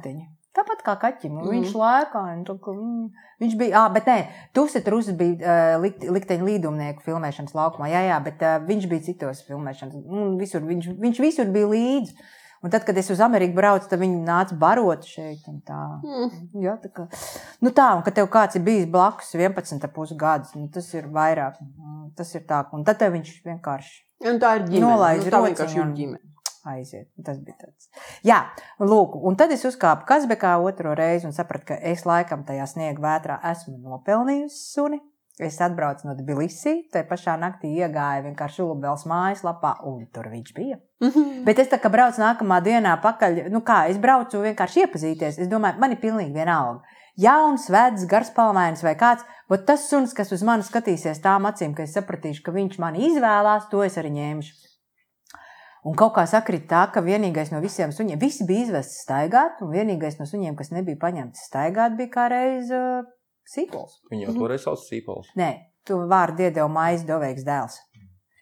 Tāpat 0.62 0.84
kā 0.86 0.94
kaķim. 1.02 1.40
Mm. 1.42 1.48
Viņš 1.56 1.72
Mhm. 1.72 1.80
lēkāja. 1.82 2.58
kā, 2.62 2.74
mm, 2.78 3.12
Viņš 3.42 3.56
bija, 3.58 3.74
ah, 3.80 3.90
bet 3.90 4.06
nē, 4.06 4.28
Rusis 4.94 5.16
bija 5.18 5.34
uh, 5.42 5.82
likt, 5.82 6.04
likteņa 6.06 6.46
līdumnieku 6.46 7.02
filmēšanas 7.02 7.56
laukumā. 7.58 7.88
Jā, 7.90 8.04
jā, 8.06 8.20
bet 8.24 8.44
uh, 8.46 8.60
viņš 8.68 8.86
bija 8.92 9.02
citos 9.08 9.42
filmēšanas. 9.48 9.96
Mm, 9.98 10.36
visur, 10.38 10.62
viņš, 10.62 10.92
viņš 11.02 11.22
visur 11.24 11.50
bija 11.50 11.66
līdzi. 11.72 12.14
Un 12.62 12.70
tad, 12.70 12.86
kad 12.86 12.94
es 13.02 13.10
uz 13.10 13.18
Ameriku 13.26 13.56
braucu, 13.58 13.90
tad 13.90 13.98
viņi 14.00 14.20
nāca 14.22 14.54
barot 14.54 15.02
šeit. 15.10 15.42
un 15.50 15.58
Tā. 15.66 15.80
Mm. 16.06 16.30
Jā, 16.62 16.78
tā 16.84 16.92
kā 16.94 17.08
nu 17.66 17.72
tā, 17.74 17.96
un 17.98 18.04
ka 18.06 18.12
tev 18.14 18.30
kāds 18.30 18.56
ir 18.56 18.62
bijis 18.62 18.86
blakus 18.86 19.34
11,5 19.34 20.14
gadus, 20.16 20.54
nu, 20.54 20.68
tas 20.70 20.94
ir 20.94 21.10
vairāk. 21.10 21.58
Mm, 21.58 22.14
Tas 22.16 22.36
ir 22.36 22.42
tā, 22.46 22.66
un 22.76 22.84
tad 22.84 23.00
viņš 23.00 23.42
vienkārši 23.48 24.02
Un 24.30 24.38
tā 24.38 24.58
ir 24.60 24.68
ģimene. 24.68 24.82
Nolaid 24.86 25.24
nu, 25.26 25.32
tā 25.32 26.31
aiziet. 26.70 27.08
Tas 27.26 27.40
bija 27.42 27.58
tāds. 27.60 27.90
Jā, 28.28 28.42
lūk, 28.80 29.18
un 29.28 29.38
tad 29.40 29.54
es 29.56 29.66
uzkāpu 29.68 30.08
Kazbekā 30.10 30.58
otro 30.62 30.96
reizi 30.98 31.30
un 31.30 31.36
sapratu, 31.36 31.72
ka 31.72 31.80
es 31.94 32.06
laikam 32.06 32.46
tajā 32.48 32.68
sniega 32.70 33.02
vētrā 33.02 33.40
esmu 33.52 33.78
nopelnījusi 33.80 34.62
suni. 34.74 35.02
Es 35.42 35.56
atbraucu 35.64 36.06
no 36.06 36.14
Tbilisī, 36.14 36.74
tajā 36.94 37.08
pašā 37.10 37.34
naktī 37.40 37.72
iegāju 37.80 38.28
vienkārši 38.28 38.62
Ulubēlas 38.62 39.08
mājaslapā, 39.10 39.78
un 39.90 40.04
tur 40.14 40.28
viņš 40.30 40.52
bija. 40.54 40.78
Bet 41.48 41.62
es 41.64 41.72
tā 41.72 41.80
kā 41.82 41.90
braucu 41.90 42.22
nākamā 42.22 42.60
dienā 42.62 42.98
pakaļ, 43.02 43.48
nu 43.50 43.64
kā, 43.66 43.86
es 43.90 43.98
braucu 43.98 44.44
vienkārši 44.44 44.84
iepazīties. 44.84 45.40
Es 45.42 45.50
domāju, 45.50 45.80
man 45.82 45.96
ir 45.96 46.02
pilnīgi 46.04 46.36
vienalga. 46.36 46.84
Jauns, 47.20 47.70
vecs, 47.74 48.06
garspalmains 48.12 48.84
vai 48.86 48.94
kāds, 49.00 49.26
bet 49.50 49.66
tas 49.68 49.88
suns, 49.90 50.14
kas 50.16 50.32
uz 50.36 50.44
mani 50.48 50.68
skatīsies 50.68 51.24
tām 51.24 51.48
acīm, 51.50 51.74
ka 51.76 51.88
es 51.88 51.96
sapratīšu, 51.98 52.44
ka 52.46 52.54
viņš 52.56 52.78
mani 52.84 53.08
izvēlās, 53.10 53.72
to 53.72 53.82
es 53.88 53.98
arī 54.00 54.14
ņemšu. 54.20 54.71
Un 55.88 55.96
kaut 55.98 56.14
kā 56.14 56.28
sakrit 56.30 56.68
tā, 56.70 56.84
ka 56.94 57.02
vienīgais 57.02 57.50
no 57.50 57.62
visiem 57.64 57.94
suņiem, 57.96 58.20
visi 58.22 58.46
bija 58.46 58.68
izvests 58.68 59.02
staigāt, 59.02 59.64
un 59.66 59.72
vienīgais 59.74 60.20
no 60.20 60.28
suņiem, 60.30 60.54
kas 60.60 60.70
nebija 60.76 61.00
paņemts 61.02 61.48
staigāt, 61.50 61.96
bija 61.98 62.12
kā 62.14 62.28
reiz 62.30 62.70
uh, 62.76 63.02
sīpols. 63.50 63.98
Viņi 64.12 64.28
jau 64.28 64.36
toreiz 64.38 64.68
sauc 64.68 64.84
sīpols. 64.84 65.32
Nē, 65.40 65.50
tu 65.88 65.98
vārdu 66.12 66.46
iedeva 66.46 66.70
maize 66.70 67.08
doveiks 67.10 67.48
dēls. 67.48 67.80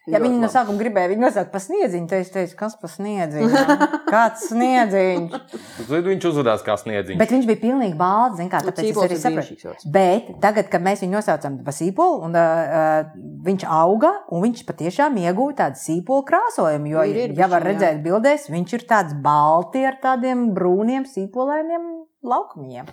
Ja 0.08 0.16
Ļoti 0.16 0.24
viņi 0.30 0.38
no 0.40 0.48
sākuma 0.48 0.80
gribēja 0.80 1.10
viņu 1.10 1.20
nosaukt 1.26 1.50
par 1.52 1.60
sniedziņu, 1.60 2.06
tad 2.08 2.22
es 2.24 2.30
teicu, 2.32 2.54
kas 2.56 2.72
par 2.80 2.88
sniedziņu? 2.88 3.48
Kāds 4.14 4.46
sniedziņš? 4.48 5.34
Tad 5.76 6.06
Viņš 6.06 6.24
uzvedās 6.30 6.64
kā 6.64 6.76
sniedziņš. 6.80 7.18
Bet 7.20 7.34
viņš 7.34 7.48
bija 7.50 7.60
pilnīgi 7.60 7.98
balts, 8.00 8.38
zin 8.40 8.48
kā, 8.48 8.62
Nu, 8.64 8.72
tāpēc 8.72 8.88
es 8.88 9.26
arī 9.28 9.44
vārds. 9.60 9.84
Bet 9.92 10.30
tagad, 10.40 10.70
kad 10.72 10.86
mēs 10.88 11.04
viņu 11.04 11.18
nosaucam 11.18 11.58
par 11.66 11.76
sīpolu, 11.76 12.16
un 12.30 12.38
uh, 12.40 13.12
viņš 13.50 13.66
auga, 13.76 14.14
un 14.32 14.46
viņš 14.46 14.64
patiešām 14.72 15.20
ieguva 15.20 15.58
tādu 15.60 15.82
sīpolu 15.84 16.24
krāsojumu, 16.32 16.90
jo, 16.94 17.04
Ir, 17.12 17.20
ir 17.26 17.36
ja 17.36 17.50
var 17.52 17.60
bišķiņ, 17.60 17.68
jā. 17.68 17.92
redzēt 17.92 18.02
bildēs, 18.08 18.48
viņš 18.56 18.76
ir 18.80 18.88
tāds 18.96 19.20
balti 19.28 19.84
ar 19.84 20.00
tādiem 20.00 20.48
brūniem 20.56 21.04
sīpolainiem 21.12 21.86
laukumiem. 22.24 22.88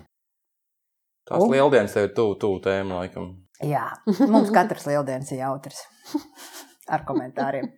Tās 1.24 1.40
Un- 1.40 1.56
lieldienas 1.56 1.96
tev 1.96 2.10
ir 2.10 2.14
tuvu, 2.16 2.36
tuvu 2.44 2.60
tēma, 2.68 3.00
laikam. 3.00 3.32
Jā, 3.64 3.88
mums 4.28 4.52
katrs 4.54 4.84
lieldienas 4.92 5.32
ir 5.32 5.40
jautrs. 5.46 5.86
Ar 6.88 7.04
komentāriem. 7.08 7.68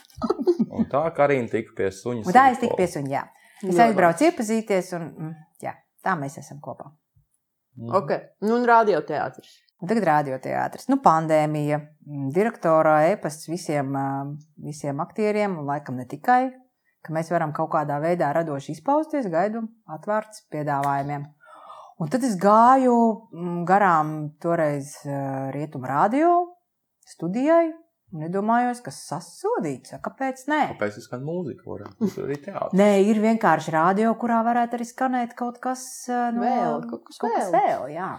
Un 0.76 0.86
tā 0.90 1.02
Karina 1.16 1.50
tika 1.50 1.74
pie 1.78 1.90
suņa. 1.94 2.26
Un 2.26 2.36
tā 2.36 2.50
es 2.52 2.60
tiku 2.62 2.78
pie 2.78 2.86
suņa. 2.90 3.10
jā. 3.10 3.24
Es 3.64 3.78
aizbraucu 3.80 4.26
iepazīties, 4.26 4.90
un 4.98 5.04
mm, 5.08 5.36
jā, 5.64 5.72
tā 6.04 6.12
mēs 6.20 6.36
esam 6.42 6.58
kopā. 6.64 6.90
Mhm. 7.76 7.94
Ok, 7.96 8.12
nu 8.44 8.58
un 8.58 8.66
radioteātris. 8.68 9.62
Un 9.80 9.90
tagad 9.90 10.06
radioteātris. 10.08 10.88
Nu, 10.88 10.98
pandēmija, 11.04 11.80
mm, 12.06 12.28
direktora 12.36 12.98
e-pasts 13.10 13.48
visiem, 13.48 13.92
visiem 14.56 15.00
aktieriem, 15.04 15.58
un 15.60 15.68
laikam 15.68 15.96
ne 16.00 16.06
tikai, 16.08 16.50
ka 17.04 17.14
mēs 17.14 17.30
varam 17.32 17.52
kaut 17.56 17.70
kādā 17.74 17.98
veidā 18.02 18.32
radoši 18.34 18.76
izpausties, 18.76 19.28
gaidu 19.32 19.66
atvērts 19.96 20.46
piedāvājumiem. 20.52 21.26
Un 21.96 22.12
tad 22.12 22.24
es 22.28 22.36
gāju 22.40 22.96
mm, 23.32 23.64
garām 23.68 24.14
toreiz 24.40 24.98
Rietumu 25.54 25.88
radio 25.88 26.32
studijai, 27.08 27.70
un 28.16 28.24
iedomājos, 28.26 28.80
ka 28.84 28.92
sasodīts, 28.94 29.94
kāpēc 30.04 30.42
nē? 30.50 30.60
Kāpēc 30.74 30.98
skan 31.04 31.22
mūzika? 31.26 31.66
Varētu 31.68 32.00
būt 32.00 32.18
arī 32.24 32.38
teātris. 32.46 32.78
Nē, 32.80 32.88
ir 33.10 33.20
vienkārši 33.22 33.74
radio, 33.76 34.14
kurā 34.20 34.40
varētu 34.46 34.78
arī 34.80 34.88
skanēt 34.88 35.36
kaut 35.38 35.60
kas 35.62 35.84
ā, 36.08 36.30
no 36.34 36.42
Vēl, 36.44 36.80
kaut 36.90 37.04
kas 37.10 37.20
kaut 37.22 37.36
kas 37.36 37.52
vēl. 37.52 37.60
vēl. 37.60 37.94
Jā. 37.96 38.10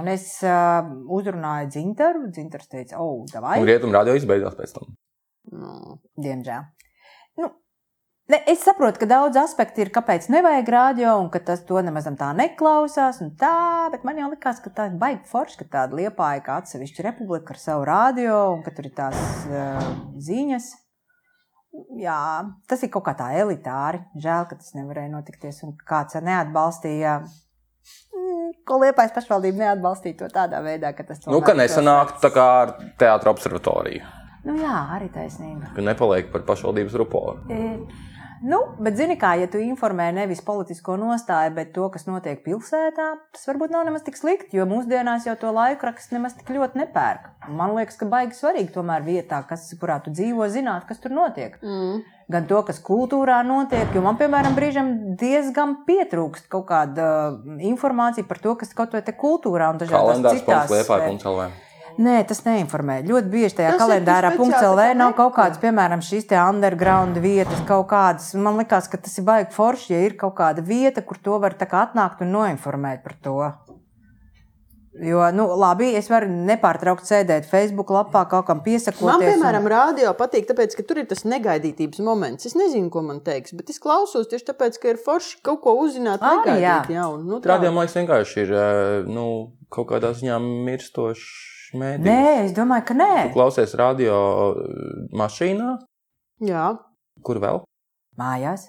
Un 0.00 0.08
es 0.08 0.24
uh, 0.46 0.86
uzrunāju 1.12 1.68
Zintaru. 1.74 2.28
Zintars 2.32 2.70
teica, 2.72 2.96
oh, 3.02 3.26
davai. 3.28 3.58
Un 3.60 3.68
rietumu 3.68 3.92
radio 3.92 4.14
izbeigās 4.16 4.54
pēc 4.56 4.72
tam. 4.78 4.94
Nu, 5.52 5.98
Diemžēl. 6.16 6.64
Ne, 8.30 8.38
es 8.46 8.60
saprotu, 8.62 9.00
ka 9.02 9.06
daudz 9.10 9.36
aspektu 9.40 9.82
ir, 9.82 9.88
kāpēc 9.90 10.28
nevajag 10.30 10.68
radio, 10.70 11.16
un 11.18 11.26
ka 11.32 11.40
tas 11.42 11.64
to 11.66 11.80
nemaz 11.82 12.06
tā 12.20 12.28
neklausās. 12.38 13.18
un 13.24 13.32
Tā, 13.38 13.90
bet 13.90 14.04
man 14.06 14.20
jau 14.20 14.28
likās, 14.30 14.60
ka 14.62 14.70
tā 14.70 14.86
ir 14.92 14.94
baigta 15.00 15.26
forša, 15.32 15.58
ka 15.58 15.66
tāda 15.72 15.98
liepāja 15.98 16.44
kā 16.46 16.60
atsevišķa 16.62 17.08
republika 17.08 17.56
ar 17.56 17.58
savu 17.58 17.88
radio, 17.88 18.36
un 18.54 18.62
ka 18.62 18.70
tur 18.70 18.86
ir 18.86 18.94
tās 18.94 19.18
uh, 19.50 19.90
ziņas. 20.22 20.70
Jā, 21.98 22.22
tas 22.68 22.86
ir 22.86 22.92
kaut 22.94 23.08
kā 23.08 23.16
tā 23.18 23.32
elitāri. 23.42 24.04
Žēl, 24.14 24.46
ka 24.46 24.60
tas 24.60 24.70
nevarēja 24.78 25.10
notikties, 25.16 25.62
un 25.66 25.74
kāds 25.88 26.14
neatbalstīja. 26.14 27.18
mm, 28.14 28.50
Ko 28.68 28.78
liepais 28.84 29.12
pašvaldība 29.18 29.64
neatbalstīja 29.66 30.22
to 30.22 30.30
tādā 30.30 30.62
veidā, 30.62 30.94
ka 30.94 31.10
tas 31.10 31.26
Nu, 31.26 31.40
ka 31.40 31.56
tomēr 31.56 31.64
nesanāktu 31.66 32.22
tā 32.22 32.30
kā 32.30 32.50
ar 32.62 32.76
teātra 33.00 33.34
observatoriju. 33.34 34.21
Nu, 34.42 34.56
jā, 34.58 34.78
arī 34.96 35.10
taisnība. 35.14 35.70
Ka 35.76 35.84
nepaliek 35.84 36.32
par 36.32 36.42
pašvaldības 36.48 36.96
ruporu. 36.98 37.38
E, 37.46 37.60
Nu, 38.42 38.58
bet, 38.82 38.96
zini, 38.98 39.14
kā, 39.14 39.36
ja 39.38 39.46
tu 39.46 39.60
informē 39.62 40.08
nevis 40.14 40.40
politisko 40.42 40.96
nostāju, 40.98 41.52
bet 41.54 41.68
to, 41.76 41.84
kas 41.94 42.08
notiek 42.08 42.40
pilsētā, 42.42 43.04
tas 43.36 43.46
varbūt 43.46 43.70
nav 43.70 43.84
nemaz 43.86 44.02
tik 44.02 44.18
slikti, 44.18 44.58
jo 44.58 44.66
mūsdienās 44.66 45.28
jau 45.28 45.36
to 45.38 45.52
laiku 45.54 45.86
rakstu 45.86 46.16
nemaz 46.18 46.34
tik 46.40 46.50
ļoti 46.50 46.80
nepērk. 46.82 47.30
Man 47.54 47.76
liekas, 47.78 48.00
ka 48.00 48.10
baigi 48.10 48.34
svarīgi 48.40 48.74
tomēr 48.74 49.06
vietā, 49.06 49.44
kas, 49.46 49.68
kurā 49.78 50.00
tu 50.02 50.10
dzīvo, 50.10 50.50
zināt, 50.50 50.88
kas 50.90 50.98
tur 50.98 51.14
notiek. 51.14 51.54
mm. 51.62 52.02
Gan 52.32 52.46
to, 52.48 52.58
kas 52.66 52.78
kultūrā 52.82 53.42
notiek, 53.46 53.90
jo 53.94 54.02
man, 54.02 54.16
piemēram, 54.18 54.54
brīžiem 54.56 54.92
diezgan 55.20 55.82
pietrūkst 55.86 56.46
kaut 56.50 56.64
kāda 56.70 57.08
uh, 57.28 57.58
informācija 57.68 58.26
par 58.26 58.40
to, 58.42 58.54
kas 58.58 58.72
kaut 58.74 58.94
vai 58.96 59.02
te 59.06 59.12
kultūrā 59.12 59.68
un 59.74 59.82
dažādās 59.82 60.16
Kalendārs 60.16 60.40
citās 60.40 60.64
punkts 60.64 60.72
liepā 60.72 60.96
sfērās. 60.96 61.10
punkts. 61.10 61.68
Nē, 62.00 62.16
tas 62.28 62.40
neinformē. 62.46 63.00
Ļoti 63.08 63.32
bieži 63.32 63.58
tajā 63.58 63.74
Tas 63.74 63.82
kalendārā 63.82 64.32
LV 64.36 64.86
nav 64.96 65.12
kaut 65.18 65.34
kādas, 65.36 65.60
piemēram, 65.62 66.00
šīs 66.04 66.28
te 66.30 66.38
underground 66.40 67.18
vietas, 67.22 67.60
kaut 67.68 67.88
kādas. 67.92 68.32
Man 68.38 68.60
liekas, 68.60 68.88
ka 68.92 69.00
tas 69.02 69.18
ir 69.18 69.26
baigi 69.28 69.52
forši, 69.56 69.92
ja 69.94 70.00
ir 70.06 70.16
kaut 70.20 70.36
kāda 70.40 70.64
vieta, 70.64 71.04
kur 71.04 71.20
to 71.20 71.38
var 71.42 71.58
tā 71.58 71.68
kā 71.68 71.84
atnākt 71.88 72.24
un 72.24 72.32
noinformēt 72.36 73.04
par 73.04 73.18
to. 73.22 73.38
Jo, 74.92 75.22
nu, 75.32 75.46
labi, 75.56 75.86
es 75.96 76.10
varu 76.12 76.26
nepārtraukt 76.28 77.06
sēdēt 77.08 77.46
Facebook 77.48 77.88
lapā, 77.94 78.26
kaut 78.28 78.44
kam 78.50 78.60
piesakoties. 78.60 79.06
Man, 79.08 79.22
piemēram, 79.24 79.64
un... 79.64 79.72
rādio 79.72 80.10
patīk, 80.18 80.44
tāpēc, 80.50 80.76
ka 80.76 80.84
tur 80.84 81.00
ir 81.00 81.06
tas 81.08 81.24
negaidītības 81.24 82.02
moments. 82.04 82.44
Es 82.50 82.52
nezinu, 82.58 82.90
ko 82.92 83.00
man 83.06 83.22
teiks, 83.24 83.54
bet 83.56 83.72
es 83.72 83.80
klausos 83.80 84.28
tieši 84.28 84.50
tāpēc, 84.50 84.76
ka 84.82 84.92
ir 84.92 85.00
forši 85.00 85.40
kaut 85.48 85.62
ko 85.64 85.78
uzzināt, 85.80 86.20
Ah, 86.20 86.42
jā. 86.44 86.58
negaidīt 86.58 86.92
jaunu. 86.98 87.24
Nu, 87.24 87.40
tā. 87.40 87.54
Rādījumā 87.54 87.86
liekas, 87.86 87.96
vienkārši 88.02 88.44
ir 88.44 88.52
eh, 88.52 89.08
nu, 89.08 89.26
kaut 89.72 89.88
kādā 89.94 90.12
ziņā 90.18 90.36
mirstošs 90.44 91.51
mēdījis. 91.78 92.06
Nē, 92.06 92.44
es 92.46 92.54
domāju, 92.56 92.86
ka 92.90 92.96
nē. 92.98 93.10
Tu 93.28 93.34
klausies 93.36 93.74
radio 93.78 94.14
eh, 94.52 95.08
mašīnā, 95.18 95.72
Jā. 96.48 96.68
kur 97.26 97.42
vēl? 97.42 97.64
Mājās. 98.20 98.68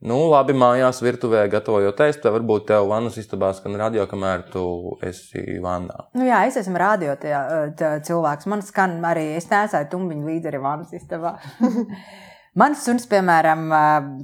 Nu, 0.00 0.16
labi, 0.32 0.54
mājās, 0.56 1.02
virtuvē 1.04 1.42
gatavojot 1.52 1.98
ēst, 2.06 2.22
tad 2.24 2.32
varbūt 2.32 2.70
tev 2.70 2.86
vannas 2.88 3.18
istabā 3.20 3.50
skan 3.52 3.76
radio, 3.76 4.06
kamēr 4.08 4.46
tu 4.48 4.62
esi 5.04 5.58
vannā. 5.60 6.06
Nu, 6.16 6.24
jā, 6.24 6.38
es 6.48 6.56
esmu 6.56 6.80
radio 6.80 7.12
tajā, 7.20 7.42
tā, 7.76 7.90
cilvēks. 8.08 8.48
Man 8.48 8.64
skan 8.64 8.96
arī, 9.04 9.26
es 9.36 9.50
nesāju 9.50 9.90
tumbiņu 9.92 10.30
līdzi 10.30 10.48
arī 10.48 10.62
vannas 10.64 10.96
istabā. 10.96 11.34
Mans 12.58 12.80
suns, 12.82 13.04
piemēram, 13.06 13.68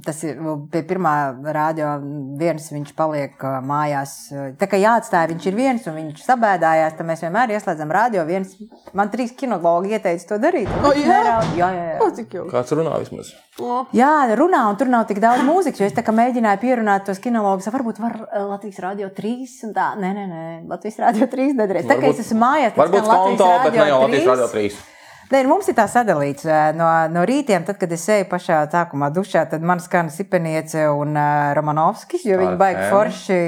tas 0.03 0.17
ir 0.27 0.35
pie 0.67 0.81
pirmā 0.83 1.11
rādio 1.55 1.93
viens, 2.35 2.65
viņš 2.73 2.89
paliek 2.97 3.39
mājās. 3.63 4.15
Tā 4.59 4.67
kā 4.67 4.75
jāatstāj, 4.81 5.29
viņš 5.31 5.45
ir 5.47 5.55
viens 5.55 5.85
un 5.87 5.95
viņš 5.95 6.25
sabēdājās, 6.25 6.97
tad 6.97 7.07
mēs 7.07 7.23
vienmēr 7.23 7.53
ieslēdzam 7.55 7.93
rādio 7.95 8.25
viens. 8.27 8.51
Man 8.91 9.07
trīs 9.13 9.31
kinologi 9.31 9.95
ieteica 9.95 10.27
to 10.33 10.39
darīt. 10.43 10.67
O, 10.83 10.91
jā? 10.91 11.07
Neraudu. 11.07 11.55
jā, 11.55 11.69
jā, 11.71 11.85
jā. 11.93 11.95
O, 12.03 12.09
cik 12.17 12.35
jauki. 12.35 12.51
Kāds 12.51 12.75
runā 12.75 12.97
vismaz? 12.99 13.31
O, 13.63 13.79
Jā, 13.95 14.11
runā, 14.37 14.65
un 14.69 14.75
tur 14.77 14.91
nav 14.91 15.07
tik 15.09 15.23
daudz 15.23 15.47
mūzikas. 15.47 15.79
jo 15.79 15.87
Es 15.87 15.95
tā 15.95 16.03
kā 16.03 16.11
mēģināju 16.19 16.61
pierunāt 16.61 17.07
tos 17.07 17.23
kinologus. 17.23 17.71
Varbūt 17.73 18.03
var 18.03 18.19
Latvijas 18.51 18.83
Rādio 18.83 19.07
3 19.15 19.55
un 19.69 19.73
tā. 19.73 19.87
Nē, 20.03 20.11
nē, 20.19 20.27
nē. 20.33 20.43
Latvijas 20.67 20.99
Rādio 21.05 21.31
3 21.31 21.55
nedrīkst. 21.63 21.87
Tā 21.89 21.97
kā 22.03 22.11
es 22.11 22.19
esmu 22.27 22.43
mājās, 22.43 22.75
tad 22.75 22.83
Varbūt 22.83 23.07
skan 23.07 23.15
Latvijas 23.15 23.39
konto, 23.39 23.49
bet 23.63 23.79
ne 23.79 23.87
jau 23.87 24.03
Rādio 24.03 24.29
Latvijas 24.35 24.53
3. 24.83 24.96
Radio 25.27 25.31
3. 25.31 25.31
Nē, 25.31 25.43
nu, 25.43 25.49
mums 25.49 25.67
ir 25.67 25.75
tā 25.75 25.83
sadalīts. 25.91 26.45
No, 26.77 26.87
no 27.11 27.23
rītiem, 27.27 27.65
tad, 27.67 27.77
kad 27.77 27.91
es 27.91 28.05
eju 28.09 28.27
pašā 28.29 28.61
sākumā 28.71 29.09
dušā, 29.11 29.49
tad 29.51 29.61
man 29.61 29.79
skan 29.79 30.09
Sipeniece 30.09 30.87
un 30.89 31.17
uh, 31.17 31.53
Romanovskis, 31.57 32.23
jo 32.25 32.37
viņi 32.39 32.57
baigi 32.57 32.85
forši 32.91 33.39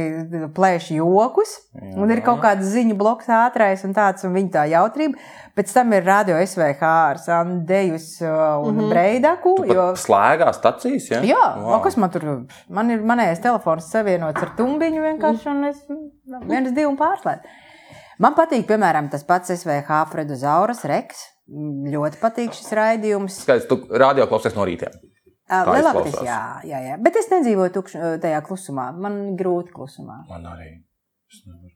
plēš 0.55 0.91
jokus. 0.97 1.55
Un 1.95 2.11
ir 2.11 2.21
kaut 2.25 2.41
kāds 2.43 2.67
ziņu 2.73 2.97
bloks 2.99 3.29
ātrais 3.31 3.83
un 3.87 3.93
tāds, 3.95 4.25
un 4.27 4.35
viņa 4.35 4.51
tā 4.57 4.65
jautrība. 4.73 5.19
Pēc 5.55 5.73
tam 5.73 5.93
ir 5.95 6.03
radio 6.03 6.35
SVH 6.39 6.83
ar 6.83 7.17
Sandējus 7.19 8.21
un 8.21 8.75
mm 8.75 8.79
-hmm. 8.79 8.89
Breidaku. 8.89 9.55
Pat 9.67 10.03
slēgā 10.03 10.53
stacijas, 10.53 11.09
ja? 11.11 11.21
Jā, 11.21 11.55
Wow. 11.59 11.65
wow. 11.65 11.83
kas 11.83 11.97
man 11.97 12.09
tur 12.09 12.45
man 12.69 12.89
ir? 12.91 12.99
Manējais 12.99 13.41
telefons 13.41 13.89
savienots 13.91 14.41
ar 14.41 14.49
tumbiņu 14.57 15.01
vienkārši, 15.01 15.49
un 15.49 15.63
es 15.65 15.77
viens, 16.47 16.71
divi 16.71 16.85
un 16.85 16.97
pārslēdzu. 16.97 17.41
Man 18.19 18.35
patīk, 18.35 18.67
piemēram, 18.67 19.09
tas 19.09 19.23
pats 19.23 19.51
SVH 19.51 20.05
Fredozauras 20.11 20.83
Reks. 20.83 21.38
Ļoti 21.49 22.19
patīk 22.21 22.53
šis 22.53 22.73
raidījums. 22.77 23.39
Skaidrs, 23.43 23.69
tu 23.69 23.81
radio 23.89 24.27
klausies 24.29 24.57
no 24.57 24.67
Kā 25.49 25.63
Lielākoties, 25.65 26.19
jā, 26.21 26.41
jā, 26.69 26.79
jā. 26.85 26.97
Bet 27.01 27.15
es 27.17 27.31
nedzīvoju 27.31 27.73
tukš, 27.73 27.95
tajā 28.21 28.43
klusumā. 28.45 28.91
Man 28.93 29.33
grūti 29.39 29.73
klusumā. 29.73 30.19
Man 30.29 30.45
arī. 30.45 30.75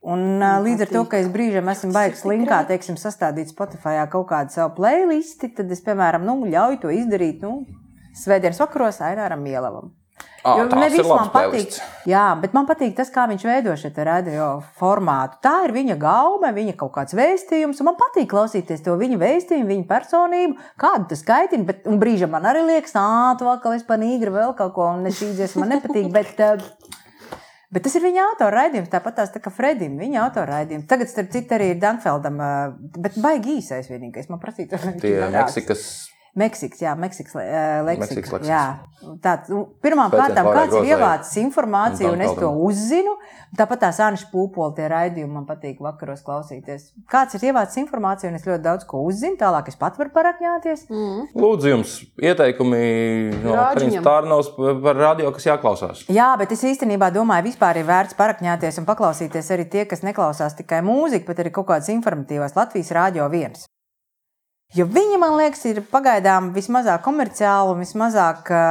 Un 0.04 0.42
ā, 0.42 0.52
līdz 0.62 0.86
ar 0.86 0.92
to, 0.92 1.02
ka 1.10 1.18
es 1.22 1.26
brīžiem 1.32 1.68
esmu 1.70 1.90
baigs 1.94 2.22
linkā, 2.26 2.60
teiksim, 2.70 2.98
sastādīt 3.00 3.50
Spotify 3.50 4.02
kaut 4.10 4.28
kādu 4.30 4.54
savu 4.54 4.74
playlisti, 4.78 5.50
tad 5.56 5.70
es, 5.74 5.82
piemēram, 5.86 6.26
nu, 6.26 6.40
ļauju 6.50 6.80
to 6.84 6.94
izdarīt, 6.94 7.42
nu, 7.42 7.62
svētdienas 8.18 8.62
vakaros 8.62 9.00
Aināram 9.06 9.42
Mielavam. 9.42 9.92
Ā, 10.44 10.54
Jo 10.60 10.64
ne 10.68 10.88
ir 10.90 10.92
viss 10.92 11.08
man 11.08 11.30
patīk. 11.32 11.76
Jā, 12.04 12.24
bet 12.36 12.52
man 12.52 12.66
patīk 12.68 12.92
tas, 12.98 13.08
kā 13.12 13.24
viņš 13.30 13.44
veido 13.48 13.76
šo 13.80 13.88
radio 14.04 14.48
formātu. 14.76 15.38
Tā 15.44 15.54
ir 15.64 15.72
viņa 15.72 15.96
gaume, 16.00 16.50
viņa 16.52 16.74
kaut 16.82 16.92
kāds 16.98 17.16
vēstījums. 17.16 17.80
Man 17.86 17.96
patīk 17.96 18.28
klausīties 18.28 18.84
to 18.84 18.98
viņa 19.00 19.16
vēstījumu, 19.22 19.70
viņa 19.70 19.86
personību, 19.88 20.58
kādu 20.80 21.08
tas 21.14 21.24
skaitina. 21.24 21.64
Bet 21.70 21.88
brīžam 21.88 22.36
man 22.36 22.44
arī 22.50 22.66
liekas, 22.68 22.92
ah, 23.00 23.32
tu 23.40 23.48
atkal 23.48 23.78
esi 23.78 23.88
panīgra 23.88 24.34
vēl 24.36 24.52
kaut 24.58 24.76
ko, 24.76 24.90
un 24.98 25.08
es 25.08 25.22
šīs 25.22 25.56
man 25.62 25.72
nepatīk. 25.78 26.12
Bet, 26.12 26.36
eh, 26.36 26.92
Bet 27.74 27.82
tas 27.82 27.96
ir 27.98 28.04
viņa 28.04 28.22
autora 28.28 28.60
raidījums, 28.60 28.86
tāpat 28.86 29.16
tās 29.18 29.32
tā 29.34 29.40
kā 29.42 29.50
Fredim, 29.50 29.96
viņa 29.98 30.20
autora 30.22 30.60
raidījums. 30.60 30.84
Tagad, 30.86 31.08
starp 31.10 31.32
citu, 31.34 31.56
arī 31.56 31.72
ir 31.72 31.80
Dankfeldam, 31.82 32.36
eh, 32.38 32.74
bet 33.02 33.16
baigi 33.18 33.56
īsais 33.58 33.88
vienīgais. 33.90 34.28
Man 34.30 34.38
prasīja, 34.38 34.76
tas 34.76 34.84
Tie 35.02 35.16
Meksikas. 35.32 36.13
Meksikas, 36.34 36.80
jā, 36.82 36.96
Meksikas 36.98 37.34
le- 37.38 37.44
eh, 37.46 37.82
leksika. 37.86 38.00
Meksikas 38.00 38.32
leksikas. 38.32 38.48
Jā, 38.48 39.18
tāds, 39.22 39.48
nu, 39.48 39.68
pirmām 39.84 40.10
kārtām, 40.10 40.48
kāds 40.50 40.74
ir 40.80 40.88
ievācis 40.96 41.36
informāciju, 41.44 42.08
un 42.08 42.14
un 42.14 42.20
es 42.26 42.32
to 42.34 42.48
uzzinu. 42.50 43.12
Tāpat 43.56 43.78
tās 43.84 44.00
Anša 44.02 44.26
Pūpola 44.32 44.74
tie 44.74 44.88
raidījumi 44.90 45.30
man 45.30 45.46
patīk 45.46 45.78
vakaros 45.78 46.24
klausīties. 46.26 46.88
Kāds 47.06 47.36
ir 47.38 47.52
ievācis 47.52 47.78
informāciju, 47.84 48.32
un 48.32 48.34
es 48.34 48.42
ļoti 48.48 48.62
daudz 48.62 48.84
ko 48.84 49.04
uzzinu, 49.06 49.36
tālāk 49.38 49.68
es 49.68 49.76
pat 49.76 49.96
varu 49.96 50.10
parakņāties. 50.10 50.88
mm. 50.90 51.28
Lūdzu, 51.38 51.68
jums 51.70 51.92
ieteikumi 52.18 52.82
no 53.44 53.54
Tārnovs 54.02 54.50
par 54.82 54.96
radio, 54.96 55.30
kas 55.30 55.44
jāklausās. 55.46 56.04
Jā, 56.10 56.32
bet 56.36 56.50
es 56.50 56.64
īstenībā 56.64 57.12
domāju, 57.14 57.46
vispār 57.52 57.76
ir 57.78 57.86
vērts 57.86 58.18
parakņāties 58.18 58.78
un 58.82 58.86
paklausīties 58.90 59.50
arī 59.54 59.68
tie, 59.70 59.84
kas 59.86 60.02
neklausās 60.02 60.56
tikai 60.58 60.82
mūziku, 60.82 61.26
bet 61.30 61.38
arī 61.44 61.52
kaut 61.54 61.66
kādas 61.70 61.88
informatīvas 61.94 62.56
Latvijas 62.58 62.90
Rādio 62.90 63.30
1. 63.30 63.68
Jo 64.74 64.84
viņi, 64.90 65.18
man 65.22 65.36
liekas, 65.38 65.60
ir 65.70 65.78
pagaidām 65.86 66.48
vismazāk 66.54 67.02
komerciāli 67.04 67.74
un 67.74 67.82
vismazāk. 67.84 68.48
ā, 68.50 68.62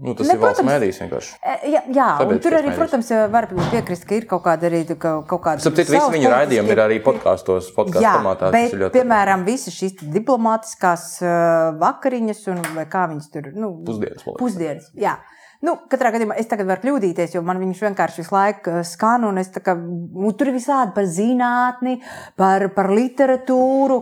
Nu, 0.00 0.14
tas 0.16 0.26
ne, 0.30 0.34
ir 0.34 0.40
valsts 0.40 0.62
protams, 0.62 0.70
mēdīs 0.70 1.00
vienkārši. 1.02 1.34
E, 1.44 1.56
Jā, 1.74 1.82
jā 1.92 2.06
un 2.14 2.22
Sabiedriskais 2.22 2.42
tur 2.46 2.56
arī, 2.56 2.70
mēdījis. 2.70 2.78
protams, 2.80 3.10
var 3.34 3.48
piekrist, 3.74 4.06
ka 4.08 4.14
ir 4.16 4.26
kaut 4.30 4.42
kāda 4.46 4.70
arī 4.70 4.80
kaut 4.96 5.28
kāda. 5.44 5.60
Starp 5.60 5.76
citu, 5.76 5.92
visi 5.92 6.14
viņu 6.16 6.30
raidījumi 6.32 6.72
ir 6.72 6.80
arī 6.86 6.96
podkāstos, 7.04 7.68
podkāstu 7.76 8.06
Jā, 8.06 8.14
formātā. 8.16 8.50
bet, 8.54 8.72
ļoti 8.72 8.96
piemēram, 8.96 9.44
visas 9.44 9.76
šīs 9.76 10.00
diplomātiskās 10.16 11.04
uh, 11.22 11.76
vakariņas, 11.82 12.40
un 12.54 12.62
vai 12.78 12.86
kā 12.88 13.04
viņas 13.12 13.28
tur 13.34 13.50
nu, 13.52 13.74
pusdienas. 13.84 14.24
pusdienas. 14.40 14.88
Jā. 14.96 15.18
Nu, 15.60 15.74
katrā 15.92 16.08
gadījumā 16.14 16.38
es 16.40 16.48
tagad 16.48 16.68
varu 16.70 16.80
kļūdīties, 16.86 17.34
jo 17.36 17.42
man 17.44 17.58
viņš 17.60 17.82
vienkārši 17.84 18.22
visu 18.22 18.32
laiku 18.32 18.72
uh, 18.72 18.84
skan, 18.86 19.26
un 19.28 19.40
es 19.42 19.50
kā, 19.52 19.74
nu, 19.76 20.30
tur 20.32 20.48
visādi 20.54 20.94
par 20.96 21.04
zinātni, 21.04 21.98
par, 22.40 22.64
par 22.72 22.88
literatūru, 22.96 23.98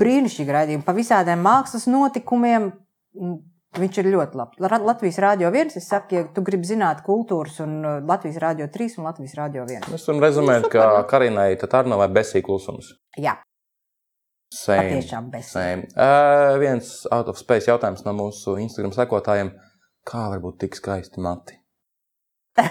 brīnišķīgi 0.00 0.54
raidījumi, 0.56 0.86
par 0.86 0.96
visādiem 0.96 1.42
mākslas 1.44 1.88
notikumiem. 1.92 2.70
Mm, 3.18 3.40
Viņš 3.72 3.98
ir 4.02 4.06
ļoti 4.12 4.36
labs. 4.36 4.58
La- 4.60 4.78
Latvijas 4.84 5.16
Rādio 5.24 5.48
1. 5.48 5.70
Es 5.80 5.86
saku, 5.88 6.12
ja 6.18 6.26
tu 6.28 6.42
gribi 6.44 6.68
zināt 6.68 6.98
kultūras, 7.06 7.54
un 7.64 7.78
uh, 7.80 7.94
Latvijas 8.04 8.36
Rādio 8.42 8.66
3 8.68 8.98
un 9.00 9.06
Latvijas 9.08 9.32
Rādio 9.38 9.64
1. 9.64 9.86
Mēs 9.94 10.04
varam 10.10 10.20
rezumēt, 10.20 10.66
ka 10.74 10.88
Karinai 11.08 11.54
Tatarnovai 11.56 12.10
besīk 12.12 12.44
klusums. 12.50 12.90
Jā, 13.16 13.38
Same. 14.52 14.90
patiešām 14.92 15.30
bez. 15.32 15.48
Same. 15.54 15.88
Uh, 15.96 16.58
viens 16.60 16.90
out 17.08 17.32
of 17.32 17.40
space 17.40 17.70
jautājums 17.70 18.04
no 18.04 18.12
mūsu 18.18 18.58
Instagram 18.60 18.92
sekotājiem. 18.92 19.54
Kā 20.08 20.28
var 20.32 20.40
būt 20.42 20.58
tik 20.64 20.74
skaisti 20.78 21.20
mati? 21.22 21.58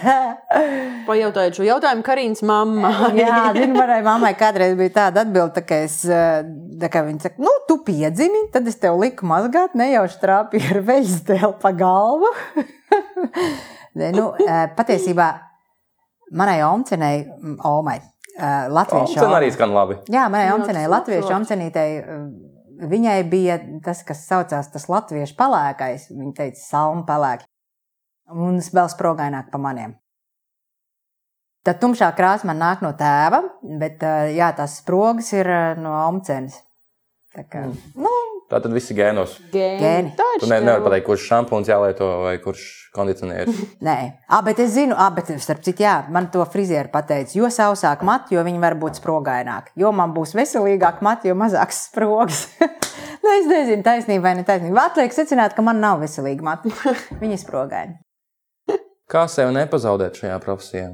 Pajautājiet 1.08 1.56
šo 1.58 1.64
jautājumu 1.66 2.04
Karīnas 2.06 2.42
mammai. 2.46 2.92
Jā, 3.22 3.38
zinu, 3.56 3.74
manai 3.74 3.98
mammai 4.06 4.30
kādreiz 4.38 4.76
bija 4.78 4.92
tāda 4.98 5.24
atbilde, 5.24 5.64
ka 5.66 5.80
es, 5.86 5.96
eh, 6.06 6.44
tā 6.82 6.90
kā 6.92 7.02
viņa 7.06 7.24
saka, 7.26 7.42
nu, 7.42 7.50
tu 7.68 7.80
piedzimi, 7.86 8.44
tad 8.54 8.68
es 8.70 8.78
tev 8.82 9.00
liku 9.00 9.26
mazgāt, 9.30 9.74
nejauši 9.78 10.20
trāpīju 10.22 10.76
ar 10.76 10.80
veļas 10.92 11.18
dēlu 11.30 11.56
pa 11.62 11.72
galvu. 11.74 12.30
Nē, 13.98 14.12
nu, 14.14 14.28
eh, 14.46 14.64
patiesībā 14.78 15.28
manai 16.38 16.60
omcenei, 16.64 17.24
mm, 17.26 17.58
omai, 17.68 17.98
eh, 18.38 18.70
latviešu 18.72 19.18
Tas 19.18 19.26
omai- 19.26 19.40
arī 19.42 19.50
skan 19.56 19.74
labi. 19.74 19.98
Jā, 20.14 20.28
manai 20.32 20.52
omcenei, 20.54 20.86
latviešu 20.88 21.34
omcenītei, 21.40 21.88
eh, 21.98 22.22
viņai 22.88 23.18
bija 23.30 23.58
tas, 23.84 24.02
kas 24.06 24.26
saucās 24.28 24.70
tas 24.72 24.88
latviešu 24.90 25.36
palēkais, 25.38 26.08
viņa 26.12 26.32
teica 26.38 26.60
salmu 26.60 27.06
palēki, 27.08 27.46
un 28.32 28.60
vēl 28.62 28.90
sprogaināk 28.92 29.50
pa 29.52 29.60
maniem. 29.62 29.96
Tad 31.62 31.78
tumšā 31.78 32.08
krāsa 32.18 32.48
man 32.48 32.58
nāk 32.58 32.80
no 32.82 32.90
tēva, 32.98 33.44
bet 33.78 34.02
jā, 34.34 34.50
tās 34.58 34.80
sprogas 34.80 35.30
ir 35.36 35.46
no 35.78 35.94
omcenes. 36.08 36.58
Tā 37.32 37.46
kā, 37.48 37.62
nu, 37.94 38.10
Tā 38.52 38.58
tad 38.60 38.74
viss 38.76 38.90
ir 38.92 38.98
gēnos. 38.98 39.38
Gēni. 39.48 40.10
Tā 40.12 40.24
ir 40.34 40.42
Tu 40.42 40.48
ne, 40.50 40.58
nevari 40.60 40.84
pateikt, 40.84 41.06
kurš 41.06 41.22
šampūns 41.30 41.70
jālieto 41.70 42.08
vai 42.20 42.34
kurš 42.42 42.64
kondicionieris. 42.92 43.60
nē, 43.86 43.94
ah, 44.28 44.42
bet 44.44 44.58
es 44.60 44.74
zinu, 44.74 44.92
ah, 44.92 45.08
bet 45.16 45.30
starp 45.40 45.62
citu, 45.64 45.80
jā, 45.86 45.94
man 46.12 46.28
to 46.34 46.44
frizieri 46.52 46.92
pateica, 46.92 47.32
jo 47.38 47.48
sausāk 47.48 48.02
mati, 48.04 48.36
jo 48.36 48.42
viņi 48.44 48.60
var 48.60 48.76
būt 48.82 49.00
sprogaināki. 49.00 49.72
Jo 49.80 49.94
man 49.96 50.12
būs 50.12 50.34
veselīgāk 50.36 51.00
mati, 51.00 51.30
jo 51.32 51.36
mazāks 51.40 51.86
sprogs. 51.86 52.42
nu, 53.22 53.32
es 53.38 53.48
nezinu, 53.48 53.80
taisnība 53.86 54.28
vai 54.28 54.34
netaisnība. 54.42 54.84
Atliek 54.90 55.16
secināt, 55.16 55.56
ka 55.56 55.64
man 55.64 55.80
nav 55.80 56.04
veselīga 56.04 56.44
mati. 56.50 56.74
Viņi 57.22 57.38
ir 57.38 57.40
sprogaini. 57.40 57.96
Kā 59.08 59.24
sev 59.32 59.48
nepazaudēt 59.56 60.20
šajā 60.20 60.36
profesijā? 60.44 60.90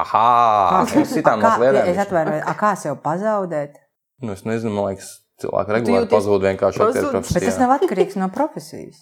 Aha! 0.00 0.82
Es 0.86 1.12
sitām 1.12 1.44
Kā- 1.44 1.58
mazliet. 1.58 1.82
Es 1.92 2.00
atvainojos, 2.00 2.42
a, 2.48 2.56
kā 2.56 2.72
sev 2.78 2.96
pazaudēt? 3.04 3.76
Nu, 4.20 4.34
es 4.36 4.44
nezinu, 4.44 4.74
man 4.76 4.90
liekas, 4.90 5.14
cilvēki 5.40 5.76
regulāri 5.76 6.04
jūties 6.04 6.16
pazūd 6.16 6.46
vienkārši 6.48 6.82
pazūd? 6.82 7.08
atpakaļ 7.08 7.34
Bet 7.38 7.48
tas 7.48 7.58
nav 7.62 7.74
atkarīgs 7.78 8.20
no 8.20 8.28
profesijas. 8.34 9.00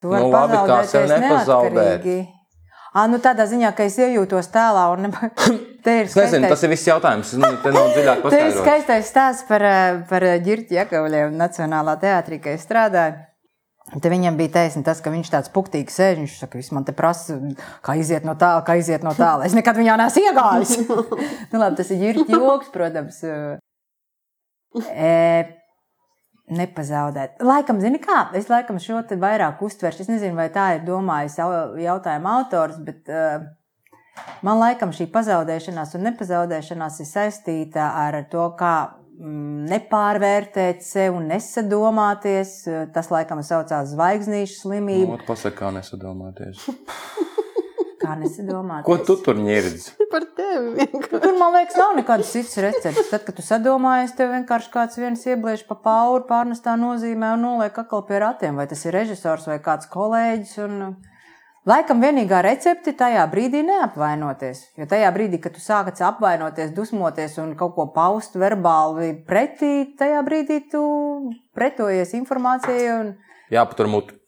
Tu 0.00 0.10
vari 0.10 0.26
Nu, 0.26 0.32
labi, 0.32 0.56
kā 0.56 0.60
pazaudēties 0.66 0.92
sev 0.94 1.08
nepazaudēt? 1.12 2.06
À, 2.90 3.04
nu 3.06 3.20
tādā 3.22 3.46
ziņā, 3.46 3.70
ka 3.78 3.86
es 3.86 4.00
iejūtos 4.02 4.48
tēlā 4.50 4.88
un 4.96 5.06
ne... 5.06 5.10
te 5.84 5.92
ir 6.00 6.08
Es 6.08 6.16
nezinu, 6.18 6.48
tas 6.50 6.58
skaistais, 6.58 6.64
ir 6.66 6.72
viss 6.72 6.88
jautājums. 6.88 7.34
Nu, 7.38 7.50
te 7.62 7.70
nav 7.76 7.92
dziļāk 7.94 8.16
te 8.16 8.18
ir 8.18 8.24
paskaidrots. 8.24 8.62
skaistais 8.64 9.10
stāsts 9.12 9.46
par, 9.46 9.62
eh, 9.62 10.00
par 10.10 10.26
Girķi 10.42 10.80
Jakavļiem 10.80 11.36
Nacionālā 11.38 11.94
teātrī, 12.02 12.40
ka 12.42 12.56
es 12.56 12.66
strādāju. 12.66 13.20
Te 13.90 14.10
viņam 14.10 14.36
bija 14.38 14.54
taisnība 14.58 14.90
tas, 14.90 15.00
ka 15.02 15.10
viņš 15.10 15.30
tāds 15.30 15.50
puktīgs 15.54 15.96
sēž. 15.98 16.18
Viņš 16.20 16.34
saka, 16.42 16.58
viss 16.58 16.74
man 16.74 16.84
te 16.86 16.94
prasa, 16.94 17.38
kā 17.86 17.96
iziet 17.98 18.26
no 18.26 18.36
tāla, 18.38 18.62
kā 18.66 18.76
iziet 18.78 19.06
no 19.06 19.14
tāla. 19.18 19.46
Es 19.46 19.54
nekad 19.56 19.78
viņā 19.78 19.96
neesmu 19.98 20.26
iegājis. 20.26 20.76
nu, 21.50 21.62
labi, 21.62 21.78
tas 21.78 21.90
ir 21.94 22.20
joks, 22.22 22.70
protams. 22.74 23.22
E, 24.90 25.44
nepazaudēt. 26.50 27.38
Laikam, 27.46 27.78
zini 27.82 28.00
kā, 28.02 28.24
es 28.38 28.48
laikam 28.50 28.78
šo 28.82 29.00
te 29.06 29.16
vairāk 29.20 29.60
uztveršu. 29.62 30.04
Es 30.04 30.10
nezinu, 30.10 30.34
vai 30.38 30.48
tā 30.54 30.66
ir 30.76 30.84
domājis 30.86 31.36
jau- 31.38 31.76
jautājuma 31.78 32.32
autors, 32.40 32.78
bet 32.86 33.10
uh, 33.10 33.44
man 34.46 34.58
laikam 34.62 34.90
šī 34.94 35.06
pazaudēšanās 35.14 35.94
un 35.98 36.08
nepazaudēšanās 36.10 36.98
ir 37.04 37.08
saistīta 37.10 37.90
ar 38.02 38.18
to, 38.32 38.48
kā 38.58 38.74
mm, 39.20 39.70
nepārvērtēt 39.70 40.82
sevi 40.86 41.14
un 41.20 41.28
nesadomāties. 41.30 42.54
Eh, 42.70 42.86
Tas 42.94 43.10
laikam 43.14 43.42
saucās 43.46 43.92
zvaigznīšu 43.94 44.58
slimība. 44.64 45.18
Nu, 45.20 45.26
Pasaka, 45.28 45.56
kā 45.64 45.74
nesadomāties. 45.78 46.66
Kā 48.10 48.16
nesadomāties? 48.18 48.86
Ko 48.88 48.96
tu 49.06 49.14
tur 49.22 49.38
ņirdzi? 49.38 49.92
Par 50.12 50.24
tevi 50.34 50.72
vienkārši. 50.80 51.20
Tur, 51.22 51.36
man 51.38 51.54
liekas, 51.54 51.76
nav 51.78 51.92
nekādas 51.94 52.32
citas 52.34 52.56
receptes. 52.64 53.10
Tad, 53.12 53.22
kad 53.28 53.36
tu 53.38 53.44
sadomājies, 53.46 54.16
tev 54.18 54.32
vienkārši 54.34 54.72
kāds 54.74 54.98
viens 54.98 55.22
iebliež 55.28 55.62
pa 55.68 55.76
pauru, 55.84 56.24
pārnestā 56.26 56.74
nozīmē 56.80 57.36
un 57.36 57.46
noliek 57.46 57.78
atkal 57.78 58.02
pie 58.08 58.18
ratiem. 58.24 58.58
Vai 58.58 58.66
tas 58.70 58.82
ir 58.82 58.96
režisors 58.98 59.46
vai 59.46 59.60
kāds 59.62 59.86
kolēģis. 59.92 60.56
Un... 60.66 60.76
Laikam 61.70 62.02
vienīgā 62.02 62.40
recepte 62.42 62.96
tajā 62.98 63.22
brīdī 63.30 63.62
neapvainoties. 63.68 64.64
Jo 64.80 64.90
tajā 64.90 65.10
brīdī, 65.14 65.38
kad 65.44 65.54
tu 65.54 65.62
sākat 65.62 66.00
apvainoties, 66.08 66.74
dusmoties 66.74 67.36
un 67.38 67.52
kaut 67.58 67.76
ko 67.76 67.86
paust 67.94 68.34
verbāli 68.40 69.12
pretī, 69.28 69.92
tajā 70.00 70.24
brīdī 70.26 70.64
tu 70.72 70.82
pretojies 71.54 72.16
informācijai. 72.18 72.88
Un... 72.96 73.12
Jāpatur 73.54 73.92
mutu. 73.92 74.19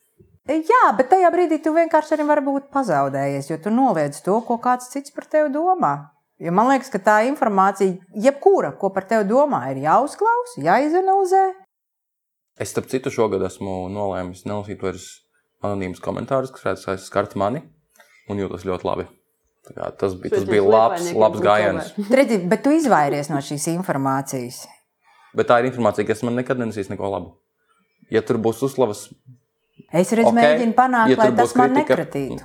Jā, 0.50 0.82
bet 0.98 1.06
tajā 1.12 1.28
brīdī 1.30 1.60
tu 1.62 1.70
vienkārši 1.74 2.16
arī 2.16 2.24
vari 2.26 2.42
būt 2.42 2.70
pazaudējies, 2.74 3.50
jo 3.52 3.58
tu 3.62 3.70
noliedz 3.70 4.18
to, 4.26 4.40
ko 4.42 4.56
kāds 4.58 4.90
cits 4.90 5.14
par 5.14 5.28
tevi 5.30 5.52
domā. 5.54 5.92
Jo 6.42 6.50
man 6.50 6.72
liekas, 6.72 6.90
ka 6.90 6.98
tā 6.98 7.20
informācija, 7.28 7.94
jebkura, 8.18 8.72
ko 8.74 8.90
par 8.90 9.06
tevi 9.06 9.28
domā, 9.30 9.68
ir 9.70 9.84
jāuzklausa, 9.84 10.64
jāizanalizē. 10.64 11.42
Es, 12.58 12.72
starp 12.72 12.88
citu, 12.90 13.12
šogad 13.14 13.44
esmu 13.46 13.86
nolēmis 13.94 14.42
nelasīt 14.48 14.82
vairs 14.82 15.06
anonīmus 15.62 16.02
komentārus, 16.02 16.50
kas 16.50 16.66
varētu 16.66 17.04
skart 17.04 17.36
mani, 17.38 17.62
un 18.26 18.42
jūtos 18.42 18.66
ļoti 18.66 18.88
labi. 18.88 19.06
Kā 19.62 19.92
Tas 19.94 20.16
bija, 20.18 20.34
tas 20.34 20.48
bija 20.48 20.64
labs, 20.66 21.12
labs 21.14 21.42
gājiens. 21.44 21.92
Redzi, 22.18 22.40
bet 22.50 22.64
tu 22.64 22.72
izvairies 22.74 23.30
no 23.30 23.38
šīs 23.38 23.68
informācijas. 23.76 24.64
Bet 25.38 25.46
tā 25.52 25.60
ir 25.62 25.70
informācija, 25.70 26.08
kas 26.08 26.24
man 26.26 26.34
nekad 26.40 26.58
nenesīs 26.58 26.90
neko 26.90 27.12
labu. 27.14 27.30
Ja 28.10 28.24
tur 28.26 28.42
būs 28.42 28.58
uzslavas, 28.66 29.06
Es 29.92 30.12
redzu, 30.16 30.30
Ok, 30.32 30.38
mēģinu 30.40 30.74
panākt, 30.76 31.12
ja 31.12 31.18
lai 31.20 31.30
tas 31.36 31.54
man 31.58 31.74
kritika, 31.74 31.96
nekratītu. 31.96 32.44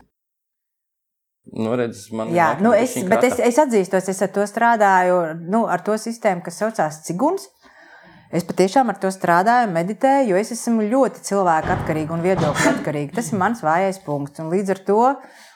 nu, 1.57 1.75
redz, 1.79 2.09
man 2.11 2.33
Jā, 2.35 2.49
nu 2.59 2.73
es, 2.75 2.93
bet 3.07 3.23
es, 3.23 3.37
krata. 3.37 3.47
es 3.47 3.59
atzīstos, 3.63 4.09
es 4.11 4.21
ar 4.25 4.31
to 4.35 4.43
strādāju, 4.49 5.19
nu, 5.47 5.63
ar 5.71 5.83
to 5.85 5.95
sistēmu, 6.01 6.43
kas 6.43 6.59
saucās 6.59 7.03
Ciguns. 7.07 7.47
Es 8.35 8.43
patiešām 8.43 8.89
ar 8.91 8.97
to 8.99 9.07
strādāju, 9.07 9.69
meditēju, 9.71 10.33
jo 10.33 10.39
es 10.41 10.49
esmu 10.51 10.83
ļoti 10.91 11.21
cilvēku 11.23 11.71
atkarīga 11.77 12.11
un 12.11 12.25
viedokļu 12.25 12.71
atkarīga. 12.73 13.15
Tas 13.15 13.31
ir 13.31 13.39
mans 13.39 13.61
vājais 13.63 14.01
punkts. 14.03 14.41
Un 14.43 14.49
līdz 14.51 14.73
ar 14.75 14.81
to 14.89 14.97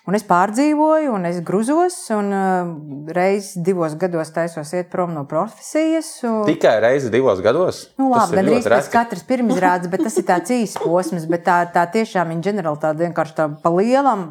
un 0.10 0.18
es 0.18 0.24
pārdzīvoju, 0.26 1.12
un 1.14 1.28
es 1.30 1.40
grūzos, 1.46 1.98
un 2.16 2.32
uh, 2.34 2.72
reizes 3.14 3.60
divos 3.66 3.96
gados 4.02 4.34
taisos 4.34 4.74
iet 4.74 4.90
prom 4.94 5.14
no 5.16 5.26
profesijas. 5.30 6.10
Un... 6.26 6.42
Tikai 6.50 6.78
reizi 6.84 7.12
divos 7.14 7.44
gados. 7.46 7.84
Nu, 8.02 8.10
labi, 8.14 8.34
ir 8.34 8.40
gan 8.40 8.50
arī 8.50 8.56
ļoti 8.58 8.74
pēc 8.74 8.90
katras 8.96 9.28
pirmizrādes, 9.30 9.92
bet 9.94 10.06
tas 10.08 10.18
ir 10.18 10.28
tāds 10.30 10.54
īsts 10.62 10.82
posms. 10.82 11.28
Bet 11.32 11.46
tā, 11.46 11.60
tā 11.74 11.86
tiešām 11.94 12.34
ir 12.34 12.42
ģenerāli 12.50 12.82
tāda 12.82 13.06
vienkārši 13.06 13.38
tā 13.38 13.48
pa 13.62 13.74
lielam. 13.78 14.26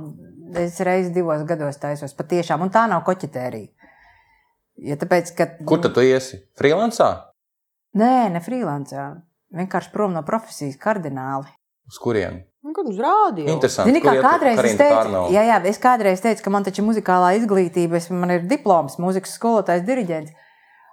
Es 0.58 0.80
reizes 0.82 1.14
divos 1.14 1.44
gados 1.46 1.78
taisos 1.78 2.16
patiešām, 2.18 2.66
un 2.66 2.74
tā 2.74 2.88
nav 2.90 3.04
koķetērija. 3.06 3.70
Ja 4.82 4.96
tāpēc, 4.98 5.30
ka, 5.36 5.46
Kur 5.68 5.78
tad 5.84 5.94
tu 5.94 6.02
iesi? 6.02 6.40
Freelancā? 6.58 7.10
Nē, 8.00 8.30
ne 8.34 8.42
freelancā. 8.42 9.10
Vienkārši 9.54 9.92
prom 9.94 10.14
no 10.14 10.22
profesijas 10.26 10.78
kardināli. 10.80 11.50
Uz 11.90 11.98
kurieni? 12.02 12.44
Kad 12.60 12.88
uz 12.92 12.98
rādio. 13.00 13.46
Interesanti. 13.48 13.88
Zini, 13.88 14.02
kā 14.04 14.12
kādreiz 14.20 14.58
es 14.60 14.74
teicu, 14.76 14.92
Tarnova? 14.92 15.30
jā, 15.32 15.42
jā, 15.48 15.56
es 15.70 15.78
kādreiz 15.80 16.20
teicu, 16.20 16.42
ka 16.44 16.50
man 16.52 16.66
taču 16.66 16.82
ir 16.82 16.88
muzikālā 16.90 17.30
izglītība, 17.38 17.96
es, 17.96 18.10
man 18.12 18.34
ir 18.34 18.42
diploms, 18.50 18.98
mūzikas 19.00 19.32
skolotājs, 19.38 19.86
diriģents. 19.86 20.34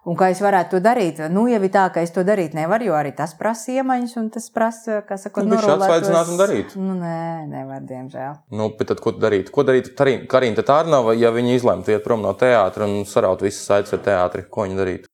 Un 0.08 0.16
kā 0.16 0.30
es 0.32 0.40
varētu 0.40 0.78
to 0.78 0.80
darīt? 0.80 1.18
Nu, 1.28 1.42
jau 1.52 1.60
ir 1.60 1.72
tā, 1.74 1.90
ka 1.92 2.00
es 2.00 2.14
to 2.16 2.24
darīt 2.24 2.54
nevaru, 2.56 2.86
jo 2.88 2.94
arī 2.96 3.12
tas 3.18 3.34
prasa 3.36 3.74
iemaņas, 3.76 4.14
un 4.22 4.30
tas 4.32 4.46
prasa, 4.56 5.02
kā 5.04 5.18
saka, 5.20 5.44
Nu, 5.44 5.52
bišķi 5.58 5.74
atsvaidzināt 5.74 6.32
un 6.32 6.40
darīt. 6.40 6.76
Nu, 6.80 6.96
nē, 7.02 7.18
nevar, 7.52 7.82
diemžēl. 7.90 8.38
Nu, 8.56 8.70
bet 8.80 8.88
tad, 8.94 9.02
ko 9.04 9.12
tu 9.12 9.20
darītu? 9.26 9.52
Ko 9.52 9.66
darītu 9.68 9.92
Tarin- 10.00 10.24
Karina 10.32 10.64
Tārnava, 10.64 11.12
ja 11.20 11.34
viņa 11.36 11.58
izlemtu 11.60 11.92
iet 11.92 12.06
prom 12.08 12.24
no 12.24 12.32
teātra 12.40 12.88
un 12.88 13.04
saraut 13.04 13.44
visas 13.44 13.68
saites 13.68 13.92
ar 13.92 14.00
teātri? 14.08 14.48
Ko 14.48 14.64
viņa 14.64 14.80
darītu? 14.80 15.12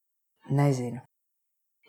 Nezinu. 0.54 1.02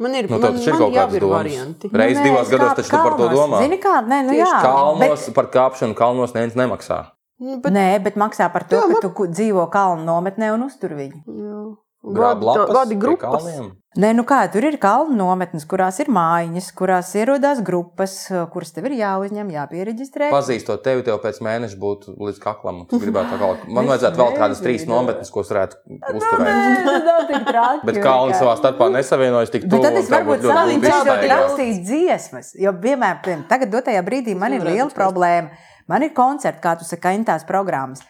Man 0.00 0.14
ir, 0.14 0.26
Nu, 0.28 0.38
man, 0.42 0.56
ir 0.58 0.72
kaut 0.72 0.80
jau 0.80 0.90
kādas 0.90 1.14
ir 1.14 1.20
domas. 1.20 1.36
varianti. 1.38 1.88
Reiz 1.92 2.16
Nu, 2.18 2.22
nē, 2.22 2.24
divos 2.24 2.40
es 2.48 2.50
gados 2.50 2.72
taču 2.74 2.90
par 2.90 3.16
to 3.16 3.28
domā. 3.30 3.60
Zini 3.62 3.78
kā, 3.78 4.02
nē, 4.02 4.24
nu 4.26 4.32
jā. 4.34 4.50
Kalnos, 4.62 5.26
Bet, 5.26 5.34
par 5.34 5.46
kāpšanu 5.54 5.94
kalnos 5.94 6.32
neviens 6.34 6.56
nemaksā. 6.58 6.98
Nu, 7.38 7.60
bet, 7.60 7.72
nē, 7.72 8.02
bet 8.02 8.14
maksā 8.16 8.50
par 8.52 8.64
to, 8.64 8.74
Jā, 8.76 8.80
ka 8.82 8.88
man- 8.88 9.00
tu 9.02 9.10
dzīvo 9.10 9.70
kalnu 9.70 10.04
nometnē 10.04 10.52
un 10.54 10.62
uztur 10.66 10.90
viņu. 10.98 11.22
jā. 11.28 11.76
Vadi 12.04 12.94
pie 12.94 13.00
grupas. 13.00 13.48
Nē, 13.94 14.08
nu 14.18 14.24
kā, 14.26 14.40
tur 14.50 14.64
ir 14.66 14.74
kalnu 14.82 15.14
nometnes, 15.14 15.62
kurās 15.70 16.00
ir 16.02 16.08
mājiņas, 16.10 16.66
kurās 16.74 17.12
ierodās 17.14 17.60
grupas, 17.62 18.16
kuras 18.50 18.72
tev 18.74 18.88
ir 18.88 18.96
jāuzņem, 18.98 19.52
jāpiereģistrē. 19.54 20.32
Pazīstot 20.34 20.82
tevi, 20.82 21.04
tev 21.06 21.20
pēc 21.22 21.38
mēneša 21.46 21.78
būtu 21.78 22.16
līdz 22.18 22.40
kaklam. 22.42 22.80
Tu 22.90 22.98
gribētu 22.98 23.38
kā, 23.38 23.50
man 23.70 23.86
vajadzētu 23.92 24.18
vēl 24.18 24.34
kādas 24.40 24.62
trīs 24.64 24.82
nometnes, 24.90 25.30
ko 25.30 25.44
varētu 25.46 25.78
uzturēt. 26.10 26.42
Nē, 26.42 26.80
tas 26.88 27.06
nav 27.06 27.22
tik 27.30 27.46
traki. 27.46 27.86
Bet 27.86 28.00
kalni 28.02 28.34
savā 28.34 28.56
starpā 28.58 28.88
nesavienojas 28.96 29.54
tik 29.54 29.68
Bet 29.68 29.76
tuvu. 29.76 29.86
tad 29.86 30.00
es 30.02 30.10
varbūt 30.10 30.48
iztaigāt. 30.74 31.28
rakstīt 31.30 31.84
dziesmas. 31.86 32.50
Jo 32.58 32.74
piemēram, 32.74 33.46
tagad, 33.46 33.70
dotajā 33.78 34.02
brīdī, 34.02 34.34
man 34.34 34.58
ir 34.58 34.66
liela 34.66 34.90
problēma. 34.90 35.54
Man 35.86 36.02
ir 36.02 36.10
koncerti, 36.16 36.64
kā 36.64 36.74
tu 36.80 36.88
saki, 36.88 37.14
intās 37.14 37.46
programmas. 37.46 38.02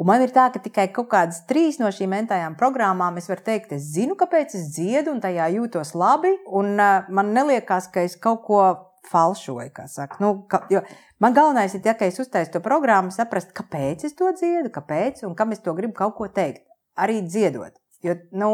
Un 0.00 0.08
man 0.08 0.22
ir 0.24 0.30
tā, 0.32 0.46
ka 0.48 0.62
tikai 0.64 0.86
kaut 0.96 1.10
kādas 1.12 1.42
trīs 1.48 1.76
no 1.76 1.90
šīm 1.92 2.14
mentālajām 2.14 2.54
programmām 2.56 3.18
es 3.20 3.26
varu 3.28 3.44
teikt, 3.44 3.74
es 3.76 3.90
zinu, 3.92 4.14
kāpēc 4.16 4.54
es 4.56 4.70
dziedu, 4.72 5.12
un 5.12 5.20
tajā 5.20 5.50
jūtos 5.52 5.92
labi. 5.92 6.30
Un 6.56 6.72
uh, 6.80 7.10
man 7.12 7.34
liekas, 7.50 7.90
ka 7.92 8.06
es 8.08 8.16
kaut 8.16 8.40
ko 8.46 8.62
falšoju. 9.10 9.68
Nu, 10.22 10.32
ka, 10.48 10.62
man 11.20 11.36
galvenais 11.36 11.76
ir, 11.76 11.84
ja, 11.84 11.92
ka 11.98 12.08
es 12.08 12.20
uztaisu 12.22 12.54
to 12.54 12.62
programmu, 12.64 13.12
saprast, 13.12 13.52
kāpēc 13.56 14.06
es 14.08 14.16
to 14.16 14.32
dziedu, 14.36 14.72
kāpēc 14.72 15.20
un 15.28 15.36
kam 15.36 15.52
es 15.52 15.60
to 15.60 15.76
gribu 15.76 15.98
kaut 16.00 16.16
ko 16.16 16.30
teikt. 16.32 16.64
Arī 16.96 17.20
dziedot. 17.26 17.76
Jo, 18.04 18.16
nu, 18.32 18.50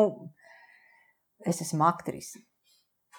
es 1.46 1.62
esmu 1.62 1.86
aktrise. 1.86 2.42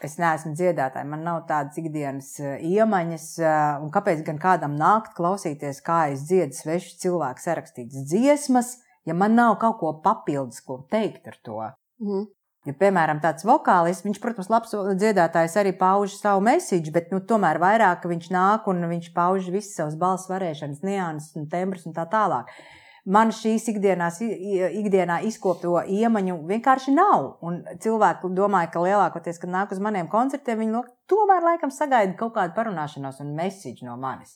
Es 0.06 0.19
neesmu 0.22 0.53
dziedātāja, 0.53 1.07
man 1.10 1.24
nav 1.26 1.40
tādas 1.49 1.78
ikdienas 1.82 2.30
eh, 2.40 2.61
iemaņas. 2.61 3.28
eh, 3.41 3.82
Un 3.82 3.90
kāpēc 3.94 4.24
gan 4.28 4.38
kādam 4.41 4.78
nākt 4.78 5.15
klausīties, 5.18 5.82
kā 5.82 6.11
es 6.14 6.28
dziedu 6.30 6.53
svešu 6.53 6.98
cilvēku 7.02 7.41
sarakstītas 7.41 8.06
dziesmas, 8.11 8.76
ja 9.10 9.15
man 9.18 9.34
nav 9.36 9.57
kaut 9.61 9.80
ko 9.82 9.94
papildus, 10.03 10.61
ko 10.61 10.84
teikt 10.91 11.28
ar 11.28 11.40
to? 11.44 11.61
Mhm. 12.03 12.28
Ja, 12.68 12.74
piemēram, 12.76 13.22
tāds 13.24 13.45
vokālists, 13.48 14.03
viņš, 14.03 14.18
protams, 14.19 14.49
labs 14.52 14.74
dziedātājs 14.99 15.53
arī 15.61 15.72
pauž 15.80 16.18
savu 16.18 16.41
mēsīju, 16.44 16.91
bet 16.91 17.14
nu, 17.14 17.22
tomēr 17.24 17.61
vairāk 17.64 18.03
viņš 18.03 18.28
nāk 18.36 18.68
un 18.68 18.84
viņš 18.90 19.14
pauž 19.15 19.48
visas 19.53 19.78
savas 19.80 19.95
balss 19.95 20.28
varēšanas, 20.28 20.84
nianses 20.84 21.38
un 21.40 21.48
tembrus 21.48 21.88
un 21.88 21.95
tā 21.95 22.03
tālāk. 22.11 22.52
Man 23.07 23.29
šīs 23.31 23.69
ikdienās, 23.71 24.17
ikdienā 24.19 25.21
izkopto 25.29 25.77
iemaņu 25.79 26.41
vienkārši 26.49 26.91
nav. 26.91 27.38
Un 27.45 27.61
cilvēki 27.84 28.31
domāja, 28.35 28.67
ka 28.73 28.84
lielākoties, 28.84 29.39
kad 29.39 29.53
nāk 29.53 29.71
uz 29.71 29.79
maniem 29.79 30.09
koncertiem, 30.11 30.59
viņi 30.59 30.81
tomēr 31.07 31.45
laikam 31.45 31.71
sagaida 31.71 32.17
kaut 32.19 32.35
kādu 32.35 32.51
parunāšanos 32.57 33.21
un 33.23 33.31
mēsīju 33.38 33.88
no 33.88 33.95
manis. 34.01 34.35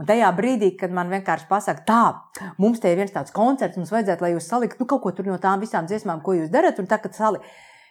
Un 0.00 0.08
tajā 0.08 0.30
brīdī, 0.34 0.72
kad 0.80 0.90
man 0.96 1.10
vienkārši 1.12 1.46
pasaka, 1.46 1.84
tā, 1.86 2.50
mums 2.58 2.80
te 2.82 2.90
ir 2.90 2.98
viens 2.98 3.14
tāds 3.14 3.34
koncerts, 3.36 3.76
mums 3.78 3.92
vajadzētu, 3.94 4.24
lai 4.24 4.32
jūs 4.32 4.48
saliktu 4.48 4.82
nu, 4.82 4.90
kaut 4.90 5.04
ko 5.04 5.26
no 5.26 5.38
tām 5.38 5.62
visām 5.62 5.86
dziesmām, 5.86 6.22
ko 6.24 6.34
jūs 6.34 6.50
darat. 6.50 6.82
Un 6.82 6.90
tā, 6.90 6.98
kad 6.98 7.14
sali... 7.14 7.38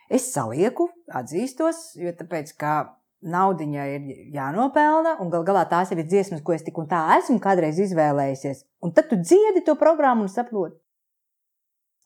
es 0.10 0.32
salieku, 0.34 0.90
atzīstos, 1.14 1.94
jo 2.02 2.12
tāpēc, 2.18 2.56
ka 2.58 2.74
naudiņa 3.22 3.88
ir 3.96 4.12
jānopelna, 4.36 5.18
un 5.20 5.32
gal 5.34 5.44
galā 5.48 5.66
tās 5.70 5.92
ir 5.92 6.04
dziesmas, 6.06 6.44
ko 6.46 6.54
es 6.56 6.64
tik 6.64 6.78
un 6.80 6.88
tā 6.92 7.02
esmu 7.18 7.40
kādreiz 7.44 7.80
izvēlējusies. 7.84 8.64
Un 8.86 8.94
tad 8.96 9.10
tu 9.12 9.20
dziedi 9.20 9.66
to 9.68 9.76
programmu 9.80 10.28
un 10.28 10.32
saproti, 10.32 10.78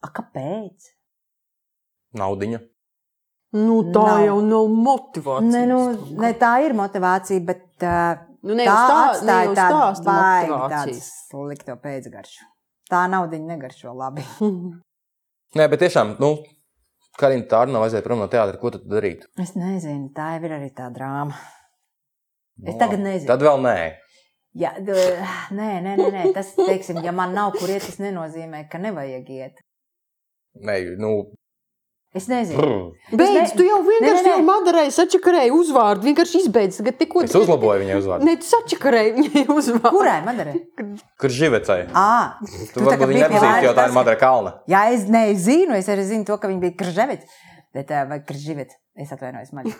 A, 0.03 0.09
kāpēc? 0.11 0.91
Naudiņa. 2.19 2.59
Nu, 3.53 3.77
tā 3.93 4.03
Nav. 4.03 4.21
jau 4.25 4.37
nav 4.43 4.71
motivācija. 4.73 5.51
Ne, 5.53 5.61
nu, 5.69 6.17
ne, 6.19 6.31
tā 6.41 6.55
ir 6.65 6.73
motivācija, 6.75 7.43
bet 7.45 7.85
uh, 7.85 8.23
nu, 8.43 8.57
ne 8.57 8.65
tā 8.67 8.73
tā, 8.75 8.97
atstāja 9.11 9.45
jau 9.45 9.53
tādu 9.59 10.07
baigi 10.07 10.57
tādu 10.73 10.95
slikto 11.05 11.77
pēcgaršu. 11.85 12.49
tā 12.91 13.05
naudiņa 13.13 13.53
negaršo 13.53 13.93
labi. 13.95 14.25
Nē, 15.57 15.69
bet 15.69 15.85
tiešām, 15.85 16.15
nu, 16.19 16.33
Karina 17.19 17.45
Tārna 17.49 17.77
nav 17.77 17.85
aiziet 17.87 18.05
prom 18.05 18.21
no 18.21 18.29
teātra. 18.31 18.57
Ko 18.61 18.71
tad 18.73 18.87
darīt? 18.89 19.27
Es 19.41 19.53
nezinu, 19.57 20.09
tā 20.15 20.33
ir 20.39 20.55
arī 20.57 20.71
tā 20.75 20.89
drāma. 20.93 21.37
Es 22.63 22.73
Nu, 22.73 22.79
tagad 22.79 23.01
nezinu. 23.01 23.29
Tad 23.29 23.43
vēl 23.45 23.61
nē. 23.65 23.77
Jā, 24.53 24.75
nē, 24.77 25.69
nē, 25.81 25.93
nē, 25.97 26.09
nē, 26.13 26.23
tas, 26.35 26.51
teiksim, 26.57 26.99
ja 27.05 27.13
man 27.15 27.33
nav 27.33 27.55
kur 27.57 27.71
iet, 27.73 27.85
tas 27.87 27.97
nenozīmē, 28.01 28.67
ka 28.69 28.77
nevajag 28.81 29.31
iet. 29.33 29.63
Nē, 30.61 30.75
nu, 31.01 31.09
Es 32.13 32.27
nezinu. 32.29 32.93
Beidz, 33.09 33.31
ne- 33.33 33.55
tu 33.57 33.63
jau 33.65 33.79
vienkārši 33.81 34.21
nē, 34.21 34.25
nē. 34.27 34.33
jau 34.35 34.41
Madarai 34.45 34.83
sačakarēji 34.93 35.49
uzvārdu. 35.57 36.05
Vienkārši 36.05 36.41
izbeidz. 36.43 36.77
Tagad 36.77 36.99
tikko. 36.99 37.23
es 37.25 37.33
uzlaboju 37.39 37.81
viņai 37.81 37.95
uzvārdu. 38.03 38.27
Nē, 38.27 38.35
tu 38.37 38.45
sačakarēji 38.51 39.13
viņai 39.17 39.43
uzvārdu. 39.49 39.93
Kurai 39.95 40.19
Madara? 40.27 40.53
Kur 41.19 41.33
živecai? 41.33 41.79
À, 41.89 42.37
Tu 42.43 42.77
varbūt 42.77 42.91
tagad 42.93 43.09
viņu 43.09 43.17
biji 43.17 43.23
pie 43.23 43.33
nepazīsti, 43.33 43.65
jo 43.65 43.73
tā 43.79 43.87
ir 43.89 43.95
Madara 43.97 44.19
Kalna. 44.21 44.53
Jā, 44.69 44.83
es 44.93 45.07
nezinu, 45.09 45.73
es 45.79 45.89
arī 45.89 46.05
zinu 46.11 46.25
to, 46.29 46.37
ka 46.37 46.47
viņi 46.53 46.61
bija 46.67 46.77
Krževits. 46.83 47.25
Bet, 47.73 47.89
vai 47.89 48.19
Krževits, 48.21 48.77
es 49.01 49.09
atvainojos 49.17 49.49
man. 49.57 49.73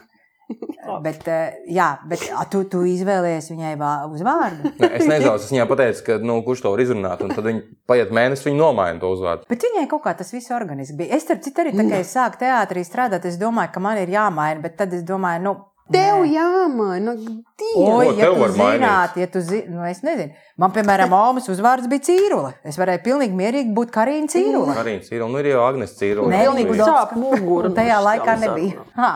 Bet, 1.04 1.28
eh, 1.28 1.58
jā, 1.72 1.88
bet 2.10 2.26
a, 2.36 2.44
tu, 2.52 2.64
tu 2.70 2.84
izvēlējies 2.88 3.50
viņai 3.54 3.74
vā- 3.80 4.06
uzvārdu. 4.12 4.72
Nē, 4.82 4.90
es 5.00 5.08
nezinu, 5.10 5.36
es 5.40 5.50
viņai 5.52 5.68
pateicu, 5.70 6.06
ka, 6.08 6.18
nu, 6.24 6.40
kurš 6.46 6.64
to 6.66 6.74
var 6.74 6.84
izrunāt, 6.84 7.24
un 7.26 7.34
tad 7.34 7.48
viņi 7.48 7.64
paiet 7.90 8.14
mēnesis, 8.16 8.46
viņi 8.50 8.60
nomaina 8.60 9.00
to 9.02 9.12
uzvārdu. 9.16 9.48
Bet 9.50 9.64
viņai 9.68 9.86
kaut 9.92 10.04
kā 10.08 10.16
tas 10.20 10.34
viss 10.36 10.52
organiski 10.56 10.98
bija. 11.00 11.16
Es, 11.18 11.28
starp 11.28 11.44
citu, 11.46 11.64
arī 11.64 11.76
tā, 11.76 11.86
kad 11.88 12.00
es 12.00 12.16
sāku 12.16 12.42
teātrī 12.44 12.84
strādāt, 12.88 13.28
es 13.30 13.40
domāju, 13.42 13.74
ka 13.76 13.84
man 13.84 14.02
ir 14.04 14.12
jāmaina, 14.14 14.62
bet 14.64 14.78
tad 14.82 14.94
es 14.98 15.06
domāju, 15.08 15.46
nu. 15.48 15.56
Tev 15.92 16.22
nē. 16.24 16.30
jāmaina. 16.32 17.14
Oi, 17.14 17.74
Ko 17.76 18.04
ja 18.16 18.30
tu 18.32 18.46
zinātu, 18.56 19.20
ja 19.20 19.28
tu 19.28 19.42
zini, 19.44 19.66
nu 19.74 19.84
es 19.84 20.00
nezinu. 20.06 20.32
Man, 20.60 20.72
piemēram, 20.72 21.12
Omas 21.18 21.50
uzvārds 21.52 21.90
bija 21.92 22.06
Cīrule. 22.08 22.54
Es 22.64 22.78
varēju 22.80 23.02
pilnīgi 23.04 23.36
mierīgi 23.36 23.74
būt 23.76 23.92
Karīna 23.92 24.32
Cīrule. 24.32 24.76
Karina 24.78 25.04
Cīrula, 25.04 25.28
nu 25.34 25.42
ir 25.42 25.50
jau 25.52 25.66
Agnes 25.66 25.98
Cīrula. 26.00 26.32
Nē, 26.32 26.44
Pilnīgi 26.48 26.78
sāp 26.80 27.18
muguru. 27.20 27.74
Tajā 27.78 28.00
laikā 28.06 28.38
nebija. 28.46 28.86
Ha, 28.96 29.12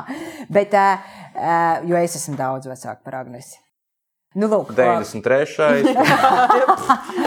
bet, 0.51 0.75
uh, 0.75 1.07
uh, 1.37 1.87
jo 1.87 1.95
es 2.01 2.19
esmu 2.19 2.35
daudz 2.39 2.67
vecāka 2.67 2.99
par 3.05 3.21
Agnesi. 3.23 3.61
Nu, 4.37 4.49
lūk, 4.51 4.75
93. 4.75 5.87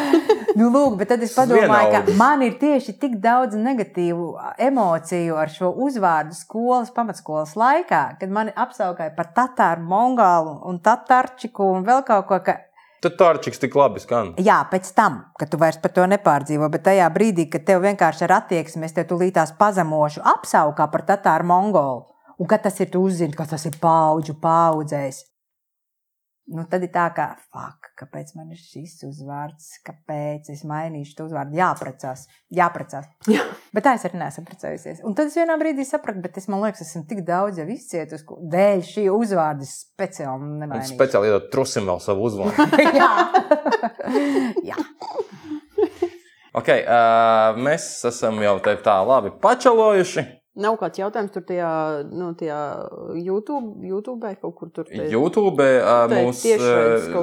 nu, 0.59 0.71
lūk, 0.73 0.97
bet 1.01 1.11
tad 1.13 1.23
es 1.25 1.35
padomāju, 1.37 1.91
ka 1.93 2.17
man 2.19 2.43
ir 2.47 2.57
tieši 2.61 2.97
tik 3.01 3.19
daudz 3.23 3.59
negatīvu 3.59 4.31
emociju 4.71 5.39
ar 5.41 5.53
šo 5.53 5.71
uzvārdu 5.87 6.37
skolas, 6.37 6.91
pamatskolas 6.95 7.55
laikā, 7.59 8.03
kad 8.21 8.35
mani 8.35 8.55
apsaukāja 8.57 9.15
par 9.17 9.31
tatāru, 9.37 9.87
mongālu 9.93 10.57
un 10.71 10.81
tatārčiku 10.83 11.71
un 11.77 11.87
vēl 11.87 12.05
kaut 12.09 12.29
ko. 12.31 12.41
Ka, 12.47 12.59
Tad 13.01 13.15
tārčiks 13.17 13.63
tik 13.63 13.77
labi 13.81 14.03
skan. 14.03 14.35
Jā, 14.45 14.59
pēc 14.69 14.91
tam, 14.93 15.23
kad 15.41 15.49
tu 15.49 15.57
vairs 15.61 15.79
par 15.81 15.95
to 15.97 16.05
nepārdzīvo, 16.11 16.69
bet 16.73 16.85
tajā 16.85 17.07
brīdī, 17.15 17.47
kad 17.49 17.65
tev 17.65 17.81
vienkārši 17.87 18.27
ar 18.27 18.35
attieksmi, 18.43 18.85
es 18.85 18.97
tev 18.97 19.09
tulītās 19.09 19.55
pazemošu, 19.57 20.21
apsaukā 20.35 20.91
par 20.93 21.07
tatāru 21.09 21.49
mongolu, 21.49 22.03
un 22.37 22.51
kad 22.51 22.67
tas 22.67 22.77
ir, 22.85 22.91
tu 22.93 23.01
uzzini, 23.09 23.33
ka 23.33 23.49
tas 23.49 23.65
ir 23.71 23.81
paudžu 23.81 24.37
paudzēs. 24.43 25.30
Nu, 26.51 26.65
tad 26.67 26.83
ir 26.83 26.91
tā, 26.91 27.05
ka, 27.15 27.29
fuck, 27.53 27.93
kāpēc 28.01 28.33
man 28.35 28.49
ir 28.51 28.59
šis 28.59 28.97
uzvārds, 29.07 29.69
kāpēc 29.87 30.49
es 30.51 30.65
mainīšu 30.67 31.15
to 31.19 31.27
uzvārdu. 31.29 31.55
Jāprecās, 31.55 32.25
jāprecās. 32.59 33.07
Jā. 33.31 33.45
Bet 33.77 33.87
tā 33.87 33.93
es 33.95 34.07
arī 34.09 34.19
neesmu 34.19 34.43
precējusies. 34.49 35.05
Un 35.07 35.15
tad 35.15 35.31
es 35.31 35.37
vienā 35.39 35.55
brīdī 35.61 35.87
sapratu, 35.87 36.23
bet 36.25 36.41
es 36.41 36.49
man 36.51 36.65
liekas, 36.65 36.83
esmu 36.89 37.05
tik 37.11 37.23
daudz 37.29 37.61
jau 37.63 37.69
izcietusi, 37.71 38.27
ko 38.27 38.41
dēļ 38.51 38.83
šī 38.89 39.07
uzvārda 39.15 39.63
es 39.69 39.77
speciāli 39.85 40.43
Un 40.43 40.59
nemainīju. 40.65 40.91
speciāli 40.97 41.31
iedot 41.31 41.47
trusim 41.55 41.87
vēl 41.87 42.03
savu 42.03 42.27
uzvārdu. 42.27 42.67
Jā. 42.99 43.13
Jā. 44.73 44.81
Ok, 46.51 46.67
uh, 46.67 47.61
mēs 47.63 47.87
esam 48.11 48.43
jau 48.43 48.57
tā 48.67 48.99
labi 49.07 49.31
pačalojuši. 49.39 50.40
Nav 50.61 50.77
kāds 50.81 51.01
jautājums 51.01 51.33
tur 51.33 51.45
tajā, 51.49 51.71
nu, 52.13 52.31
tajā 52.37 52.59
YouTube, 53.17 53.81
YouTube 53.87 54.33
kaut 54.43 54.55
kur 54.59 54.71
tur. 54.75 54.85
te- 54.89 55.07
YouTube 55.13 55.65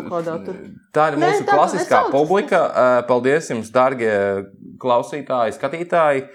kādā 0.10 0.38
tur. 0.46 0.58
Tā 0.96 1.12
ir 1.12 1.20
Nē, 1.22 1.30
mūsu 1.30 1.46
tā- 1.46 1.58
klasiskā 1.60 2.02
es 2.08 2.12
publika. 2.16 2.64
Uh, 2.66 2.98
Paldies 3.10 3.52
jums, 3.54 3.70
darbie 3.74 4.12
klausītāji, 4.82 5.56
skatītāji. 5.60 6.26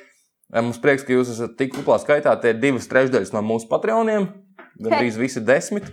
Mums 0.52 0.78
prieks, 0.78 1.04
ka 1.08 1.14
jūs 1.16 1.30
esat 1.32 1.56
tik 1.58 1.72
kuplā 1.74 1.98
skaitā. 2.02 2.34
Tie 2.40 2.52
ir 2.52 2.58
divas 2.60 2.86
trešdaļas 2.90 3.32
no 3.32 3.40
mūsu 3.42 3.70
patroniem. 3.70 4.28
Gan 4.82 4.98
drīz 5.00 5.16
visi 5.20 5.40
desmit. 5.40 5.88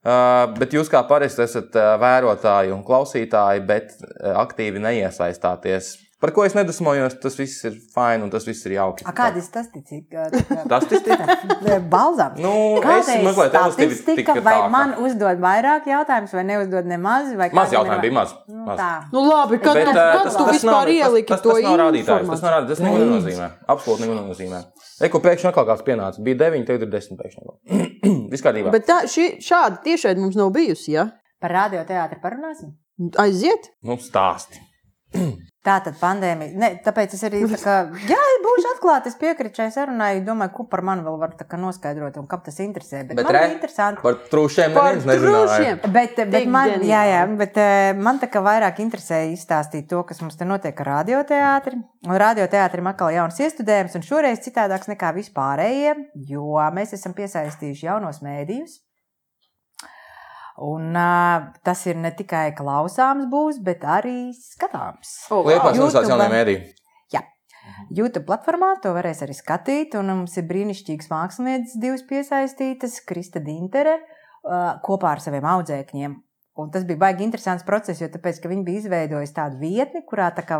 Uh, 0.00 0.46
bet 0.56 0.72
jūs 0.72 0.88
kā 0.88 1.02
parasti 1.08 1.42
esat 1.44 1.74
vērotāji 2.00 2.72
un 2.72 2.84
klausītāji, 2.86 3.66
bet 3.66 3.90
aktīvi 4.22 4.80
neiesaistāties. 4.80 5.98
Par 6.20 6.30
ko 6.36 6.42
es 6.44 6.52
nedusmojos, 6.52 7.14
tas 7.22 7.36
viss 7.38 7.62
ir 7.64 7.78
fini 7.94 8.20
un 8.26 8.28
tas 8.30 8.44
viss 8.44 8.66
ir 8.68 8.74
jauki. 8.76 9.06
A, 9.08 9.12
kāda 9.16 9.40
ir 9.40 9.44
statistika? 9.46 10.26
Tas 10.68 10.84
tas 10.90 11.06
ir. 11.08 11.78
Balzām. 11.88 12.34
Nu, 12.36 12.50
Kāda 12.84 12.98
es 13.16 13.22
mazliet 13.24 13.56
statistika, 13.72 14.34
vai 14.44 14.52
tā, 14.52 14.58
ka- 14.66 14.68
man 14.74 14.92
uzdod 15.06 15.40
vairāk 15.40 15.88
jautājumus, 15.88 16.34
vai 16.36 16.44
neuzdod 16.50 16.84
nemaz? 16.92 17.30
Vai 17.40 17.48
Maz 17.56 17.72
jautājumu 17.72 18.04
bija 18.04 18.16
maz. 18.18 18.34
Nu, 18.52 18.66
maz. 18.68 18.78
tā. 18.82 18.90
Nu, 19.14 19.24
labi, 19.30 19.58
kad, 19.64 19.74
Bet, 19.80 19.88
eh, 19.88 19.94
kad 19.96 20.22
tas- 20.28 20.36
tu 20.36 20.44
tas 20.44 20.54
vispār 20.58 20.76
nav- 20.76 20.92
ieliki 20.98 21.26
tas, 21.32 21.40
to 21.40 21.48
tas, 21.54 21.62
tas 21.62 21.70
nav 21.70 21.80
rādītājs. 21.86 22.28
Tas 22.34 22.42
nav 22.44 22.52
rādītājs. 22.56 22.68
Tas 22.68 22.84
neko 22.84 23.00
nenozīmē. 23.06 23.50
Absolūti 23.76 24.00
neko 24.04 24.14
nenozīmē. 24.20 24.62
Eko 25.08 25.18
pēkšņi 25.24 25.48
atkal 25.54 25.66
kāds 25.72 25.82
pienāca. 25.88 26.20
Bija 26.22 26.36
9, 26.44 26.66
tagad 26.68 26.82
ir 26.82 26.90
10 27.00 27.16
pēkšņi. 27.16 28.28
Viss 28.36 28.42
kārtībā. 28.44 28.70
Bet 28.76 28.84
tā, 28.86 29.00
šī, 29.08 29.38
šāda 29.40 29.80
tiešai 29.88 30.16
mums 30.20 30.36
nav 30.36 30.52
bijusi, 30.52 30.92
ja? 31.00 31.08
Par 31.40 31.50
radioteātri 31.50 32.20
parunāsim? 32.20 32.76
Aiziet! 33.16 33.70
Nu, 33.82 33.96
stāsti. 33.96 34.60
Tā 35.60 35.74
tad 35.84 35.98
pandēmija. 36.00 36.54
Ne, 36.56 36.68
tāpēc 36.80 37.12
es 37.18 37.22
arī 37.28 37.42
tā 37.50 37.58
kā, 37.60 37.72
jā, 38.08 38.20
būšu 38.40 38.68
atklāta. 38.70 39.10
Es 39.10 39.16
piekrītu 39.20 39.60
šai 39.60 39.66
sarunai. 39.74 40.22
Domāju, 40.24 40.54
ko 40.56 40.64
par 40.72 40.80
mani 40.88 41.04
vēl 41.04 41.18
var 41.20 41.34
noskaidrot 41.60 42.16
un 42.16 42.28
kam 42.30 42.40
tas 42.46 42.56
interesē. 42.64 43.02
Bet, 43.04 43.18
Bet 43.18 43.28
man 43.28 43.36
re- 43.36 43.50
interesanti. 43.52 44.00
Par 44.00 44.16
trūšiem 44.32 44.72
Par 44.72 44.96
trūšiem! 45.04 45.82
Bet, 45.84 46.16
bet, 46.16 46.32
Tik 46.32 46.48
man, 46.48 46.72
ģeniāli. 46.72 46.88
jā, 46.88 47.02
jā, 47.12 47.20
bet 47.42 47.60
eh, 47.60 47.92
man 47.92 48.22
tā 48.22 48.30
kā 48.32 48.40
vairāk 48.46 48.80
interesēja 48.80 49.28
izstāstīt 49.34 49.84
to, 49.92 50.00
kas 50.08 50.22
mums 50.24 50.40
te 50.40 50.48
notiek 50.48 50.80
ar 50.80 50.92
radioteātri. 50.94 51.76
Un 52.08 52.20
radioteātrim 52.24 52.88
atkal 52.88 53.12
jauns 53.12 53.44
iestudējums, 53.44 54.00
un 54.00 54.06
šoreiz 54.08 54.40
citādāks 54.46 54.88
nekā 54.88 55.12
vispārējie, 55.20 55.92
jo 56.32 56.56
mēs 56.72 56.96
esam 56.96 57.12
piesaistījuši 57.12 57.90
jaunos 57.90 58.24
mēdījus. 58.24 58.80
Un 60.60 60.92
uh, 60.92 61.46
tas 61.64 61.86
ir 61.88 61.96
ne 61.96 62.10
tikai 62.12 62.50
klausāms, 62.56 63.30
būs, 63.32 63.62
bet 63.64 63.86
arī 63.88 64.34
skatāms. 64.36 65.14
Oh, 65.32 65.40
Liepās 65.46 65.72
YouTube. 65.72 65.86
nosauc 65.86 66.10
jaunie 66.12 66.28
mēdī. 66.32 66.60
YouTube 67.90 68.24
platformā 68.28 68.74
to 68.82 68.92
varēs 68.96 69.22
arī 69.24 69.34
skatīt. 69.36 69.94
Un 69.98 70.12
mums 70.12 70.36
ir 70.40 70.46
brīnišķīgs 70.48 71.10
mākslinieces, 71.12 71.76
divas 71.80 72.02
piesaistītas, 72.08 72.98
Krista 73.08 73.42
Dintere, 73.44 73.98
uh, 74.00 74.74
kopā 74.84 75.14
ar 75.14 75.24
saviem 75.24 75.46
audzēkņiem. 75.48 76.18
Un 76.60 76.68
tas 76.74 76.84
bija 76.84 76.98
baigi 77.00 77.24
interesants 77.24 77.64
process, 77.64 78.02
jo 78.02 78.08
tāpēc, 78.12 78.40
ka 78.42 78.50
viņi 78.50 78.64
bija 78.66 78.82
izveidojuši 78.82 79.36
tādu 79.36 79.60
vietni, 79.62 80.02
kurā 80.04 80.26
tā 80.36 80.42
kā, 80.44 80.58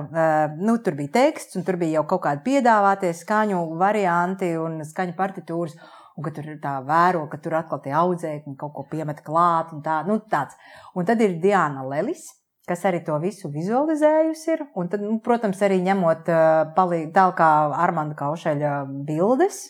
nu, 0.56 0.76
tur 0.80 0.94
bija 0.96 1.12
teksts, 1.18 1.58
un 1.58 1.66
tur 1.66 1.76
bija 1.80 1.98
jau 1.98 2.04
kaut 2.14 2.22
kādi 2.24 2.44
piedāvātie 2.46 3.10
skaņu 3.18 3.58
varianti 3.80 4.54
un 4.56 4.80
skaņu 4.86 5.16
partitūras. 5.18 5.74
Un 6.20 6.24
ka 6.26 6.34
tur 6.36 6.50
ir 6.52 6.58
tā 6.60 6.74
vēro, 6.84 7.22
ka 7.32 7.38
tur 7.40 7.54
atkal 7.56 7.78
tie 7.80 7.94
audzēkņi 7.96 8.58
kaut 8.60 8.74
ko 8.76 8.82
piemet 8.90 9.22
klāt. 9.24 9.70
Un, 9.72 9.80
tā, 9.80 10.02
nu, 10.04 10.18
tāds. 10.28 10.58
un 10.92 11.08
tad 11.08 11.22
ir 11.24 11.38
Diana 11.40 11.80
Lelis, 11.88 12.26
kas 12.68 12.84
arī 12.84 13.00
to 13.06 13.16
visu 13.22 13.48
vizualizējusi 13.48 14.50
ir. 14.52 14.66
Un 14.76 14.90
tad, 14.92 15.00
nu, 15.00 15.16
protams, 15.24 15.62
arī 15.64 15.78
ņemot 15.86 16.28
uh, 16.28 16.42
palīdzību 16.76 17.14
tālāk 17.16 17.38
kā 17.40 17.48
Armāna 17.86 18.18
Kaušeļa 18.18 18.74
bildes. 19.08 19.62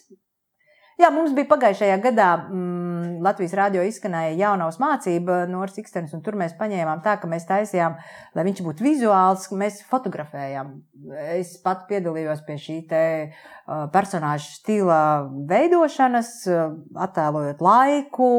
Jā, 1.00 1.08
mums 1.14 1.32
bija 1.32 1.48
pagājušajā 1.48 1.96
gadā 2.04 2.26
mm, 2.42 3.20
Latvijas 3.24 3.54
rādio 3.56 3.84
izskanēja 3.88 4.34
jaunās 4.36 4.76
mācība 4.82 5.46
no 5.48 5.62
Sikstenes, 5.70 6.12
un 6.16 6.20
tur 6.24 6.36
mēs 6.36 6.52
paņēmām 6.58 7.00
tā, 7.04 7.14
ka 7.22 7.30
mēs 7.30 7.46
taisījām, 7.48 7.96
lai 8.36 8.44
viņš 8.44 8.60
būtu 8.66 8.84
vizuāls, 8.84 9.46
mēs 9.56 9.80
fotografējām. 9.88 10.74
Es 11.38 11.54
pat 11.64 11.86
piedalījos 11.88 12.44
pie 12.44 12.58
šī 12.60 12.78
te 12.90 13.02
personāžu 13.94 14.52
stila 14.58 15.00
veidošanas, 15.48 16.34
attēlojot 17.08 17.64
laiku, 17.64 18.30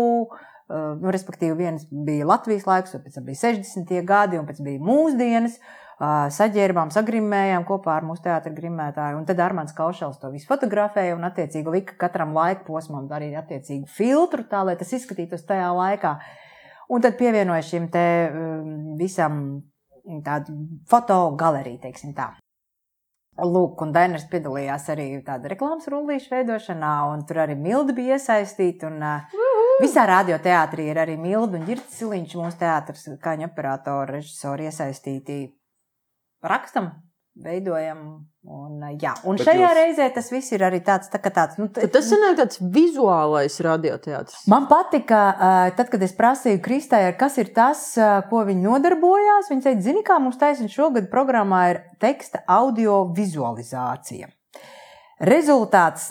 nu, 0.70 1.14
respektīvi, 1.18 1.58
viens 1.64 1.90
bija 1.90 2.30
Latvijas 2.30 2.70
laiks, 2.70 2.94
pēc 2.94 3.18
tam 3.18 3.26
bija 3.32 3.42
60. 3.48 3.98
gadi, 4.06 4.38
un 4.38 4.46
pēc 4.46 4.62
tam 4.62 4.70
bija 4.70 4.86
mūsdienas. 4.86 5.58
Uh, 5.58 5.78
saģērbām, 6.02 6.90
sagrimējām 6.94 7.66
kopā 7.68 8.00
ar 8.00 8.06
mūsu 8.08 8.24
teātra 8.26 8.52
grimētāju. 8.56 9.20
Un 9.20 9.26
tad 9.30 9.42
Armāns 9.44 9.76
Kaušals 9.78 10.18
to 10.22 10.32
visu 10.34 10.50
fotografēja 10.50 11.14
un, 11.18 11.28
attiecīgi, 11.28 11.70
lika 11.70 11.98
katram 12.02 12.34
laika 12.34 12.66
posmam 12.66 13.10
arī 13.14 13.32
attiecīgu 13.38 13.90
filtru, 13.92 14.46
tā 14.50 14.64
lai 14.66 14.78
tas 14.80 14.94
izskatītos 14.98 15.46
tajā 15.46 15.70
laikā. 15.78 16.16
Un 16.92 17.06
tad 17.06 17.20
pievienoja 17.20 17.64
šim 17.64 17.86
te 17.94 18.06
um, 18.28 18.96
visam 19.00 19.62
tādu 20.26 20.58
fotogaleriju, 20.90 21.84
teiksim 21.86 22.18
tā. 22.18 22.32
Lūk, 23.42 23.80
un 23.86 23.94
Dainers 23.96 24.26
piedalījās 24.30 24.90
arī 24.92 25.06
tāda 25.26 25.54
reklāmas 25.54 25.88
rullīšu 25.90 26.34
veidošanā, 26.34 26.92
un 27.14 27.24
tur 27.30 27.46
arī 27.46 27.56
Milda 27.56 27.94
bija 27.96 28.18
iesaistīta. 28.18 28.90
Un, 28.90 29.00
uh, 29.06 29.40
visā 29.82 30.04
radioteātrī 30.10 30.90
ir 30.92 31.00
arī 31.06 31.16
Milda 31.22 31.62
un 31.62 31.70
Girts 31.70 32.02
Siliņš, 32.02 32.38
mūsu 32.42 32.60
teātris, 32.66 33.08
kā 33.22 33.38
viņa 33.38 33.54
operatora 33.54 34.18
režisori 34.18 34.68
iesaistīti 34.68 35.42
rakstam 36.44 36.92
veidojam. 37.42 38.28
Un, 38.44 38.82
uh, 38.82 38.90
jā, 38.98 39.12
un 39.30 39.38
Bet 39.38 39.46
šajā 39.46 39.62
jūs- 39.68 39.76
reizē 39.78 40.08
tas 40.14 40.32
viss 40.34 40.52
ir 40.52 40.64
arī 40.66 40.80
tāds, 40.84 41.08
tā, 41.14 41.20
tāds 41.22 41.60
nu, 41.62 41.68
t- 41.70 41.80
Tad 41.86 41.92
tas 41.94 42.08
sanāk 42.10 42.36
tāds 42.40 42.58
vizuālais 42.60 43.54
radioteātris. 43.62 44.48
Man 44.50 44.66
patika, 44.68 45.20
uh, 45.38 45.70
tad, 45.78 45.90
kad 45.94 46.02
es 46.02 46.12
prasīju 46.18 46.60
Kristai, 46.66 47.04
ar 47.12 47.14
kas 47.20 47.38
ir 47.38 47.54
tas, 47.54 47.96
uh, 48.02 48.22
ko 48.30 48.42
viņa 48.50 48.66
nodarbojās. 48.66 49.52
Viņa 49.54 49.62
teica, 49.68 49.82
zini, 49.86 50.02
kā 50.04 50.18
mums 50.20 50.38
taisnība 50.42 50.74
šogad 50.74 51.10
programmā 51.14 51.62
ir 51.76 51.82
teksta 52.02 52.42
audio 52.48 53.04
vizualizācija. 53.14 54.28
Rezultāts, 55.22 56.08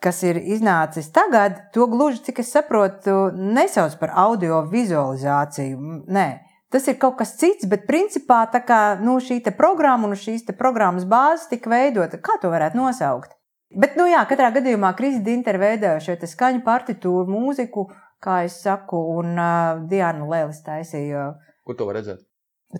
kas 0.00 0.22
ir 0.22 0.36
iznācis 0.38 1.08
tagad, 1.10 1.56
to 1.74 1.88
gluži, 1.90 2.20
cik 2.28 2.38
es 2.44 2.52
saprotu, 2.54 3.32
nesauc 3.34 3.96
par 3.98 4.12
audio 4.14 4.60
vizualizāciju. 4.70 6.04
Nē, 6.06 6.26
tas 6.70 6.86
ir 6.88 6.98
kaut 7.02 7.18
kas 7.18 7.34
cits, 7.40 7.66
bet 7.70 7.86
principā 7.88 8.44
tā 8.52 8.62
kā 8.66 8.80
nu, 9.02 9.18
šī 9.20 9.42
programma 9.56 10.08
un 10.08 10.16
šīs 10.16 10.46
programmas 10.58 11.04
bāzes 11.04 11.50
tika 11.50 11.70
veidota. 11.70 12.18
Kā 12.18 12.38
to 12.40 12.50
varētu 12.50 12.78
nosaukt? 12.78 13.36
Bet, 13.70 13.94
nu 13.94 14.08
jā, 14.10 14.24
katrā 14.26 14.50
gadījumā 14.50 14.96
Kristis 14.98 15.22
Dinter 15.22 15.58
veidoja 15.62 16.00
šo 16.02 16.16
skaņu 16.26 16.64
partitūru, 16.66 17.30
mūziku, 17.30 17.86
kā 18.18 18.42
es 18.48 18.58
saku, 18.64 18.98
un 19.20 19.38
uh, 19.38 19.84
Diana 19.86 20.26
Lēlis 20.26 20.64
taisīja. 20.66 21.28
Kur 21.62 21.78
to 21.78 21.86
var 21.86 22.00
redzēt? 22.00 22.24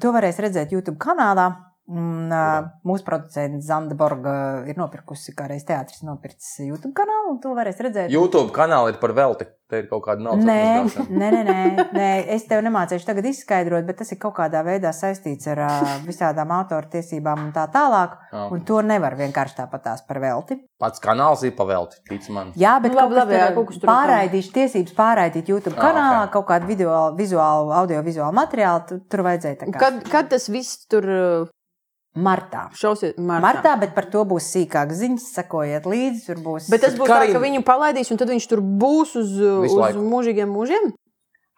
To 0.03 0.11
varēs 0.15 0.39
redzēt 0.43 0.75
YouTube 0.75 0.99
kanālā. 0.99 1.70
Un, 1.91 2.31
uh, 2.31 2.69
mūsu 2.87 3.03
producents 3.03 3.67
Zanda 3.67 3.97
Borga 3.99 4.33
ir 4.71 4.77
nopirkusi, 4.79 5.33
kā 5.35 5.49
reiz 5.51 5.65
teātris 5.67 6.05
nopircis 6.07 6.61
YouTube 6.63 6.93
kanālu, 6.95 7.33
un 7.35 7.41
to 7.43 7.51
varēs 7.57 7.81
redzēt. 7.83 8.13
YouTube 8.15 8.53
kanāli 8.55 8.93
ir 8.95 9.01
par 9.03 9.11
velti. 9.17 9.49
Te 9.71 9.79
ir 9.79 9.87
kaut 9.87 10.03
kāda 10.03 10.19
naudas 10.23 10.43
Nē, 10.43 10.83
nē, 11.15 11.27
nē, 11.31 11.43
nē, 11.47 11.85
nē, 11.95 12.07
es 12.35 12.43
tev 12.51 12.59
nemācīšu 12.67 13.07
tagad 13.07 13.27
izskaidrot, 13.31 13.85
bet 13.87 14.01
tas 14.01 14.09
ir 14.11 14.19
kaut 14.19 14.35
kādā 14.35 14.65
veidā 14.67 14.91
saistīts 14.95 15.47
ar 15.53 15.61
uh, 15.63 15.93
visādām 16.07 16.51
autortiesībām 16.57 17.45
un 17.45 17.53
tā 17.55 17.69
tālāk. 17.71 18.17
Jā. 18.33 18.47
Un 18.55 18.65
to 18.67 18.81
nevar 18.83 19.15
vienkārši 19.19 19.59
tāpat 19.61 19.85
tās 19.85 20.03
par 20.09 20.19
velti. 20.23 20.59
Pats 20.83 21.03
kanāls 21.03 21.45
ir 21.47 21.55
pavelti, 21.59 22.01
tic 22.11 22.27
man. 22.35 22.51
Jā, 22.59 22.81
bet 22.83 22.95
Nu, 22.95 22.99
labi, 23.03 23.15
labi, 23.21 23.35
jā, 23.39 23.47
tur 23.53 23.61
kaut 23.61 23.71
kas 23.71 23.79
tur 23.83 23.91
pārraidīšu 23.93 24.53
tiesības, 24.59 24.97
pārraidīt 24.99 25.51
YouTube 25.55 25.79
Ah, 25.79 25.85
kanālā, 25.87 26.25
ok. 26.27 26.33
kaut 26.39 26.49
kādu 26.51 26.67
video, 26.71 26.97
vizuālu, 27.19 27.71
audio-vizuālu 27.83 28.35
materiālu. 28.43 28.87
tu- 28.91 29.01
Tur 29.11 29.23
vajadzēja 29.27 29.59
tā 29.63 29.71
kā 29.71 29.79
Kad, 29.87 30.03
kad 30.11 30.31
tas 30.35 30.49
viss 30.49 30.87
tur 30.91 31.07
martā. 32.17 32.67
šausies? 32.75 33.15
Martā. 33.19 33.43
Martā, 33.47 33.77
bet 33.81 33.95
par 33.95 34.05
to 34.11 34.25
būs 34.25 34.51
sīkāk 34.55 34.91
ziņas, 34.91 35.31
sekojiet 35.37 35.85
līdzi. 35.87 36.27
Tur 36.27 36.37
būs. 36.45 36.71
Bet 36.71 36.81
tas 36.83 36.95
būs 36.99 37.07
Karina- 37.07 37.33
tā, 37.35 37.39
ka 37.39 37.45
viņu 37.47 37.63
palaidīs, 37.65 38.11
un 38.11 38.17
tad 38.19 38.29
viņš 38.29 38.49
tur 38.49 38.61
būs 38.61 39.17
uz, 39.17 39.35
uz 39.39 39.97
mūžīgiem 39.97 40.51
mūžiem. 40.51 40.91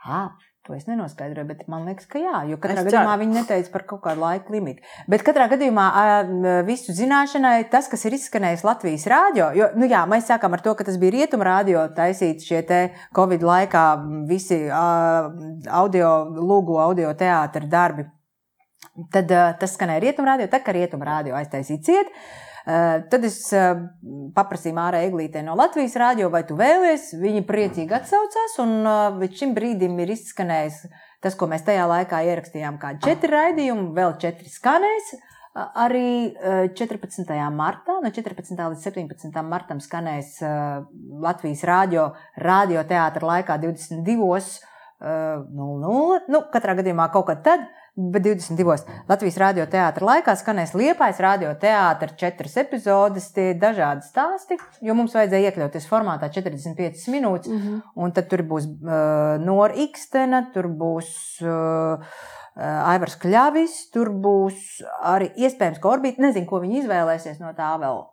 À, 0.05 0.31
to 0.67 0.75
es 0.75 0.85
nenoskaidroju, 0.87 1.47
bet 1.47 1.67
man 1.69 1.85
liekas, 1.87 2.07
ka 2.07 2.19
jā, 2.19 2.43
jo 2.51 2.57
katrā 2.57 2.79
Es 2.83 2.87
gadījumā 2.87 3.15
ceru. 3.15 3.21
viņi 3.23 3.35
neteica 3.39 3.71
par 3.73 3.83
kaut 3.83 4.01
kādu 4.03 4.21
laika 4.23 4.51
limitu. 4.53 4.83
Bet 5.09 5.23
katrā 5.27 5.49
gadījumā 5.51 5.87
visu 6.67 6.93
zināšanai 6.95 7.71
tas, 7.71 7.89
kas 7.89 8.05
ir 8.05 8.13
izskanējis 8.19 8.63
Latvijas 8.67 9.07
rādio, 9.11 9.49
jo 9.57 9.71
nu 9.75 9.87
jā, 9.91 10.05
mēs 10.07 10.27
sākām 10.31 10.53
ar 10.55 10.61
to, 10.63 10.75
ka 10.75 10.85
tas 10.85 10.99
bija 10.99 11.13
rietumu 11.17 11.43
rādio 11.47 11.83
taisīt 11.97 12.43
šie 12.47 12.63
te 12.67 12.81
Covid 13.15 13.43
laikā 13.43 13.85
visi 14.29 14.69
audio, 14.71 16.11
lūgu 16.35 16.79
audio 16.83 17.15
teātra 17.15 17.67
darbi. 17.69 18.07
Tad 18.93 19.31
uh, 19.33 19.53
tas 19.57 19.73
skanēja 19.73 20.03
rietumrādio, 20.05 20.47
tā 20.53 20.59
kā 20.61 20.75
rietumrādio 20.77 21.37
aiztaisīja 21.39 21.85
ciet. 21.87 22.11
Uh, 22.63 23.01
tad 23.11 23.25
es 23.25 23.39
uh, 23.57 23.73
paprasīju 24.37 24.77
Mārai 24.77 25.07
Eglītē 25.09 25.41
no 25.43 25.57
Latvijas 25.59 25.97
rādio, 25.99 26.29
vai 26.31 26.45
tu 26.47 26.59
vēlies. 26.59 27.09
Viņa 27.19 27.41
priecīgi 27.49 27.97
atsaucās, 27.97 28.59
un 28.63 28.75
uh, 28.85 29.17
līdz 29.17 29.41
šim 29.41 29.57
brīdim 29.57 29.97
ir 30.05 30.13
izskanējis 30.13 30.85
tas, 31.25 31.39
ko 31.39 31.49
mēs 31.51 31.65
tajā 31.65 31.89
laikā 31.89 32.21
ierakstījām, 32.29 32.77
kā 32.83 32.93
četri 33.03 33.33
raidījumi, 33.33 33.91
vēl 33.97 34.19
četri 34.21 34.53
skanēs. 34.53 35.15
Arī 35.57 36.13
uh, 36.31 36.69
14. 36.77 37.33
martā, 37.57 37.97
no 38.05 38.13
14. 38.13 38.61
līdz 38.61 38.87
17. 38.93 39.41
martam 39.49 39.81
skanēs 39.81 40.37
Latvijas 41.25 41.65
rādio, 41.69 42.11
radioteātra 42.45 43.33
laikā 43.39 43.57
22. 43.65 44.29
Uh, 45.03 45.49
00. 45.51 46.27
Nu, 46.31 46.45
katrā 46.53 46.77
gadījumā 46.79 47.09
kaut 47.11 47.27
kad 47.33 47.43
tad, 47.43 47.65
bet 47.97 48.25
22. 48.25 48.77
Latvijas 49.09 49.37
radioteātra 49.41 50.07
laikā 50.09 50.35
skanēs 50.41 50.73
Liepais 50.77 51.19
radioteātra 51.21 52.17
četras 52.17 52.57
epizodes, 52.63 53.29
tie 53.37 53.51
ir 53.53 53.59
dažādi 53.61 54.07
stāsti, 54.07 54.57
jo 54.81 54.97
mums 54.97 55.13
vajadzēja 55.17 55.51
iekļauties 55.51 55.89
formātā 55.91 56.31
45 56.33 57.11
minūtes, 57.13 57.53
mm 57.53 57.59
-hmm. 57.59 57.83
un 57.95 58.13
tad 58.17 58.31
tur 58.33 58.45
būs 58.49 58.69
uh, 58.69 59.37
Nora 59.45 59.75
Ikstena, 59.75 60.47
tur 60.55 60.69
būs 60.69 61.43
uh, 61.45 62.01
Aivars 62.57 63.17
Kļavis, 63.21 63.91
tur 63.93 64.11
būs 64.11 64.81
arī 65.03 65.31
iespējams, 65.37 65.81
ka 65.81 65.89
Orbīta, 65.89 66.21
nezinu, 66.21 66.47
ko 66.47 66.61
viņi 66.61 66.83
izvēlēsies 66.83 67.41
no 67.41 67.53
tā 67.53 67.77
vēl. 67.77 67.99
Uh, 67.99 68.11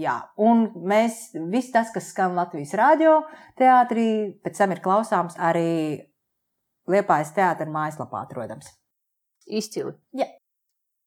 Jā, 0.00 0.18
un 0.36 0.66
mēs, 0.84 1.30
viss 1.48 1.72
tas, 1.72 1.88
kas 1.92 2.10
skan 2.12 2.34
Latvijas 2.36 2.74
radio 2.74 3.22
teātrī, 3.56 4.36
pēc 4.44 4.58
tam 4.58 4.72
ir 4.72 4.80
klausāms 4.84 5.38
arī 5.40 6.04
Liepājas 6.84 7.32
teātra 7.32 7.64
mājaslapā 7.64 8.26
atrodams. 8.26 8.83
Izcili. 9.46 9.92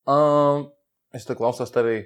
Um, 0.08 0.70
es 1.14 1.26
te 1.28 1.36
klausos 1.36 1.74
tevī. 1.74 2.02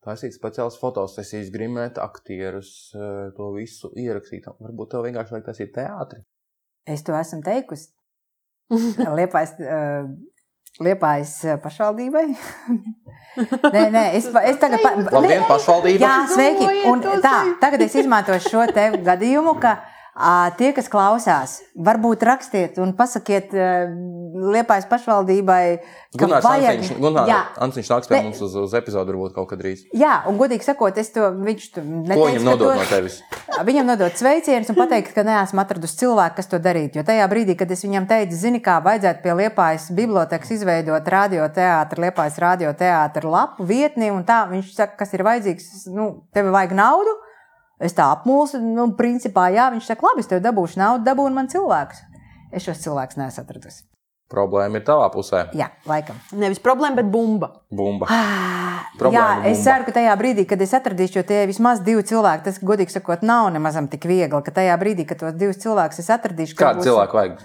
Taisīt 0.00 0.32
speciālas 0.32 0.78
fotosesijas, 0.80 1.50
grimēt 1.52 1.98
aktierus, 2.00 2.70
eh, 2.96 3.28
to 3.36 3.50
visu 3.52 3.90
ierakstīt. 4.00 4.46
Varbūt 4.48 4.94
tev 4.94 5.04
vienkārši 5.04 5.34
vajag 5.34 5.48
taisīt 5.50 5.74
teātri. 5.74 6.22
Es 6.88 7.04
to 7.04 7.12
esmu 7.12 7.42
teikusi. 7.44 7.90
Liepājas, 9.18 9.52
uh, 9.60 10.08
Liepājas 10.80 11.34
uh, 11.44 11.58
pašvaldībai. 11.60 12.24
nē, 13.74 13.84
nē, 13.92 14.04
es, 14.16 14.30
es 14.30 14.60
tagad. 14.62 14.80
Pa, 14.80 14.94
Labdien, 15.18 15.44
pašvaldība! 15.50 16.00
Jā, 16.00 16.16
sveiki! 16.32 16.70
Un 16.88 17.04
tā, 17.04 17.36
tagad 17.60 17.84
es 17.84 17.98
izmantošu 18.00 18.54
šo 18.54 18.66
te 18.72 18.86
gadījumu, 19.04 19.58
ka 19.60 19.76
ā, 20.14 20.32
tie, 20.56 20.72
kas 20.76 20.88
klausās, 20.92 21.58
varbūt 21.76 22.24
rakstiet 22.24 22.80
un 22.80 22.96
pasakiet 22.96 23.52
uh, 23.52 23.92
Liepājas 24.40 24.86
pašvaldībai, 24.90 25.80
Gunārs 26.18 26.44
vajag. 26.44 26.78
Ansiņš, 26.80 26.98
Gunār, 27.02 27.28
Jā, 27.28 27.40
Ansiņš 27.66 27.90
nāks 27.92 28.08
pie 28.10 28.20
mums 28.24 28.40
uz, 28.46 28.54
uz 28.56 28.72
epizodu 28.74 29.12
varbūt 29.12 29.34
kaut 29.36 29.48
kad 29.52 29.60
drīz. 29.60 29.84
jā, 29.94 30.22
un 30.30 30.38
godīgi 30.40 30.64
sakot, 30.66 30.96
es 30.98 31.10
to 31.14 31.28
viņš 31.36 31.66
tu 31.74 31.80
Ko 31.80 31.86
neteicu, 31.86 32.26
viņam 32.30 32.44
nodot 32.48 32.72
to- 32.72 32.74
no 32.80 32.88
tevis? 32.90 33.20
Viņam 33.60 33.84
nodot 33.92 34.12
sveicienus 34.16 34.70
un 34.72 34.76
pateikt, 34.80 35.12
ka 35.14 35.22
neesmu 35.22 35.60
atradusi 35.60 35.98
cilvēku, 36.00 36.36
kas 36.36 36.46
to 36.48 36.58
darītu. 36.58 36.96
Jo 36.96 37.02
tajā 37.04 37.28
brīdī, 37.28 37.56
kad 37.58 37.70
es 37.70 37.82
viņam 37.84 38.06
teicu, 38.08 38.32
zini, 38.32 38.60
kā 38.64 38.78
vajadzētu 38.82 39.22
pie 39.22 39.34
Liepājas 39.36 39.90
bibliotekas 39.94 40.50
izveidot 40.50 41.04
radioteātru, 41.04 42.00
Liepājas 42.06 42.38
radioteātru 42.40 43.30
lapu 43.30 43.64
vietni, 43.68 44.10
un 44.10 44.24
tā 44.24 44.46
viņš 44.48 44.72
saka, 44.74 44.96
kas 44.96 45.12
ir 45.14 45.22
vajadzīgs, 45.26 45.86
nu, 45.92 46.22
tev 46.32 46.50
vajag 46.54 46.72
naudu. 46.72 47.12
Es 47.80 47.94
tā 47.96 48.10
apmulsu, 48.12 48.58
nu, 48.60 48.90
principā, 48.92 49.46
jā, 49.52 49.70
viņš 49.72 49.86
saka, 49.88 50.04
labi, 50.10 50.20
es 50.20 50.26
tev 50.28 50.40
dabūšu 50.44 50.76
naudu, 50.76 51.04
dabūnu 51.04 51.32
man 51.32 51.48
cilvēkus. 51.48 52.02
Es 52.52 52.62
šos 52.66 52.82
cilvēkus 52.84 53.16
neesmu 53.16 53.40
atradusi. 53.44 53.84
Problēma 54.30 54.78
ir 54.78 54.84
tavā 54.86 55.08
pusē. 55.10 55.40
Jā, 55.58 55.66
laikam. 55.90 56.14
Nevis 56.38 56.60
problēma, 56.62 57.00
bet 57.00 57.08
bumba. 57.10 57.48
Bumba. 57.74 58.06
Ah, 58.14 58.84
Problēma 59.00 59.42
Jā, 59.42 59.50
es 59.50 59.58
bumba. 59.58 59.64
ceru, 59.64 59.86
ka 59.88 59.94
tajā 59.96 60.14
brīdī, 60.20 60.44
kad 60.46 60.62
es 60.62 60.74
atradīšu, 60.78 61.18
jo 61.18 61.24
tie 61.26 61.40
ir 61.42 61.50
vismaz 61.50 61.82
divi 61.82 62.04
cilvēki, 62.06 62.44
tas, 62.46 62.60
godīgi 62.62 62.94
sakot, 62.94 63.24
nav 63.26 63.50
nemaz 63.50 63.78
tik 63.90 64.06
viegli, 64.06 64.42
ka 64.46 64.54
tajā 64.54 64.76
brīdī, 64.78 65.06
kad 65.08 65.18
tos 65.18 65.34
divus 65.34 65.58
cilvēkus 65.64 65.98
es 66.04 66.10
atradīšu, 66.14 66.54
Kādu 66.60 66.86
cilvēku 66.86 67.18
vajag? 67.18 67.42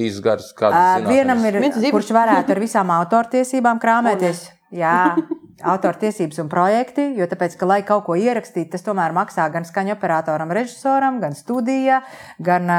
Īsts 0.00 0.22
gars, 0.22 0.50
kāds 0.54 1.06
Vienam 1.06 1.44
ir, 1.46 1.60
Viens 1.62 1.78
zibs. 1.78 1.94
kurš 1.94 2.10
varētu 2.14 2.54
ar 2.54 2.60
visām 2.62 2.90
autortiesībām 2.94 3.78
krāpēties. 3.82 4.48
Jā, 4.70 5.14
autortiesības 5.66 6.40
un 6.42 6.48
projekti, 6.52 7.04
jo 7.18 7.26
tāpēc, 7.30 7.56
ka, 7.60 7.68
lai 7.68 7.80
kaut 7.86 8.04
ko 8.06 8.16
ierakstītu, 8.18 8.70
tas 8.74 8.84
tomēr 8.86 9.14
maksā 9.16 9.46
gan 9.52 9.66
skaņu 9.68 9.94
operatoram, 9.96 10.52
režisoram, 10.56 11.20
gan 11.22 11.36
studijā, 11.36 12.00
gan, 12.42 12.70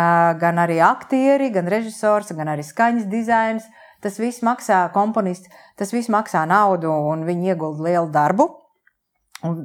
gan 0.42 0.62
arī 0.64 0.80
aktieri, 0.86 1.52
gan 1.54 1.70
režisors, 1.72 2.34
gan 2.38 2.54
arī 2.54 2.66
skaņas 2.66 3.08
dizains. 3.12 3.68
Tas 4.02 4.18
viss 4.18 4.42
maksā 4.42 4.88
komponists, 4.96 5.52
tas 5.78 5.92
viss 5.94 6.10
maksā 6.10 6.42
naudu 6.50 6.90
un 6.90 7.22
viņi 7.28 7.54
iegulda 7.54 7.86
lielu 7.86 8.10
darbu. 8.14 8.48
Un, 9.46 9.62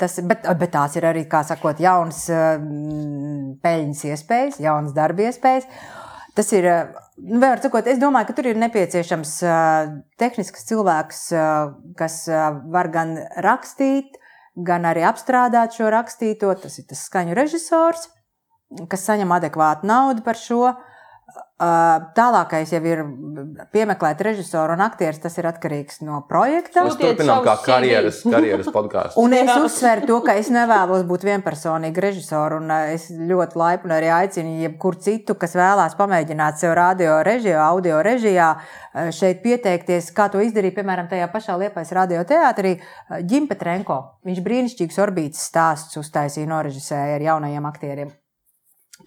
tas, 0.00 0.18
bet, 0.24 0.44
bet 0.60 0.70
tās 0.72 0.96
ir 0.96 1.06
arī, 1.08 1.26
kā 1.28 1.42
sakot, 1.44 1.80
jaunas 1.80 2.26
peļņas 3.64 4.04
iespējas, 4.12 4.60
jaunas 4.64 4.94
darba 4.96 5.28
iespējas. 5.28 5.68
Tas 6.36 6.52
ir, 6.56 6.68
vēl 7.20 7.60
sakot, 7.62 7.88
es 7.90 8.00
domāju, 8.00 8.30
ka 8.30 8.36
tur 8.36 8.48
ir 8.50 8.60
nepieciešams 8.60 9.34
uh, 9.44 9.92
tehnisks 10.20 10.66
cilvēks, 10.68 11.20
uh, 11.36 11.72
kas 11.98 12.22
uh, 12.30 12.60
var 12.72 12.90
gan 12.94 13.16
rakstīt, 13.44 14.18
gan 14.56 14.88
arī 14.88 15.04
apstrādāt 15.08 15.76
šo 15.76 15.90
rakstīto. 15.92 16.52
Tas 16.62 16.78
ir 16.80 16.88
tas 16.90 17.04
skaņu 17.08 17.36
režisors, 17.38 18.08
kas 18.90 19.06
saņem 19.08 19.32
adekvātu 19.36 19.88
naudu 19.90 20.24
par 20.26 20.38
šo. 20.40 20.74
Tālākais 21.60 22.70
jau 22.72 22.78
ir 22.88 23.02
piemeklēt 23.74 24.22
režisoru 24.24 24.72
un 24.72 24.80
aktierus. 24.80 25.18
Tas 25.20 25.34
ir 25.36 25.44
atkarīgs 25.50 25.98
no 26.06 26.22
projekta. 26.28 26.86
Mēs 26.86 26.96
turpinām 26.96 27.42
kā 27.44 27.58
karjeras, 27.66 28.22
karjeras 28.24 28.70
podkāstu. 28.72 29.20
Un 29.20 29.36
es 29.36 29.50
uzsveru 29.52 30.08
to, 30.08 30.16
ka 30.24 30.38
es 30.40 30.48
nevēlos 30.52 31.04
būt 31.08 31.26
vienpersonīga 31.28 32.06
režisora. 32.06 32.56
un, 32.56 32.72
Es 32.90 33.10
ļoti 33.12 33.58
laipni 33.60 33.92
arī 33.92 34.08
aicinu 34.14 34.54
jebkuru 34.62 35.02
citu, 35.04 35.36
kas 35.36 35.52
vēlās 35.58 35.98
pamēģināt 35.98 36.62
sev 36.62 36.72
radio 36.78 37.18
režijā, 37.26 37.60
audio 37.60 38.00
režijā, 38.02 38.54
šeit 39.12 39.42
pieteikties, 39.44 40.10
kā 40.16 40.30
to 40.32 40.40
izdarīja, 40.40 40.78
piemēram, 40.80 41.10
tajā 41.12 41.28
pašā 41.28 41.58
Liepais 41.60 41.92
radioteātrī 41.92 42.78
Ģimpe 43.28 43.58
Trenko. 43.60 44.00
Viņš 44.24 44.40
brīnišķīgs 44.48 44.98
orbītas 45.04 45.44
stāsts 45.52 46.00
uztaisīja, 46.00 46.48
norežisēja 46.48 47.20
ar 47.20 47.28
jaunajiem 47.28 47.68
aktieriem. 47.68 48.16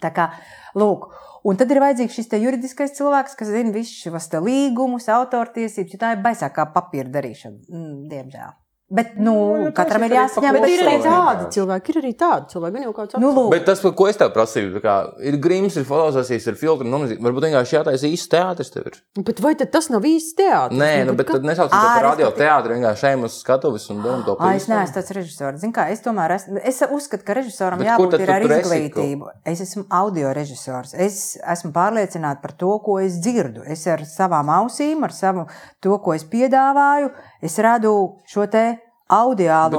Tā 0.02 0.10
kā, 0.14 0.30
lūk, 0.78 1.10
un 1.44 1.60
tad 1.60 1.70
ir 1.72 1.82
vajadzīgs 1.84 2.18
šis 2.18 2.34
juridiskais 2.40 2.96
cilvēks, 2.98 3.36
kas 3.38 3.52
zina 3.52 3.74
visus 3.74 4.00
šos 4.02 4.30
līgumus, 4.44 5.08
autortiesības, 5.12 5.94
jo 5.94 6.00
tā 6.00 6.14
ir 6.16 6.24
baisākā 6.24 6.68
papīra 6.74 7.12
darīšana, 7.18 7.64
mm, 7.68 8.04
diemžēl. 8.12 8.52
Bet, 8.94 9.16
nu, 9.18 9.34
Nu, 9.64 9.70
katram 9.74 10.04
tas 10.04 10.10
ir 10.10 10.14
jāsaņem 10.14 10.54
Bet 10.54 10.62
pa 10.62 10.68
ir 10.70 10.82
arī 10.84 10.98
tādi 11.02 11.46
cilvēki, 11.56 11.90
ir 11.90 11.96
arī 12.00 12.12
tādi 12.20 12.52
cilvēki. 12.52 12.74
Gan 12.76 12.84
jau 12.84 12.92
kāds 12.94 13.16
Nu, 13.18 13.30
lūk, 13.34 13.48
Bet 13.50 13.64
tas, 13.66 13.80
ko 13.82 14.06
es 14.06 14.18
tev 14.20 14.30
prasīju, 14.36 14.70
tā 14.76 14.82
kā, 14.84 14.94
ir 15.30 15.38
grims, 15.42 15.74
ir 15.80 15.86
fotosesijas, 15.88 16.46
ir 16.52 16.58
filtri. 16.60 16.86
Nu, 16.86 17.00
varbūt 17.26 17.48
vienkārši 17.48 17.74
jātaisa 17.78 18.06
īsts 18.06 18.30
teātris 18.30 18.70
tev 18.70 18.86
ir. 18.92 18.98
Bet 19.26 19.42
vai 19.42 19.54
tad 19.58 19.72
tas 19.74 19.90
nav 19.90 20.06
īsts 20.06 20.36
teātris? 20.38 20.78
Nē, 20.78 20.92
nu, 21.08 21.16
bet 21.18 21.26
ka- 21.26 21.38
tad 21.40 21.48
nesaucam 21.48 21.74
to 21.74 21.88
par 21.90 22.06
radio 22.06 22.30
teātri. 22.38 22.76
Vienkārši 22.78 23.08
ejam 23.10 23.26
uz 23.26 23.40
skatuves 23.42 23.88
un 23.90 23.98
domājam 24.04 24.24
to 24.28 24.36
Ai, 24.38 24.54
es 24.62 24.68
neesmu 24.70 24.94
tāds 24.94 25.10
režisors. 25.18 25.58
Zini 25.64 25.74
kā, 25.74 25.88
es 25.90 26.00
tomēr 26.06 26.36
esmu, 26.36 26.62
es 26.62 26.80
uzskatu, 26.86 27.24
ka 27.26 27.34
režisoram 27.40 27.82
Bet 27.82 27.90
jābūt 27.90 28.18
ir 28.20 28.30
ar 28.30 28.46
izglītību. 28.46 29.32
Es 29.44 29.60
esmu 29.66 29.86
audio 29.90 30.30
režisors. 30.36 30.94
Es 30.94 31.36
esmu 31.42 31.72
pārliecināta 31.74 32.40
par 32.42 32.52
to, 32.52 32.78
ko 32.84 33.00
es 33.02 33.18
dzirdu. 33.18 33.66
Es 33.66 33.86
ar 33.90 34.06
savām 34.06 34.46
ausīm, 34.60 35.02
ar 35.02 35.10
savu 35.12 35.46
to, 35.82 35.98
ko 35.98 36.14
es 36.14 36.22
piedāvāju, 36.24 37.10
es 37.42 37.58
radu 37.58 37.94
šo 38.30 38.46
te 38.50 38.64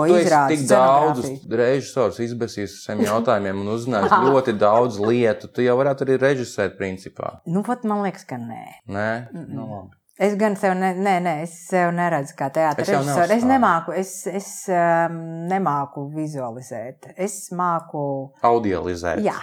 esi 0.05 0.21
izrādi. 0.21 0.55
tik 0.55 0.69
daudzus 0.69 1.45
režisorus 1.49 2.21
izbēsījis 2.27 2.77
ar 2.77 2.81
saviem 2.83 3.05
jautājumiem 3.07 3.61
un 3.63 3.73
uzzinājis 3.73 4.15
ļoti 4.27 4.55
daudz 4.61 4.99
lietu. 5.01 5.49
Tu 5.49 5.65
jau 5.65 5.75
varētu 5.81 6.05
arī 6.05 6.17
režisēt, 6.21 6.77
principā. 6.77 7.39
Nu, 7.49 7.65
pat 7.65 7.83
man 7.89 8.05
liekas, 8.05 8.27
ka 8.29 8.37
nē. 8.41 8.65
Nē, 8.85 9.11
nu, 9.33 9.65
labi. 9.65 9.95
Es 10.15 10.37
gan 10.39 10.53
sev, 10.55 10.77
ne, 10.79 10.93
nē, 10.95 11.17
nē, 11.25 11.31
es 11.43 11.57
sev 11.67 11.89
neredzu 11.91 12.37
kā 12.39 12.47
teātris 12.55 12.87
Es 12.87 12.93
režisors. 12.95 13.33
Es 13.35 13.43
nemāku, 13.43 13.91
es, 13.99 14.11
es 14.31 14.51
um, 14.71 15.17
nemāku 15.51 16.05
vizualizēt. 16.13 17.09
Es 17.19 17.49
māku. 17.51 18.05
Audializēt. 18.47 19.25
Jā, 19.25 19.35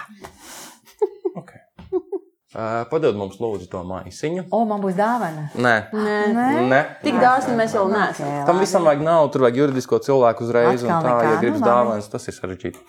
padod 2.89 3.17
mums, 3.17 3.39
lūdzu, 3.41 3.65
to 3.71 3.81
maisiņu. 3.87 4.43
o, 4.53 4.59
man 4.69 4.81
būs 4.83 4.93
dāvana. 4.97 5.47
Nē, 5.55 5.75
Nē, 5.93 6.17
Nē? 6.37 6.47
Nē. 6.69 6.81
tik 7.01 7.17
dāsni 7.21 7.55
mēs 7.57 7.73
vēl 7.73 7.89
neesam. 7.93 8.29
Tam 8.49 8.59
visam 8.61 8.85
vajag 8.85 9.01
naudu, 9.05 9.31
tur 9.33 9.45
vajag 9.47 9.57
juridisko 9.63 9.99
cilvēku 10.05 10.45
uzreiz. 10.45 10.83
un 10.85 10.91
Atkal 10.93 11.03
Tā, 11.03 11.15
nekā, 11.17 11.31
ja 11.33 11.41
gribas 11.41 11.63
nu 11.63 11.67
dāvanas, 11.67 12.09
tas 12.13 12.27
ir 12.29 12.37
sarežģīti. 12.37 12.83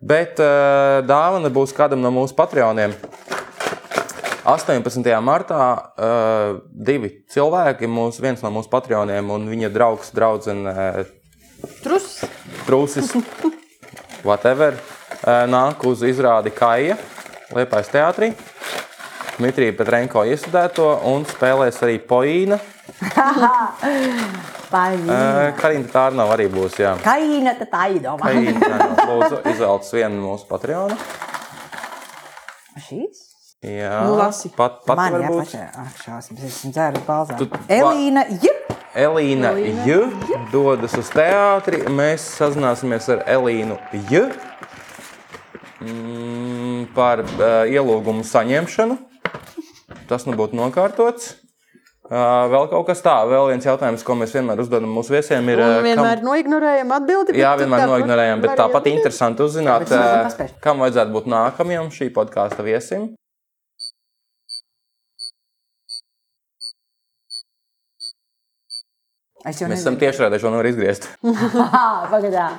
Bet 0.00 0.40
uh, 0.40 1.02
dāvana 1.04 1.50
būs 1.52 1.74
kādam 1.76 2.00
no 2.00 2.08
mūsu 2.14 2.32
patroniem. 2.38 2.94
18. 4.48 5.04
martā 5.20 5.64
uh, 5.76 6.60
divi 6.72 7.10
cilvēki, 7.30 7.86
mūs, 7.86 8.18
viens 8.24 8.40
no 8.42 8.50
mūsu 8.54 8.70
patroniem 8.72 9.28
un 9.30 9.44
viņa 9.52 9.68
draugs, 9.74 10.14
draudzene 10.16 10.72
uh, 10.72 11.02
Trus. 11.84 12.22
Trūcis, 12.64 13.12
whatever, 14.28 14.78
uh, 15.20 15.44
nāk 15.44 15.84
uz 15.84 16.00
izrādi 16.08 16.48
Kaija 16.56 16.96
Liepais 17.52 17.92
teātrī. 17.92 18.30
Dmitrija 19.40 19.72
Petrenko 19.72 20.20
iestudēto 20.28 20.86
un 21.08 21.22
spēlēs 21.24 21.78
arī 21.86 21.94
Poīna. 22.04 22.58
Paļģi. 24.70 25.08
Uh, 25.08 25.38
Karina 25.58 25.88
Tārnava 25.90 26.34
arī 26.36 26.44
būs, 26.52 26.76
jā. 26.78 26.92
Kaina, 27.02 27.54
tā 27.58 27.86
īdomā. 27.96 28.20
Kaina 28.20 28.52
Tārnava, 28.60 29.06
lūdzu, 29.10 29.38
izvēlēties 29.54 29.94
vienu 29.96 30.20
no 30.20 30.28
mūsu 30.34 30.46
patronu. 30.50 30.98
Šīs? 32.84 33.24
Jā, 33.64 33.96
Nu, 34.06 34.14
lasi. 34.20 34.48
pat, 34.56 34.78
pat 34.86 34.96
Man 35.00 35.18
jāpačē. 35.24 35.64
Ak, 35.82 35.96
šausmas, 36.04 36.38
es 36.44 36.54
esmu 36.54 36.70
dzēru 36.76 37.02
balzā. 37.08 37.36
Tu- 37.40 37.48
Elīna, 37.80 38.22
jup! 38.44 38.70
Elīna 38.96 39.50
J. 39.86 39.98
dodas 40.52 40.94
uz 41.00 41.10
teātri. 41.12 41.82
Mēs 41.92 42.24
sazināsimies 42.38 43.08
ar 43.16 43.24
Elīnu 43.40 43.76
J. 44.12 44.26
Mm, 45.80 46.88
par 46.96 47.24
uh, 47.24 47.64
ielūgumu 47.68 48.24
saņemšanu. 48.28 48.96
Tas 50.10 50.26
nu 50.26 50.34
būtu 50.38 50.58
nokārtots. 50.58 51.36
Uh, 52.10 52.48
vēl 52.50 52.64
kaut 52.72 52.88
kas 52.88 52.98
tāds, 53.04 53.28
vēl 53.30 53.52
viens 53.52 53.66
jautājums, 53.68 54.02
ko 54.02 54.16
mēs 54.18 54.32
vienmēr 54.34 54.58
uzdodam 54.58 54.90
mūsu 54.90 55.14
viesiem, 55.14 55.46
ir. 55.52 55.60
Un 55.62 55.84
vienmēr 55.86 56.24
noignorējam 56.26 56.90
atbildi. 56.96 57.36
Jā, 57.38 57.52
bet 57.54 57.62
vienmēr 57.68 57.86
noignorējam, 57.86 58.42
bet 58.42 58.56
tāpat 58.58 58.80
varianti. 58.80 58.96
interesanti 58.98 59.44
uzzināt, 59.46 59.84
nezinu, 59.86 60.24
paspēšu. 60.26 60.56
kam 60.64 60.82
vajadzētu 60.82 61.14
būt 61.14 61.30
nākamajam 61.30 61.92
šī 61.94 62.10
podkāstu 62.16 62.66
viesim. 62.66 63.06
Es 69.40 69.60
jau 69.62 69.70
Mēs 69.70 69.80
esam 69.80 69.94
nezinu. 69.94 70.00
tiešraidē, 70.02 70.40
šo 70.42 70.50
nevar 70.52 70.68
izgriezt. 70.68 71.06
Pagadā. 72.12 72.50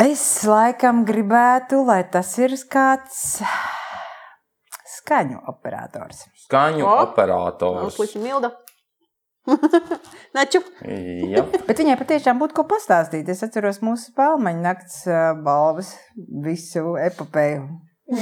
Es 0.00 0.22
laikam 0.48 1.02
gribētu, 1.04 1.82
lai 1.84 2.00
tas 2.08 2.30
ir 2.40 2.54
kāds 2.72 3.42
skaņu 4.96 5.42
operators. 5.52 6.22
Skaņu 6.46 6.86
O! 6.86 6.94
operators. 7.02 7.98
Slikti 7.98 8.22
milda. 8.22 8.54
Naču. 10.36 10.62
Jā. 10.84 11.44
Bet 11.68 11.82
viņai 11.82 11.98
patiešām 12.00 12.40
būtu 12.40 12.56
ko 12.56 12.64
pastāstīt. 12.70 13.28
Es 13.28 13.44
atceros 13.44 13.82
mūsu 13.84 14.14
spēļu 14.14 14.54
nakts 14.62 15.02
balvas, 15.44 15.92
visu 16.46 16.94
epopeju. 17.00 17.68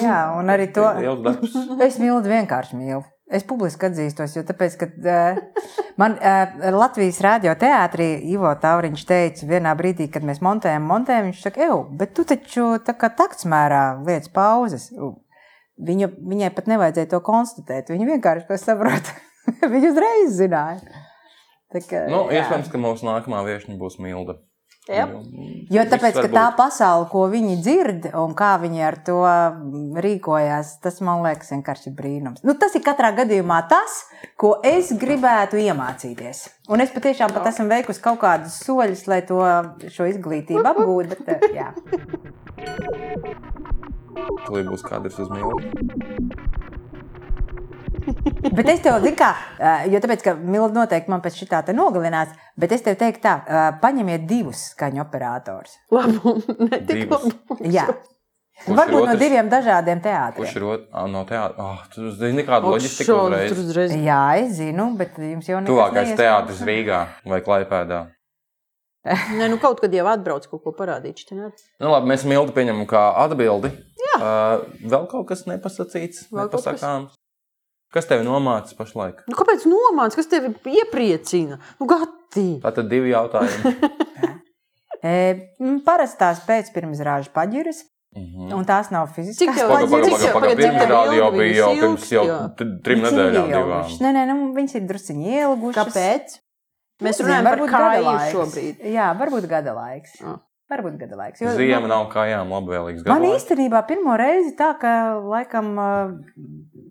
Jā, 0.03 0.19
un 0.37 0.51
arī 0.51 0.73
to. 0.75 0.89
Es 1.85 2.01
mīlu, 2.03 2.19
vienkārši 2.27 2.77
mīlu. 2.81 3.05
Es 3.29 3.45
publiski 3.45 3.85
atzīstos, 3.91 4.33
jo 4.39 4.43
tāpēc, 4.49 4.77
ka 4.81 4.87
uh, 4.89 5.41
man 6.01 6.15
uh, 6.17 6.55
Latvijas 6.73 7.19
radio 7.21 7.53
teātrī 7.61 8.07
Ivo 8.33 8.49
Tauriņš 8.63 9.05
teica 9.05 9.49
vienā 9.51 9.75
brīdī, 9.77 10.07
kad 10.13 10.25
mēs 10.25 10.41
montējam, 10.45 10.87
montējam, 10.89 11.29
viņš 11.29 11.43
saka, 11.45 11.67
ej, 11.67 11.75
bet 12.01 12.15
tu 12.17 12.25
taču 12.29 12.71
tā 12.87 12.97
kā 12.97 13.11
taktsmērā 13.19 13.83
lietas 14.07 14.33
pauzes. 14.33 14.89
Viņa, 15.79 16.09
viņai 16.33 16.51
pat 16.57 16.73
nevajadzēja 16.73 17.13
to 17.13 17.21
konstatēt. 17.23 17.93
Viņa 17.93 18.09
vienkārši 18.15 18.49
to 18.49 18.57
saprot. 18.59 19.13
Viņa 19.75 19.93
uzreiz 19.93 20.33
zināja. 20.41 21.05
Tā 21.69 21.85
kā, 21.85 22.07
Nu, 22.09 22.25
jā. 22.33 22.41
iespējams, 22.41 22.73
ka 22.73 22.81
mūsu 22.81 23.07
nākamā 23.07 23.45
viesiņa 23.45 23.77
būs 23.77 24.01
Milda. 24.01 24.39
Jā. 24.89 25.05
Jo 25.69 25.83
tāpēc, 25.85 26.17
Viss 26.17 26.25
ka 26.25 26.31
tā 26.33 26.45
pasaule, 26.57 27.09
ko 27.13 27.27
viņi 27.29 27.57
dzird 27.61 28.07
un 28.17 28.33
kā 28.37 28.55
viņi 28.63 28.85
ar 28.89 28.97
to 29.05 29.19
rīkojās, 30.01 30.79
tas 30.85 31.03
man 31.05 31.21
liekas 31.27 31.53
vienkārši 31.53 31.93
brīnums. 31.97 32.41
Nu, 32.47 32.55
tas 32.57 32.77
ir 32.79 32.85
katrā 32.87 33.11
gadījumā 33.19 33.59
tas, 33.69 33.99
ko 34.41 34.55
es 34.65 34.95
gribētu 34.97 35.61
iemācīties. 35.61 36.47
Un 36.73 36.85
es 36.85 36.95
patiešām 36.95 37.35
pat 37.37 37.51
esmu 37.53 37.69
veikusi 37.69 38.05
kaut 38.05 38.21
kādus 38.25 38.57
soļus, 38.65 39.05
lai 39.13 39.21
to 39.29 39.43
šo 39.93 40.09
izglītību 40.09 40.65
apgūtu. 40.73 41.13
Bet, 41.13 41.29
eh, 41.37 41.41
jā. 41.61 41.69
Tur 44.49 44.65
būs 44.73 44.89
kadrs 44.89 45.21
uz 45.21 45.29
Mildu. 45.33 46.77
Bet 48.59 48.69
es 48.73 48.81
tev 48.85 48.99
zinu, 49.05 49.17
kā, 49.19 49.31
eh, 49.59 49.87
jo 49.93 50.01
tāpēc, 50.05 50.23
ka 50.25 50.35
Milda 50.39 50.81
noteikti 50.83 51.13
man 51.13 51.23
pēc 51.25 51.39
šī 51.41 51.49
tā 51.51 51.75
nogalinās, 51.77 52.35
bet 52.59 52.73
es 52.77 52.85
tev 52.87 52.97
teiktu 53.01 53.25
tā, 53.25 53.35
eh, 53.47 53.65
paņemiet 53.83 54.27
divus 54.29 54.69
skaņu 54.75 55.03
operators. 55.05 55.79
Labu. 55.95 56.37
Ne 56.69 56.81
tik 56.85 57.05
Divus. 57.07 57.25
labu. 57.29 57.59
Jā. 57.65 57.89
Kurš 58.59 58.75
Varbūt 58.75 59.05
no 59.07 59.15
diviem 59.21 59.47
dažādiem 59.47 60.01
Kurš 60.01 60.09
teātriem. 60.09 60.57
ir 60.59 60.65
otrs? 60.67 61.11
No 61.13 61.21
teātra. 61.29 61.63
Oh, 61.63 61.83
tu 61.95 62.11
zini, 62.19 62.43
kāda 62.43 62.67
loģistika 62.67 63.15
uzreiz. 63.15 63.53
tur 63.53 63.61
uzreiz. 63.63 63.93
Jā, 64.03 64.23
es 64.43 64.57
zinu, 64.59 64.89
bet 64.99 65.15
jums 65.23 65.47
jau 65.47 65.61
nekas 65.63 65.71
Tuvākais 65.71 66.15
teātris 66.19 66.63
Rīgā 66.67 67.05
vai 67.25 67.39
Klaipēdā. 67.47 68.01
Nē, 69.39 69.47
nu 69.49 69.57
kaut 69.63 69.79
kad 69.81 69.95
jau 69.95 70.05
atbrauc 70.11 70.49
kaut 70.51 70.65
ko 70.65 70.73
parādīt. 70.77 71.23
Nu, 71.33 71.53
labi, 71.87 72.11
mēs 72.11 72.27
Mildu 72.29 72.53
pieņemam 72.57 72.85
kā 72.91 73.05
atbildi. 73.23 73.71
Jā. 74.03 74.19
Uh, 74.19 74.67
vēl 74.91 75.07
kaut 75.09 75.29
kas 75.31 75.47
nepasakīts, 75.49 76.27
Vēl 76.35 76.51
kaut 76.51 76.59
kas? 76.59 76.67
nepasakāms. 76.83 77.15
Kas 77.95 78.05
tevi 78.07 78.25
nomācis 78.27 78.77
pašlaik? 78.77 79.23
Nu, 79.31 79.35
kāpēc 79.39 79.65
nomāc, 79.71 80.15
kas 80.19 80.27
tevi 80.29 80.51
iepriecina? 80.77 81.57
Nu, 81.81 81.87
gati! 81.89 82.59
Tātad 82.65 82.89
divi 82.91 83.15
jautājumi. 83.15 83.75
E, 84.99 85.11
Parastās 85.87 86.41
pēcpirmsrāžu 86.43 87.31
paģiras, 87.31 87.85
Mhm. 88.19 88.49
un 88.57 88.65
tās 88.67 88.89
nav 88.91 89.13
Cik 89.15 89.53
tev- 89.55 89.69
pagaid, 89.71 89.93
cik 90.09 90.25
jau- 90.27 90.41
Pirms 90.43 90.81
tev 90.81 90.89
rādio 90.91 91.29
ilgi 91.29 91.39
bija 91.39 91.55
jau 91.61 91.69
pirms 91.77 92.09
jau 92.11 92.25
trim 92.83 93.05
nedēļām 93.05 93.47
divām. 93.53 93.93
Nē, 94.03 94.11
nē, 94.17 94.25
nu, 94.27 94.37
viņas 94.57 94.75
ir 94.75 94.83
drusciņi 94.89 95.31
ielgušas. 95.39 95.79
Kāpēc? 95.79 96.35
Mēs 97.05 97.21
runājam 97.23 97.45
par 97.45 97.61
laiks. 98.03 98.33
šobrīd. 98.35 98.83
Jā, 98.91 99.07
varbūt 99.21 99.47
gada 99.49 99.75
laiks. 99.77 100.17
Ah. 100.25 100.41
Varbūt 100.69 100.99
gada 100.99 101.17
laiks. 101.17 101.41
Jo, 101.41 101.55
Ziema 101.57 101.81
man- 101.87 101.89
nav 101.91 102.11
kājām 102.13 102.51
labvēlīgs. 102.51 103.07
Man 103.07 103.23
īstenībā 103.23 103.87
pirmo 103.87 104.19
reizi 104.19 104.57
tā, 104.57 104.75
ka 104.81 105.15
laikam 105.23 105.79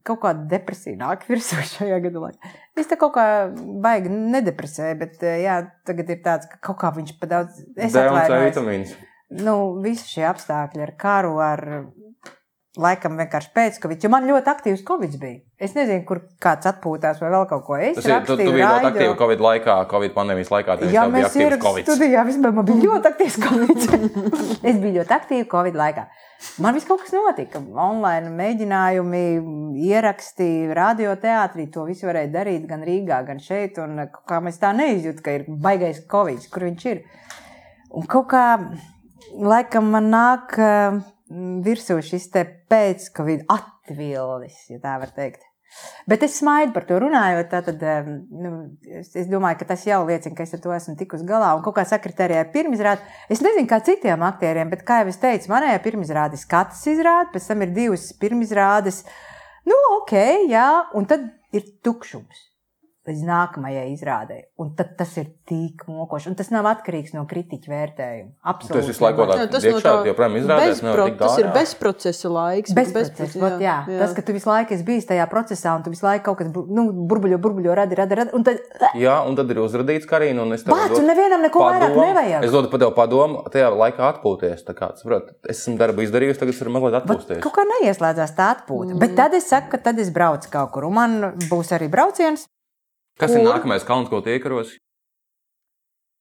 kaut 0.07 0.21
kāda 0.23 0.47
depresija 0.55 0.97
nāk 0.99 1.25
virsū 1.31 1.59
šajā 1.73 1.99
gada 2.07 2.23
laikā. 2.23 2.53
Es 2.79 2.89
te 2.89 2.97
kaut 2.99 3.15
kā 3.17 3.27
baigi 3.83 4.11
nedepresēju, 4.13 4.97
bet 5.03 5.21
ā, 5.27 5.35
jā, 5.43 5.59
tagad 5.87 6.09
ir 6.13 6.23
tāds, 6.25 6.49
ka 6.51 6.61
kaut 6.69 6.81
kā 6.83 6.93
viņš 6.95 7.13
pa 7.21 7.31
daudz. 7.35 7.61
Es 7.75 7.93
D 7.93 8.01
un 8.01 8.15
C 8.15 8.23
atvainojos. 8.23 8.49
vitamīns. 8.51 8.95
Nu, 9.43 9.55
visi 9.83 10.07
šie 10.07 10.23
apstākļi 10.29 10.85
ar 10.85 10.93
karu, 10.99 11.33
ar 11.43 11.63
laikam 12.77 13.17
vienkārši 13.17 13.49
pēc 13.55 13.79
Covid, 13.81 14.03
jo 14.03 14.09
man 14.13 14.27
ļoti 14.29 14.51
aktīvs 14.51 14.83
Covid 14.87 15.17
bija. 15.21 15.39
Es 15.57 15.73
nezinu, 15.73 16.03
kur 16.05 16.21
kāds 16.43 16.69
atpūtās 16.69 17.17
vai 17.23 17.31
vēl 17.33 17.47
kaut 17.49 17.63
ko. 17.65 17.77
Es 17.81 17.97
Tas 17.97 18.05
ir, 18.05 18.25
tu, 18.27 18.35
tu 18.37 18.45
biji 18.53 18.61
ļoti 18.61 18.89
aktīvi 18.91 19.15
Covid 19.17 19.43
laikā, 19.45 19.77
Covid 19.89 20.13
pandēmijas 20.13 20.51
laikā. 20.53 20.77
Jā, 20.93 21.07
mēs 21.09 21.29
aktīvs 21.29 21.45
ierakstījām 21.47 21.65
Covid. 21.65 21.89
studijā. 21.89 22.25
Vispār 22.27 22.53
man 22.57 22.67
bija 22.67 22.83
ļoti 22.83 23.11
aktīvs 23.11 23.39
Covid. 23.45 23.87
es 24.69 24.79
biju 24.83 24.93
ļoti 24.99 25.17
aktīva 25.17 25.49
Covid 25.55 25.79
laikā. 25.81 26.05
Man 26.61 26.77
viss 26.77 26.85
kaut 26.85 27.01
kas 27.01 27.15
notika. 27.17 27.63
Online 27.87 28.29
mēģinājumi, 28.37 29.23
ieraksti, 29.87 30.49
radioteātrī. 30.77 31.65
To 31.73 31.87
visu 31.89 32.05
varēja 32.09 32.29
darīt 32.37 32.69
gan 32.69 32.85
Rīgā, 32.85 33.23
gan 33.25 33.41
šeit. 33.41 33.81
Un 33.81 34.05
kā 34.29 34.41
mēs 34.45 34.61
tā 34.61 34.75
neizjūtam, 34.77 35.25
ka 35.25 35.37
ir 35.39 35.49
baigais 35.49 36.05
Covid, 36.11 36.45
kur 36.53 36.69
viņš 36.69 36.87
ir. 36.93 37.01
Un 37.97 38.05
kaut 38.05 38.29
kā 38.29 38.45
laikam 39.33 39.89
man 39.95 40.11
nāk 40.13 40.53
uh, 40.61 41.01
virsū 41.29 41.99
šis 42.05 42.29
te 42.33 42.43
pēc-Covid 42.71 43.45
atvilnis, 43.51 44.65
ja 44.71 44.79
tā 44.83 44.95
var 45.01 45.13
teikt. 45.15 45.43
Bet 46.07 46.23
es 46.23 46.37
smaidu 46.39 46.71
par 46.73 46.85
to 46.87 46.97
runājot. 47.03 47.51
Tad, 47.67 47.83
nu, 48.31 48.51
es, 48.87 49.11
es 49.19 49.27
domāju, 49.29 49.59
ka 49.59 49.67
tas 49.73 49.83
jau 49.85 49.99
liecina, 50.07 50.33
ka 50.37 50.45
es 50.47 50.55
ar 50.55 50.61
to 50.63 50.73
esmu 50.73 50.95
tikus 50.97 51.25
galā. 51.27 51.51
Un 51.57 51.65
kā 51.75 51.83
sekretārija 51.85 52.45
ir 52.45 52.51
pirmizrāde. 52.55 53.03
Es 53.29 53.43
nezinu, 53.43 53.67
kā 53.69 53.81
citiem 53.85 54.23
aktieriem, 54.25 54.71
bet, 54.71 54.85
kā 54.87 55.01
jau 55.03 55.11
es 55.11 55.19
teicu, 55.21 55.51
manējā 55.51 55.83
pirmizrāde 55.83 56.39
ir 56.39 56.41
skats 56.41 56.87
izrāde, 56.89 57.33
pēc 57.35 57.51
tam 57.51 57.65
ir 57.67 57.75
divas 57.75 58.09
pirmizrādes. 58.17 59.03
Nu, 59.67 59.77
ok, 59.99 60.15
jā, 60.47 60.69
un 60.97 61.09
tad 61.11 61.27
ir 61.53 61.67
tukšums 61.83 62.47
līdz 63.07 63.21
nākamajai 63.27 63.85
izrādē. 63.93 64.37
Un 64.59 64.73
tad 64.75 64.95
tas 64.99 65.13
ir 65.21 65.29
tik 65.47 65.85
mokoši. 65.87 66.29
Un 66.31 66.35
tas 66.39 66.49
nav 66.51 66.67
atkarīgs 66.67 67.13
no 67.15 67.23
kritiķa 67.29 67.71
vērtējuma. 67.71 68.31
Absolūti. 68.51 68.79
Esi 68.81 68.91
visu 68.91 69.03
laiku 69.05 69.23
Jā, 69.27 69.45
tas 69.47 69.63
no 69.63 69.71
iekšā 69.71 69.83
tā 69.87 70.09
joprojām 70.09 70.35
izrādās, 70.41 70.81
Tas 71.17 71.37
ir 71.39 71.47
bezprocesa 71.55 72.31
laiks. 72.33 72.73
Bezprocess, 72.75 73.37
vot, 73.39 73.55
jā, 73.63 73.77
jā. 73.87 73.99
Tas, 74.01 74.13
ka 74.17 74.21
tu 74.27 74.35
visu 74.35 74.49
laiku 74.51 74.75
esi 74.75 74.83
bijis 74.87 75.07
tajā 75.07 75.27
procesā, 75.31 75.75
un 75.79 75.85
tu 75.85 75.93
visu 75.93 76.05
laiku 76.05 76.25
kaut 76.27 76.41
kas 76.41 76.51
nu, 76.51 76.87
burbuļo, 77.07 77.39
burbuļo, 77.43 77.75
radi, 77.79 77.95
radi, 77.99 78.19
radi. 78.21 78.35
Un 78.35 78.43
tad, 78.47 78.59
Jā, 78.99 79.21
un 79.27 79.35
tad 79.39 79.49
ir 79.53 79.61
uzradīts 79.63 80.07
Karina. 80.09 80.43
un 80.43 80.53
es 80.57 80.65
Bāc, 80.67 80.91
un 80.97 81.07
nevienam 81.07 81.41
neko 81.47 81.63
vairāk 81.63 81.93
padomu. 81.95 82.05
nevajag. 82.11 82.43
Es 82.43 82.51
dodu 82.51 82.71
pa 82.73 82.81
tev 82.83 82.91
padomu, 82.97 83.43
tajā 83.53 83.71
laikā 83.71 84.03
atpūties. 84.11 84.65
Tā 84.67 84.75
kā, 84.77 84.91
saprot, 84.99 85.31
es 85.47 85.61
esmu 85.63 85.77
darbu 85.79 86.03
izdarījusi, 86.03 86.39
tagad 86.43 86.53
es 86.55 86.61
varu 86.61 86.75
mazliet 86.75 86.99
atpūsties. 87.01 87.41
kaut 87.45 87.55
kā 87.55 87.63
neieslēdzās 87.71 88.35
tā 88.35 88.51
atpūta. 88.57 88.91
Mm. 88.93 88.99
Bet 88.99 89.15
tad 89.15 89.33
es 89.37 89.47
saku, 89.47 89.71
ka 89.71 89.77
tad 89.89 89.99
es 90.03 90.11
braucu 90.11 90.51
kaut 90.51 90.71
kur, 90.75 90.89
un 90.89 90.93
man 90.99 91.17
būs 91.47 91.71
arī 91.77 91.87
brauciens. 91.91 92.47
Kas 93.17 93.33
ir 93.33 93.41
Kur? 93.41 93.49
nākamais 93.49 93.85
kalns, 93.87 94.11
ko 94.11 94.21
tu 94.21 94.33
iekaros? 94.33 94.75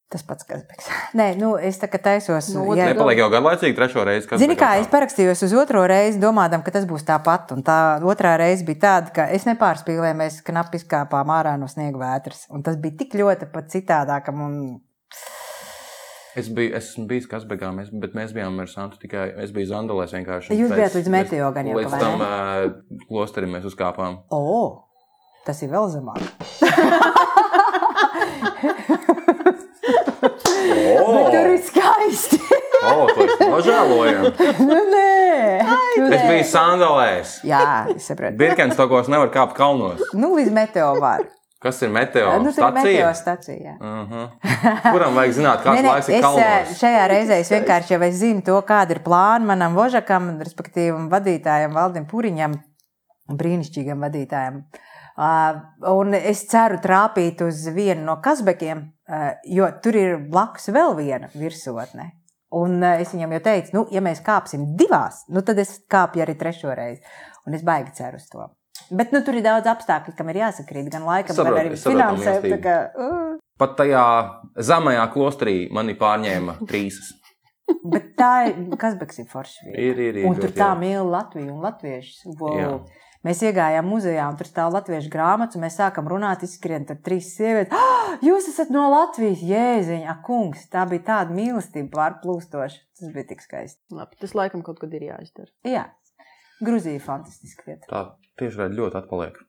Tas 0.07 0.23
pats, 0.23 0.47
kas 0.47 0.61
bija. 0.63 0.99
Nē, 1.19 1.33
nu, 1.35 1.57
es 1.59 1.81
tā 1.83 1.89
kā 1.91 1.99
taisos. 1.99 2.53
Nu, 2.55 2.63
jā. 2.79 2.85
Nepaliek 2.93 3.19
jau 3.25 3.27
gadlaicīgi 3.33 3.75
trešo 3.75 4.05
reizi. 4.07 4.29
kas 4.31 4.39
Zini, 4.39 4.55
kā 4.59 4.77
nav? 4.77 4.85
es 4.85 4.91
parakstījos 4.93 5.43
uz 5.49 5.55
otro 5.59 5.83
reizi, 5.91 6.21
domājot, 6.23 6.63
ka 6.63 6.77
tas 6.77 6.87
būs 6.87 7.03
tāpat. 7.09 7.51
Un 7.57 7.67
tā 7.67 7.79
otrā 8.07 8.37
reize 8.39 8.63
bija 8.69 8.85
tāda, 8.85 9.11
ka 9.17 9.27
es 9.35 9.49
nepārspīlēju, 9.51 10.19
mēs 10.23 10.39
knapi 10.47 10.79
izkāpām 10.79 11.35
ārā 11.35 11.57
no 11.59 11.67
sniega 11.67 11.99
vētras. 11.99 12.47
Un 12.55 12.63
tas 12.63 12.79
bija 12.79 13.01
tik 13.03 13.19
ļoti 13.19 13.51
pat 13.51 13.75
citādākam. 13.75 14.47
Un... 14.47 14.57
Es 16.39 16.53
biju, 16.55 16.77
es 16.79 16.93
esmu 16.93 17.09
bijis 17.11 17.27
Kasbegā, 17.27 17.73
mēs, 17.75 17.91
bet 17.91 18.15
mēs 18.15 18.31
bijām 18.37 18.63
ar 18.63 18.71
Santu 18.71 19.03
tikai, 19.03 19.33
es 19.43 19.51
biju 19.57 19.73
Zandalēs 19.73 20.15
vienkārši. 20.15 20.55
Jūs 20.55 20.75
bijāt 20.77 21.01
līdz 21.01 21.11
Meteo 21.11 21.51
gan 21.57 21.67
jau, 21.67 21.79
Līdz 21.81 21.95
vai 21.97 22.01
tam 22.05 22.23
uh, 22.23 23.07
klosterim 23.09 23.57
mēs 23.57 23.67
uzkāpām. 23.73 24.21
O, 24.31 24.86
tas 25.47 25.63
ir 25.63 25.71
vēl 25.71 25.87
zemāk. 25.95 26.23
Bet 30.27 31.31
tur 31.33 31.47
ir 31.53 31.61
skaisti. 31.63 32.41
O, 32.87 33.07
to 33.11 33.25
es 33.25 33.39
nožēloju. 33.41 34.33
nu, 34.69 34.81
nē, 34.93 35.07
Es 36.07 36.23
biju 36.27 36.45
Sandalēs. 36.51 37.39
Jā, 37.47 37.63
es 37.95 38.07
saprotu. 38.11 38.37
Birkens 38.41 38.77
tokos 38.79 39.09
nevar 39.13 39.33
kāpt 39.35 39.57
kalnos. 39.59 40.03
Nu, 40.15 40.35
līdz 40.37 40.53
meteo 40.55 40.93
var. 41.03 41.25
Kas 41.63 41.81
ir 41.83 41.91
meteo? 41.91 42.29
Nu, 42.45 42.53
ir 42.53 42.67
meteo 42.77 43.09
stacija? 43.11 43.13
stacija. 43.17 43.57
jā. 43.57 43.75
Uh 43.81 44.11
-huh. 44.11 44.93
Kuram 44.93 45.15
vajag 45.17 45.33
zināt, 45.39 45.65
kāds 45.65 45.81
Nē, 45.81 45.83
nē, 45.83 45.89
laiks 45.89 46.09
ir 46.09 46.15
es, 46.15 46.23
kalnos? 46.23 46.43
eh, 46.43 46.75
šajā 46.81 47.05
reizē 47.11 47.41
es 47.41 47.51
vienkārši 47.51 47.93
jau 47.95 48.03
es 48.03 48.15
zinu 48.15 48.43
to, 48.45 48.61
kāda 48.63 48.91
ir 48.91 49.01
plāna 49.03 49.45
manam 49.45 49.75
vožakam, 49.75 50.39
respektīvi 50.39 51.09
vadītājam 51.11 51.73
Valdim 51.73 52.07
Puriņam, 52.07 52.59
brīnišķīgam 53.33 54.05
vadītājam. 54.05 54.55
Uh, 54.57 54.86
un 55.17 56.17
es 56.19 56.45
ceru 56.51 56.81
trāpīt 56.83 57.41
uz 57.47 57.65
vienu 57.73 58.05
no 58.05 58.19
kasbekiem, 58.25 58.83
uh, 59.09 59.31
jo 59.49 59.69
tur 59.83 59.97
ir 59.97 60.19
blakus 60.29 60.69
vēl 60.75 60.97
viena 60.99 61.31
virsotne. 61.35 62.11
Un 62.57 62.79
uh, 62.83 63.01
es 63.01 63.15
viņam 63.15 63.33
jau 63.37 63.43
teicu, 63.49 63.75
nu, 63.77 63.87
ja 63.93 64.03
mēs 64.05 64.21
kāpsim 64.25 64.69
divās, 64.79 65.25
nu, 65.33 65.43
tad 65.47 65.59
es 65.63 65.79
kāpju 65.91 66.25
arī 66.25 66.37
trešo 66.39 66.75
reizi. 66.77 67.03
Un 67.47 67.57
es 67.57 67.65
baigi 67.67 67.95
ceru 67.97 68.21
uz 68.21 68.29
to. 68.31 68.47
Bet 68.91 69.13
nu, 69.15 69.23
tur 69.25 69.39
ir 69.39 69.45
daudz 69.47 69.67
apstākļu, 69.71 70.15
kam 70.19 70.31
ir 70.31 70.43
jāsakrīt. 70.45 70.91
Gan 70.93 71.07
laikam, 71.09 71.35
Saprotu, 71.35 71.57
gan 71.57 71.71
arī 71.71 71.79
finansēm. 71.81 72.59
kā, 72.63 72.77
uh. 72.95 73.39
Pat 73.59 73.73
tajā 73.79 74.05
zemajā 74.69 75.07
klosterī 75.15 75.57
mani 75.73 75.97
pārņēma 75.99 76.59
trīsas. 76.69 77.15
Bet 77.67 78.13
tā 78.19 78.33
ir 78.51 78.77
Kazbeks 78.79 79.23
ir 79.23 79.27
forša 79.31 79.65
vieta. 79.65 79.81
Ir, 79.81 80.03
ir, 80.11 80.21
ir. 80.21 80.29
Un 80.29 80.39
tur 80.39 80.53
tā 80.55 80.69
mīl 80.79 81.09
Latviju 81.11 81.57
un 81.57 81.65
latviešus. 81.65 82.21
Jā. 82.55 82.69
Mēs 83.27 83.41
iegājām 83.43 83.89
muzejā, 83.91 84.23
un 84.31 84.37
tur 84.39 84.47
stāv 84.47 84.71
latviešu 84.77 85.11
grāmatas, 85.11 85.59
un 85.59 85.65
mēs 85.67 85.79
sākam 85.81 86.07
runāt, 86.11 86.45
izskrien 86.47 86.87
tur 86.87 87.01
trīs 87.03 87.33
sievietes. 87.35 87.75
Ah, 88.07 88.13
jūs 88.23 88.47
esat 88.47 88.69
no 88.71 88.85
Latvijas, 88.93 89.41
jēziņa, 89.43 90.07
ak, 90.13 90.21
kungs. 90.29 90.61
Tā 90.71 90.85
bija 90.87 91.03
tāda 91.09 91.35
mīlestība 91.35 91.91
pārplūstoša. 91.97 92.79
Tas 93.01 93.11
bija 93.11 93.27
tik 93.33 93.43
skaisti. 93.43 93.81
Labi, 93.99 94.15
tas 94.23 94.31
laikam 94.39 94.63
kaut 94.63 94.79
kad 94.79 94.95
ir 94.95 95.09
jāizdara. 95.09 95.51
Jā, 95.67 95.83
Gruzija 96.63 97.01
ir 97.01 97.03
fantastiska 97.03 97.67
vieta. 97.67 97.89
Tā 97.91 98.05
tieši 98.39 98.63
redz 98.63 98.79
ļoti 98.79 99.01
atpaliek. 99.03 99.43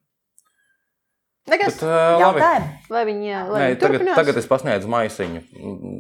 Nekas, 1.48 1.78
Bet, 1.78 1.86
uh, 1.86 2.18
labi. 2.20 2.42
Lai 2.92 3.06
viņi, 3.08 3.32
lai 3.48 3.62
Nē, 3.62 3.70
viņi 3.70 3.80
tagad, 3.86 4.10
tagad 4.18 4.42
es 4.42 4.50
pasniedzu 4.50 4.90
maisiņu. 4.92 5.44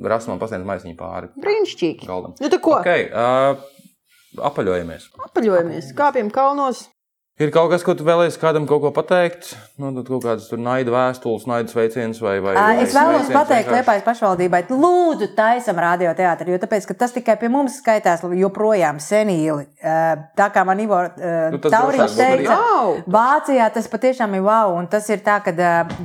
Rasa 0.09 0.33
man 0.33 0.41
pasniedz 0.41 0.65
maisiņu 0.67 0.97
pāri 0.99 1.29
Brīnišķīgi. 1.39 2.09
galdam. 2.09 2.33
Nu, 2.41 2.49
tā 2.51 2.59
ko? 2.59 2.79
Okay, 2.81 3.07
uh, 3.13 3.61
apaļojamies. 4.49 5.07
Apaļojamies, 5.29 5.93
kāpjam 5.95 6.33
kalnos. 6.33 6.87
Ir 7.37 7.51
kaut 7.53 7.67
kas, 7.69 7.83
ko 7.85 7.93
tu 7.93 8.01
vēlēsies 8.01 8.39
kādam 8.41 8.63
kaut 8.65 8.79
ko 8.81 8.89
pateikt? 8.89 9.51
Nu, 9.77 9.91
tad 9.93 10.07
kaut 10.09 10.23
kādas 10.23 10.47
tur 10.49 10.57
naida 10.57 10.89
vēstules, 10.89 11.43
naida 11.45 11.69
sveiciens 11.69 12.17
vai, 12.17 12.39
vai, 12.41 12.55
vai 12.57 12.81
Es 12.81 12.95
vēlos 12.97 13.29
pateikt. 13.29 13.69
Liepājas 13.75 14.05
pašvaldībai, 14.07 14.63
lūdzu, 14.73 15.27
taisam 15.37 15.77
radioteātri, 15.85 16.55
jo 16.55 16.57
tāpēc, 16.63 16.89
ka 16.89 16.97
tas 17.03 17.13
tikai 17.13 17.37
pie 17.37 17.51
mums 17.53 17.77
skaitās 17.77 18.25
joprojām 18.25 18.97
senīli. 18.97 19.67
Tā 19.77 20.49
kā 20.49 20.65
man 20.65 20.81
Ivo 20.81 21.03
Nu, 21.53 21.61
tas 21.61 21.77
Tauriņš 21.77 22.17
teica, 22.17 22.57
Wow! 22.57 22.97
Vācijā 23.05 23.69
tas 23.75 23.93
patiešām 23.93 24.33
ir 24.33 24.45
wow, 24.49 24.73
un 24.81 24.89
tas 24.89 25.05
ir 25.13 25.21
tā, 25.21 25.37
ka 25.45 25.53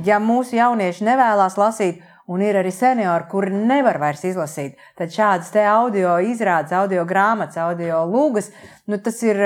ja 0.05 0.21
mūsu 0.21 0.61
jaunieši 0.61 1.09
nevēlas 1.09 1.57
lasīt, 1.57 2.05
un 2.29 2.45
ir 2.45 2.61
arī 2.61 2.69
seniori, 2.69 3.25
kuri 3.33 3.57
nevar 3.57 3.97
vairs 4.05 4.21
izlasīt, 4.29 4.77
tad 5.01 5.09
šādas 5.09 5.49
te 5.49 5.65
audio 5.65 6.19
izrādes, 6.21 6.77
audio 6.77 7.09
grāmatas, 7.09 7.57
audio 7.57 8.05
lūgas, 8.05 8.53
nu 8.85 9.01
tas 9.01 9.25
ir. 9.25 9.41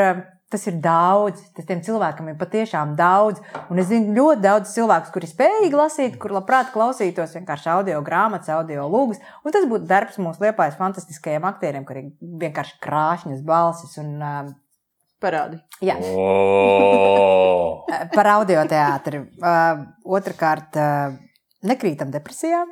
Tas 0.48 0.64
ir 0.70 0.78
daudz, 0.80 1.42
tas 1.58 1.66
tiem 1.68 1.82
cilvēkiem 1.84 2.30
ir 2.32 2.38
patiešām 2.40 2.94
daudz. 2.96 3.42
Un 3.68 3.82
es 3.82 3.90
zinu 3.90 4.14
ļoti 4.16 4.44
daudz 4.46 4.70
cilvēku, 4.72 5.12
kuri 5.12 5.28
spējīgi 5.28 5.76
lasīt, 5.76 6.14
kur 6.22 6.32
labprāt 6.32 6.70
klausītos 6.72 7.34
vienkārši 7.36 7.68
audio 7.74 7.98
grāmatas, 8.06 8.48
audio 8.56 8.86
lūgas. 8.88 9.20
Un 9.44 9.52
tas 9.52 9.66
būtu 9.68 9.90
darbs 9.90 10.16
mūsu 10.24 10.46
liepais 10.46 10.78
fantastiskajiem 10.80 11.44
aktieriem, 11.50 11.84
kuriem 11.90 12.14
vienkārši 12.46 12.78
krāšņas 12.86 13.42
balsis 13.44 13.98
un 14.00 14.14
uh, 14.24 14.54
Parādi. 15.20 15.60
jā, 15.84 15.98
O! 16.16 17.84
par 18.16 18.28
audio 18.38 18.64
teātri. 18.70 19.24
Uh, 19.42 19.84
Otrakārt, 20.18 20.80
uh, 20.80 21.18
nekrītam 21.68 22.12
depresijā, 22.16 22.64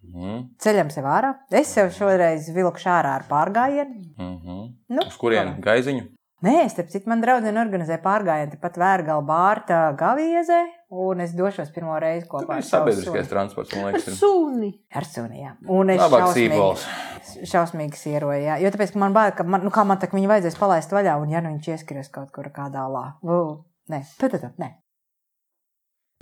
Mhm, 0.00 0.38
ceļam 0.64 0.88
sev 0.88 1.04
ārā. 1.04 1.34
Es 1.52 1.74
sev 1.76 1.90
šoreiz 1.92 2.46
vilku 2.56 2.80
ārā 2.88 3.18
ar 3.18 3.26
pārgājienu. 3.28 3.98
mhm. 4.16 4.62
Nu, 4.96 5.02
Uz 5.04 5.18
kurien 5.20 5.58
gaiziņu? 5.60 6.06
Nē, 6.40 6.54
starp 6.72 6.88
citu, 6.88 7.04
man 7.12 7.20
draudzene 7.20 7.60
organizē 7.60 7.98
pārgājienu 8.00 8.56
pat 8.62 8.78
vērgala 8.80 9.20
bārta 9.28 9.80
gaviezē, 10.00 10.60
un 10.88 11.20
es 11.20 11.34
došos 11.36 11.68
pirmo 11.74 11.98
reizi 12.00 12.24
kopā 12.30 12.46
Tas 12.46 12.54
ar 12.54 12.62
ir 12.62 12.64
savu 12.64 12.86
sabiedriskais 12.86 13.26
suni. 13.26 13.32
transports, 13.34 13.74
man 13.76 13.90
liekas. 13.90 14.06
ir. 14.08 14.16
Suni. 14.16 14.70
Ar 14.96 15.04
suni, 15.04 15.42
jā. 15.44 15.52
Un 15.68 15.92
es 15.92 16.00
Labāk 16.00 16.24
šausmīgi, 16.24 17.44
šausmīgi 17.50 18.00
sieroju, 18.00 18.40
jā. 18.46 18.56
Jo 18.64 18.70
tāpēc, 18.72 18.94
ka 18.94 19.02
man 19.04 19.12
bail, 19.18 19.34
ka 19.36 19.44
man, 19.44 19.66
nu 19.68 19.72
kā 19.74 19.84
man 19.84 20.00
tā, 20.00 20.08
ka 20.08 20.16
viņu 20.16 20.30
vajadzēs 20.32 20.56
palaist 20.62 20.96
vaļā, 20.96 21.18
un 21.20 21.28
ja 21.36 21.42
nu 21.44 21.52
viņš 21.52 21.68
ieskaries 21.74 22.08
kaut 22.16 22.32
kur 22.32 22.48
kādā 22.56 22.86
lā. 22.88 23.04
Uh, 23.20 23.58
nē, 23.92 24.00
tad, 24.16 24.38
tad, 24.40 24.56
nē. 24.56 24.70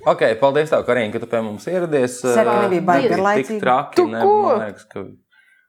Ok, 0.06 0.26
paldies, 0.42 0.70
tev, 0.74 0.82
Karina, 0.86 1.12
ka 1.14 1.22
tu 1.22 1.26
pie 1.30 1.40
mums 1.46 1.64
ieradies. 1.70 2.18
Ceru, 2.26 2.50
ka 2.58 2.66
nebija 2.66 2.82
baigi 2.90 3.06
Tik- 3.06 3.14
garlaicīgi. 3.16 3.54
Tik 3.54 3.62
traki, 3.62 3.96
Tu 4.02 4.06
ne, 4.10 4.20
ko? 4.26 4.34
man 4.50 4.60
liekas, 4.66 4.84
ka 4.90 5.06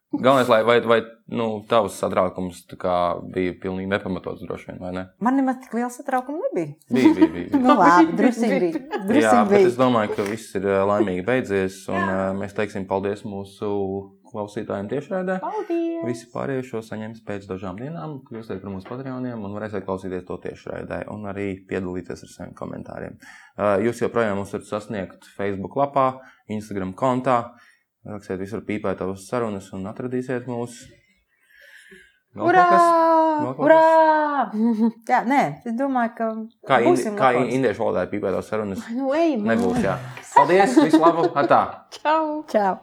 Galvenais, 0.10 0.48
lai 0.50 0.64
vai, 0.66 0.80
vai 0.82 1.00
nu, 1.38 1.48
tavs 1.70 2.00
satraukums 2.02 2.64
tā 2.66 2.78
kā 2.82 2.94
bija 3.30 3.54
pilnīgi 3.62 3.92
nepamatots, 3.92 4.42
droši 4.42 4.72
vien, 4.72 4.80
vai 4.82 4.90
ne? 4.96 5.04
Man 5.22 5.38
nemaz 5.38 5.60
tik 5.62 5.76
liels 5.78 6.00
satraukums 6.00 6.42
nebija. 6.48 6.74
Bija, 6.90 7.12
bija, 7.14 7.28
bija. 7.30 7.50
bija. 7.54 7.60
Nu, 7.68 7.76
labi, 7.78 8.16
druskuļi 8.18 8.60
bija. 8.64 8.80
Jā, 8.90 9.04
Druskuļi 9.06 9.52
bet 9.52 9.60
es 9.60 9.76
bija. 9.76 9.80
domāju, 9.84 10.16
ka 10.18 10.26
viss 10.32 10.56
ir 10.58 10.66
ā, 10.66 10.80
laimīgi 10.90 11.26
beidzies. 11.28 11.78
Un 11.94 12.02
ā, 12.10 12.18
mēs 12.40 12.58
teiksim 12.58 12.88
paldies 12.90 13.22
mūsu 13.28 13.70
klausītājiem 14.30 14.90
tiešraidē. 14.90 15.38
Paldies! 15.46 16.02
Visi 16.10 16.28
pārējie 16.34 16.66
šo 16.72 16.82
saņems 16.86 17.22
pēc 17.30 17.46
dažām 17.50 17.78
dienām, 17.82 18.20
kļūsiet 18.28 18.62
par 18.62 18.74
mūsu 18.74 18.90
patroniem 18.90 19.46
un 19.46 19.56
varēsiet 19.58 19.86
klausīties 19.86 20.26
to 20.28 20.38
tiešraidē 20.42 21.04
un 21.14 21.26
arī 21.30 21.52
piedalīties 21.70 22.26
ar 22.26 22.34
saviem 22.34 22.54
komentāriem. 22.58 23.18
Ā, 23.58 23.76
Jūs 23.86 24.02
joprojām 24.06 24.42
mūs 24.42 24.54
varat 24.58 24.70
sasniegt 24.70 25.30
Facebook 25.38 25.78
lapā, 25.78 26.12
Instagram 26.50 26.94
kontā. 26.98 27.42
Rakstiet 28.08 28.40
visur 28.40 28.62
pīpētavas 28.64 29.26
sarunas 29.28 29.68
un 29.76 29.84
atradīsiet 29.90 30.48
mūs. 30.48 30.78
Vēl 32.38 32.48
Urā! 32.48 32.66
Vēl 33.44 33.64
Urā! 33.66 33.80
Jā, 35.10 35.24
nē, 35.28 35.42
es 35.68 35.76
domāju, 35.76 36.14
ka 36.16 36.28
Kā, 36.70 36.80
indi, 36.80 36.94
būsim 36.94 37.18
kā 37.20 37.34
indiešu 37.42 37.84
valodā 37.84 38.06
pīpētavas 38.12 38.52
sarunas? 38.54 38.86
Nu, 38.96 39.12
ej, 39.18 39.36
Nebūs, 39.44 39.82
jā. 39.84 39.98
Paldies, 40.36 40.78
visu 40.80 41.02
labu! 41.02 41.28
Atā! 41.36 41.64
Čau! 42.00 42.46
Čau! 42.52 42.78